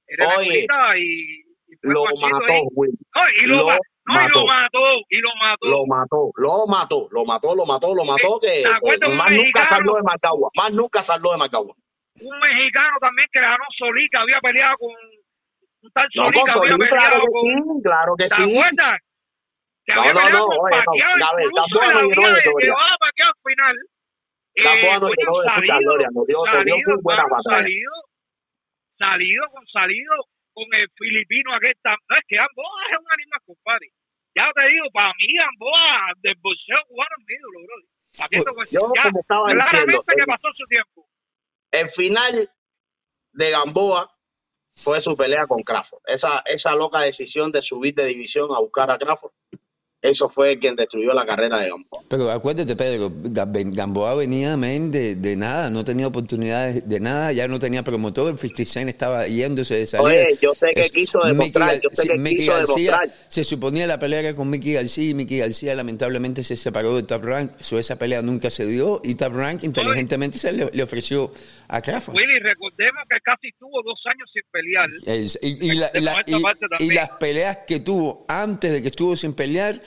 Era 0.07 0.35
el 0.37 0.43
hembrita 0.43 0.99
y, 0.99 1.43
Lo 1.83 2.05
machito 2.05 2.29
mató. 2.29 2.47
No, 2.47 3.23
y 3.43 3.47
lo, 3.47 3.57
Lo 3.57 3.67
no, 4.09 4.21
y 4.21 4.29
lo 4.29 4.47
mató, 4.47 4.79
y 5.09 5.21
lo 5.21 5.31
mató. 5.41 5.67
Lo 5.69 5.87
mató, 5.87 6.33
lo 6.37 6.67
mató, 6.67 7.09
lo 7.11 7.25
mató, 7.25 7.55
lo 7.55 7.67
mató, 7.67 7.95
lo 7.95 8.05
mató, 8.05 8.41
que 8.41 8.63
¿te 8.63 8.69
acuerdas 8.69 9.01
que 9.01 9.07
de 9.07 9.13
un 9.13 9.17
más 9.19 9.31
nunca 9.33 9.65
salió 9.67 9.95
de 9.95 10.03
Macagua, 10.03 10.51
más 10.57 10.73
nunca 10.73 11.03
salió 11.03 11.31
de 11.33 11.37
Macagua. 11.39 11.75
Un 12.21 12.39
mexicano 12.41 12.97
también 13.01 13.29
que 13.33 13.41
le 13.41 13.47
ganó 13.47 13.65
Solí, 13.79 14.09
que 14.11 14.19
había 14.19 14.41
peleado 14.41 14.77
con 14.79 14.91
un 14.91 15.91
tal 15.93 16.09
No, 16.15 16.25
Solí, 16.25 16.35
con 16.35 16.45
que 16.45 16.53
Solís, 16.53 16.75
había 16.75 16.89
claro 16.89 17.21
que 17.21 17.31
con... 17.31 17.47
sí, 17.53 17.83
claro 17.83 18.15
que 18.17 18.25
¿Te 18.25 18.35
sí. 18.35 18.43
acuerdas? 18.43 18.99
Que 19.87 19.95
No, 19.95 20.01
había 20.01 20.13
no, 20.15 20.21
peleado 20.21 20.39
no, 20.39 20.47
con 20.47 20.59
oye, 20.59 20.83
no, 20.85 20.85
Pacquiao, 20.85 21.11
Gabriel, 21.19 21.51
la 21.55 21.63
no 21.63 21.81
llenó 22.07 22.23
de 22.23 22.29
había 22.33 22.43
gloria. 22.43 22.67
llevado 22.67 22.95
a 22.95 22.99
Pacquiao 22.99 23.29
al 23.29 23.43
final. 23.45 23.77
Gamboa 24.57 24.95
no 24.99 25.01
coño, 25.01 25.15
llenó 25.17 25.41
de 25.41 25.49
Salido, 25.49 25.79
gloria, 25.81 26.09
nos 26.13 26.27
dio, 26.27 26.39
nos 26.53 26.65
dio 26.65 26.77
Salido, 26.77 26.79
muy 26.87 27.03
buena 27.03 27.23
hermano, 27.23 27.43
batalla. 27.45 27.63
Salido, 27.63 27.93
salido 28.99 29.45
con 29.53 29.67
salido 29.69 30.15
con 30.59 30.81
el 30.81 30.91
filipino 30.99 31.55
aquel 31.55 31.75
no 31.85 32.17
es 32.17 32.25
que 32.27 32.37
Gamboa 32.37 32.83
es 32.91 32.99
un 32.99 33.13
animal 33.13 33.41
compadre. 33.47 33.93
Ya 34.35 34.51
te 34.55 34.67
digo 34.67 34.87
para 34.93 35.13
mí 35.15 35.29
Gamboa 35.39 36.13
del 36.19 36.35
boxeo 36.43 36.79
cubano 36.89 37.15
es 37.19 37.25
mi 37.27 37.35
ídolo 37.35 37.59
bro 37.67 37.77
Haciendo 38.19 38.55
Pues, 38.55 38.71
Yo, 38.71 38.93
ya, 38.95 39.03
como 39.05 39.21
estaba 39.21 39.47
diciendo, 39.47 39.69
claramente 39.71 40.15
que 40.17 40.27
pasó 40.27 40.49
su 40.57 40.67
tiempo. 40.67 41.09
El 41.71 41.89
final 41.89 42.51
de 43.33 43.51
Gamboa 43.51 44.11
fue 44.75 45.01
su 45.01 45.17
pelea 45.17 45.47
con 45.47 45.63
Crawford. 45.63 46.03
Esa, 46.07 46.41
esa 46.47 46.75
loca 46.75 47.01
decisión 47.01 47.53
de 47.53 47.63
subir 47.63 47.95
de 47.95 48.07
división 48.07 48.51
a 48.53 48.59
buscar 48.59 48.91
a 48.91 48.99
Crawford, 48.99 49.33
eso 50.01 50.29
fue 50.29 50.59
quien 50.59 50.77
destruyó 50.77 51.13
la 51.13 51.27
carrera 51.27 51.59
de 51.59 51.71
Gamboa. 51.71 52.03
Pero 52.09 52.31
acuérdate, 52.31 52.77
Pedro, 52.77 53.11
Gam- 53.11 53.75
Gamboa 53.75 54.15
venía 54.15 54.57
men, 54.57 54.93
de, 54.93 55.17
de 55.17 55.37
nada, 55.37 55.71
no 55.71 55.85
tenía 55.85 56.07
oportunidades 56.07 56.89
de 56.89 57.01
nada, 57.01 57.33
ya 57.33 57.49
no 57.49 57.59
tenía 57.59 57.83
promotor, 57.83 58.31
el 58.31 58.39
50 58.39 58.65
Cent 58.73 58.89
estaba 58.89 59.27
yéndose 59.27 59.75
de 59.77 59.87
salida. 59.87 60.09
Oye, 60.09 60.39
yo 60.41 60.55
sé 60.55 60.69
que 60.75 60.83
Es- 60.83 60.93
quiso 60.93 61.19
Mickey 61.19 61.33
demostrar, 61.33 61.69
Gar- 61.77 61.81
yo 61.83 61.91
sé 61.93 62.09
que 62.09 62.19
Mickey 62.19 62.37
quiso 62.39 62.53
García, 62.53 62.91
demostrar. 62.93 63.11
Se 63.29 63.45
suponía 63.45 63.87
la 63.89 63.99
pelea 63.99 64.21
era 64.21 64.35
con 64.35 64.49
Mickey 64.49 64.73
García 64.75 65.11
y 65.11 65.15
Mickey 65.15 65.39
García 65.39 65.75
lamentablemente 65.75 66.45
se 66.45 66.57
separó 66.57 66.95
de 66.95 67.03
Top 67.03 67.25
Rank, 67.25 67.53
so 67.59 67.79
esa 67.79 67.99
pelea 67.99 68.23
nunca 68.23 68.51
se 68.51 68.67
dio 68.67 69.01
y 69.03 69.17
Top 69.17 69.35
Rank 69.35 69.65
inteligentemente 69.65 70.39
se 70.39 70.53
le, 70.53 70.71
le 70.73 70.83
ofreció 70.83 71.33
a 71.69 71.83
Crawford. 71.83 72.15
Willy 72.15 72.39
recordemos 72.41 73.03
que 73.11 73.19
casi 73.25 73.51
tuvo 73.59 73.83
dos 73.83 74.01
años 74.07 74.31
sin 74.33 74.43
pelear 74.53 74.89
El- 75.07 75.29
y, 75.43 75.75
la- 75.75 75.91
la- 75.95 76.25
las 76.95 77.11
peleas 77.19 77.59
que 77.67 77.81
tuvo 77.81 78.25
antes 78.29 78.71
de 78.73 78.81
que 78.83 78.89
estuvo 78.89 79.17
sin 79.17 79.33
pelear 79.35 79.81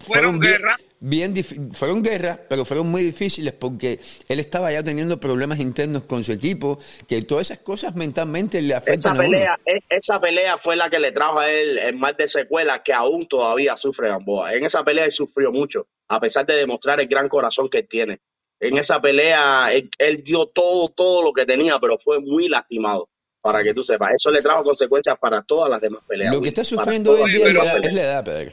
Fueron 0.00 0.38
bien, 0.38 0.52
guerra. 0.54 0.76
bien 1.00 1.34
dif- 1.34 1.72
fueron 1.72 2.02
guerras, 2.02 2.38
pero 2.48 2.64
fueron 2.64 2.88
muy 2.88 3.02
difíciles 3.02 3.52
porque 3.54 4.00
él 4.28 4.40
estaba 4.40 4.70
ya 4.72 4.82
teniendo 4.82 5.18
problemas 5.18 5.58
internos 5.60 6.04
con 6.04 6.22
su 6.24 6.32
equipo, 6.32 6.78
que 7.08 7.22
todas 7.22 7.50
esas 7.50 7.60
cosas 7.62 7.94
mentalmente 7.94 8.60
le 8.62 8.74
afectan 8.74 8.94
Esa 8.96 9.10
a 9.10 9.12
uno. 9.14 9.22
pelea, 9.22 9.58
e- 9.66 9.78
esa 9.88 10.20
pelea 10.20 10.56
fue 10.58 10.76
la 10.76 10.90
que 10.90 10.98
le 10.98 11.12
trajo 11.12 11.38
a 11.38 11.50
él 11.50 11.78
el 11.78 11.96
mal 11.96 12.14
de 12.18 12.28
secuelas 12.28 12.80
que 12.84 12.92
aún 12.92 13.26
todavía 13.28 13.76
sufre 13.76 14.08
Gamboa. 14.08 14.54
En 14.54 14.64
esa 14.64 14.84
pelea 14.84 15.04
él 15.04 15.10
sufrió 15.10 15.50
mucho, 15.52 15.86
a 16.08 16.20
pesar 16.20 16.44
de 16.46 16.54
demostrar 16.54 17.00
el 17.00 17.06
gran 17.06 17.28
corazón 17.28 17.68
que 17.68 17.78
él 17.78 17.88
tiene. 17.88 18.18
En 18.60 18.76
esa 18.76 19.00
pelea 19.00 19.72
él, 19.72 19.88
él 19.98 20.22
dio 20.24 20.46
todo, 20.46 20.88
todo 20.88 21.22
lo 21.22 21.32
que 21.32 21.46
tenía, 21.46 21.78
pero 21.78 21.96
fue 21.96 22.18
muy 22.20 22.48
lastimado, 22.48 23.08
para 23.40 23.62
que 23.62 23.72
tú 23.72 23.84
sepas. 23.84 24.10
Eso 24.16 24.30
le 24.32 24.42
trajo 24.42 24.64
consecuencias 24.64 25.16
para 25.20 25.42
todas 25.42 25.70
las 25.70 25.80
demás 25.80 26.02
peleas. 26.08 26.34
Lo 26.34 26.42
que 26.42 26.48
está 26.48 26.64
sufriendo 26.64 27.12
hoy 27.12 27.22
en 27.22 27.30
día 27.30 27.46
es 27.46 27.54
la, 27.54 27.60
demás 27.60 27.66
edad- 27.66 27.74
peleas. 27.76 27.92
es 27.92 27.94
la 27.94 28.02
edad, 28.02 28.24
Pedro. 28.24 28.52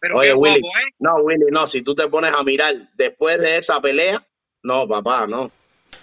Pero 0.00 0.16
Oye, 0.16 0.28
qué 0.28 0.34
Willy, 0.34 0.60
guapo 0.60 0.78
¿eh? 0.78 0.94
no, 1.00 1.14
Willy, 1.16 1.46
no, 1.50 1.66
si 1.66 1.82
tú 1.82 1.94
te 1.94 2.08
pones 2.08 2.32
a 2.32 2.42
mirar 2.42 2.74
después 2.94 3.38
de 3.40 3.56
esa 3.58 3.80
pelea, 3.80 4.24
no, 4.62 4.86
papá, 4.88 5.26
no. 5.26 5.50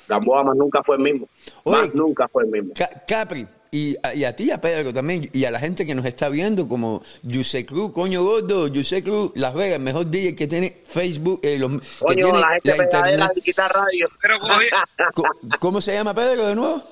Gamboa 0.07 0.43
más 0.43 0.55
nunca 0.55 0.83
fue 0.83 0.97
el 0.97 1.01
mismo. 1.03 1.27
Oye, 1.63 1.77
más 1.77 1.93
nunca 1.95 2.27
fue 2.27 2.43
el 2.43 2.49
mismo. 2.51 2.73
Ca- 2.75 3.03
Capri, 3.07 3.47
y 3.71 3.95
a, 4.03 4.13
y 4.13 4.23
a 4.23 4.33
ti, 4.35 4.51
a 4.51 4.61
Pedro 4.61 4.93
también, 4.93 5.29
y 5.33 5.45
a 5.45 5.51
la 5.51 5.59
gente 5.59 5.85
que 5.85 5.95
nos 5.95 6.05
está 6.05 6.29
viendo, 6.29 6.67
como 6.67 7.01
Yuse 7.23 7.65
Cruz, 7.65 7.91
coño 7.91 8.23
gordo, 8.23 8.67
Yuse 8.67 9.03
Cruz, 9.03 9.31
Las 9.35 9.53
Vegas, 9.53 9.77
el 9.77 9.83
mejor 9.83 10.05
DJ 10.09 10.35
que 10.35 10.47
tiene 10.47 10.81
Facebook, 10.85 11.39
eh, 11.43 11.57
los- 11.57 11.81
que 11.81 11.87
Coño, 11.99 12.25
tiene 12.27 12.39
la 12.39 12.47
gente 12.49 12.71
pegadera 12.73 13.11
internet. 13.13 13.31
digital 13.35 13.69
radio. 13.69 14.07
pero 14.21 14.37
¿Cómo 15.59 15.81
se 15.81 15.93
llama 15.93 16.13
Pedro 16.13 16.45
de 16.47 16.55
nuevo? 16.55 16.83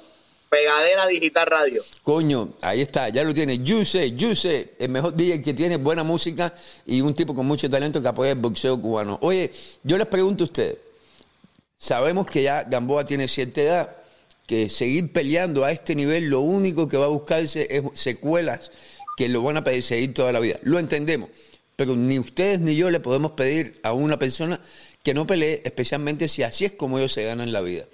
Pegadera 0.53 1.07
digital 1.07 1.47
radio. 1.47 1.83
Coño, 2.03 2.53
ahí 2.61 2.81
está, 2.81 3.09
ya 3.09 3.23
lo 3.23 3.33
tiene. 3.33 3.57
Yuse, 3.63 4.11
Yuse, 4.11 4.73
el 4.77 4.89
mejor 4.89 5.15
DJ 5.15 5.41
que 5.41 5.53
tiene 5.55 5.77
buena 5.77 6.03
música 6.03 6.53
y 6.85 7.01
un 7.01 7.15
tipo 7.15 7.33
con 7.33 7.47
mucho 7.47 7.67
talento 7.67 7.99
que 8.03 8.07
apoya 8.07 8.33
el 8.33 8.37
boxeo 8.37 8.79
cubano. 8.79 9.17
Oye, 9.23 9.51
yo 9.81 9.97
les 9.97 10.05
pregunto 10.05 10.43
a 10.43 10.45
ustedes, 10.45 10.77
sabemos 11.75 12.27
que 12.27 12.43
ya 12.43 12.63
Gamboa 12.63 13.03
tiene 13.03 13.27
cierta 13.27 13.61
edad 13.61 13.95
que 14.45 14.69
seguir 14.69 15.11
peleando 15.11 15.65
a 15.65 15.71
este 15.71 15.95
nivel 15.95 16.29
lo 16.29 16.41
único 16.41 16.87
que 16.87 16.97
va 16.97 17.05
a 17.05 17.09
buscarse 17.09 17.67
es 17.71 17.81
secuelas 17.93 18.69
que 19.17 19.29
lo 19.29 19.41
van 19.41 19.57
a 19.57 19.63
perseguir 19.63 20.13
toda 20.13 20.31
la 20.31 20.39
vida. 20.39 20.59
Lo 20.61 20.77
entendemos, 20.77 21.29
pero 21.75 21.95
ni 21.95 22.19
ustedes 22.19 22.59
ni 22.59 22.75
yo 22.75 22.91
le 22.91 22.99
podemos 22.99 23.31
pedir 23.31 23.79
a 23.81 23.93
una 23.93 24.19
persona 24.19 24.61
que 25.01 25.15
no 25.15 25.25
pelee, 25.25 25.63
especialmente 25.65 26.27
si 26.27 26.43
así 26.43 26.65
es 26.65 26.73
como 26.73 26.99
ellos 26.99 27.13
se 27.13 27.23
ganan 27.23 27.51
la 27.51 27.61
vida. 27.61 27.87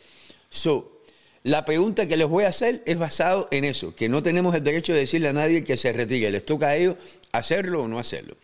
So, 0.49 0.99
la 1.44 1.64
pregunta 1.66 2.07
que 2.07 2.18
les 2.18 2.28
voy 2.28 2.44
a 2.44 2.49
hacer 2.49 2.84
es 2.86 2.98
basado 2.98 3.48
en 3.52 3.64
eso, 3.64 3.95
que 3.95 4.10
no 4.10 4.22
tenemos 4.22 4.53
el 4.56 4.64
derecho 4.64 4.94
de 4.94 4.99
decirle 4.99 5.30
a 5.30 5.34
nadie 5.34 5.64
que 5.64 5.78
se 5.78 5.91
retire, 5.94 6.30
les 6.32 6.45
toca 6.45 6.68
a 6.70 6.76
ellos 6.76 6.95
hacerlo 7.32 7.84
o 7.84 7.88
no 7.88 7.98
hacerlo. 7.99 8.36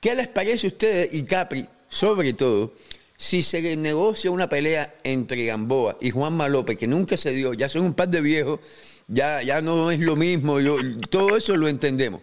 ¿Qué 0.00 0.14
les 0.14 0.28
parece 0.28 0.66
a 0.66 0.70
ustedes 0.70 1.08
y 1.12 1.24
Capri, 1.24 1.66
sobre 1.88 2.32
todo, 2.34 2.74
si 3.16 3.42
se 3.42 3.76
negocia 3.76 4.30
una 4.30 4.48
pelea 4.48 4.94
entre 5.02 5.44
Gamboa 5.46 5.96
y 6.00 6.10
Juanma 6.10 6.48
López, 6.48 6.76
que 6.78 6.86
nunca 6.86 7.16
se 7.16 7.32
dio, 7.32 7.52
ya 7.54 7.68
son 7.68 7.82
un 7.82 7.94
par 7.94 8.08
de 8.08 8.20
viejos, 8.20 8.60
ya, 9.08 9.42
ya 9.42 9.60
no 9.60 9.90
es 9.90 9.98
lo 10.00 10.14
mismo, 10.14 10.60
yo- 10.60 10.76
todo 11.10 11.36
eso 11.36 11.56
lo 11.56 11.66
entendemos. 11.66 12.20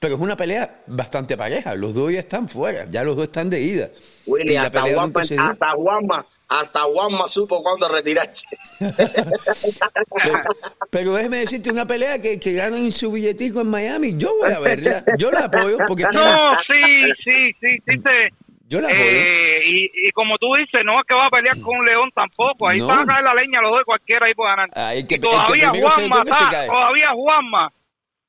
Pero 0.00 0.16
es 0.16 0.20
una 0.20 0.36
pelea 0.36 0.82
bastante 0.88 1.36
pareja, 1.36 1.76
los 1.76 1.94
dos 1.94 2.10
ya 2.10 2.18
están 2.20 2.48
fuera, 2.48 2.88
ya 2.90 3.04
los 3.04 3.14
dos 3.14 3.26
están 3.26 3.48
de 3.50 3.60
ida. 3.62 3.90
Willy, 4.26 4.52
Y 4.52 4.54
la 4.54 4.62
hasta 4.64 4.82
pelea 4.82 4.96
Juanma, 4.96 5.20
hasta 5.20 5.70
Juanma, 5.76 6.26
hasta 6.60 6.80
Juanma 6.80 7.28
supo 7.28 7.62
cuándo 7.62 7.88
retirarse. 7.88 8.44
Pero, 8.78 10.40
pero 10.90 11.14
déjeme 11.14 11.38
decirte 11.38 11.70
una 11.70 11.86
pelea 11.86 12.20
que, 12.20 12.38
que 12.38 12.52
ganan 12.52 12.90
su 12.92 13.10
billetico 13.12 13.60
en 13.60 13.70
Miami. 13.70 14.16
Yo 14.16 14.30
voy 14.40 14.52
a 14.52 14.60
verla. 14.60 15.04
Yo 15.18 15.30
la 15.30 15.46
apoyo 15.46 15.76
porque 15.86 16.02
está. 16.02 16.12
No, 16.24 16.52
sí, 16.70 17.02
sí, 17.24 17.52
sí, 17.60 17.76
sí. 17.86 17.98
te- 17.98 18.28
Yo 18.68 18.80
la 18.80 18.88
apoyo. 18.88 19.02
eh, 19.04 19.60
y, 19.66 20.08
y 20.08 20.10
como 20.12 20.36
tú 20.38 20.48
dices, 20.58 20.80
no 20.84 20.92
es 20.94 21.06
que 21.08 21.14
va 21.14 21.26
a 21.26 21.30
pelear 21.30 21.58
con 21.60 21.76
un 21.78 21.84
león 21.84 22.10
tampoco. 22.14 22.68
Ahí 22.68 22.78
No. 22.78 22.86
van 22.86 23.00
a 23.00 23.06
caer 23.12 23.24
la 23.24 23.34
leña 23.34 23.60
los 23.60 23.70
dos, 23.70 23.82
cualquiera 23.84 24.26
ahí 24.26 24.34
puede 24.34 24.50
ganar. 24.50 24.68
Ah, 24.74 24.92
que- 25.08 25.14
y 25.16 25.18
todavía 25.18 25.70
Juanma, 25.70 26.24
todavía 26.24 27.10
Juanma, 27.14 27.72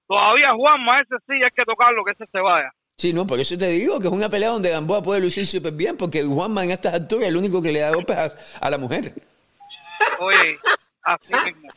todavía 0.07 0.51
Juanma, 0.53 0.95
ese 0.99 1.15
sí 1.27 1.33
hay 1.35 1.51
que 1.55 1.63
tocarlo, 1.65 2.03
que 2.03 2.11
ese 2.11 2.25
se 2.31 2.39
vaya. 2.39 2.71
Sí, 2.97 3.11
no, 3.11 3.25
por 3.25 3.39
eso 3.39 3.57
te 3.57 3.67
digo 3.67 3.99
que 3.99 4.07
es 4.07 4.13
una 4.13 4.29
pelea 4.29 4.49
donde 4.49 4.69
Gamboa 4.69 5.01
puede 5.01 5.19
lucir 5.19 5.45
súper 5.45 5.73
bien 5.73 5.97
porque 5.97 6.23
Juanma 6.23 6.63
en 6.63 6.71
estas 6.71 6.93
alturas 6.93 7.23
es 7.25 7.29
el 7.29 7.37
único 7.37 7.61
que 7.61 7.71
le 7.71 7.79
da 7.79 7.93
golpes 7.93 8.15
a, 8.15 8.33
a 8.61 8.69
la 8.69 8.77
mujer. 8.77 9.13
Oye, 10.19 10.57
así 11.01 11.33
mismo. 11.45 11.69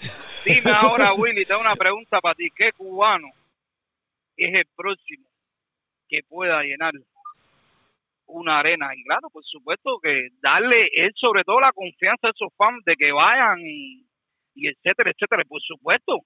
Dime 0.44 0.70
ahora, 0.70 1.14
Willy, 1.14 1.44
tengo 1.44 1.60
una 1.60 1.74
pregunta 1.74 2.20
para 2.20 2.34
ti. 2.34 2.48
¿Qué 2.54 2.70
cubano 2.72 3.28
es 4.36 4.54
el 4.54 4.66
próximo 4.76 5.26
que 6.08 6.20
pueda 6.28 6.62
llenar 6.62 6.92
una 8.26 8.60
arena? 8.60 8.94
Y 8.94 9.02
claro, 9.02 9.28
por 9.30 9.44
supuesto 9.44 9.98
que 10.00 10.28
darle 10.40 10.88
él 10.94 11.12
sobre 11.16 11.42
todo 11.42 11.56
la 11.60 11.72
confianza 11.72 12.28
a 12.28 12.30
esos 12.30 12.52
fans 12.56 12.84
de 12.84 12.94
que 12.94 13.10
vayan 13.10 13.58
y, 13.60 14.06
y 14.54 14.68
etcétera, 14.68 15.10
etcétera. 15.10 15.42
Por 15.48 15.62
supuesto, 15.62 16.20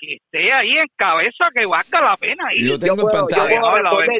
que 0.00 0.14
esté 0.14 0.52
ahí 0.52 0.70
en 0.72 0.86
cabeza, 0.96 1.48
que 1.54 1.66
valga 1.66 2.00
la 2.00 2.16
pena 2.16 2.44
ir. 2.54 2.66
Lo 2.66 2.78
tengo 2.78 2.94
en 2.94 3.00
puedo- 3.00 3.28
yo 3.28 3.36
pantalla. 3.36 3.60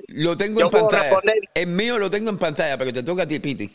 Lo 0.08 0.36
tengo 0.36 0.60
Yo 0.60 0.66
en 0.66 0.70
puedo 0.70 0.88
pantalla. 0.88 1.20
El 1.54 1.66
mío 1.68 1.98
lo 1.98 2.10
tengo 2.10 2.30
en 2.30 2.38
pantalla, 2.38 2.76
pero 2.78 2.92
te 2.92 3.02
toca 3.02 3.22
a 3.22 3.28
ti, 3.28 3.38
Piti. 3.40 3.70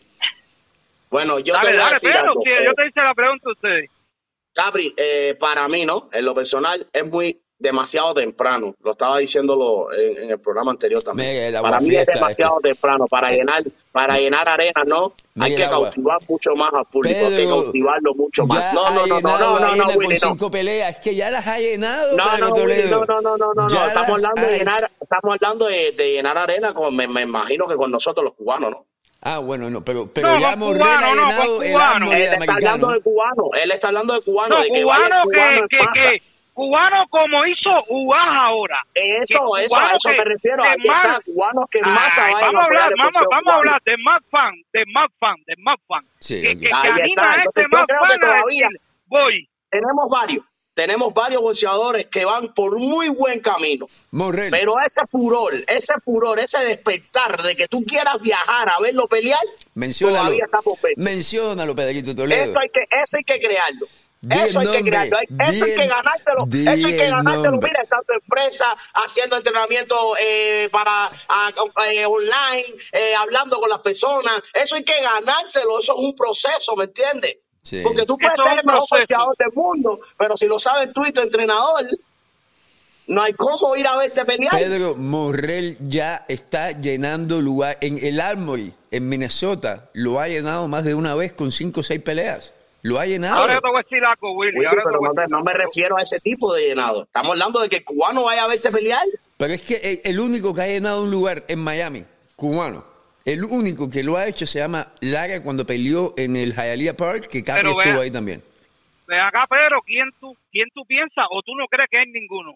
Bueno, 1.09 1.39
yo 1.39 1.53
te 1.59 1.67
dale, 1.67 1.77
voy 1.77 1.81
a 1.87 1.89
decir 1.93 2.09
pero 2.11 2.23
algo. 2.29 2.41
si 2.43 2.49
yo 2.49 2.73
te 2.73 2.87
hice 2.87 3.01
la 3.01 3.13
pregunta 3.13 3.49
a 3.49 3.51
ustedes. 3.53 3.85
Capri, 4.53 4.93
eh, 4.97 5.35
para 5.39 5.67
mí, 5.67 5.85
¿no? 5.85 6.09
En 6.13 6.25
lo 6.25 6.33
personal, 6.33 6.85
es 6.91 7.05
muy 7.05 7.39
demasiado 7.57 8.13
temprano. 8.13 8.75
Lo 8.83 8.91
estaba 8.91 9.17
diciéndolo 9.19 9.91
en, 9.93 10.23
en 10.23 10.29
el 10.31 10.39
programa 10.39 10.71
anterior 10.71 11.01
también. 11.01 11.53
Para 11.53 11.79
mí 11.79 11.87
es 11.87 11.93
aguafiesta 11.99 12.11
demasiado 12.13 12.59
temprano 12.61 13.05
para 13.07 13.31
llenar, 13.31 13.63
para 13.91 14.17
llenar 14.19 14.47
arena, 14.49 14.83
¿no? 14.85 15.13
Hay 15.39 15.55
que 15.55 15.63
agua. 15.63 15.89
cautivar 15.89 16.17
mucho 16.27 16.51
más 16.55 16.73
al 16.73 16.85
público, 16.85 17.25
hay 17.27 17.35
que 17.35 17.45
cautivarlo 17.45 18.13
mucho 18.15 18.45
más. 18.45 18.73
No, 18.73 18.89
no, 18.91 19.07
no, 19.07 19.19
no, 19.21 19.37
no, 19.37 19.59
no, 19.59 19.75
no, 19.75 19.85
Willy, 19.97 20.17
no. 20.21 20.29
cinco 20.29 20.51
peleas. 20.51 20.91
Es 20.91 20.97
que 21.03 21.15
ya 21.15 21.29
las 21.31 21.45
ha 21.47 21.57
llenado, 21.59 22.15
No, 22.17 22.23
Pedro 22.23 22.49
no, 22.49 22.55
Willy, 22.55 22.83
no, 22.89 23.05
no, 23.05 23.21
no, 23.21 23.37
no, 23.37 23.53
no, 23.53 23.67
no. 23.67 23.85
Estamos 23.87 24.23
hablando 24.23 24.41
de 24.41 24.55
ha- 24.55 24.57
llenar, 24.57 24.91
estamos 25.01 25.35
hablando 25.35 25.65
de, 25.67 25.91
de 25.93 26.11
llenar 26.11 26.37
arena 26.37 26.73
con, 26.73 26.95
me, 26.95 27.07
me 27.07 27.21
imagino 27.21 27.67
que 27.67 27.75
con 27.75 27.89
nosotros 27.91 28.23
los 28.23 28.33
cubanos, 28.33 28.71
¿no? 28.71 28.85
Ah, 29.27 29.39
bueno, 29.39 29.71
no, 29.71 29.83
pero, 29.83 30.07
pero 30.13 30.27
No, 30.33 30.39
ya 30.39 30.55
Morrell 30.55 30.81
cubano, 30.83 31.01
ha 31.01 31.39
no, 31.39 31.63
el 31.63 31.71
cubano. 31.71 32.11
Él 32.13 32.21
está 32.21 32.53
hablando 32.53 32.91
de 32.91 33.01
cubano, 33.01 33.49
él 33.59 33.71
está 33.71 33.87
hablando 33.87 34.13
de 34.13 34.21
cubano, 34.21 34.55
No, 34.57 34.61
de 34.61 34.69
que 34.69 34.83
vaya 34.83 35.23
cubano 35.23 35.61
el 35.63 35.67
que, 35.67 35.77
que, 35.77 36.01
que, 36.19 36.21
cubano 36.55 37.05
como 37.09 37.45
hizo 37.45 37.83
Ubaj 37.89 38.27
ahora. 38.45 38.79
Eso, 38.95 39.37
que 39.55 39.65
eso, 39.65 39.79
a 39.79 39.91
eso 39.91 40.09
que- 40.09 40.17
me 40.17 40.23
refiero. 40.23 40.63
que 40.63 40.87
está, 40.87 41.07
más- 41.09 41.19
cubanos 41.19 41.65
que 41.69 41.81
masa 41.81 42.25
Ay, 42.25 42.33
vamos 42.41 42.63
a 42.63 42.65
hablar, 42.65 42.93
vamos, 42.97 43.15
vamos 43.29 43.53
a 43.53 43.55
hablar 43.57 43.81
de 43.85 43.95
más 44.03 44.21
fan, 44.31 44.53
de 44.73 44.83
más 44.91 45.07
fan, 45.19 45.35
de 45.45 45.53
más 45.59 45.75
fan. 45.87 46.03
Sí, 46.19 46.41
que, 46.41 46.57
que, 46.57 46.59
que 46.65 46.73
Ahí 46.73 46.89
anima 46.89 47.05
está. 47.07 47.21
a 47.31 47.35
Entonces, 47.35 47.45
este 47.47 47.61
yo 47.61 47.67
más 47.77 47.83
creo 47.85 47.99
que 48.01 48.07
fan 48.07 48.17
a 48.17 48.19
todavía- 48.19 48.67
decir, 48.71 48.81
voy. 49.05 49.49
Tenemos 49.69 50.09
varios, 50.09 50.45
tenemos 50.73 51.13
varios 51.13 51.41
boxeadores 51.41 52.05
que 52.07 52.23
van 52.25 52.53
por 52.53 52.79
muy 52.79 53.09
buen 53.09 53.39
camino. 53.41 53.87
Morrell. 54.11 54.49
Pero 54.51 54.75
ese 54.85 55.01
furor, 55.11 55.51
ese 55.67 55.93
furor, 56.03 56.39
ese 56.39 56.59
despertar 56.63 57.41
de 57.43 57.55
que 57.55 57.67
tú 57.67 57.83
quieras 57.83 58.21
viajar 58.21 58.69
a 58.69 58.79
verlo 58.81 59.07
pelear, 59.07 59.39
Menciónalo. 59.73 60.19
todavía 60.25 60.45
está 60.45 60.61
por. 60.61 60.77
Menciónalo, 61.03 61.75
Pedrito 61.75 62.15
Toledo. 62.15 62.43
Eso 62.43 62.57
hay 62.59 62.69
que, 62.69 62.81
eso 62.81 63.17
hay 63.17 63.23
que 63.25 63.45
crearlo. 63.45 63.85
Eso 64.29 64.59
hay 64.59 64.67
que 64.67 64.81
crearlo. 64.83 65.17
Hay- 65.17 65.27
Eso 65.55 65.65
hay 65.65 65.75
que 65.75 65.83
el- 65.83 65.89
ganárselo. 65.89 66.47
Eso 66.51 66.87
hay 66.87 66.97
que 66.97 67.05
el 67.05 67.11
ganárselo. 67.11 67.57
Mira, 67.61 67.81
estando 67.83 68.05
en 68.13 68.19
empresa, 68.23 68.75
haciendo 68.95 69.37
entrenamiento 69.37 69.95
eh, 70.19 70.67
para 70.71 71.11
eh, 71.91 72.05
online, 72.05 72.65
eh, 72.91 73.13
hablando 73.15 73.59
con 73.59 73.69
las 73.69 73.79
personas. 73.79 74.41
Eso 74.53 74.75
hay 74.75 74.83
que 74.83 74.99
ganárselo. 75.01 75.79
Eso 75.79 75.93
es 75.93 75.99
un 75.99 76.15
proceso, 76.15 76.75
¿me 76.75 76.85
entiendes? 76.85 77.37
Sí. 77.61 77.81
Porque 77.83 78.05
tú 78.05 78.17
puedes 78.17 78.35
ser 78.41 78.59
el 78.59 78.65
mejor 78.65 78.87
boxeador 78.89 79.35
del 79.37 79.49
mundo, 79.55 79.99
pero 80.17 80.35
si 80.37 80.47
lo 80.47 80.57
sabes 80.59 80.91
tú 80.93 81.03
y 81.05 81.11
tu 81.11 81.21
entrenador, 81.21 81.83
no 83.07 83.21
hay 83.21 83.33
cómo 83.33 83.75
ir 83.75 83.87
a 83.87 83.97
verte 83.97 84.25
pelear. 84.25 84.51
Pedro 84.57 84.95
Morrell 84.95 85.77
ya 85.87 86.25
está 86.27 86.71
llenando 86.71 87.39
lugar 87.41 87.77
en 87.81 88.03
el 88.03 88.19
Armory, 88.19 88.73
en 88.89 89.07
Minnesota. 89.09 89.89
Lo 89.93 90.19
ha 90.19 90.27
llenado 90.27 90.67
más 90.67 90.83
de 90.83 90.95
una 90.95 91.13
vez 91.13 91.33
con 91.33 91.51
cinco 91.51 91.81
o 91.81 91.83
seis 91.83 92.01
peleas. 92.01 92.53
Lo 92.85 92.99
ha 92.99 93.07
llenado. 93.07 93.41
Ahora 93.41 93.55
yo 93.55 93.61
te 93.61 93.67
voy 93.67 93.79
a 93.79 93.81
decir 93.81 94.05
algo, 94.05 94.31
Willy. 94.33 94.57
Willy, 94.57 94.65
ahora 94.67 94.83
te 94.83 94.89
pero 94.89 94.99
no, 95.01 95.37
no 95.39 95.43
me 95.43 95.53
refiero 95.53 95.97
a 95.97 96.03
ese 96.03 96.19
tipo 96.19 96.53
de 96.53 96.67
llenado. 96.67 97.05
Estamos 97.05 97.31
hablando 97.31 97.59
de 97.59 97.67
que 97.67 97.77
el 97.77 97.83
cubano 97.83 98.25
vaya 98.25 98.43
a 98.43 98.47
verte 98.47 98.69
pelear. 98.69 99.01
Pero 99.37 99.53
es 99.53 99.63
que 99.63 99.75
el, 99.77 100.01
el 100.03 100.19
único 100.19 100.53
que 100.53 100.61
ha 100.61 100.67
llenado 100.67 101.01
un 101.01 101.09
lugar 101.09 101.45
en 101.47 101.63
Miami, 101.63 102.05
cubano, 102.35 102.85
el 103.25 103.43
único 103.43 103.89
que 103.89 104.03
lo 104.03 104.17
ha 104.17 104.27
hecho 104.27 104.45
se 104.45 104.59
llama 104.59 104.89
Lara 104.99 105.41
cuando 105.41 105.65
peleó 105.65 106.13
en 106.15 106.35
el 106.35 106.53
Hialeah 106.53 106.95
Park, 106.95 107.27
que 107.27 107.43
Capri 107.43 107.63
Pero 107.63 107.79
estuvo 107.79 107.93
vea. 107.95 108.03
ahí 108.03 108.11
también. 108.11 108.43
Ven 109.07 109.19
acá, 109.19 109.47
Pedro, 109.49 109.81
¿quién 109.83 110.07
tú, 110.19 110.37
¿quién 110.51 110.67
tú 110.71 110.85
piensas 110.85 111.25
o 111.31 111.41
tú 111.41 111.55
no 111.55 111.65
crees 111.67 111.87
que 111.89 111.97
hay 111.97 112.05
ninguno? 112.11 112.53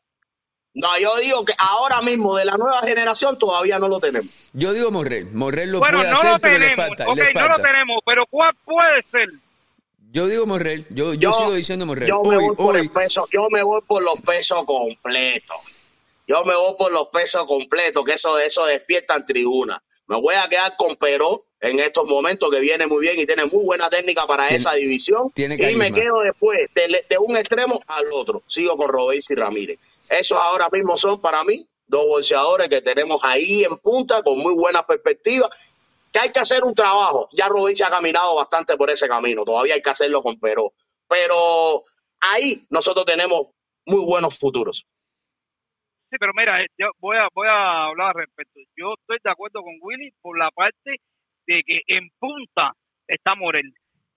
No, 0.75 0.89
yo 0.99 1.17
digo 1.17 1.43
que 1.43 1.53
ahora 1.57 2.03
mismo 2.03 2.37
de 2.37 2.45
la 2.45 2.55
nueva 2.55 2.81
generación 2.81 3.39
todavía 3.39 3.79
no 3.79 3.87
lo 3.87 3.99
tenemos. 3.99 4.29
Yo 4.53 4.73
digo 4.73 4.91
Morrell. 4.91 5.25
Morrell 5.33 5.71
lo 5.71 5.79
bueno, 5.79 5.97
puede 5.97 6.11
no 6.11 6.17
hacer, 6.17 6.33
lo 6.33 6.39
pero 6.39 6.57
le 6.59 6.75
falta. 6.75 7.09
ok, 7.09 7.17
le 7.17 7.33
no 7.33 7.41
lo 7.41 7.47
falta. 7.55 7.63
tenemos, 7.71 7.97
pero 8.05 8.25
¿cuál 8.29 8.53
puede 8.63 9.03
ser? 9.11 9.29
Yo 10.11 10.27
digo 10.27 10.45
Morrell. 10.45 10.85
Yo, 10.89 11.13
yo, 11.13 11.33
sigo 11.33 11.53
diciendo 11.53 11.85
Morrell. 11.85 12.09
Yo 12.09 12.21
me 12.23 12.37
Hoy, 12.37 12.43
voy 12.47 12.55
por 12.55 12.75
hoy, 12.75 12.81
el 12.81 12.89
peso, 12.91 13.27
yo 13.31 13.47
me 13.51 13.61
voy 13.63 13.81
por 13.87 14.03
los 14.03 14.19
pesos 14.21 14.65
completos. 14.65 15.57
Yo 16.27 16.43
me 16.45 16.55
voy 16.55 16.73
por 16.77 16.91
los 16.91 17.07
pesos 17.09 17.45
completos, 17.45 18.03
que 18.05 18.13
eso, 18.13 18.37
eso 18.39 18.65
despierta 18.65 19.15
en 19.15 19.25
tribuna. 19.25 19.81
Me 20.07 20.19
voy 20.19 20.35
a 20.35 20.47
quedar 20.47 20.75
con 20.77 20.95
Peró 20.95 21.45
en 21.61 21.79
estos 21.79 22.07
momentos 22.09 22.49
que 22.49 22.59
viene 22.59 22.87
muy 22.87 22.99
bien 23.01 23.19
y 23.19 23.25
tiene 23.25 23.45
muy 23.45 23.63
buena 23.63 23.89
técnica 23.89 24.25
para 24.25 24.43
Tiene- 24.47 24.57
esa 24.57 24.73
división. 24.73 25.31
tiene 25.33 25.55
y 25.55 25.75
me 25.75 25.91
quedo 25.91 26.21
después 26.21 26.57
de, 26.73 27.05
de 27.07 27.17
un 27.19 27.35
extremo 27.37 27.81
al 27.87 28.05
otro. 28.13 28.41
Sigo 28.47 28.75
con 28.77 28.89
Robéis 28.89 29.29
y 29.29 29.35
Ramírez. 29.35 29.77
Esos 30.09 30.37
ahora 30.39 30.67
mismo 30.71 30.97
son 30.97 31.19
para 31.21 31.43
mí 31.43 31.67
dos 31.87 32.05
boxeadores 32.07 32.69
que 32.69 32.81
tenemos 32.81 33.19
ahí 33.23 33.63
en 33.63 33.77
punta 33.77 34.21
con 34.23 34.37
muy 34.39 34.53
buenas 34.53 34.83
perspectivas. 34.85 35.49
Que 36.11 36.19
hay 36.19 36.31
que 36.31 36.39
hacer 36.39 36.63
un 36.63 36.73
trabajo. 36.73 37.27
Ya 37.31 37.47
Robéis 37.47 37.77
se 37.77 37.85
ha 37.85 37.89
caminado 37.89 38.35
bastante 38.35 38.75
por 38.77 38.89
ese 38.89 39.07
camino. 39.07 39.43
Todavía 39.43 39.75
hay 39.75 39.81
que 39.81 39.89
hacerlo 39.89 40.21
con 40.21 40.39
Peró. 40.39 40.73
Pero 41.07 41.83
ahí 42.19 42.65
nosotros 42.69 43.05
tenemos 43.05 43.47
muy 43.85 44.05
buenos 44.05 44.37
futuros. 44.37 44.85
Sí, 46.09 46.17
pero 46.19 46.31
mira, 46.35 46.61
eh, 46.61 46.67
yo 46.77 46.87
voy 46.99 47.17
a, 47.17 47.27
voy 47.33 47.47
a 47.47 47.85
hablar 47.85 48.09
al 48.09 48.25
respecto. 48.25 48.59
Yo 48.75 48.95
estoy 48.99 49.17
de 49.23 49.29
acuerdo 49.29 49.61
con 49.61 49.75
Willy 49.81 50.11
por 50.21 50.37
la 50.39 50.49
parte 50.49 50.97
de 51.45 51.61
que 51.65 51.81
en 51.87 52.09
punta 52.17 52.73
está 53.07 53.35
Morel. 53.35 53.71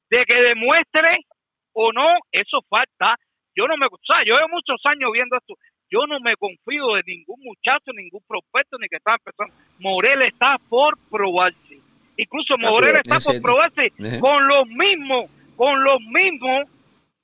De 0.09 0.25
que 0.25 0.41
demuestre 0.41 1.27
o 1.73 1.93
no, 1.93 2.07
eso 2.31 2.61
falta. 2.69 3.17
Yo 3.55 3.67
no 3.67 3.77
me, 3.77 3.87
o 3.87 3.99
sea, 4.03 4.21
yo 4.25 4.35
llevo 4.35 4.49
muchos 4.49 4.81
años 4.85 5.11
viendo 5.13 5.37
esto. 5.37 5.55
Yo 5.91 6.07
no 6.07 6.19
me 6.21 6.35
confío 6.37 6.95
de 6.97 7.03
ningún 7.07 7.41
muchacho, 7.41 7.93
ningún 7.93 8.23
prospecto, 8.27 8.79
ni 8.79 8.89
que 8.89 8.97
está 8.97 9.13
empezando. 9.13 9.53
Morel 9.79 10.23
está 10.23 10.57
por 10.69 10.97
probarse. 11.11 11.72
Incluso 12.17 12.55
es, 12.59 12.95
está 13.03 13.17
es 13.17 13.25
por 13.25 13.43
probarse 13.43 13.93
Ajá. 13.99 14.21
con 14.21 14.47
los 14.47 14.69
mismos, 14.69 15.31
con 15.57 15.83
los 15.83 16.01
mismos 16.03 16.69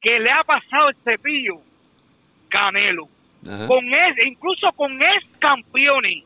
que 0.00 0.18
le 0.18 0.30
ha 0.30 0.42
pasado 0.44 0.88
el 0.88 0.96
cepillo 1.04 1.60
Canelo 2.48 3.08
con 3.66 3.84
ex, 3.86 4.26
incluso 4.26 4.72
con 4.72 4.92
ex 5.00 5.26
campeones. 5.38 6.24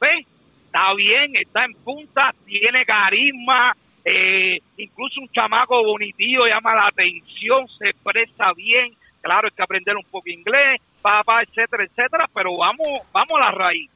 ¿Ves? 0.00 0.26
Está 0.66 0.94
bien, 0.94 1.32
está 1.34 1.64
en 1.64 1.74
punta, 1.74 2.34
tiene 2.44 2.84
carisma, 2.84 3.74
eh, 4.04 4.58
incluso 4.76 5.20
un 5.20 5.28
chamaco 5.30 5.82
bonitillo 5.82 6.46
llama 6.46 6.74
la 6.74 6.88
atención, 6.88 7.66
se 7.78 7.90
expresa 7.90 8.52
bien, 8.54 8.94
claro, 9.20 9.48
hay 9.48 9.56
que 9.56 9.62
aprender 9.62 9.96
un 9.96 10.04
poco 10.04 10.28
inglés, 10.28 10.80
papá, 11.00 11.42
etcétera, 11.42 11.84
etcétera, 11.84 12.28
pero 12.34 12.56
vamos, 12.56 13.00
vamos 13.12 13.40
a 13.40 13.46
la 13.46 13.50
raíz. 13.50 13.90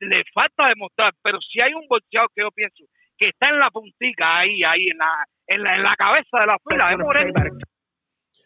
Le 0.00 0.22
falta 0.34 0.68
demostrar, 0.68 1.14
pero 1.22 1.38
si 1.40 1.62
hay 1.62 1.72
un 1.74 1.86
boxeador 1.88 2.30
que 2.34 2.42
yo 2.42 2.50
pienso 2.50 2.84
que 3.16 3.28
está 3.28 3.48
en 3.48 3.58
la 3.58 3.70
puntica 3.70 4.38
ahí, 4.38 4.62
ahí, 4.62 4.88
en 4.90 4.98
la, 4.98 5.26
en 5.46 5.62
la, 5.62 5.74
en 5.74 5.82
la 5.82 5.96
cabeza 5.96 6.38
de 6.38 6.46
la 6.46 6.58
fila, 6.68 6.90
es 6.92 6.98
Moreno. 6.98 7.32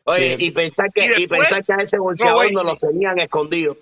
Oye, 0.05 0.37
y 0.39 0.51
pensar 0.51 0.91
que, 0.93 1.11
y, 1.17 1.27
pensar 1.27 1.65
que 1.65 1.73
a 1.73 1.77
ese 1.77 1.99
bolseador 1.99 2.53
no 2.53 2.63
lo 2.63 2.77
tenían 2.77 3.19
escondido. 3.19 3.77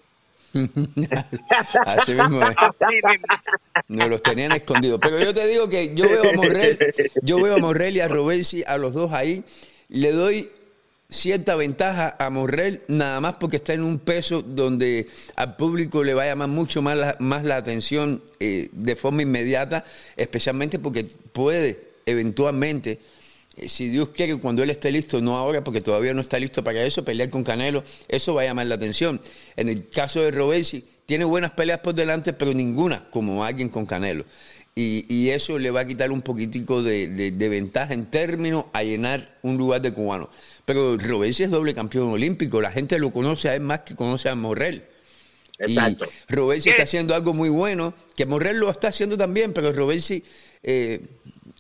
Así 1.87 2.15
mismo 2.15 2.43
es. 2.43 2.57
No 3.89 4.09
los 4.09 4.23
tenían 4.23 4.53
escondidos. 4.53 5.01
Pero 5.01 5.19
yo 5.21 5.35
te 5.35 5.47
digo 5.47 5.69
que 5.69 5.95
yo 5.95 6.09
veo 6.09 6.31
a 6.31 6.33
Morrell, 6.35 6.79
yo 7.23 7.43
veo 7.43 7.55
a 7.55 7.59
Morrell 7.59 7.97
y 7.97 8.01
a 8.01 8.09
Robesi, 8.09 8.65
a 8.67 8.77
los 8.77 8.93
dos 8.93 9.13
ahí, 9.13 9.45
le 9.89 10.13
doy 10.13 10.51
cierta 11.11 11.57
ventaja 11.57 12.17
a 12.19 12.29
Morrell, 12.29 12.83
nada 12.89 13.21
más 13.21 13.37
porque 13.37 13.57
está 13.57 13.73
en 13.73 13.83
un 13.83 13.99
peso 13.99 14.43
donde 14.43 15.09
al 15.37 15.57
público 15.57 16.05
le 16.05 16.13
va 16.13 16.25
a 16.25 16.27
llamar 16.27 16.49
mucho 16.49 16.83
más 16.83 16.99
la, 16.99 17.17
más 17.19 17.45
la 17.45 17.57
atención 17.57 18.23
eh, 18.41 18.69
de 18.73 18.95
forma 18.95 19.23
inmediata, 19.23 19.85
especialmente 20.17 20.79
porque 20.79 21.05
puede 21.33 21.89
eventualmente 22.05 23.01
eh, 23.57 23.69
si 23.69 23.89
Dios 23.89 24.11
quiere, 24.11 24.37
cuando 24.39 24.63
él 24.63 24.71
esté 24.71 24.93
listo, 24.93 25.21
no 25.21 25.37
ahora, 25.37 25.65
porque 25.65 25.81
todavía 25.81 26.15
no 26.15 26.21
está 26.21 26.39
listo 26.39 26.63
para 26.63 26.83
eso, 26.83 27.05
pelear 27.05 27.31
con 27.31 27.43
Canelo, 27.43 27.85
eso 28.09 28.35
va 28.35 28.43
a 28.43 28.45
llamar 28.45 28.67
la 28.67 28.77
atención. 28.77 29.21
En 29.57 29.69
el 29.69 29.89
caso 29.89 30.21
de 30.21 30.31
Robesi, 30.31 30.85
tiene 31.07 31.25
buenas 31.25 31.53
peleas 31.53 31.81
por 31.81 31.95
delante, 31.95 32.33
pero 32.33 32.53
ninguna 32.53 33.09
como 33.11 33.45
alguien 33.45 33.71
con 33.71 33.87
Canelo. 33.87 34.25
Y, 34.81 35.31
eso 35.31 35.59
le 35.59 35.73
va 35.73 35.81
a 35.81 35.87
quitar 35.89 36.13
un 36.13 36.23
poquitico 36.23 36.85
de, 36.85 37.33
ventaja 37.37 37.95
en 37.95 38.07
términos 38.07 38.67
a 38.73 38.85
llenar 38.85 39.37
un 39.43 39.57
lugar 39.57 39.83
de 39.83 39.93
cubano. 39.93 40.31
Pero 40.65 40.97
Robesi 40.97 41.43
es 41.43 41.51
doble 41.51 41.75
campeón 41.75 42.11
olímpico, 42.11 42.61
la 42.61 42.71
gente 42.71 42.97
lo 43.01 43.11
conoce 43.11 43.49
a 43.49 43.57
él 43.57 43.63
más 43.63 43.81
que 43.81 43.97
conoce 43.97 44.29
a 44.29 44.37
Morrell. 44.37 44.85
Exacto. 45.59 46.07
Y 46.29 46.33
Robesi 46.33 46.71
está 46.71 46.85
haciendo 46.85 47.17
algo 47.17 47.35
muy 47.35 47.49
bueno, 47.49 47.93
que 48.15 48.25
Morrell 48.25 48.59
lo 48.61 48.71
está 48.71 48.89
haciendo 48.89 49.19
también, 49.19 49.53
pero 49.53 49.73
Robesi 49.73 50.23
eh, 50.63 51.01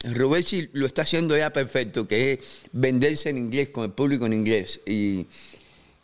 Robesi 0.04 0.68
lo 0.72 0.86
está 0.86 1.02
haciendo 1.02 1.36
ya 1.36 1.52
perfecto, 1.52 2.06
que 2.06 2.34
es 2.34 2.38
venderse 2.70 3.30
en 3.30 3.38
inglés 3.38 3.70
con 3.70 3.84
el 3.84 3.90
público 3.90 4.26
en 4.26 4.32
inglés. 4.32 4.80
Y, 4.86 5.26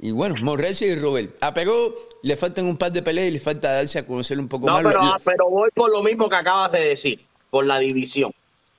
y 0.05 0.11
bueno, 0.11 0.35
Morresi 0.43 0.85
y 0.85 0.95
Robert. 0.97 1.35
A 1.41 1.55
Perú 1.55 1.95
le 2.21 2.37
faltan 2.37 2.67
un 2.67 2.77
par 2.77 2.93
de 2.93 3.01
peleas 3.01 3.27
y 3.27 3.31
le 3.31 3.41
falta 3.41 3.73
darse 3.73 3.99
a 3.99 4.07
conocer 4.07 4.39
un 4.39 4.49
poco 4.49 4.67
más. 4.67 4.85
Pero, 4.85 5.01
ah, 5.01 5.19
pero 5.25 5.49
voy 5.49 5.71
por 5.75 5.91
lo 5.91 6.03
mismo 6.03 6.29
que 6.29 6.37
acabas 6.37 6.73
de 6.73 6.81
decir, 6.81 7.25
por 7.49 7.65
la 7.65 7.79
división. 7.79 8.31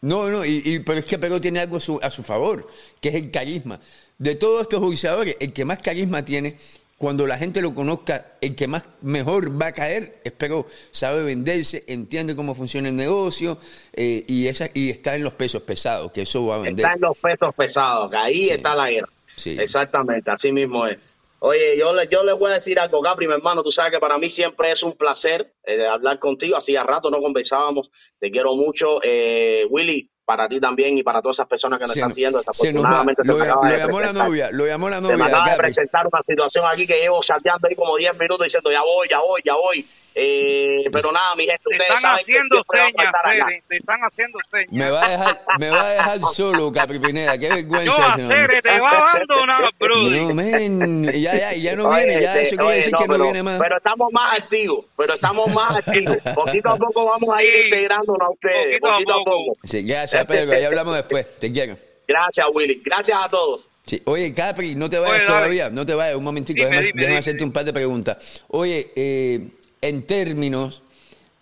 No, 0.02 0.30
no, 0.30 0.46
y, 0.46 0.84
pero 0.86 1.00
es 1.00 1.06
que 1.06 1.18
Perú 1.18 1.40
tiene 1.40 1.62
algo 1.62 1.78
a 1.78 1.80
su, 1.80 2.00
a 2.00 2.12
su 2.12 2.22
favor, 2.22 2.68
que 3.02 3.10
es 3.10 3.16
el 3.16 3.32
carisma. 3.32 3.80
De 4.20 4.36
todos 4.36 4.62
estos 4.62 4.80
boxeadores, 4.80 5.36
el 5.40 5.52
que 5.52 5.66
más 5.66 5.80
carisma 5.80 6.24
tiene 6.24 6.60
cuando 7.00 7.26
la 7.26 7.40
gente 7.40 7.60
lo 7.60 7.74
conozca, 7.74 8.34
el 8.40 8.56
que 8.56 8.68
más 8.68 8.84
mejor 9.02 9.60
va 9.60 9.68
a 9.68 9.72
caer, 9.72 10.22
espero, 10.24 10.68
sabe 10.92 11.24
venderse, 11.24 11.86
entiende 11.88 12.36
cómo 12.36 12.54
funciona 12.54 12.90
el 12.90 12.96
negocio 12.96 13.58
eh, 13.94 14.24
y, 14.28 14.46
esa, 14.46 14.70
y 14.76 14.92
está 14.92 15.16
en 15.16 15.24
los 15.24 15.34
pesos 15.34 15.64
pesados, 15.64 16.12
que 16.12 16.22
eso 16.22 16.46
va 16.46 16.58
a 16.58 16.60
vender. 16.60 16.86
Está 16.86 16.96
en 16.96 17.02
los 17.02 17.18
pesos 17.18 17.56
pesados, 17.56 18.12
que 18.12 18.18
ahí 18.18 18.50
está 18.50 18.76
la 18.76 18.92
guerra. 18.92 19.10
Exactamente, 19.44 20.30
así 20.30 20.52
mismo 20.52 20.86
es. 20.86 21.00
Oye, 21.48 21.78
yo, 21.78 21.94
le, 21.94 22.08
yo 22.08 22.24
les 22.24 22.36
voy 22.40 22.50
a 22.50 22.56
decir 22.56 22.80
algo, 22.80 23.04
Capri, 23.04 23.28
mi 23.28 23.34
hermano, 23.36 23.62
tú 23.62 23.72
sabes 23.72 23.92
que 23.92 24.00
para 24.00 24.18
mí 24.18 24.32
siempre 24.32 24.72
es 24.72 24.82
un 24.82 24.98
placer 24.98 25.54
eh, 25.64 25.86
hablar 25.86 26.18
contigo, 26.18 26.58
hacía 26.58 26.82
rato 26.82 27.12
no 27.12 27.22
conversábamos, 27.22 27.92
te 28.20 28.32
quiero 28.32 28.56
mucho. 28.56 29.00
Eh, 29.04 29.68
Willy, 29.70 30.10
para 30.26 30.50
ti 30.50 30.60
también 30.60 30.98
y 30.98 31.04
para 31.04 31.22
todas 31.22 31.36
esas 31.36 31.48
personas 31.48 31.78
que 31.78 31.86
nos 31.86 31.96
están 31.96 32.12
siguiendo. 32.12 32.40
Desafortunadamente, 32.40 33.22
lo, 33.24 33.38
llamó 33.38 34.02
la 34.02 34.12
novia, 34.12 34.50
lo 34.52 34.66
llamó 34.66 34.90
la 34.90 35.00
novia. 35.00 35.18
Me 35.18 35.26
acaba 35.26 35.52
de 35.52 35.58
presentar 35.58 36.08
una 36.08 36.22
situación 36.24 36.66
aquí 36.68 36.88
que 36.88 37.00
llevo 37.00 37.22
chateando 37.22 37.68
ahí 37.68 37.76
como 37.76 37.96
10 37.96 38.14
minutos 38.18 38.46
diciendo 38.46 38.72
ya 38.72 38.82
voy, 38.82 39.08
ya 39.08 39.20
voy, 39.20 39.42
ya 39.46 39.54
voy. 39.54 39.88
Eh, 40.18 40.86
pero 40.94 41.12
nada, 41.12 41.36
mi 41.36 41.44
gente, 41.44 41.62
ustedes 41.66 41.82
están 41.82 41.98
saben 41.98 42.20
haciendo 42.22 42.64
señas, 42.72 43.14
Freddy, 43.22 43.62
te 43.68 43.78
están 43.78 44.00
haciendo 44.00 44.40
señas. 44.50 44.72
Me 44.72 44.90
va 44.90 45.06
a 45.06 45.10
dejar, 45.10 45.42
me 45.60 45.70
va 45.70 45.82
a 45.82 45.90
dejar 45.90 46.20
solo, 46.34 46.72
Capri 46.72 47.00
Pineda, 47.00 47.38
qué 47.38 47.50
vergüenza. 47.54 48.16
No, 48.16 48.32
hacer, 48.32 48.62
te 48.64 48.80
va 48.80 48.90
a 48.92 49.12
abandonar, 49.12 49.74
brother. 49.80 50.22
No, 50.22 50.34
men, 50.34 51.04
ya, 51.12 51.36
ya, 51.36 51.54
ya 51.54 51.76
no 51.76 51.94
viene, 51.94 52.22
ya 52.22 52.40
eso 52.40 52.56
quiere 52.56 52.78
decir 52.78 52.94
que 52.94 53.08
no, 53.10 53.24
viene 53.24 53.44
más. 53.44 53.60
Pero 53.60 53.76
estamos 53.76 54.10
más 54.14 54.40
activos, 54.40 54.86
pero 54.96 55.14
estamos 55.16 55.54
más 55.54 55.78
activos. 55.78 56.18
Poquito 56.34 56.70
a 56.70 56.78
poco 56.78 57.06
vamos 57.08 57.38
a 57.38 57.44
ir 57.44 57.66
integrándonos 57.66 58.22
a 58.22 58.32
ustedes, 58.32 58.80
poquito, 58.80 59.14
a 59.16 59.24
poco. 59.26 59.58
Sí, 59.66 59.84
gracias, 59.84 60.26
Pedro, 60.26 60.58
ya 60.58 60.68
hablamos 60.68 60.96
después, 60.96 61.40
te 61.40 61.52
quiero. 61.52 61.78
Gracias, 62.08 62.48
Willy, 62.54 62.82
gracias 62.86 63.20
a 63.22 63.30
todos. 63.30 63.70
Sí. 63.86 64.02
Oye, 64.06 64.34
Capri, 64.34 64.76
no 64.76 64.90
te 64.90 64.98
vayas 64.98 65.26
todavía, 65.26 65.70
no 65.70 65.86
te 65.86 65.94
vayas, 65.94 66.16
un 66.16 66.24
momentito, 66.24 66.64
déjame, 66.64 66.92
déjame 66.94 67.18
hacerte 67.18 67.44
un 67.44 67.52
par 67.52 67.66
de 67.66 67.74
preguntas. 67.74 68.42
Oye, 68.48 68.92
eh, 68.96 69.42
en 69.88 70.06
términos, 70.06 70.82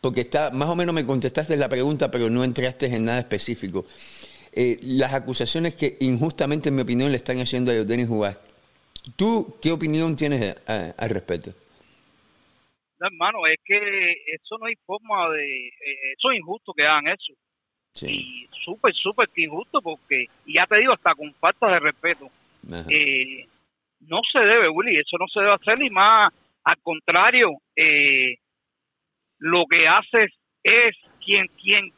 porque 0.01 0.21
está, 0.21 0.51
más 0.51 0.69
o 0.69 0.75
menos 0.75 0.93
me 0.93 1.05
contestaste 1.05 1.55
la 1.57 1.69
pregunta, 1.69 2.11
pero 2.11 2.29
no 2.29 2.43
entraste 2.43 2.87
en 2.87 3.05
nada 3.05 3.19
específico. 3.19 3.85
Eh, 4.51 4.79
las 4.83 5.13
acusaciones 5.13 5.75
que 5.75 5.97
injustamente, 6.01 6.69
en 6.69 6.75
mi 6.75 6.81
opinión, 6.81 7.09
le 7.11 7.17
están 7.17 7.39
haciendo 7.39 7.71
a 7.71 7.75
Denis 7.75 8.07
Jugás. 8.07 8.37
¿Tú 9.15 9.57
qué 9.61 9.71
opinión 9.71 10.15
tienes 10.15 10.55
al 10.67 11.09
respecto? 11.09 11.51
No, 12.99 13.07
hermano, 13.07 13.47
es 13.47 13.59
que 13.65 13.77
eso 14.33 14.57
no 14.59 14.67
hay 14.67 14.75
forma 14.85 15.29
de... 15.31 15.67
Eh, 15.67 16.13
eso 16.17 16.31
es 16.31 16.37
injusto 16.37 16.73
que 16.73 16.83
hagan 16.83 17.07
eso. 17.07 17.33
Y 18.07 18.47
súper, 18.63 18.93
súper 18.93 19.29
injusto 19.35 19.81
porque, 19.81 20.25
y 20.45 20.55
ya 20.55 20.65
te 20.65 20.79
digo, 20.79 20.93
hasta 20.93 21.13
con 21.13 21.33
falta 21.35 21.67
de 21.67 21.79
respeto. 21.79 22.29
Eh, 22.89 23.45
no 24.01 24.21
se 24.31 24.43
debe, 24.43 24.69
Willy, 24.69 24.97
eso 24.97 25.17
no 25.19 25.27
se 25.27 25.41
debe 25.41 25.53
hacer 25.53 25.79
ni 25.79 25.89
más 25.89 26.29
al 26.63 26.77
contrario, 26.81 27.49
eh, 27.75 28.35
lo 29.39 29.65
que 29.69 29.87
hace 29.87 30.27
es 30.63 30.95
quien, 31.23 31.47
quien, 31.61 31.91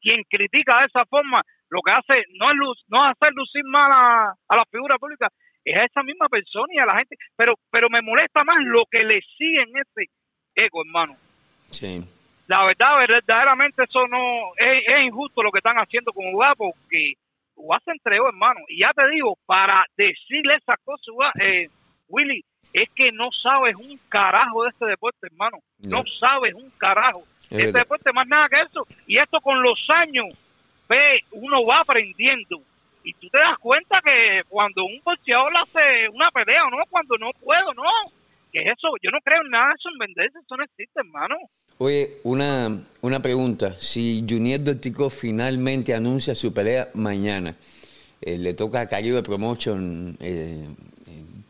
quien 0.00 0.22
critica 0.28 0.80
de 0.80 0.86
esa 0.86 1.04
forma, 1.06 1.42
lo 1.70 1.80
que 1.82 1.92
hace 1.92 2.24
no 2.38 2.46
es, 2.50 2.56
luz, 2.56 2.84
no 2.88 2.98
es 2.98 3.16
hacer 3.16 3.32
lucir 3.34 3.64
mal 3.64 3.90
a, 3.92 4.56
la 4.56 4.64
figura 4.70 4.98
pública, 4.98 5.28
es 5.64 5.78
a 5.78 5.84
esa 5.84 6.02
misma 6.02 6.28
persona 6.28 6.66
y 6.74 6.78
a 6.78 6.86
la 6.86 6.98
gente. 6.98 7.16
Pero, 7.36 7.54
pero 7.70 7.88
me 7.88 8.02
molesta 8.02 8.44
más 8.44 8.56
lo 8.60 8.82
que 8.90 9.04
le 9.04 9.20
sigue 9.38 9.62
en 9.62 9.76
ese 9.76 10.10
ego, 10.54 10.82
hermano. 10.84 11.16
Sí. 11.70 12.02
La 12.46 12.64
verdad, 12.64 12.98
verdaderamente 12.98 13.84
eso 13.84 14.08
no 14.08 14.52
es, 14.56 15.04
injusto 15.04 15.42
lo 15.42 15.52
que 15.52 15.58
están 15.58 15.76
haciendo 15.76 16.12
con 16.12 16.34
UGA 16.34 16.54
porque 16.56 17.12
UGA 17.54 17.80
se 17.84 17.92
entregó, 17.92 18.28
hermano. 18.28 18.60
Y 18.68 18.80
ya 18.80 18.92
te 18.92 19.08
digo, 19.08 19.38
para 19.46 19.84
decirle 19.96 20.54
esas 20.54 20.76
cosas, 20.84 21.32
eh, 21.40 21.68
Willy, 22.08 22.44
es 22.72 22.88
que 22.94 23.10
no 23.12 23.30
sabes 23.42 23.76
un 23.76 23.98
carajo 24.08 24.62
de 24.62 24.70
este 24.70 24.86
deporte, 24.86 25.26
hermano. 25.26 25.58
No, 25.88 26.02
sabes 26.20 26.54
un 26.54 26.70
carajo. 26.78 27.24
este 27.50 27.78
deporte 27.78 28.12
más 28.12 28.26
nada 28.28 28.48
que 28.48 28.58
eso. 28.58 28.86
Y 29.06 29.18
esto 29.18 29.40
con 29.40 29.62
los 29.62 29.78
años, 29.88 30.26
ve, 30.88 31.20
uno 31.32 31.64
va 31.64 31.80
aprendiendo. 31.80 32.62
Y 33.02 33.12
tú 33.14 33.28
te 33.30 33.38
das 33.38 33.58
cuenta 33.58 34.00
que 34.04 34.42
cuando 34.48 34.84
un 34.84 35.00
boxeador 35.04 35.52
hace 35.56 36.08
una 36.12 36.30
pelea, 36.30 36.60
no, 36.70 36.78
cuando 36.88 37.16
no 37.18 37.30
puedo, 37.42 37.72
no. 37.74 37.82
Que 38.52 38.62
eso, 38.62 38.88
yo 39.02 39.10
no 39.10 39.18
creo 39.24 39.42
en 39.42 39.50
nada 39.50 39.68
de 39.68 39.74
eso 39.74 39.88
en 39.90 39.98
venderse, 39.98 40.38
eso 40.38 40.56
no 40.56 40.64
existe, 40.64 41.00
hermano. 41.00 41.36
Oye, 41.78 42.18
una, 42.24 42.78
una 43.00 43.22
pregunta. 43.22 43.74
Si 43.80 44.24
Junior 44.28 44.62
Dortico 44.62 45.08
finalmente 45.08 45.94
anuncia 45.94 46.34
su 46.34 46.52
pelea 46.52 46.90
mañana, 46.94 47.54
eh, 48.20 48.36
le 48.36 48.52
toca 48.54 48.82
a 48.82 48.86
Caribe 48.86 49.22
Promotion 49.22 50.16
eh, 50.20 50.68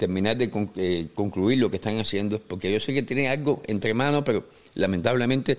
terminar 0.01 0.35
de 0.35 0.51
eh, 0.77 1.09
concluir 1.14 1.59
lo 1.59 1.70
que 1.70 1.77
están 1.77 2.01
haciendo, 2.01 2.40
porque 2.40 2.72
yo 2.72 2.81
sé 2.81 2.94
que 2.94 3.02
tienen 3.02 3.31
algo 3.31 3.60
entre 3.68 3.93
manos, 3.93 4.22
pero 4.24 4.48
lamentablemente 4.74 5.59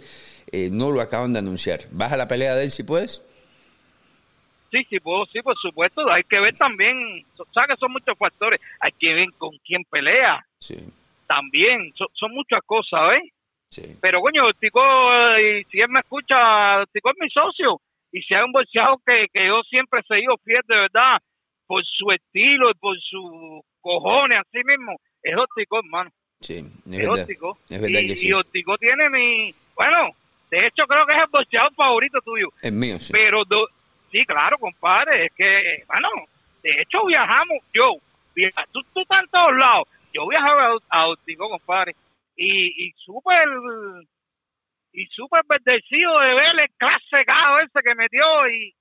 eh, 0.52 0.70
no 0.72 0.90
lo 0.90 1.00
acaban 1.00 1.32
de 1.32 1.40
anunciar. 1.40 1.82
¿Vas 1.92 2.12
a 2.12 2.18
la 2.18 2.28
pelea 2.28 2.56
de 2.56 2.64
él 2.64 2.72
si 2.72 2.82
puedes? 2.82 3.22
Sí, 4.72 4.80
sí, 4.90 5.00
puedo, 5.00 5.26
sí, 5.28 5.42
por 5.44 5.56
supuesto. 5.60 6.02
Hay 6.12 6.24
que 6.24 6.40
ver 6.40 6.58
también, 6.58 7.24
sabes 7.54 7.70
que 7.70 7.80
son 7.80 7.92
muchos 7.92 8.18
factores. 8.18 8.60
Hay 8.80 8.92
que 8.98 9.14
ver 9.14 9.28
con 9.38 9.52
quién 9.64 9.84
pelea. 9.84 10.44
Sí. 10.58 10.76
También, 11.28 11.94
son, 11.96 12.32
muchas 12.34 12.62
cosas, 12.66 13.00
¿ves? 13.12 13.30
Sí. 13.70 13.84
Pero, 14.02 14.22
coño, 14.22 14.42
Tico, 14.60 14.82
y 15.38 15.64
si 15.70 15.80
él 15.80 15.90
me 15.90 16.00
escucha, 16.00 16.84
Tico 16.92 17.12
es 17.12 17.18
mi 17.20 17.30
socio. 17.30 17.80
Y 18.12 18.22
si 18.24 18.34
hay 18.34 18.44
un 18.44 18.52
bolseado 18.52 18.98
que, 19.06 19.28
que 19.32 19.46
yo 19.48 19.62
siempre 19.70 20.02
he 20.02 20.14
seguido 20.14 20.36
fiel 20.44 20.64
de 20.68 20.80
verdad, 20.80 21.22
por 21.72 21.86
su 21.86 22.12
estilo 22.12 22.70
y 22.70 22.74
por 22.74 23.00
su 23.00 23.64
cojones, 23.80 24.40
así 24.40 24.58
mismo, 24.58 25.00
es 25.24 25.38
óptico, 25.38 25.80
hermano. 25.80 26.10
Sí, 26.42 26.62
es, 26.92 27.08
óptico. 27.08 27.58
Es 27.70 27.80
verdad 27.80 28.02
y, 28.02 28.08
que 28.08 28.16
sí. 28.18 28.28
y 28.28 28.34
óptico 28.34 28.78
tiene 28.78 29.10
mi. 29.10 29.56
Bueno, 29.74 30.10
de 30.50 30.58
hecho, 30.58 30.84
creo 30.86 31.06
que 31.06 31.16
es 31.16 31.24
el 31.24 31.30
boxeador 31.32 31.74
favorito 31.74 32.20
tuyo. 32.26 32.50
Es 32.62 32.74
mío, 32.74 33.00
sí. 33.00 33.14
Pero, 33.14 33.44
sí, 34.12 34.26
claro, 34.26 34.58
compadre, 34.58 35.28
es 35.28 35.32
que, 35.34 35.86
bueno, 35.88 36.10
de 36.62 36.72
hecho, 36.72 37.06
viajamos, 37.08 37.60
yo, 37.74 37.96
tú, 38.74 38.82
tú 38.94 39.00
estás 39.00 39.24
en 39.24 39.30
todos 39.30 39.56
lados. 39.56 39.88
Yo 40.14 40.28
viajaba 40.28 40.76
a, 40.90 41.08
óptico, 41.08 41.48
compadre, 41.48 41.96
y, 42.36 42.88
y 42.88 42.92
súper 42.98 43.48
y 44.92 45.06
súper 45.06 45.40
bendecido 45.48 46.12
de 46.20 46.36
ver 46.36 46.52
el 46.52 46.70
clase 46.76 47.24
ese 47.64 47.80
que 47.82 47.96
metió 47.96 48.26
y 48.50 48.74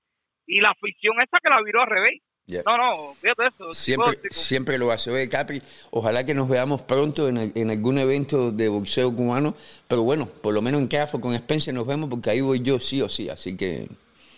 y 0.51 0.61
la 0.61 0.71
afición 0.71 1.15
esa 1.23 1.39
que 1.41 1.49
la 1.49 1.62
viró 1.62 1.83
al 1.83 1.91
revés. 1.91 2.21
No, 2.66 2.77
no, 2.77 3.14
fíjate 3.20 3.43
eso. 3.48 3.72
Siempre, 3.74 4.18
siempre 4.31 4.78
lo 4.78 4.90
hace. 4.93 5.10
Oye, 5.10 5.28
Capri, 5.28 5.62
ojalá 5.90 6.24
que 6.24 6.35
nos 6.35 6.48
veamos 6.48 6.82
pronto 6.82 7.28
en, 7.28 7.36
el- 7.39 7.52
en 7.55 7.70
algún 7.70 7.98
evento 7.98 8.51
de 8.52 8.68
boxeo 8.68 9.14
cubano, 9.14 9.55
pero 9.89 10.02
bueno, 10.02 10.27
por 10.27 10.52
lo 10.55 10.62
menos 10.62 10.81
en 10.81 10.89
CAFO 10.89 11.20
con 11.20 11.35
Spencer 11.35 11.72
nos 11.74 11.86
vemos 11.86 12.09
porque 12.10 12.31
ahí 12.31 12.40
voy 12.40 12.60
yo 12.60 12.78
sí 12.81 13.01
o 13.02 13.09
sí, 13.09 13.28
así 13.28 13.56
que 13.56 13.86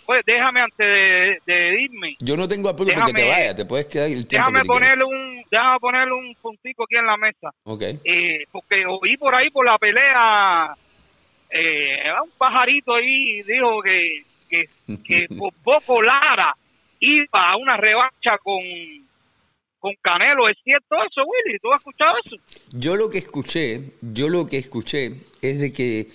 Oye, 0.07 0.21
déjame 0.27 0.61
antes 0.61 0.85
de, 0.87 1.39
de 1.47 1.81
irme, 1.83 2.15
yo 2.19 2.37
no 2.37 2.49
tengo 2.49 2.69
apuro 2.69 2.91
porque 2.95 3.13
te 3.13 3.29
vaya, 3.29 3.55
te 3.55 3.65
puedes 3.65 3.87
quedar 3.87 4.09
el 4.09 4.27
tiempo 4.27 4.49
déjame 4.51 4.63
que 4.63 4.67
ponerle 4.67 5.05
un, 5.05 5.43
déjame 5.51 5.79
ponerle 5.79 6.13
un 6.15 6.35
puntico 6.43 6.85
aquí 6.85 6.97
en 6.97 7.07
la 7.07 7.17
mesa. 7.17 7.51
Ok. 7.65 7.83
eh, 8.05 8.45
porque 8.51 8.85
oí 8.87 9.17
por 9.17 9.35
ahí 9.35 9.49
por 9.51 9.65
la 9.65 9.79
pelea 9.79 10.75
eh, 11.51 12.11
un 12.23 12.31
pajarito 12.37 12.95
ahí 12.95 13.43
dijo 13.43 13.81
que, 13.83 14.23
que, 14.49 14.65
que 15.05 15.27
por 15.39 15.53
poco 15.63 16.03
Lara 16.03 16.55
iba 17.03 17.27
a 17.51 17.57
una 17.57 17.77
revancha 17.77 18.39
con 18.43 18.61
con 19.79 19.93
Canelo, 20.01 20.49
¿es 20.49 20.57
cierto 20.63 20.95
eso, 20.95 21.23
Willy? 21.27 21.59
¿Tú 21.59 21.73
has 21.73 21.81
escuchado 21.81 22.13
eso? 22.25 22.37
Yo 22.71 22.95
lo 22.95 23.11
que 23.11 23.19
escuché, 23.19 23.91
yo 24.01 24.29
lo 24.29 24.47
que 24.47 24.57
escuché 24.59 25.17
es 25.43 25.59
de 25.59 25.73
que 25.73 26.09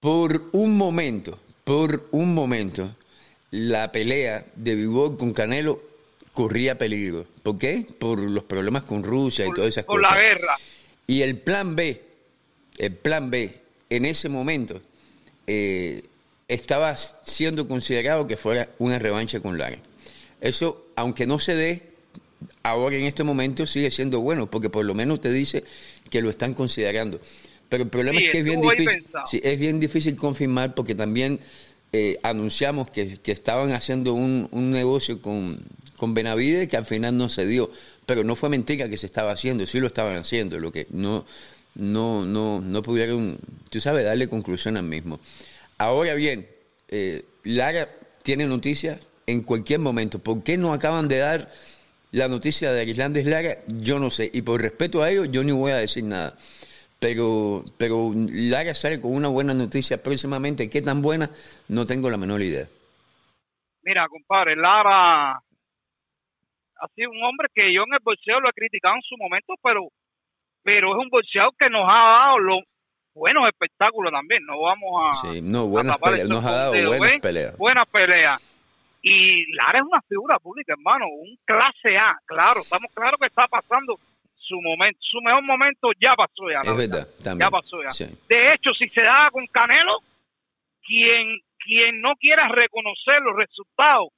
por 0.00 0.44
un 0.52 0.78
momento, 0.78 1.38
por 1.64 2.08
un 2.10 2.34
momento, 2.34 2.96
la 3.50 3.92
pelea 3.92 4.46
de 4.56 4.74
Bivol 4.74 5.18
con 5.18 5.34
Canelo 5.34 5.82
corría 6.32 6.78
peligro. 6.78 7.26
¿Por 7.42 7.58
qué? 7.58 7.86
Por 7.98 8.18
los 8.18 8.44
problemas 8.44 8.84
con 8.84 9.04
Rusia 9.04 9.44
y 9.44 9.48
Por, 9.48 9.56
todas 9.56 9.68
esas 9.68 9.84
por 9.84 10.00
cosas. 10.00 10.16
la 10.16 10.22
guerra. 10.22 10.56
Y 11.06 11.20
el 11.20 11.36
plan 11.38 11.76
B, 11.76 12.02
el 12.78 12.96
plan 12.96 13.30
B, 13.30 13.60
en 13.90 14.06
ese 14.06 14.30
momento, 14.30 14.80
eh, 15.46 16.02
estaba 16.52 16.96
siendo 16.96 17.66
considerado 17.68 18.26
que 18.26 18.36
fuera 18.36 18.68
una 18.78 18.98
revancha 18.98 19.40
con 19.40 19.58
Lara. 19.58 19.78
Eso, 20.40 20.86
aunque 20.96 21.26
no 21.26 21.38
se 21.38 21.54
dé, 21.54 21.92
ahora 22.62 22.96
en 22.96 23.04
este 23.04 23.24
momento 23.24 23.66
sigue 23.66 23.90
siendo 23.90 24.20
bueno, 24.20 24.50
porque 24.50 24.68
por 24.68 24.84
lo 24.84 24.94
menos 24.94 25.20
te 25.20 25.32
dice 25.32 25.64
que 26.10 26.20
lo 26.20 26.30
están 26.30 26.54
considerando. 26.54 27.20
Pero 27.68 27.84
el 27.84 27.90
problema 27.90 28.18
Sí, 28.20 28.26
es 28.26 28.32
que 28.32 28.38
es 28.38 28.44
bien 28.44 28.60
difícil, 28.60 29.06
sí, 29.24 29.40
es 29.42 29.58
bien 29.58 29.80
difícil 29.80 30.16
confirmar 30.16 30.74
porque 30.74 30.94
también 30.94 31.40
eh, 31.92 32.18
anunciamos 32.22 32.90
que, 32.90 33.18
que 33.18 33.32
estaban 33.32 33.72
haciendo 33.72 34.12
un, 34.12 34.48
un 34.50 34.70
negocio 34.70 35.22
con, 35.22 35.58
con 35.96 36.12
Benavides 36.12 36.68
que 36.68 36.76
al 36.76 36.84
final 36.84 37.16
no 37.16 37.28
se 37.28 37.46
dio. 37.46 37.70
Pero 38.04 38.24
no 38.24 38.36
fue 38.36 38.50
mentira 38.50 38.88
que 38.88 38.98
se 38.98 39.06
estaba 39.06 39.32
haciendo, 39.32 39.64
sí 39.66 39.80
lo 39.80 39.86
estaban 39.86 40.16
haciendo, 40.16 40.58
lo 40.58 40.72
que 40.72 40.86
no, 40.90 41.24
no, 41.76 42.26
no, 42.26 42.60
no 42.60 42.82
pudieron, 42.82 43.38
tú 43.70 43.80
sabes, 43.80 44.04
darle 44.04 44.28
conclusión 44.28 44.76
al 44.76 44.84
mismo. 44.84 45.20
Ahora 45.82 46.14
bien, 46.14 46.46
eh, 46.86 47.24
Lara 47.42 47.88
tiene 48.22 48.46
noticias 48.46 49.04
en 49.26 49.42
cualquier 49.42 49.80
momento. 49.80 50.20
¿Por 50.20 50.44
qué 50.44 50.56
no 50.56 50.72
acaban 50.72 51.08
de 51.08 51.18
dar 51.18 51.48
la 52.12 52.28
noticia 52.28 52.70
de 52.70 52.82
Arislandes 52.82 53.26
Lara? 53.26 53.56
Yo 53.66 53.98
no 53.98 54.08
sé. 54.08 54.30
Y 54.32 54.42
por 54.42 54.62
respeto 54.62 55.02
a 55.02 55.10
ellos, 55.10 55.32
yo 55.32 55.42
ni 55.42 55.50
voy 55.50 55.72
a 55.72 55.78
decir 55.78 56.04
nada. 56.04 56.38
Pero, 57.00 57.64
pero 57.78 58.12
Lara 58.14 58.76
sale 58.76 59.00
con 59.00 59.12
una 59.12 59.26
buena 59.26 59.54
noticia 59.54 60.00
próximamente. 60.00 60.70
¿Qué 60.70 60.82
tan 60.82 61.02
buena? 61.02 61.28
No 61.66 61.84
tengo 61.84 62.08
la 62.08 62.16
menor 62.16 62.42
idea. 62.42 62.68
Mira, 63.82 64.06
compadre, 64.06 64.54
Lara 64.54 65.32
ha 65.32 66.88
sido 66.94 67.10
un 67.10 67.24
hombre 67.24 67.48
que 67.52 67.74
yo 67.74 67.82
en 67.82 67.94
el 67.94 68.04
boxeo 68.04 68.38
lo 68.38 68.48
he 68.50 68.52
criticado 68.52 68.94
en 68.94 69.02
su 69.02 69.16
momento, 69.16 69.54
pero 69.60 69.88
pero 70.62 70.92
es 70.92 71.04
un 71.04 71.10
boxeador 71.10 71.52
que 71.58 71.68
nos 71.68 71.92
ha 71.92 72.20
dado 72.20 72.38
los 72.38 72.60
buenos 73.14 73.46
espectáculos 73.48 74.12
también. 74.12 74.44
No 74.46 74.60
vamos 74.60 75.10
a, 75.10 75.14
Sí, 75.14 75.40
no, 75.42 75.66
buenas 75.66 75.98
peleas. 75.98 76.20
el 76.22 76.28
Nos 76.28 76.44
ha 76.44 76.52
dado 76.52 76.72
buenas 76.72 77.20
peleas. 77.20 77.56
Buenas 77.58 77.88
peleas. 77.88 78.40
Y 79.02 79.52
Lara 79.54 79.80
es 79.80 79.84
una 79.84 80.00
figura 80.02 80.38
pública, 80.38 80.74
hermano, 80.74 81.06
un 81.08 81.36
clase 81.44 81.96
A, 81.98 82.16
claro, 82.24 82.60
estamos 82.60 82.90
claros 82.94 83.18
que 83.20 83.26
está 83.26 83.48
pasando 83.48 83.98
su 84.36 84.60
momento, 84.60 84.98
su 85.00 85.20
mejor 85.20 85.42
momento 85.42 85.90
ya 86.00 86.14
pasó 86.14 86.48
ya. 86.50 86.60
Es 86.62 86.76
verdad, 86.76 87.08
también. 87.22 87.46
Ya 87.46 87.50
pasó 87.50 87.82
ya. 87.82 87.90
Sí. 87.90 88.04
De 88.28 88.52
hecho, 88.54 88.70
si 88.78 88.88
se 88.88 89.02
da 89.02 89.28
con 89.32 89.46
Canelo, 89.48 89.98
quien 90.86 91.40
quien 91.64 92.00
no 92.00 92.14
quiera 92.16 92.48
reconocer 92.48 93.20
los 93.22 93.36
resultados, 93.36 94.08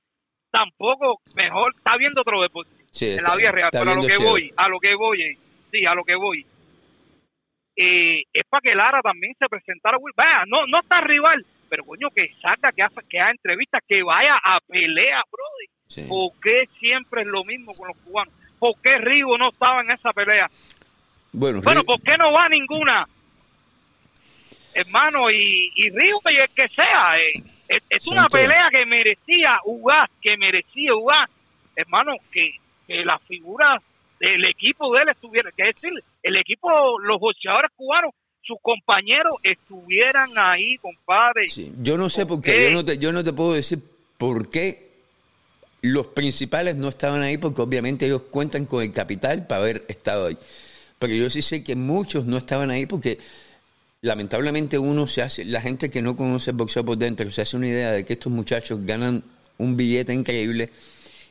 tampoco 0.50 1.20
mejor 1.34 1.74
está 1.76 1.96
viendo 1.98 2.22
otro 2.22 2.40
deporte 2.40 2.70
Sí, 2.90 3.10
en 3.10 3.22
la 3.22 3.34
vida 3.36 3.50
real. 3.50 3.68
Pero 3.72 3.90
a 3.90 3.94
lo 3.94 4.02
que 4.02 4.10
cielo. 4.10 4.30
voy, 4.30 4.52
a 4.56 4.68
lo 4.68 4.78
que 4.78 4.94
voy, 4.94 5.38
sí, 5.70 5.84
a 5.86 5.94
lo 5.94 6.04
que 6.04 6.14
voy. 6.14 6.46
Eh, 7.76 8.22
es 8.32 8.42
para 8.48 8.60
que 8.60 8.74
Lara 8.74 9.01
también 9.02 9.34
se 9.38 9.48
presentara. 9.48 9.98
Vaya, 10.16 10.44
no, 10.46 10.66
no 10.66 10.80
está 10.80 11.01
rival, 11.01 11.44
pero 11.68 11.84
coño, 11.84 12.09
que 12.10 12.32
salga, 12.40 12.72
que 12.72 12.82
haga, 12.82 13.02
que 13.09 13.18
haga 13.18 13.30
entrevistas, 13.30 13.82
que 13.86 14.02
vaya 14.02 14.36
a 14.42 14.60
pelea, 14.60 15.22
brother. 15.30 15.68
Sí. 15.86 16.06
¿Por 16.09 16.32
qué 16.40 16.68
siempre 16.78 17.22
es 17.22 17.28
lo 17.28 17.44
mismo 17.44 17.74
con 17.74 17.88
los 17.88 17.96
cubanos? 17.98 18.32
¿Por 18.59 18.80
qué 18.80 18.98
Rigo 18.98 19.36
no 19.36 19.51
estaba 19.51 19.82
en 19.82 19.90
esa 19.90 20.12
pelea? 20.12 20.48
Bueno, 21.32 21.60
Bueno, 21.62 21.84
¿por 21.84 22.01
qué 22.01 22.16
no 22.16 22.32
va 22.32 22.48
ninguna? 22.48 23.06
Hermano, 24.72 25.30
y, 25.30 25.70
y 25.76 25.90
Río 25.90 26.18
y 26.30 26.36
el 26.36 26.48
que 26.51 26.68
sea, 26.68 27.16
eh, 27.18 27.42
es, 27.88 28.06
una 28.06 28.28
pelea 28.28 28.68
que 28.70 28.86
merecía 28.86 29.59
jugar, 29.62 30.09
que 30.20 30.36
merecía 30.36 30.92
jugar. 30.92 31.28
Hermano, 31.76 32.16
que, 32.32 32.56
que 32.86 33.05
las 33.05 33.20
figuras 33.22 33.82
del 34.20 34.44
equipo 34.44 34.92
de 34.94 35.02
él 35.02 35.08
estuvieran, 35.10 35.52
que 35.56 35.62
es 35.64 35.74
decir, 35.74 35.92
el 36.22 36.36
equipo, 36.36 36.98
los 37.00 37.20
boxeadores 37.20 37.70
cubanos, 37.76 38.12
sus 38.42 38.58
compañeros 38.60 39.36
estuvieran 39.42 40.30
ahí, 40.36 40.76
compadre. 40.78 41.48
Sí, 41.48 41.72
yo 41.82 41.96
no 41.96 42.10
sé 42.10 42.26
por 42.26 42.36
¿Por 42.36 42.44
qué, 42.44 42.52
qué? 42.52 42.64
yo 42.64 42.70
no, 42.72 42.84
te, 42.84 42.98
yo 42.98 43.12
no 43.12 43.24
te 43.24 43.32
puedo 43.32 43.54
decir 43.54 43.78
por 44.18 44.50
qué 44.50 44.90
los 45.80 46.06
principales 46.08 46.76
no 46.76 46.88
estaban 46.88 47.22
ahí, 47.22 47.38
porque 47.38 47.62
obviamente 47.62 48.06
ellos 48.06 48.22
cuentan 48.30 48.64
con 48.66 48.82
el 48.82 48.92
capital 48.92 49.46
para 49.46 49.62
haber 49.62 49.84
estado 49.88 50.26
ahí. 50.26 50.38
Pero 50.98 51.14
yo 51.14 51.28
sí 51.30 51.42
sé 51.42 51.64
que 51.64 51.74
muchos 51.74 52.24
no 52.24 52.36
estaban 52.36 52.70
ahí 52.70 52.86
porque 52.86 53.18
lamentablemente 54.00 54.78
uno 54.78 55.06
se 55.06 55.22
hace, 55.22 55.44
la 55.44 55.60
gente 55.60 55.90
que 55.90 56.02
no 56.02 56.16
conoce 56.16 56.50
el 56.50 56.56
boxeo 56.56 56.84
por 56.84 56.96
dentro, 56.98 57.30
se 57.30 57.42
hace 57.42 57.56
una 57.56 57.68
idea 57.68 57.92
de 57.92 58.04
que 58.04 58.14
estos 58.14 58.32
muchachos 58.32 58.80
ganan 58.84 59.22
un 59.58 59.76
billete 59.76 60.12
increíble 60.12 60.70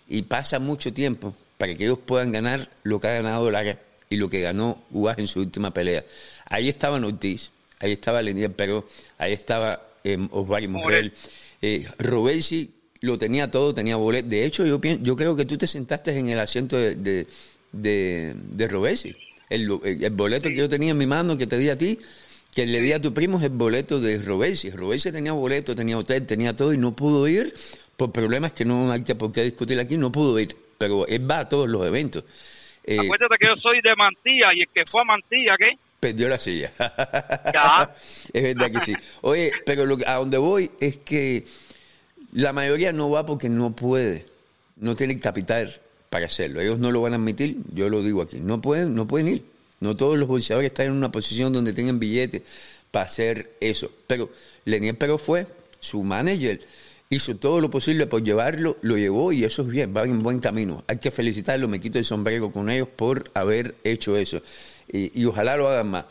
y 0.08 0.24
pasa 0.24 0.60
mucho 0.60 0.92
tiempo 0.94 1.36
para 1.58 1.76
que 1.76 1.86
ellos 1.86 2.00
puedan 2.06 2.32
ganar 2.32 2.70
lo 2.84 3.00
que 3.00 3.08
ha 3.08 3.14
ganado 3.14 3.50
Lara 3.52 3.80
y 4.10 4.18
lo 4.18 4.30
que 4.30 4.42
ganó 4.42 4.82
Ugas 4.92 5.18
en 5.20 5.28
su 5.28 5.40
última 5.40 5.74
pelea. 5.74 6.04
Ahí 6.50 6.70
estaban 6.70 7.04
Ortiz, 7.04 7.52
ahí 7.80 7.92
estaba 7.94 8.22
Lenier 8.22 8.52
Peró, 8.52 8.88
ahí 9.18 9.34
estaba 9.34 9.84
eh, 10.04 10.18
Osvaldo 10.32 10.70
Morel. 10.70 11.14
Eh, 11.62 11.86
Robesi 11.98 12.70
lo 13.02 13.18
tenía 13.18 13.50
todo, 13.50 13.74
tenía 13.74 13.96
boleto. 13.96 14.30
De 14.30 14.46
hecho, 14.46 14.66
yo, 14.66 14.80
pien- 14.80 15.02
yo 15.04 15.16
creo 15.16 15.36
que 15.36 15.46
tú 15.46 15.58
te 15.58 15.68
sentaste 15.68 16.18
en 16.18 16.30
el 16.30 16.40
asiento 16.40 16.78
de, 16.78 16.96
de, 16.96 17.28
de, 17.72 18.34
de 18.52 18.68
Robesi. 18.68 19.16
El, 19.50 19.70
el- 19.84 20.04
el 20.04 20.10
boleto 20.12 20.50
que 20.50 20.56
yo 20.56 20.70
tenía 20.70 20.92
en 20.92 20.98
mi 20.98 21.06
mano, 21.08 21.38
que 21.38 21.48
te 21.48 21.58
di 21.58 21.70
a 21.70 21.78
ti, 21.78 22.00
que 22.54 22.66
le 22.66 22.82
di 22.82 22.92
a 22.92 23.02
tu 23.02 23.14
primo, 23.14 23.38
es 23.40 23.44
el 23.46 23.50
boleto 23.50 24.00
de 24.00 24.18
Robesi. 24.20 24.70
Robesi 24.70 25.12
tenía 25.12 25.34
boleto, 25.34 25.76
tenía 25.76 25.98
hotel, 25.98 26.26
tenía 26.26 26.56
todo 26.56 26.74
y 26.74 26.78
no 26.78 26.96
pudo 26.96 27.28
ir 27.28 27.54
por 27.98 28.12
problemas 28.12 28.54
que 28.54 28.66
no 28.66 28.92
hay 28.92 29.02
que 29.04 29.16
por 29.16 29.32
qué 29.32 29.44
discutir 29.44 29.80
aquí, 29.80 29.98
no 29.98 30.12
pudo 30.12 30.38
ir. 30.40 30.56
Pero 30.84 31.08
él 31.08 31.30
va 31.30 31.40
a 31.40 31.50
todos 31.50 31.70
los 31.70 31.86
eventos. 31.86 32.24
Eh, 32.84 33.00
Acuérdate 33.00 33.38
que 33.40 33.48
yo 33.48 33.56
soy 33.62 33.80
de 33.82 33.96
Mantilla 33.96 34.50
y 34.54 34.62
el 34.62 34.68
que 34.68 34.86
fue 34.86 35.02
a 35.02 35.06
Mantilla, 35.06 35.56
¿qué? 35.58 35.78
perdió 36.04 36.28
la 36.28 36.38
silla. 36.38 36.72
Ya. 37.54 37.96
es 38.34 38.44
verdad 38.44 38.72
que 38.72 38.86
sí. 38.86 38.94
Oye, 39.22 39.54
pero 39.66 39.86
lo 39.86 39.98
a 40.06 40.16
donde 40.16 40.38
voy 40.38 40.70
es 40.82 40.98
que 40.98 41.46
la 42.34 42.52
mayoría 42.52 42.92
no 42.92 43.10
va 43.10 43.26
porque 43.26 43.48
no 43.48 43.74
puede, 43.74 44.26
no 44.76 44.96
tiene 44.96 45.18
capital 45.20 45.80
para 46.10 46.26
hacerlo. 46.26 46.60
Ellos 46.60 46.80
no 46.80 46.92
lo 46.92 47.02
van 47.02 47.14
a 47.14 47.16
admitir, 47.16 47.58
yo 47.74 47.90
lo 47.90 48.04
digo 48.04 48.22
aquí. 48.22 48.40
No 48.42 48.60
pueden, 48.60 48.96
no 48.96 49.08
pueden 49.08 49.30
ir. 49.30 49.46
No 49.80 49.96
todos 49.96 50.18
los 50.18 50.28
boxeadores 50.28 50.72
están 50.72 50.88
en 50.88 50.94
una 50.94 51.12
posición 51.12 51.54
donde 51.54 51.74
tengan 51.74 52.00
billetes 52.00 52.42
para 52.92 53.06
hacer 53.06 53.52
eso. 53.62 53.90
Pero 54.08 54.30
Lenier 54.66 54.98
Pero 54.98 55.18
fue 55.18 55.48
su 55.80 56.04
manager. 56.04 56.60
Hizo 57.14 57.36
todo 57.36 57.62
lo 57.62 57.70
posible 57.70 58.08
por 58.08 58.24
llevarlo, 58.24 58.78
lo 58.82 58.98
llevó 58.98 59.32
y 59.32 59.44
eso 59.44 59.62
es 59.62 59.68
bien, 59.68 59.94
va 59.96 60.04
en 60.04 60.20
buen 60.20 60.40
camino. 60.40 60.84
Hay 60.88 60.98
que 60.98 61.12
felicitarlo, 61.12 61.68
me 61.68 61.80
quito 61.80 62.00
el 62.00 62.06
sombrero 62.06 62.52
con 62.52 62.70
ellos 62.72 62.88
por 62.88 63.30
haber 63.36 63.76
hecho 63.84 64.18
eso. 64.18 64.42
Y, 64.92 65.22
y 65.22 65.26
ojalá 65.26 65.56
lo 65.56 65.68
hagan 65.70 65.90
más. 65.90 66.06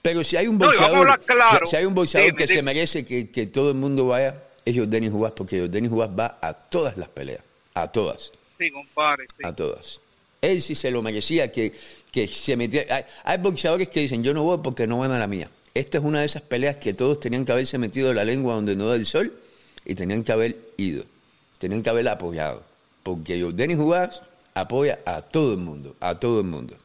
Pero 0.00 0.22
si 0.22 0.36
hay 0.36 0.46
un 0.46 0.58
boxeador, 0.58 1.18
claro. 1.24 1.66
si, 1.66 1.70
si 1.70 1.76
hay 1.76 1.84
un 1.86 1.94
boxeador 1.94 2.34
que 2.36 2.46
se 2.46 2.62
merece 2.62 3.04
que, 3.04 3.30
que 3.30 3.48
todo 3.48 3.70
el 3.70 3.74
mundo 3.74 4.06
vaya, 4.06 4.44
es 4.64 4.76
Jordanis 4.76 5.10
Jugás, 5.10 5.32
porque 5.32 5.58
Jordanis 5.60 5.90
Jugás 5.90 6.10
va 6.16 6.38
a 6.40 6.52
todas 6.54 6.96
las 6.96 7.08
peleas, 7.08 7.42
a 7.74 7.90
todas, 7.90 8.30
Sí, 8.58 8.70
compadre. 8.70 9.24
sí. 9.36 9.44
a 9.44 9.52
todas. 9.54 10.00
Él 10.40 10.62
sí 10.62 10.76
se 10.76 10.92
lo 10.92 11.02
merecía, 11.02 11.50
que, 11.50 11.72
que 12.12 12.28
se 12.28 12.56
metiera. 12.56 12.94
Hay, 12.94 13.04
hay 13.24 13.38
boxeadores 13.38 13.88
que 13.88 14.00
dicen, 14.00 14.22
yo 14.22 14.32
no 14.32 14.44
voy 14.44 14.58
porque 14.62 14.86
no 14.86 14.98
van 14.98 15.10
a 15.10 15.18
la 15.18 15.26
mía. 15.26 15.50
Esta 15.74 15.98
es 15.98 16.04
una 16.04 16.20
de 16.20 16.26
esas 16.26 16.42
peleas 16.42 16.76
que 16.76 16.94
todos 16.94 17.18
tenían 17.18 17.44
que 17.44 17.50
haberse 17.50 17.76
metido 17.76 18.14
la 18.14 18.24
lengua 18.24 18.54
donde 18.54 18.76
no 18.76 18.88
da 18.88 18.94
el 18.94 19.04
sol 19.04 19.32
y 19.88 19.94
tenían 19.96 20.22
que 20.22 20.30
haber 20.30 20.54
ido, 20.76 21.02
tenían 21.58 21.82
que 21.82 21.90
haber 21.90 22.06
apoyado. 22.08 22.62
Porque 23.02 23.40
Jordanis 23.42 23.76
Jugás 23.76 24.22
apoya 24.54 25.00
a 25.06 25.22
todo 25.22 25.52
el 25.54 25.58
mundo, 25.58 25.96
a 25.98 26.14
todo 26.20 26.40
el 26.40 26.46
mundo. 26.46 26.76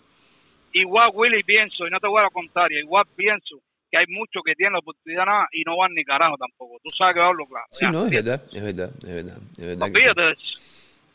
igual 0.72 1.12
Willy 1.14 1.44
pienso, 1.44 1.86
y 1.86 1.92
no 1.92 2.00
te 2.00 2.08
voy 2.08 2.20
a 2.20 2.24
la 2.24 2.30
contraria, 2.32 2.80
igual 2.80 3.06
pienso 3.16 3.58
que 3.92 4.00
hay 4.00 4.06
muchos 4.08 4.42
que 4.44 4.56
tienen 4.56 4.74
la 4.74 4.80
oportunidad 4.80 5.26
nada 5.26 5.48
y 5.52 5.62
no 5.64 5.78
van 5.78 5.94
ni 5.94 6.04
carajo 6.04 6.36
tampoco. 6.38 6.80
Tú 6.84 6.90
sabes 6.98 7.14
que 7.14 7.22
hablo 7.22 7.46
claro. 7.46 7.66
Sí, 7.70 7.86
Ya, 7.86 7.92
no, 7.92 8.06
es 8.06 8.12
verdad, 8.12 8.42
es 8.52 8.64
verdad, 8.64 8.90
es 9.04 9.14
verdad. 9.14 9.38
Es, 9.58 9.66
verdad 9.68 9.86
que- 9.86 9.92
Olvídate 9.92 10.22
de 10.22 10.32
eso. 10.32 10.60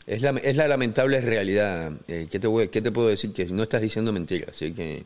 Es, 0.09 0.23
la, 0.23 0.31
es 0.43 0.57
la 0.57 0.67
lamentable 0.69 1.21
realidad. 1.21 1.93
Eh, 2.09 2.27
¿qué, 2.31 2.39
te 2.41 2.47
voy- 2.47 2.69
¿Qué 2.69 2.81
te 2.83 2.91
puedo 2.91 3.09
decir? 3.09 3.33
Que 3.33 3.45
no 3.47 3.63
estás 3.63 3.81
diciendo 3.81 4.13
mentiras. 4.13 4.51
Así 4.51 4.75
que, 4.75 5.05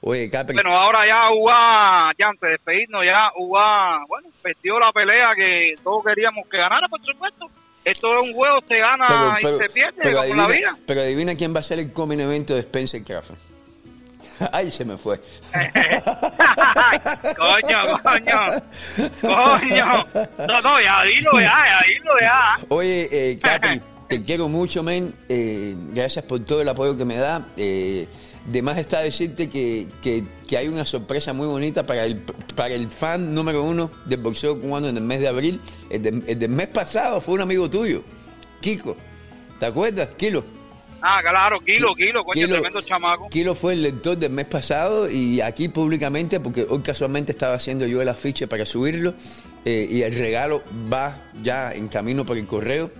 oye, 0.00 0.28
Capri, 0.30 0.54
Bueno, 0.54 0.76
ahora 0.76 1.06
ya 1.06 1.30
UA, 1.32 2.12
ya 2.18 2.26
antes 2.28 2.40
de 2.42 2.48
despedirnos, 2.50 3.04
ya 3.04 3.30
UA, 3.38 4.04
bueno, 4.08 4.28
perdió 4.42 4.78
la 4.78 4.92
pelea 4.92 5.30
que 5.36 5.74
todos 5.82 6.04
queríamos 6.04 6.46
que 6.48 6.56
ganara, 6.58 6.88
por 6.88 7.00
supuesto. 7.04 7.46
Esto 7.84 8.20
es 8.20 8.28
un 8.28 8.34
juego, 8.34 8.58
se 8.68 8.76
gana 8.76 9.38
y 9.40 9.44
se 9.58 9.68
pierde, 9.70 10.00
pero 10.02 10.22
como 10.22 10.34
la 10.34 10.46
vida. 10.48 10.76
pero 10.86 11.00
adivina 11.00 11.34
quién 11.34 11.54
va 11.54 11.60
a 11.60 11.62
ser 11.62 11.78
el 11.78 11.90
evento 12.20 12.52
de 12.54 12.60
Spencer 12.60 13.02
Crawford. 13.02 13.38
Ay, 14.52 14.70
se 14.70 14.84
me 14.84 14.96
fue. 14.98 15.18
coño, 17.36 17.98
coño, 18.02 18.62
coño. 19.20 20.06
No, 20.46 20.60
no, 20.60 20.80
ya 20.80 21.02
dilo 21.04 21.32
ya, 21.40 21.52
ya 21.66 21.80
dilo 21.86 22.12
ya. 22.20 22.58
Oye, 22.68 23.08
eh, 23.10 23.38
Capri, 23.38 23.80
te 24.10 24.22
quiero 24.22 24.48
mucho, 24.48 24.82
men. 24.82 25.14
Eh, 25.28 25.74
gracias 25.92 26.24
por 26.24 26.40
todo 26.44 26.60
el 26.60 26.68
apoyo 26.68 26.96
que 26.96 27.04
me 27.04 27.16
da. 27.16 27.46
Eh, 27.56 28.06
de 28.46 28.62
más 28.62 28.76
está 28.78 29.00
decirte 29.02 29.48
que, 29.48 29.86
que- 30.02 30.24
que 30.48 30.56
hay 30.58 30.66
una 30.66 30.84
sorpresa 30.84 31.32
muy 31.32 31.46
bonita 31.46 31.86
para 31.86 32.04
el, 32.06 32.16
para 32.56 32.74
el 32.74 32.88
fan 32.88 33.32
número 33.34 33.62
uno 33.62 33.90
del 34.06 34.20
boxeo 34.20 34.60
cubano 34.60 34.88
en 34.88 34.96
el 34.96 35.02
mes 35.02 35.20
de 35.20 35.28
abril. 35.28 35.60
El, 35.88 36.02
de- 36.02 36.22
el 36.26 36.38
del 36.38 36.50
mes 36.50 36.66
pasado 36.66 37.20
fue 37.20 37.34
un 37.34 37.42
amigo 37.42 37.70
tuyo, 37.70 38.02
Kiko. 38.60 38.96
¿Te 39.60 39.66
acuerdas? 39.66 40.08
Kilo. 40.16 40.42
Ah, 41.02 41.20
claro, 41.22 41.60
kilo, 41.60 41.94
kilo, 41.94 42.24
coño, 42.24 42.34
Kilo- 42.46 42.54
tremendo 42.56 42.82
chamaco. 42.82 43.28
Kilo 43.30 43.54
fue 43.54 43.74
el 43.74 43.82
lector 43.82 44.18
del 44.18 44.32
mes 44.32 44.46
pasado 44.46 45.08
y 45.08 45.40
aquí 45.40 45.68
públicamente, 45.68 46.40
porque 46.40 46.66
hoy 46.68 46.80
casualmente 46.80 47.32
estaba 47.32 47.54
haciendo 47.54 47.86
yo 47.86 48.02
el 48.02 48.08
afiche 48.08 48.46
para 48.48 48.66
subirlo 48.66 49.14
eh, 49.64 49.86
y 49.90 50.02
el 50.02 50.14
regalo 50.14 50.62
va 50.92 51.22
ya 51.42 51.72
en 51.72 51.88
camino 51.88 52.24
por 52.24 52.36
el 52.36 52.46
correo. 52.46 52.90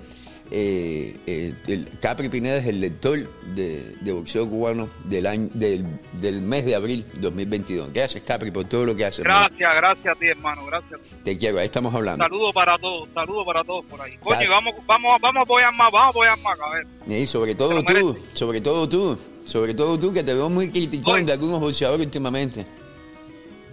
Eh, 0.52 1.16
eh, 1.26 1.54
el 1.68 1.88
Capri 2.00 2.28
Pineda 2.28 2.56
es 2.56 2.66
el 2.66 2.80
lector 2.80 3.18
de, 3.54 3.94
de 4.00 4.12
boxeo 4.12 4.48
cubano 4.48 4.88
del, 5.04 5.26
año, 5.26 5.48
del, 5.54 5.86
del 6.20 6.42
mes 6.42 6.64
de 6.64 6.74
abril 6.74 7.04
2022. 7.20 7.92
Gracias, 7.92 8.24
Capri, 8.24 8.50
por 8.50 8.64
todo 8.64 8.84
lo 8.84 8.96
que 8.96 9.04
haces. 9.04 9.24
Gracias, 9.24 9.74
gracias 9.74 10.16
a 10.16 10.18
ti, 10.18 10.26
hermano, 10.26 10.66
gracias. 10.66 11.00
Te 11.24 11.38
quiero, 11.38 11.60
ahí 11.60 11.66
estamos 11.66 11.94
hablando. 11.94 12.24
Saludos 12.24 12.52
para 12.52 12.76
todos, 12.78 13.08
saludos 13.14 13.46
para 13.46 13.62
todos 13.62 13.84
por 13.84 14.00
ahí. 14.00 14.16
Coño, 14.16 14.42
y 14.42 14.48
vamos, 14.48 14.74
vamos, 14.86 15.20
vamos 15.20 15.40
a 15.40 15.42
apoyar 15.42 15.72
más, 15.74 15.92
vamos 15.92 16.06
a 16.06 16.10
apoyar 16.10 16.38
más, 16.40 16.58
a 16.60 16.70
ver. 16.70 17.20
Y 17.20 17.26
sobre 17.28 17.54
todo 17.54 17.82
tú, 17.84 18.18
sobre 18.32 18.60
todo 18.60 18.88
tú, 18.88 19.18
sobre 19.44 19.74
todo 19.74 19.98
tú, 19.98 20.12
que 20.12 20.24
te 20.24 20.34
veo 20.34 20.50
muy 20.50 20.68
criticón 20.68 21.14
Oye. 21.14 21.24
de 21.26 21.32
algunos 21.32 21.60
boxeadores 21.60 22.06
últimamente. 22.06 22.66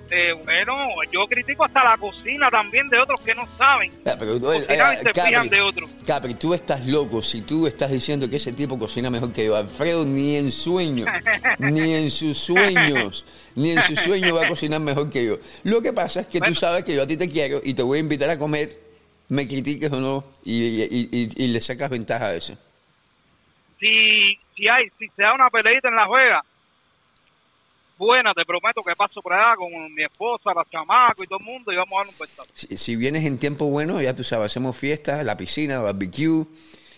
Eh, 0.09 0.31
bueno, 0.45 0.87
yo 1.11 1.27
critico 1.27 1.65
hasta 1.65 1.83
la 1.83 1.97
cocina 1.97 2.49
también 2.49 2.87
de 2.87 2.97
otros 2.97 3.19
que 3.21 3.35
no 3.35 3.45
saben. 3.57 3.91
Ah, 4.05 4.15
pero, 4.17 4.35
eh, 4.53 4.57
y 4.59 4.67
se 4.69 5.11
Capri, 5.11 5.21
fijan 5.31 5.49
de 5.49 5.61
otros. 5.61 5.89
Capri, 6.05 6.33
tú 6.35 6.53
estás 6.53 6.85
loco 6.85 7.21
si 7.21 7.41
tú 7.41 7.67
estás 7.67 7.91
diciendo 7.91 8.29
que 8.29 8.37
ese 8.37 8.53
tipo 8.53 8.79
cocina 8.79 9.09
mejor 9.09 9.31
que 9.33 9.45
yo. 9.45 9.55
Alfredo 9.55 10.05
ni 10.05 10.37
en 10.37 10.49
sueño, 10.51 11.05
ni 11.59 11.93
en 11.93 12.09
sus 12.09 12.37
sueños, 12.37 13.25
ni 13.55 13.71
en 13.71 13.81
sus 13.81 13.99
sueños 13.99 14.35
va 14.37 14.43
a 14.43 14.47
cocinar 14.47 14.79
mejor 14.79 15.09
que 15.09 15.25
yo. 15.25 15.37
Lo 15.63 15.81
que 15.81 15.91
pasa 15.91 16.21
es 16.21 16.27
que 16.27 16.39
tú 16.39 16.45
Bueno. 16.45 16.55
sabes 16.55 16.83
que 16.85 16.95
yo 16.95 17.03
a 17.03 17.07
ti 17.07 17.17
te 17.17 17.29
quiero 17.29 17.59
y 17.63 17.73
te 17.73 17.81
voy 17.83 17.97
a 17.97 18.01
invitar 18.01 18.29
a 18.29 18.39
comer, 18.39 18.77
me 19.29 19.45
critiques 19.45 19.91
o 19.91 19.99
no, 19.99 20.23
y, 20.45 20.83
y- 20.83 21.09
y- 21.11 21.43
y 21.43 21.47
le 21.47 21.59
sacas 21.61 21.89
ventaja 21.89 22.27
a 22.27 22.35
eso. 22.35 22.57
Si, 23.79 24.39
si 24.55 24.67
hay, 24.69 24.85
si 24.97 25.07
se 25.15 25.21
da 25.21 25.33
una 25.33 25.49
peleita 25.49 25.89
en 25.89 25.95
la 25.95 26.05
juega, 26.07 26.43
buena, 27.97 28.33
te 28.33 28.45
prometo 28.45 28.81
que 28.83 28.95
paso 28.95 29.21
por 29.21 29.33
allá 29.33 29.55
con 29.55 29.71
mi 29.93 30.03
esposa, 30.03 30.53
la 30.53 30.65
chamaco 30.71 31.23
y 31.23 31.27
todo 31.27 31.39
el 31.39 31.45
mundo 31.45 31.71
y 31.71 31.75
vamos 31.75 31.93
a 31.93 31.97
dar 31.97 32.07
un 32.07 32.13
pedazo. 32.13 32.43
Si, 32.53 32.77
si 32.77 32.95
vienes 32.95 33.25
en 33.25 33.37
tiempo 33.37 33.65
bueno, 33.65 34.01
ya 34.01 34.15
tú 34.15 34.23
sabes, 34.23 34.47
hacemos 34.47 34.77
fiestas, 34.77 35.25
la 35.25 35.37
piscina, 35.37 35.79
barbecue. 35.79 36.45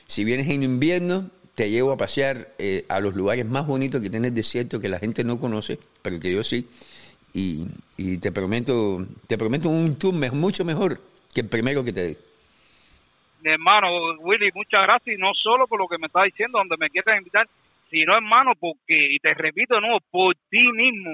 Si 0.05 0.23
vienes 0.23 0.49
en 0.49 0.63
invierno, 0.63 1.29
te 1.55 1.69
llevo 1.69 1.91
a 1.91 1.97
pasear 1.97 2.53
eh, 2.57 2.85
a 2.89 2.99
los 2.99 3.15
lugares 3.15 3.45
más 3.45 3.67
bonitos 3.67 4.01
que 4.01 4.09
tiene 4.09 4.29
el 4.29 4.33
desierto 4.33 4.79
que 4.79 4.89
la 4.89 4.99
gente 4.99 5.23
no 5.23 5.39
conoce, 5.39 5.77
pero 6.01 6.19
que 6.19 6.33
yo 6.33 6.43
sí. 6.43 6.67
Y, 7.33 7.67
y 7.97 8.17
te 8.17 8.31
prometo, 8.31 9.05
te 9.27 9.37
prometo 9.37 9.69
un 9.69 9.99
tour 9.99 10.13
mucho 10.33 10.65
mejor 10.65 10.99
que 11.33 11.41
el 11.41 11.49
primero 11.49 11.83
que 11.83 11.93
te 11.93 12.01
dé. 12.01 12.17
Mi 13.41 13.51
hermano 13.51 13.87
Willy, 14.19 14.49
muchas 14.53 14.81
gracias, 14.83 15.17
y 15.17 15.21
no 15.21 15.33
solo 15.33 15.67
por 15.67 15.79
lo 15.79 15.87
que 15.87 15.97
me 15.97 16.07
está 16.07 16.23
diciendo, 16.23 16.57
donde 16.57 16.75
me 16.77 16.89
quieres 16.89 17.17
invitar, 17.17 17.47
sino 17.89 18.13
hermano, 18.15 18.53
porque, 18.59 19.13
y 19.13 19.19
te 19.19 19.33
repito 19.33 19.79
nuevo, 19.79 19.99
por 20.11 20.35
ti 20.49 20.71
mismo, 20.71 21.11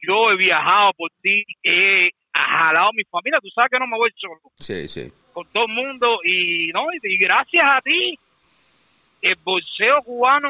yo 0.00 0.30
he 0.32 0.36
viajado 0.36 0.92
por 0.96 1.10
ti, 1.22 1.44
he 1.62 2.10
jalado 2.34 2.88
a 2.88 2.92
mi 2.94 3.04
familia, 3.04 3.38
tú 3.42 3.48
sabes 3.54 3.70
que 3.70 3.78
no 3.78 3.86
me 3.86 3.96
voy 3.98 4.10
solo, 4.16 4.40
Sí, 4.58 4.88
sí. 4.88 5.10
con 5.32 5.46
todo 5.52 5.66
el 5.66 5.72
mundo, 5.74 6.18
y 6.24 6.68
no, 6.72 6.86
y, 6.92 7.18
gracias 7.18 7.64
a 7.64 7.80
ti, 7.80 8.18
el 9.22 9.36
boxeo 9.42 10.02
cubano, 10.02 10.48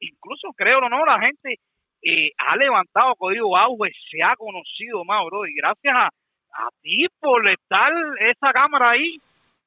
incluso 0.00 0.48
creo 0.56 0.78
o 0.78 0.88
no, 0.88 1.04
la 1.04 1.18
gente 1.20 1.58
eh, 2.02 2.30
ha 2.38 2.56
levantado 2.56 3.14
código 3.16 3.56
auge, 3.56 3.92
se 4.10 4.22
ha 4.22 4.34
conocido 4.36 5.04
más, 5.04 5.24
bro, 5.26 5.46
y 5.46 5.54
gracias 5.54 5.94
a, 5.94 6.06
a 6.06 6.68
ti 6.82 7.06
por 7.18 7.48
estar 7.48 7.90
esa 8.20 8.52
cámara 8.52 8.90
ahí 8.90 9.18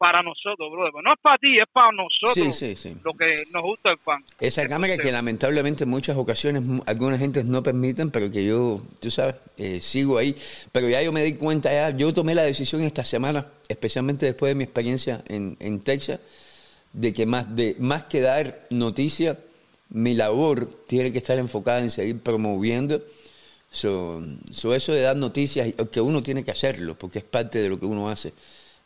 para 0.03 0.21
nosotros, 0.21 0.69
bro. 0.69 0.91
No 1.01 1.13
es 1.13 1.19
para 1.21 1.37
ti, 1.37 1.55
es 1.55 1.69
para 1.71 1.93
nosotros 1.93 2.33
Sí, 2.33 2.51
sí, 2.51 2.75
sí. 2.75 2.97
lo 3.05 3.13
que 3.13 3.45
nos 3.53 3.63
gusta 3.63 3.89
el 3.89 3.97
fan. 3.99 4.21
Esa 4.37 4.67
cámara 4.67 4.97
que 4.97 5.09
lamentablemente 5.13 5.85
en 5.85 5.91
muchas 5.91 6.17
ocasiones 6.17 6.61
algunas 6.85 7.21
gentes 7.21 7.45
no 7.45 7.63
permiten, 7.63 8.11
pero 8.11 8.29
que 8.29 8.43
yo, 8.43 8.81
tú 8.99 9.09
sabes, 9.09 9.35
eh, 9.55 9.79
sigo 9.79 10.17
ahí. 10.17 10.35
Pero 10.73 10.89
ya 10.89 11.01
yo 11.01 11.13
me 11.13 11.23
di 11.23 11.35
cuenta, 11.35 11.71
ya 11.71 11.95
yo 11.95 12.13
tomé 12.13 12.35
la 12.35 12.41
decisión 12.41 12.83
esta 12.83 13.05
semana, 13.05 13.47
especialmente 13.69 14.25
después 14.25 14.49
de 14.49 14.55
mi 14.55 14.65
experiencia 14.65 15.23
en, 15.29 15.55
en 15.61 15.79
Texas, 15.79 16.19
de 16.91 17.13
que 17.13 17.25
más, 17.25 17.55
de, 17.55 17.77
más 17.79 18.03
que 18.03 18.19
dar 18.19 18.67
noticia, 18.71 19.39
mi 19.87 20.15
labor 20.15 20.67
tiene 20.85 21.13
que 21.13 21.19
estar 21.19 21.37
enfocada 21.37 21.79
en 21.79 21.89
seguir 21.89 22.19
promoviendo. 22.19 23.01
So, 23.71 24.21
so 24.51 24.75
eso 24.75 24.91
de 24.91 24.99
dar 24.99 25.15
noticias, 25.15 25.65
que 25.89 26.01
uno 26.01 26.21
tiene 26.21 26.43
que 26.43 26.51
hacerlo, 26.51 26.95
porque 26.95 27.19
es 27.19 27.23
parte 27.23 27.59
de 27.59 27.69
lo 27.69 27.79
que 27.79 27.85
uno 27.85 28.09
hace. 28.09 28.33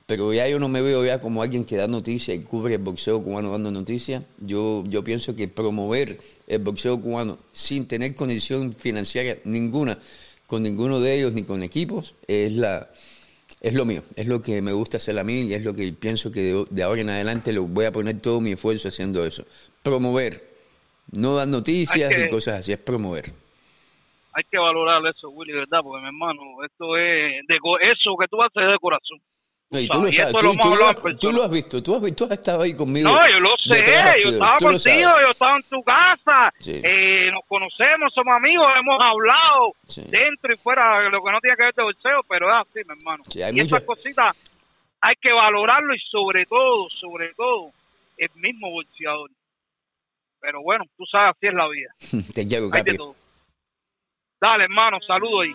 Pero 0.08 0.34
ya 0.34 0.48
yo 0.48 0.58
no 0.58 0.70
me 0.70 0.82
veo 0.82 1.06
ya 1.06 1.20
como 1.20 1.42
alguien 1.42 1.66
que 1.66 1.76
da 1.76 1.86
noticias 1.88 2.38
y 2.38 2.42
cubre 2.42 2.76
el 2.76 2.82
boxeo 2.82 3.22
cubano 3.22 3.52
dando 3.52 3.72
noticias. 3.72 4.24
Yo, 4.40 4.84
yo 4.88 5.04
pienso 5.04 5.36
que 5.36 5.50
promover 5.50 6.18
el 6.48 6.60
boxeo 6.60 7.00
cubano 7.02 7.38
sin 7.52 7.90
tener 7.90 8.16
conexión 8.16 8.72
financiera 8.72 9.38
ninguna 9.44 10.00
con 10.48 10.64
ninguno 10.64 11.02
de 11.02 11.18
ellos 11.18 11.34
ni 11.34 11.44
con 11.44 11.62
equipos 11.62 12.16
es 12.26 12.54
la 12.54 12.90
es 13.60 13.74
lo 13.74 13.84
mío, 13.86 14.04
es 14.16 14.28
lo 14.28 14.42
que 14.42 14.62
me 14.62 14.72
gusta 14.72 14.96
hacer 14.98 15.18
a 15.20 15.24
mí 15.26 15.42
y 15.42 15.54
es 15.54 15.66
lo 15.66 15.74
que 15.74 15.92
pienso 15.92 16.32
que 16.32 16.66
de, 16.70 16.84
ahora 16.84 17.02
en 17.02 17.10
adelante 17.10 17.52
lo 17.52 17.64
voy 17.64 17.86
a 17.86 17.92
poner 17.92 18.22
todo 18.22 18.40
mi 18.40 18.52
esfuerzo 18.54 18.88
haciendo 18.88 19.26
eso. 19.26 19.44
Promover, 19.84 20.42
no 21.18 21.36
dar 21.36 21.48
noticias 21.50 22.14
que- 22.14 22.24
ni 22.24 22.30
cosas 22.30 22.60
así, 22.60 22.72
es 22.72 22.78
promover. 22.78 23.26
Hay 24.32 24.44
que 24.50 24.60
valorar 24.60 25.02
eso, 25.08 25.30
Willy, 25.32 25.54
¿verdad? 25.54 25.80
Porque, 25.84 26.02
mi 26.02 26.08
hermano, 26.08 26.42
esto 26.64 26.96
es 26.96 27.46
de 27.48 27.56
eso 27.82 28.16
que 28.20 28.28
tú 28.28 28.38
haces 28.40 28.64
es 28.68 28.72
de 28.72 28.80
corazón. 28.80 29.20
No, 29.70 29.80
y 29.82 29.88
tú 29.90 30.02
lo 30.02 30.10
sabes, 30.14 30.34
tú, 30.34 30.46
lo 30.46 30.52
hemos 30.54 30.64
tú 30.64 30.68
lo 30.70 30.74
hablado 30.76 30.90
has, 30.92 30.96
en 30.96 31.02
tú 31.02 31.04
persona. 31.04 31.38
lo 31.38 31.44
has 31.44 31.52
visto, 31.52 31.84
tú 31.84 31.96
has, 31.96 32.02
vi- 32.02 32.12
tú 32.14 32.24
has 32.24 32.32
estado 32.32 32.62
ahí 32.64 32.74
conmigo. 32.74 33.10
No, 33.10 33.30
yo 33.30 33.40
lo 33.42 33.50
sé, 33.70 33.84
yo 34.24 34.30
estaba 34.30 34.58
contigo, 34.60 35.12
yo 35.22 35.32
estaba 35.32 35.56
en 35.58 35.64
tu 35.64 35.84
casa, 35.84 36.54
Sí. 36.60 36.82
eh, 36.82 37.30
nos 37.34 37.44
conocemos, 37.50 38.14
somos 38.16 38.34
amigos, 38.34 38.66
hemos 38.80 38.96
hablado 39.04 39.74
Sí. 39.88 40.04
dentro 40.10 40.54
y 40.54 40.58
fuera 40.58 41.10
lo 41.10 41.22
que 41.22 41.32
no 41.32 41.40
tiene 41.42 41.58
que 41.58 41.64
ver 41.66 41.74
de 41.74 41.84
bolseo, 41.84 42.22
pero 42.30 42.50
es 42.50 42.58
así, 42.60 42.80
mi 42.88 42.98
hermano. 42.98 43.24
Sí, 43.28 43.40
y 43.40 43.42
esas 43.42 43.54
muchas- 43.54 43.84
cositas 43.84 44.38
hay 45.02 45.16
que 45.20 45.34
valorarlo 45.34 45.94
y 45.94 46.00
sobre 46.10 46.46
todo, 46.46 46.88
sobre 47.02 47.34
todo, 47.34 47.72
el 48.18 48.30
mismo 48.36 48.72
bolseador. 48.72 49.30
Pero 50.40 50.62
bueno, 50.62 50.86
tú 50.98 51.06
sabes, 51.06 51.36
así 51.36 51.48
es 51.48 51.54
la 51.54 51.68
vida, 51.68 51.94
Te 52.34 52.48
todo. 52.96 53.16
Dale, 54.40 54.64
hermano, 54.64 55.00
saludo 55.06 55.42
ahí. 55.42 55.52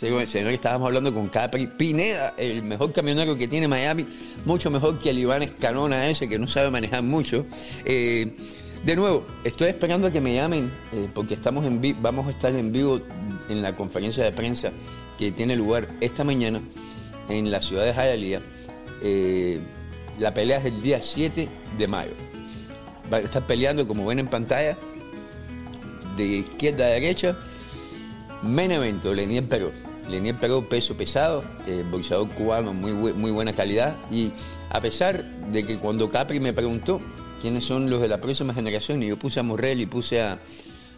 Señor, 0.00 0.22
estábamos 0.22 0.86
hablando 0.86 1.12
con 1.12 1.28
Capri 1.28 1.66
Pineda, 1.66 2.32
el 2.38 2.62
mejor 2.62 2.90
camionero 2.90 3.36
que 3.36 3.46
tiene 3.46 3.68
Miami, 3.68 4.06
mucho 4.46 4.70
mejor 4.70 4.98
que 4.98 5.10
el 5.10 5.18
Iván 5.18 5.42
Escanona 5.42 6.08
ese, 6.08 6.26
que 6.26 6.38
no 6.38 6.48
sabe 6.48 6.70
manejar 6.70 7.02
mucho. 7.02 7.44
Eh, 7.84 8.34
de 8.82 8.96
nuevo, 8.96 9.26
estoy 9.44 9.68
esperando 9.68 10.06
a 10.06 10.10
que 10.10 10.22
me 10.22 10.34
llamen, 10.34 10.72
eh, 10.94 11.06
porque 11.12 11.34
estamos 11.34 11.66
vamos 12.00 12.28
a 12.28 12.30
estar 12.30 12.54
en 12.56 12.72
vivo 12.72 13.02
en 13.50 13.60
la 13.60 13.76
conferencia 13.76 14.24
de 14.24 14.32
prensa 14.32 14.72
que 15.18 15.32
tiene 15.32 15.54
lugar 15.54 15.86
esta 16.00 16.24
mañana 16.24 16.62
en 17.28 17.50
la 17.50 17.60
ciudad 17.60 17.84
de 17.84 17.92
Hialeah. 17.92 18.40
La 20.18 20.32
pelea 20.32 20.60
es 20.60 20.64
el 20.64 20.80
día 20.80 21.02
7 21.02 21.46
de 21.76 21.86
mayo. 21.86 22.12
Va 23.12 23.18
a 23.18 23.20
estar 23.20 23.46
peleando, 23.46 23.86
como 23.86 24.06
ven 24.06 24.20
en 24.20 24.28
pantalla, 24.28 24.78
de 26.16 26.24
izquierda 26.24 26.86
a 26.86 26.88
derecha, 26.88 27.36
Men 28.42 28.72
evento, 28.72 29.12
Leniel 29.12 29.44
Peró. 29.44 29.89
Leniel 30.10 30.36
Peró, 30.36 30.68
peso 30.68 30.96
pesado, 30.96 31.44
eh, 31.66 31.84
boxeador 31.90 32.28
cubano, 32.30 32.74
muy, 32.74 32.92
muy 32.92 33.30
buena 33.30 33.52
calidad. 33.52 33.96
Y 34.10 34.32
a 34.70 34.80
pesar 34.80 35.24
de 35.52 35.64
que 35.64 35.78
cuando 35.78 36.10
Capri 36.10 36.40
me 36.40 36.52
preguntó 36.52 37.00
quiénes 37.40 37.64
son 37.64 37.88
los 37.88 38.00
de 38.00 38.08
la 38.08 38.20
próxima 38.20 38.52
generación, 38.52 39.02
y 39.02 39.08
yo 39.08 39.18
puse 39.18 39.40
a 39.40 39.42
Morrell 39.42 39.80
y 39.80 39.86
puse 39.86 40.20
a, 40.20 40.38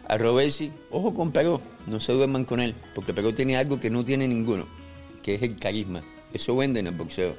a 0.07 0.17
Robesi, 0.17 0.71
ojo 0.91 1.13
con 1.13 1.31
Peró, 1.31 1.61
no 1.87 1.99
se 1.99 2.13
duerman 2.13 2.45
con 2.45 2.59
él, 2.59 2.73
porque 2.95 3.13
Peró 3.13 3.33
tiene 3.33 3.55
algo 3.55 3.79
que 3.79 3.89
no 3.89 4.03
tiene 4.03 4.27
ninguno, 4.27 4.65
que 5.21 5.35
es 5.35 5.41
el 5.43 5.57
carisma. 5.57 6.03
Eso 6.33 6.55
vende 6.55 6.79
en 6.79 6.87
el 6.87 6.95
boxeo. 6.95 7.35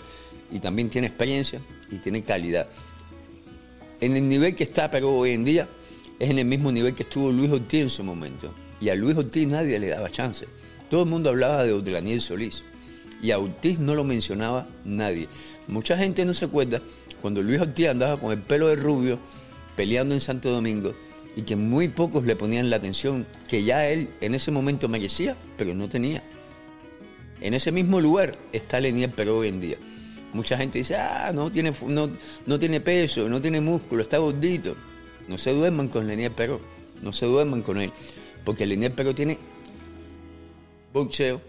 Y 0.53 0.61
también 0.61 0.89
tiene 0.89 1.09
experiencia 1.09 1.61
y 1.91 1.99
tiene 1.99 2.23
calidad. 2.23 2.69
En 4.01 4.17
el 4.17 4.29
nivel 4.29 4.55
que 4.55 4.65
está 4.65 4.91
Peró 4.91 5.17
hoy 5.17 5.31
en 5.31 5.45
día, 5.45 5.69
es 6.19 6.31
en 6.31 6.39
el 6.39 6.45
mismo 6.45 6.71
nivel 6.71 6.95
que 6.95 7.03
estuvo 7.03 7.33
Luis 7.33 7.51
Ortiz 7.51 7.83
en 7.83 7.91
su 7.91 8.05
momento. 8.05 8.53
Y 8.81 8.89
a 8.89 8.95
Luis 8.95 9.17
Ortiz 9.17 9.47
nadie 9.49 9.79
le 9.79 9.89
daba 9.89 10.11
chance. 10.11 10.47
Todo 10.91 11.03
el 11.03 11.09
mundo 11.09 11.31
hablaba 11.31 11.65
de 11.65 11.93
Daniel 11.93 12.21
Solís. 12.21 12.65
Y 13.23 13.31
a 13.31 13.39
Ortiz 13.39 13.79
no 13.79 13.95
lo 13.95 14.05
mencionaba 14.05 14.69
nadie. 14.85 15.29
Mucha 15.67 15.97
gente 15.97 16.25
no 16.25 16.35
se 16.35 16.45
acuerda 16.45 16.83
cuando 17.23 17.43
Luis 17.43 17.61
Ortiz 17.61 17.89
andaba 17.89 18.19
con 18.19 18.33
el 18.33 18.39
pelo 18.39 18.69
de 18.69 18.77
rubio 18.77 19.19
peleando 19.77 20.15
en 20.15 20.21
Santo 20.21 20.51
Domingo 20.51 20.95
y 21.37 21.43
que 21.43 21.57
muy 21.57 21.89
pocos 21.89 22.25
le 22.25 22.37
ponían 22.37 22.71
la 22.71 22.77
atención 22.77 23.27
que 23.49 23.65
ya 23.65 23.89
él 23.89 24.09
en 24.21 24.35
ese 24.35 24.51
momento 24.51 24.89
merecía, 24.89 25.37
pero 25.57 25.75
no 25.75 25.89
tenía. 25.89 26.23
En 27.41 27.55
ese 27.55 27.73
mismo 27.73 28.01
lugar 28.01 28.37
está 28.53 28.81
Lenier 28.81 29.11
Peró 29.11 29.39
hoy 29.39 29.49
en 29.49 29.61
día. 29.61 29.77
Mucha 30.33 30.57
gente 30.57 30.79
dice, 30.79 30.97
ah, 30.97 31.33
no 31.35 31.51
tiene, 31.51 31.73
no, 31.87 32.11
no 32.47 32.59
tiene 32.59 32.81
peso, 32.81 33.29
no 33.29 33.41
tiene 33.41 33.61
músculo, 33.61 34.03
está 34.03 34.19
gordito. 34.19 34.77
No 35.29 35.39
se 35.39 35.53
duerman 35.53 35.89
con 35.89 36.07
Lenier 36.07 36.33
Peró, 36.33 36.61
no 37.03 37.13
se 37.13 37.27
duerman 37.27 37.63
con 37.63 37.81
él, 37.81 37.93
porque 38.45 38.67
Lenier 38.67 38.95
Peró 38.95 39.15
tiene 39.15 39.39
boxeo, 40.95 41.43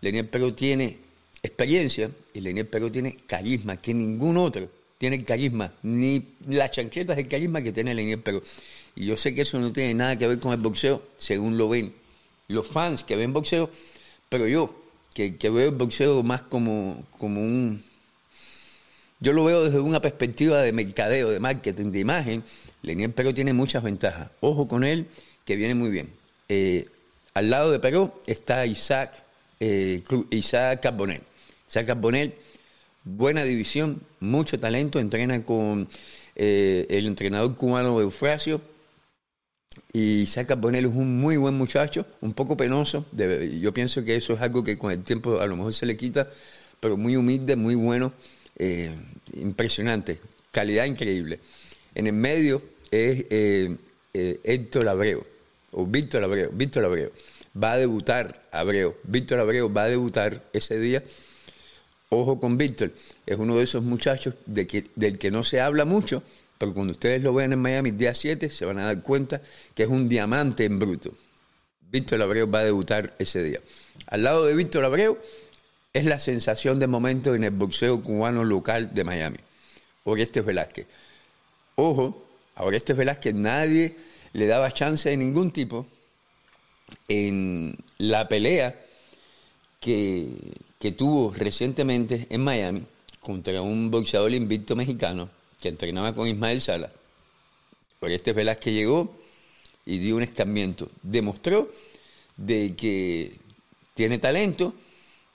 Lenier 0.00 0.30
Peró 0.30 0.54
tiene 0.54 0.96
experiencia 1.42 2.10
y 2.32 2.40
Lenier 2.40 2.70
Peró 2.70 2.90
tiene 2.90 3.16
carisma 3.26 3.76
que 3.76 3.92
ningún 3.92 4.38
otro 4.38 4.70
tiene 4.96 5.16
el 5.16 5.24
carisma, 5.24 5.74
ni 5.82 6.24
las 6.46 6.70
chanquetas 6.70 7.18
el 7.18 7.28
carisma 7.28 7.60
que 7.60 7.72
tiene 7.72 7.94
Lenier 7.94 8.22
Peró. 8.22 8.42
Y 8.96 9.06
yo 9.06 9.16
sé 9.16 9.34
que 9.34 9.42
eso 9.42 9.58
no 9.58 9.72
tiene 9.72 9.92
nada 9.92 10.16
que 10.16 10.26
ver 10.26 10.38
con 10.38 10.52
el 10.52 10.60
boxeo, 10.60 11.02
según 11.18 11.58
lo 11.58 11.68
ven 11.68 11.92
los 12.48 12.66
fans 12.66 13.04
que 13.04 13.16
ven 13.16 13.32
boxeo, 13.32 13.70
pero 14.28 14.46
yo, 14.46 14.74
que, 15.12 15.36
veo 15.42 15.68
el 15.68 15.74
boxeo 15.74 16.22
más 16.22 16.42
como, 16.42 17.04
como 17.18 17.40
un... 17.40 17.82
Yo 19.20 19.32
lo 19.32 19.44
veo 19.44 19.64
desde 19.64 19.80
una 19.80 20.00
perspectiva 20.00 20.60
de 20.60 20.72
mercadeo, 20.72 21.30
de 21.30 21.40
marketing, 21.40 21.90
de 21.90 22.00
imagen. 22.00 22.44
Lenier 22.82 23.12
Peró 23.12 23.32
tiene 23.32 23.52
muchas 23.52 23.82
ventajas. 23.82 24.30
Ojo 24.40 24.68
con 24.68 24.84
él, 24.84 25.06
que 25.44 25.56
viene 25.56 25.74
muy 25.74 25.88
bien. 25.88 26.10
Eh, 26.48 26.86
al 27.34 27.50
lado 27.50 27.70
de 27.72 27.80
Peró 27.80 28.20
está 28.26 28.64
Isaac, 28.64 29.12
eh, 29.60 30.02
Isaac 30.30 30.82
Carbonell. 30.82 31.22
Isaac 31.68 31.86
Carbonell, 31.86 32.34
buena 33.02 33.42
división, 33.42 34.00
mucho 34.20 34.58
talento, 34.58 35.00
entrena 35.00 35.42
con 35.44 35.88
eh, 36.36 36.86
el 36.88 37.06
entrenador 37.06 37.56
cubano 37.56 38.00
Eufrasio 38.00 38.60
y 39.92 40.26
Saca 40.26 40.54
Bonel 40.54 40.86
es 40.86 40.92
un 40.94 41.20
muy 41.20 41.36
buen 41.36 41.54
muchacho, 41.54 42.06
un 42.20 42.32
poco 42.32 42.56
penoso. 42.56 43.06
yo 43.12 43.74
pienso 43.74 44.04
que 44.04 44.16
eso 44.16 44.34
es 44.34 44.40
algo 44.40 44.62
que 44.62 44.78
con 44.78 44.92
el 44.92 45.02
tiempo 45.02 45.40
a 45.40 45.46
lo 45.46 45.56
mejor 45.56 45.72
se 45.72 45.86
le 45.86 45.96
quita, 45.96 46.28
pero 46.80 46.96
muy 46.96 47.16
humilde, 47.16 47.56
muy 47.56 47.74
bueno, 47.74 48.12
eh, 48.56 48.92
impresionante, 49.34 50.20
calidad 50.50 50.84
increíble. 50.84 51.40
En 51.94 52.06
el 52.06 52.12
medio 52.12 52.62
es 52.90 53.24
eh, 53.30 53.76
Héctor 54.12 54.88
Abreu, 54.88 55.24
o 55.74 55.84
Víctor 55.86 56.24
Abreu, 56.24 56.50
Víctor 56.52 56.84
Abreu. 56.84 57.10
Va 57.60 57.72
a 57.72 57.76
debutar 57.76 58.46
Abreu. 58.50 58.96
Víctor 59.04 59.40
Abreu 59.40 59.72
va 59.72 59.84
a 59.84 59.88
debutar 59.88 60.42
ese 60.52 60.78
día. 60.78 61.02
Ojo 62.08 62.38
con 62.40 62.56
Víctor, 62.56 62.92
es 63.26 63.38
uno 63.38 63.56
de 63.56 63.64
esos 63.64 63.82
muchachos 63.82 64.36
del 64.46 65.18
que 65.18 65.30
no 65.30 65.42
se 65.42 65.60
habla 65.60 65.84
mucho, 65.84 66.22
pero 66.58 66.72
cuando 66.72 66.92
ustedes 66.92 67.22
lo 67.22 67.34
vean 67.34 67.52
en 67.52 67.58
Miami 67.60 67.90
día 67.90 68.14
7 68.14 68.50
se 68.50 68.64
van 68.64 68.78
a 68.78 68.84
dar 68.84 69.02
cuenta 69.02 69.42
que 69.74 69.82
es 69.82 69.88
un 69.88 70.08
diamante 70.08 70.64
en 70.64 70.78
bruto. 70.78 71.12
Víctor 71.90 72.22
Abreu 72.22 72.48
va 72.50 72.60
a 72.60 72.64
debutar 72.64 73.14
ese 73.18 73.42
día. 73.42 73.60
Al 74.06 74.22
lado 74.22 74.44
de 74.44 74.54
Víctor 74.54 74.84
Abreu 74.84 75.18
es 75.92 76.04
la 76.04 76.18
sensación 76.18 76.78
de 76.78 76.86
momento 76.86 77.34
en 77.34 77.44
el 77.44 77.50
boxeo 77.50 78.02
cubano 78.02 78.44
local 78.44 78.94
de 78.94 79.04
Miami. 79.04 79.38
Orestes 80.04 80.44
Velázquez. 80.44 80.86
Ojo, 81.76 82.26
a 82.54 82.64
Orestes 82.64 82.96
Velázquez 82.96 83.34
nadie 83.34 83.96
le 84.34 84.46
daba 84.46 84.72
chance 84.72 85.08
de 85.08 85.16
ningún 85.16 85.50
tipo 85.50 85.86
en 87.08 87.76
la 87.98 88.28
pelea 88.28 88.78
que, 89.80 90.28
que 90.78 90.92
tuvo 90.92 91.32
recientemente 91.32 92.26
en 92.28 92.42
Miami 92.42 92.82
contra 93.20 93.62
un 93.62 93.90
boxeador 93.90 94.32
invicto 94.32 94.76
mexicano 94.76 95.30
que 95.60 95.70
entrenaba 95.70 96.14
con 96.14 96.28
Ismael 96.28 96.60
Sala, 96.60 96.92
este 98.12 98.32
Velázquez 98.32 98.74
llegó 98.74 99.16
y 99.86 99.98
dio 99.98 100.16
un 100.16 100.22
escambiento. 100.22 100.90
Demostró 101.02 101.70
de 102.36 102.74
que 102.76 103.32
tiene 103.94 104.18
talento, 104.18 104.74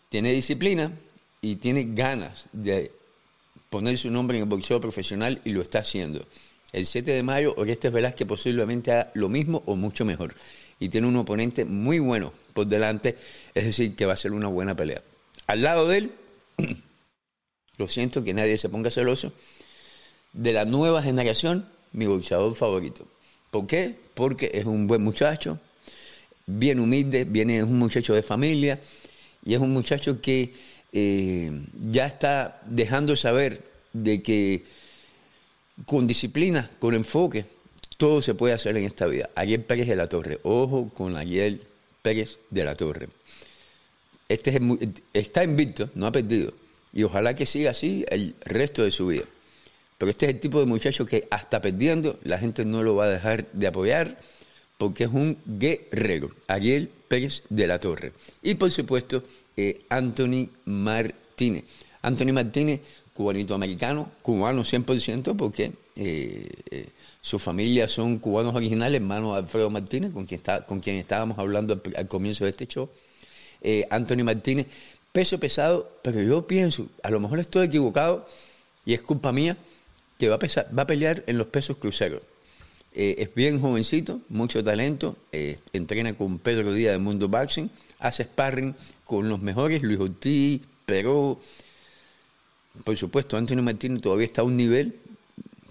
tiene 0.10 0.34
disciplina 0.34 0.92
y 1.42 1.56
tiene 1.56 1.86
ganas 1.86 2.48
de 2.52 2.92
poner 3.70 3.98
su 3.98 4.12
nombre 4.12 4.38
en 4.38 4.44
el 4.44 4.50
boxeo 4.50 4.82
profesional 4.82 5.42
y 5.46 5.52
lo 5.52 5.62
está 5.62 5.80
haciendo. 5.80 6.26
El 6.72 6.86
7 6.86 7.12
de 7.12 7.24
mayo, 7.24 7.54
Orestes 7.58 7.92
Velázquez 7.92 8.28
posiblemente 8.28 8.92
haga 8.92 9.12
lo 9.16 9.30
mismo 9.30 9.64
o 9.66 9.76
mucho 9.76 10.06
mejor. 10.06 10.36
Y 10.80 10.90
tiene 10.90 11.08
un 11.08 11.16
oponente 11.18 11.66
muy 11.66 12.00
bueno 12.00 12.32
por 12.54 12.68
delante, 12.68 13.16
es 13.56 13.66
decir, 13.66 13.96
que 13.96 14.06
va 14.06 14.14
a 14.14 14.18
ser 14.18 14.34
una 14.34 14.48
buena 14.48 14.76
pelea. 14.76 15.02
Al 15.48 15.62
lado 15.62 15.88
de 15.88 15.98
él, 15.98 16.12
lo 17.78 17.88
siento 17.88 18.24
que 18.24 18.34
nadie 18.34 18.58
se 18.58 18.70
ponga 18.70 18.92
celoso, 18.92 19.34
de 20.34 20.54
la 20.54 20.66
nueva 20.66 21.02
generación, 21.02 21.68
mi 21.92 22.06
boxeador 22.06 22.54
favorito. 22.56 23.08
¿Por 23.50 23.66
qué? 23.66 23.96
Porque 24.14 24.52
es 24.54 24.66
un 24.66 24.86
buen 24.86 25.02
muchacho, 25.02 25.60
bien 26.46 26.80
humilde, 26.80 27.26
viene, 27.26 27.58
es 27.58 27.64
un 27.64 27.80
muchacho 27.80 28.14
de 28.14 28.22
familia 28.22 28.80
y 29.44 29.56
es 29.56 29.60
un 29.60 29.72
muchacho 29.72 30.22
que 30.22 30.54
eh, 30.92 31.52
ya 31.82 32.06
está 32.06 32.62
dejando 32.66 33.16
saber 33.16 33.64
de 33.94 34.22
que 34.22 34.66
con 35.86 36.08
disciplina, 36.08 36.70
con 36.80 36.94
enfoque, 36.94 37.46
todo 37.98 38.22
se 38.22 38.34
puede 38.34 38.54
hacer 38.54 38.78
en 38.78 38.86
esta 38.86 39.08
vida. 39.08 39.30
Ariel 39.36 39.64
Pérez 39.64 39.88
de 39.88 39.96
la 39.96 40.08
Torre, 40.08 40.40
ojo 40.44 40.90
con 40.94 41.18
Ariel 41.18 41.62
Pérez 42.02 42.38
de 42.50 42.64
la 42.64 42.76
Torre. 42.76 43.10
Este 44.28 44.52
es 44.52 44.62
está 45.14 45.44
invicto, 45.44 45.90
no 45.96 46.08
ha 46.08 46.12
perdido. 46.12 46.54
Y 46.94 47.04
ojalá 47.04 47.36
que 47.36 47.46
siga 47.46 47.72
así 47.72 48.06
el 48.10 48.36
resto 48.46 48.84
de 48.84 48.92
su 48.92 49.08
vida. 49.08 49.26
Pero 49.98 50.12
este 50.12 50.28
es 50.28 50.34
el 50.34 50.40
tipo 50.40 50.60
de 50.60 50.66
muchacho 50.66 51.06
que 51.06 51.28
hasta 51.30 51.62
perdiendo 51.62 52.18
la 52.24 52.38
gente 52.38 52.64
no 52.64 52.84
lo 52.84 52.96
va 52.96 53.06
a 53.06 53.10
dejar 53.10 53.52
de 53.52 53.68
apoyar 53.68 54.20
porque 54.78 55.04
es 55.04 55.10
un 55.10 55.38
guerrero. 55.46 56.32
Ariel 56.48 56.90
Pérez 57.08 57.44
de 57.50 57.68
la 57.68 57.80
Torre. 57.80 58.14
Y 58.42 58.56
por 58.56 58.72
supuesto, 58.72 59.24
eh, 59.58 59.82
Anthony 59.90 60.50
Martínez. 60.66 61.66
Anthony 62.02 62.32
Martínez, 62.32 62.80
cubanito 63.20 63.54
americano, 63.54 64.10
cubano 64.22 64.64
100% 64.64 65.36
porque 65.36 65.74
eh, 65.98 66.48
eh, 66.72 66.88
su 67.20 67.38
familia 67.38 67.90
son 67.90 68.18
cubanos 68.20 68.56
originales, 68.56 69.02
hermano 69.02 69.36
Alfredo 69.36 69.70
Martínez, 69.70 70.14
con 70.14 70.26
quien, 70.26 70.38
está, 70.38 70.66
con 70.66 70.80
quien 70.80 70.96
estábamos 70.96 71.38
hablando 71.38 71.82
al, 71.98 72.08
comienzo 72.08 72.46
de 72.46 72.52
este 72.52 72.66
show. 72.66 72.90
Anthony 73.90 74.24
Martínez, 74.24 74.68
peso 75.12 75.38
pesado, 75.38 76.00
pero 76.02 76.22
yo 76.22 76.48
pienso, 76.48 76.88
a 77.04 77.10
lo 77.10 77.20
mejor 77.20 77.40
estoy 77.40 77.68
equivocado 77.68 78.26
y 78.86 78.94
es 78.94 79.02
culpa 79.02 79.34
mía, 79.34 79.58
que 80.18 80.30
va 80.30 80.36
a, 80.36 80.74
va 80.74 80.84
a 80.84 80.88
pelear 80.88 81.26
en 81.28 81.38
los 81.38 81.48
pesos 81.48 81.76
cruceros. 81.76 82.22
Eh, 82.94 83.16
es 83.20 83.36
bien 83.36 83.60
jovencito, 83.60 84.22
mucho 84.30 84.64
talento, 84.64 85.18
eh, 85.34 85.58
entrena 85.74 86.14
con 86.16 86.40
Pedro 86.40 86.72
Díaz 86.72 86.94
de 86.94 87.00
Mundo 87.00 87.28
Boxing, 87.28 87.70
hace 88.00 88.24
sparring 88.24 88.76
con 89.04 89.28
los 89.28 89.42
mejores, 89.42 89.84
Luis 89.84 90.00
Ortiz, 90.00 90.62
Peró. 90.86 91.40
Por 92.84 92.96
supuesto, 92.96 93.38
Antonio 93.38 93.64
Martínez 93.64 94.02
todavía 94.02 94.26
está 94.26 94.42
a 94.42 94.46
un 94.46 94.58
nivel 94.58 94.96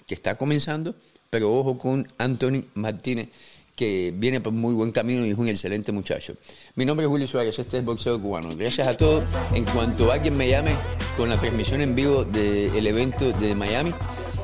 que 0.06 0.14
está 0.14 0.36
comenzando, 0.36 0.94
pero 1.30 1.54
ojo 1.54 1.78
con 1.78 2.08
Anthony 2.18 2.64
Martínez, 2.74 3.28
que 3.76 4.12
viene 4.16 4.40
por 4.40 4.52
muy 4.52 4.74
buen 4.74 4.90
camino 4.90 5.24
y 5.24 5.30
es 5.30 5.38
un 5.38 5.48
excelente 5.48 5.92
muchacho. 5.92 6.34
Mi 6.74 6.84
nombre 6.84 7.06
es 7.06 7.12
Willy 7.12 7.28
Suárez, 7.28 7.58
este 7.58 7.78
es 7.78 7.84
Boxeo 7.84 8.20
Cubano. 8.20 8.48
Gracias 8.56 8.88
a 8.88 8.96
todos. 8.96 9.22
En 9.54 9.64
cuanto 9.64 10.10
alguien 10.10 10.36
me 10.36 10.48
llame 10.48 10.72
con 11.16 11.28
la 11.28 11.38
transmisión 11.38 11.80
en 11.80 11.94
vivo 11.94 12.24
del 12.24 12.86
evento 12.86 13.30
de 13.32 13.54
Miami, 13.54 13.92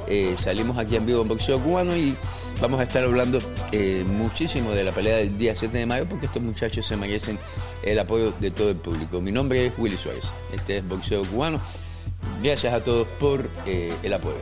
eh, 0.07 0.37
salimos 0.39 0.79
aquí 0.79 0.97
en 0.97 1.07
vivo 1.07 1.23
en 1.23 1.29
Boxeo 1.29 1.59
Cubano 1.59 1.97
y 1.97 2.15
vamos 2.61 2.79
a 2.79 2.85
estar 2.85 3.03
hablando 3.03 3.41
eh, 3.73 4.05
muchísimo 4.07 4.71
de 4.71 4.85
la 4.85 4.93
pelea 4.93 5.17
del 5.17 5.37
día 5.37 5.57
7 5.57 5.79
de 5.79 5.87
mayo 5.87 6.07
porque 6.09 6.27
estos 6.27 6.43
muchachos 6.43 6.87
se 6.87 6.97
merecen 6.97 7.39
el 7.83 7.99
apoyo 7.99 8.33
de 8.39 8.51
todo 8.51 8.71
el 8.71 8.77
público. 8.77 9.21
Mi 9.21 9.33
nombre 9.33 9.67
es 9.67 9.73
Willy 9.77 9.97
Suárez, 9.97 10.25
este 10.53 10.79
es 10.79 10.89
Boxeo 10.89 11.25
Cubano. 11.25 11.61
Gracias 12.43 12.73
a 12.75 12.83
todos 12.83 13.07
por 13.19 13.49
eh, 13.67 13.95
el 14.03 14.13
apoyo. 14.13 14.39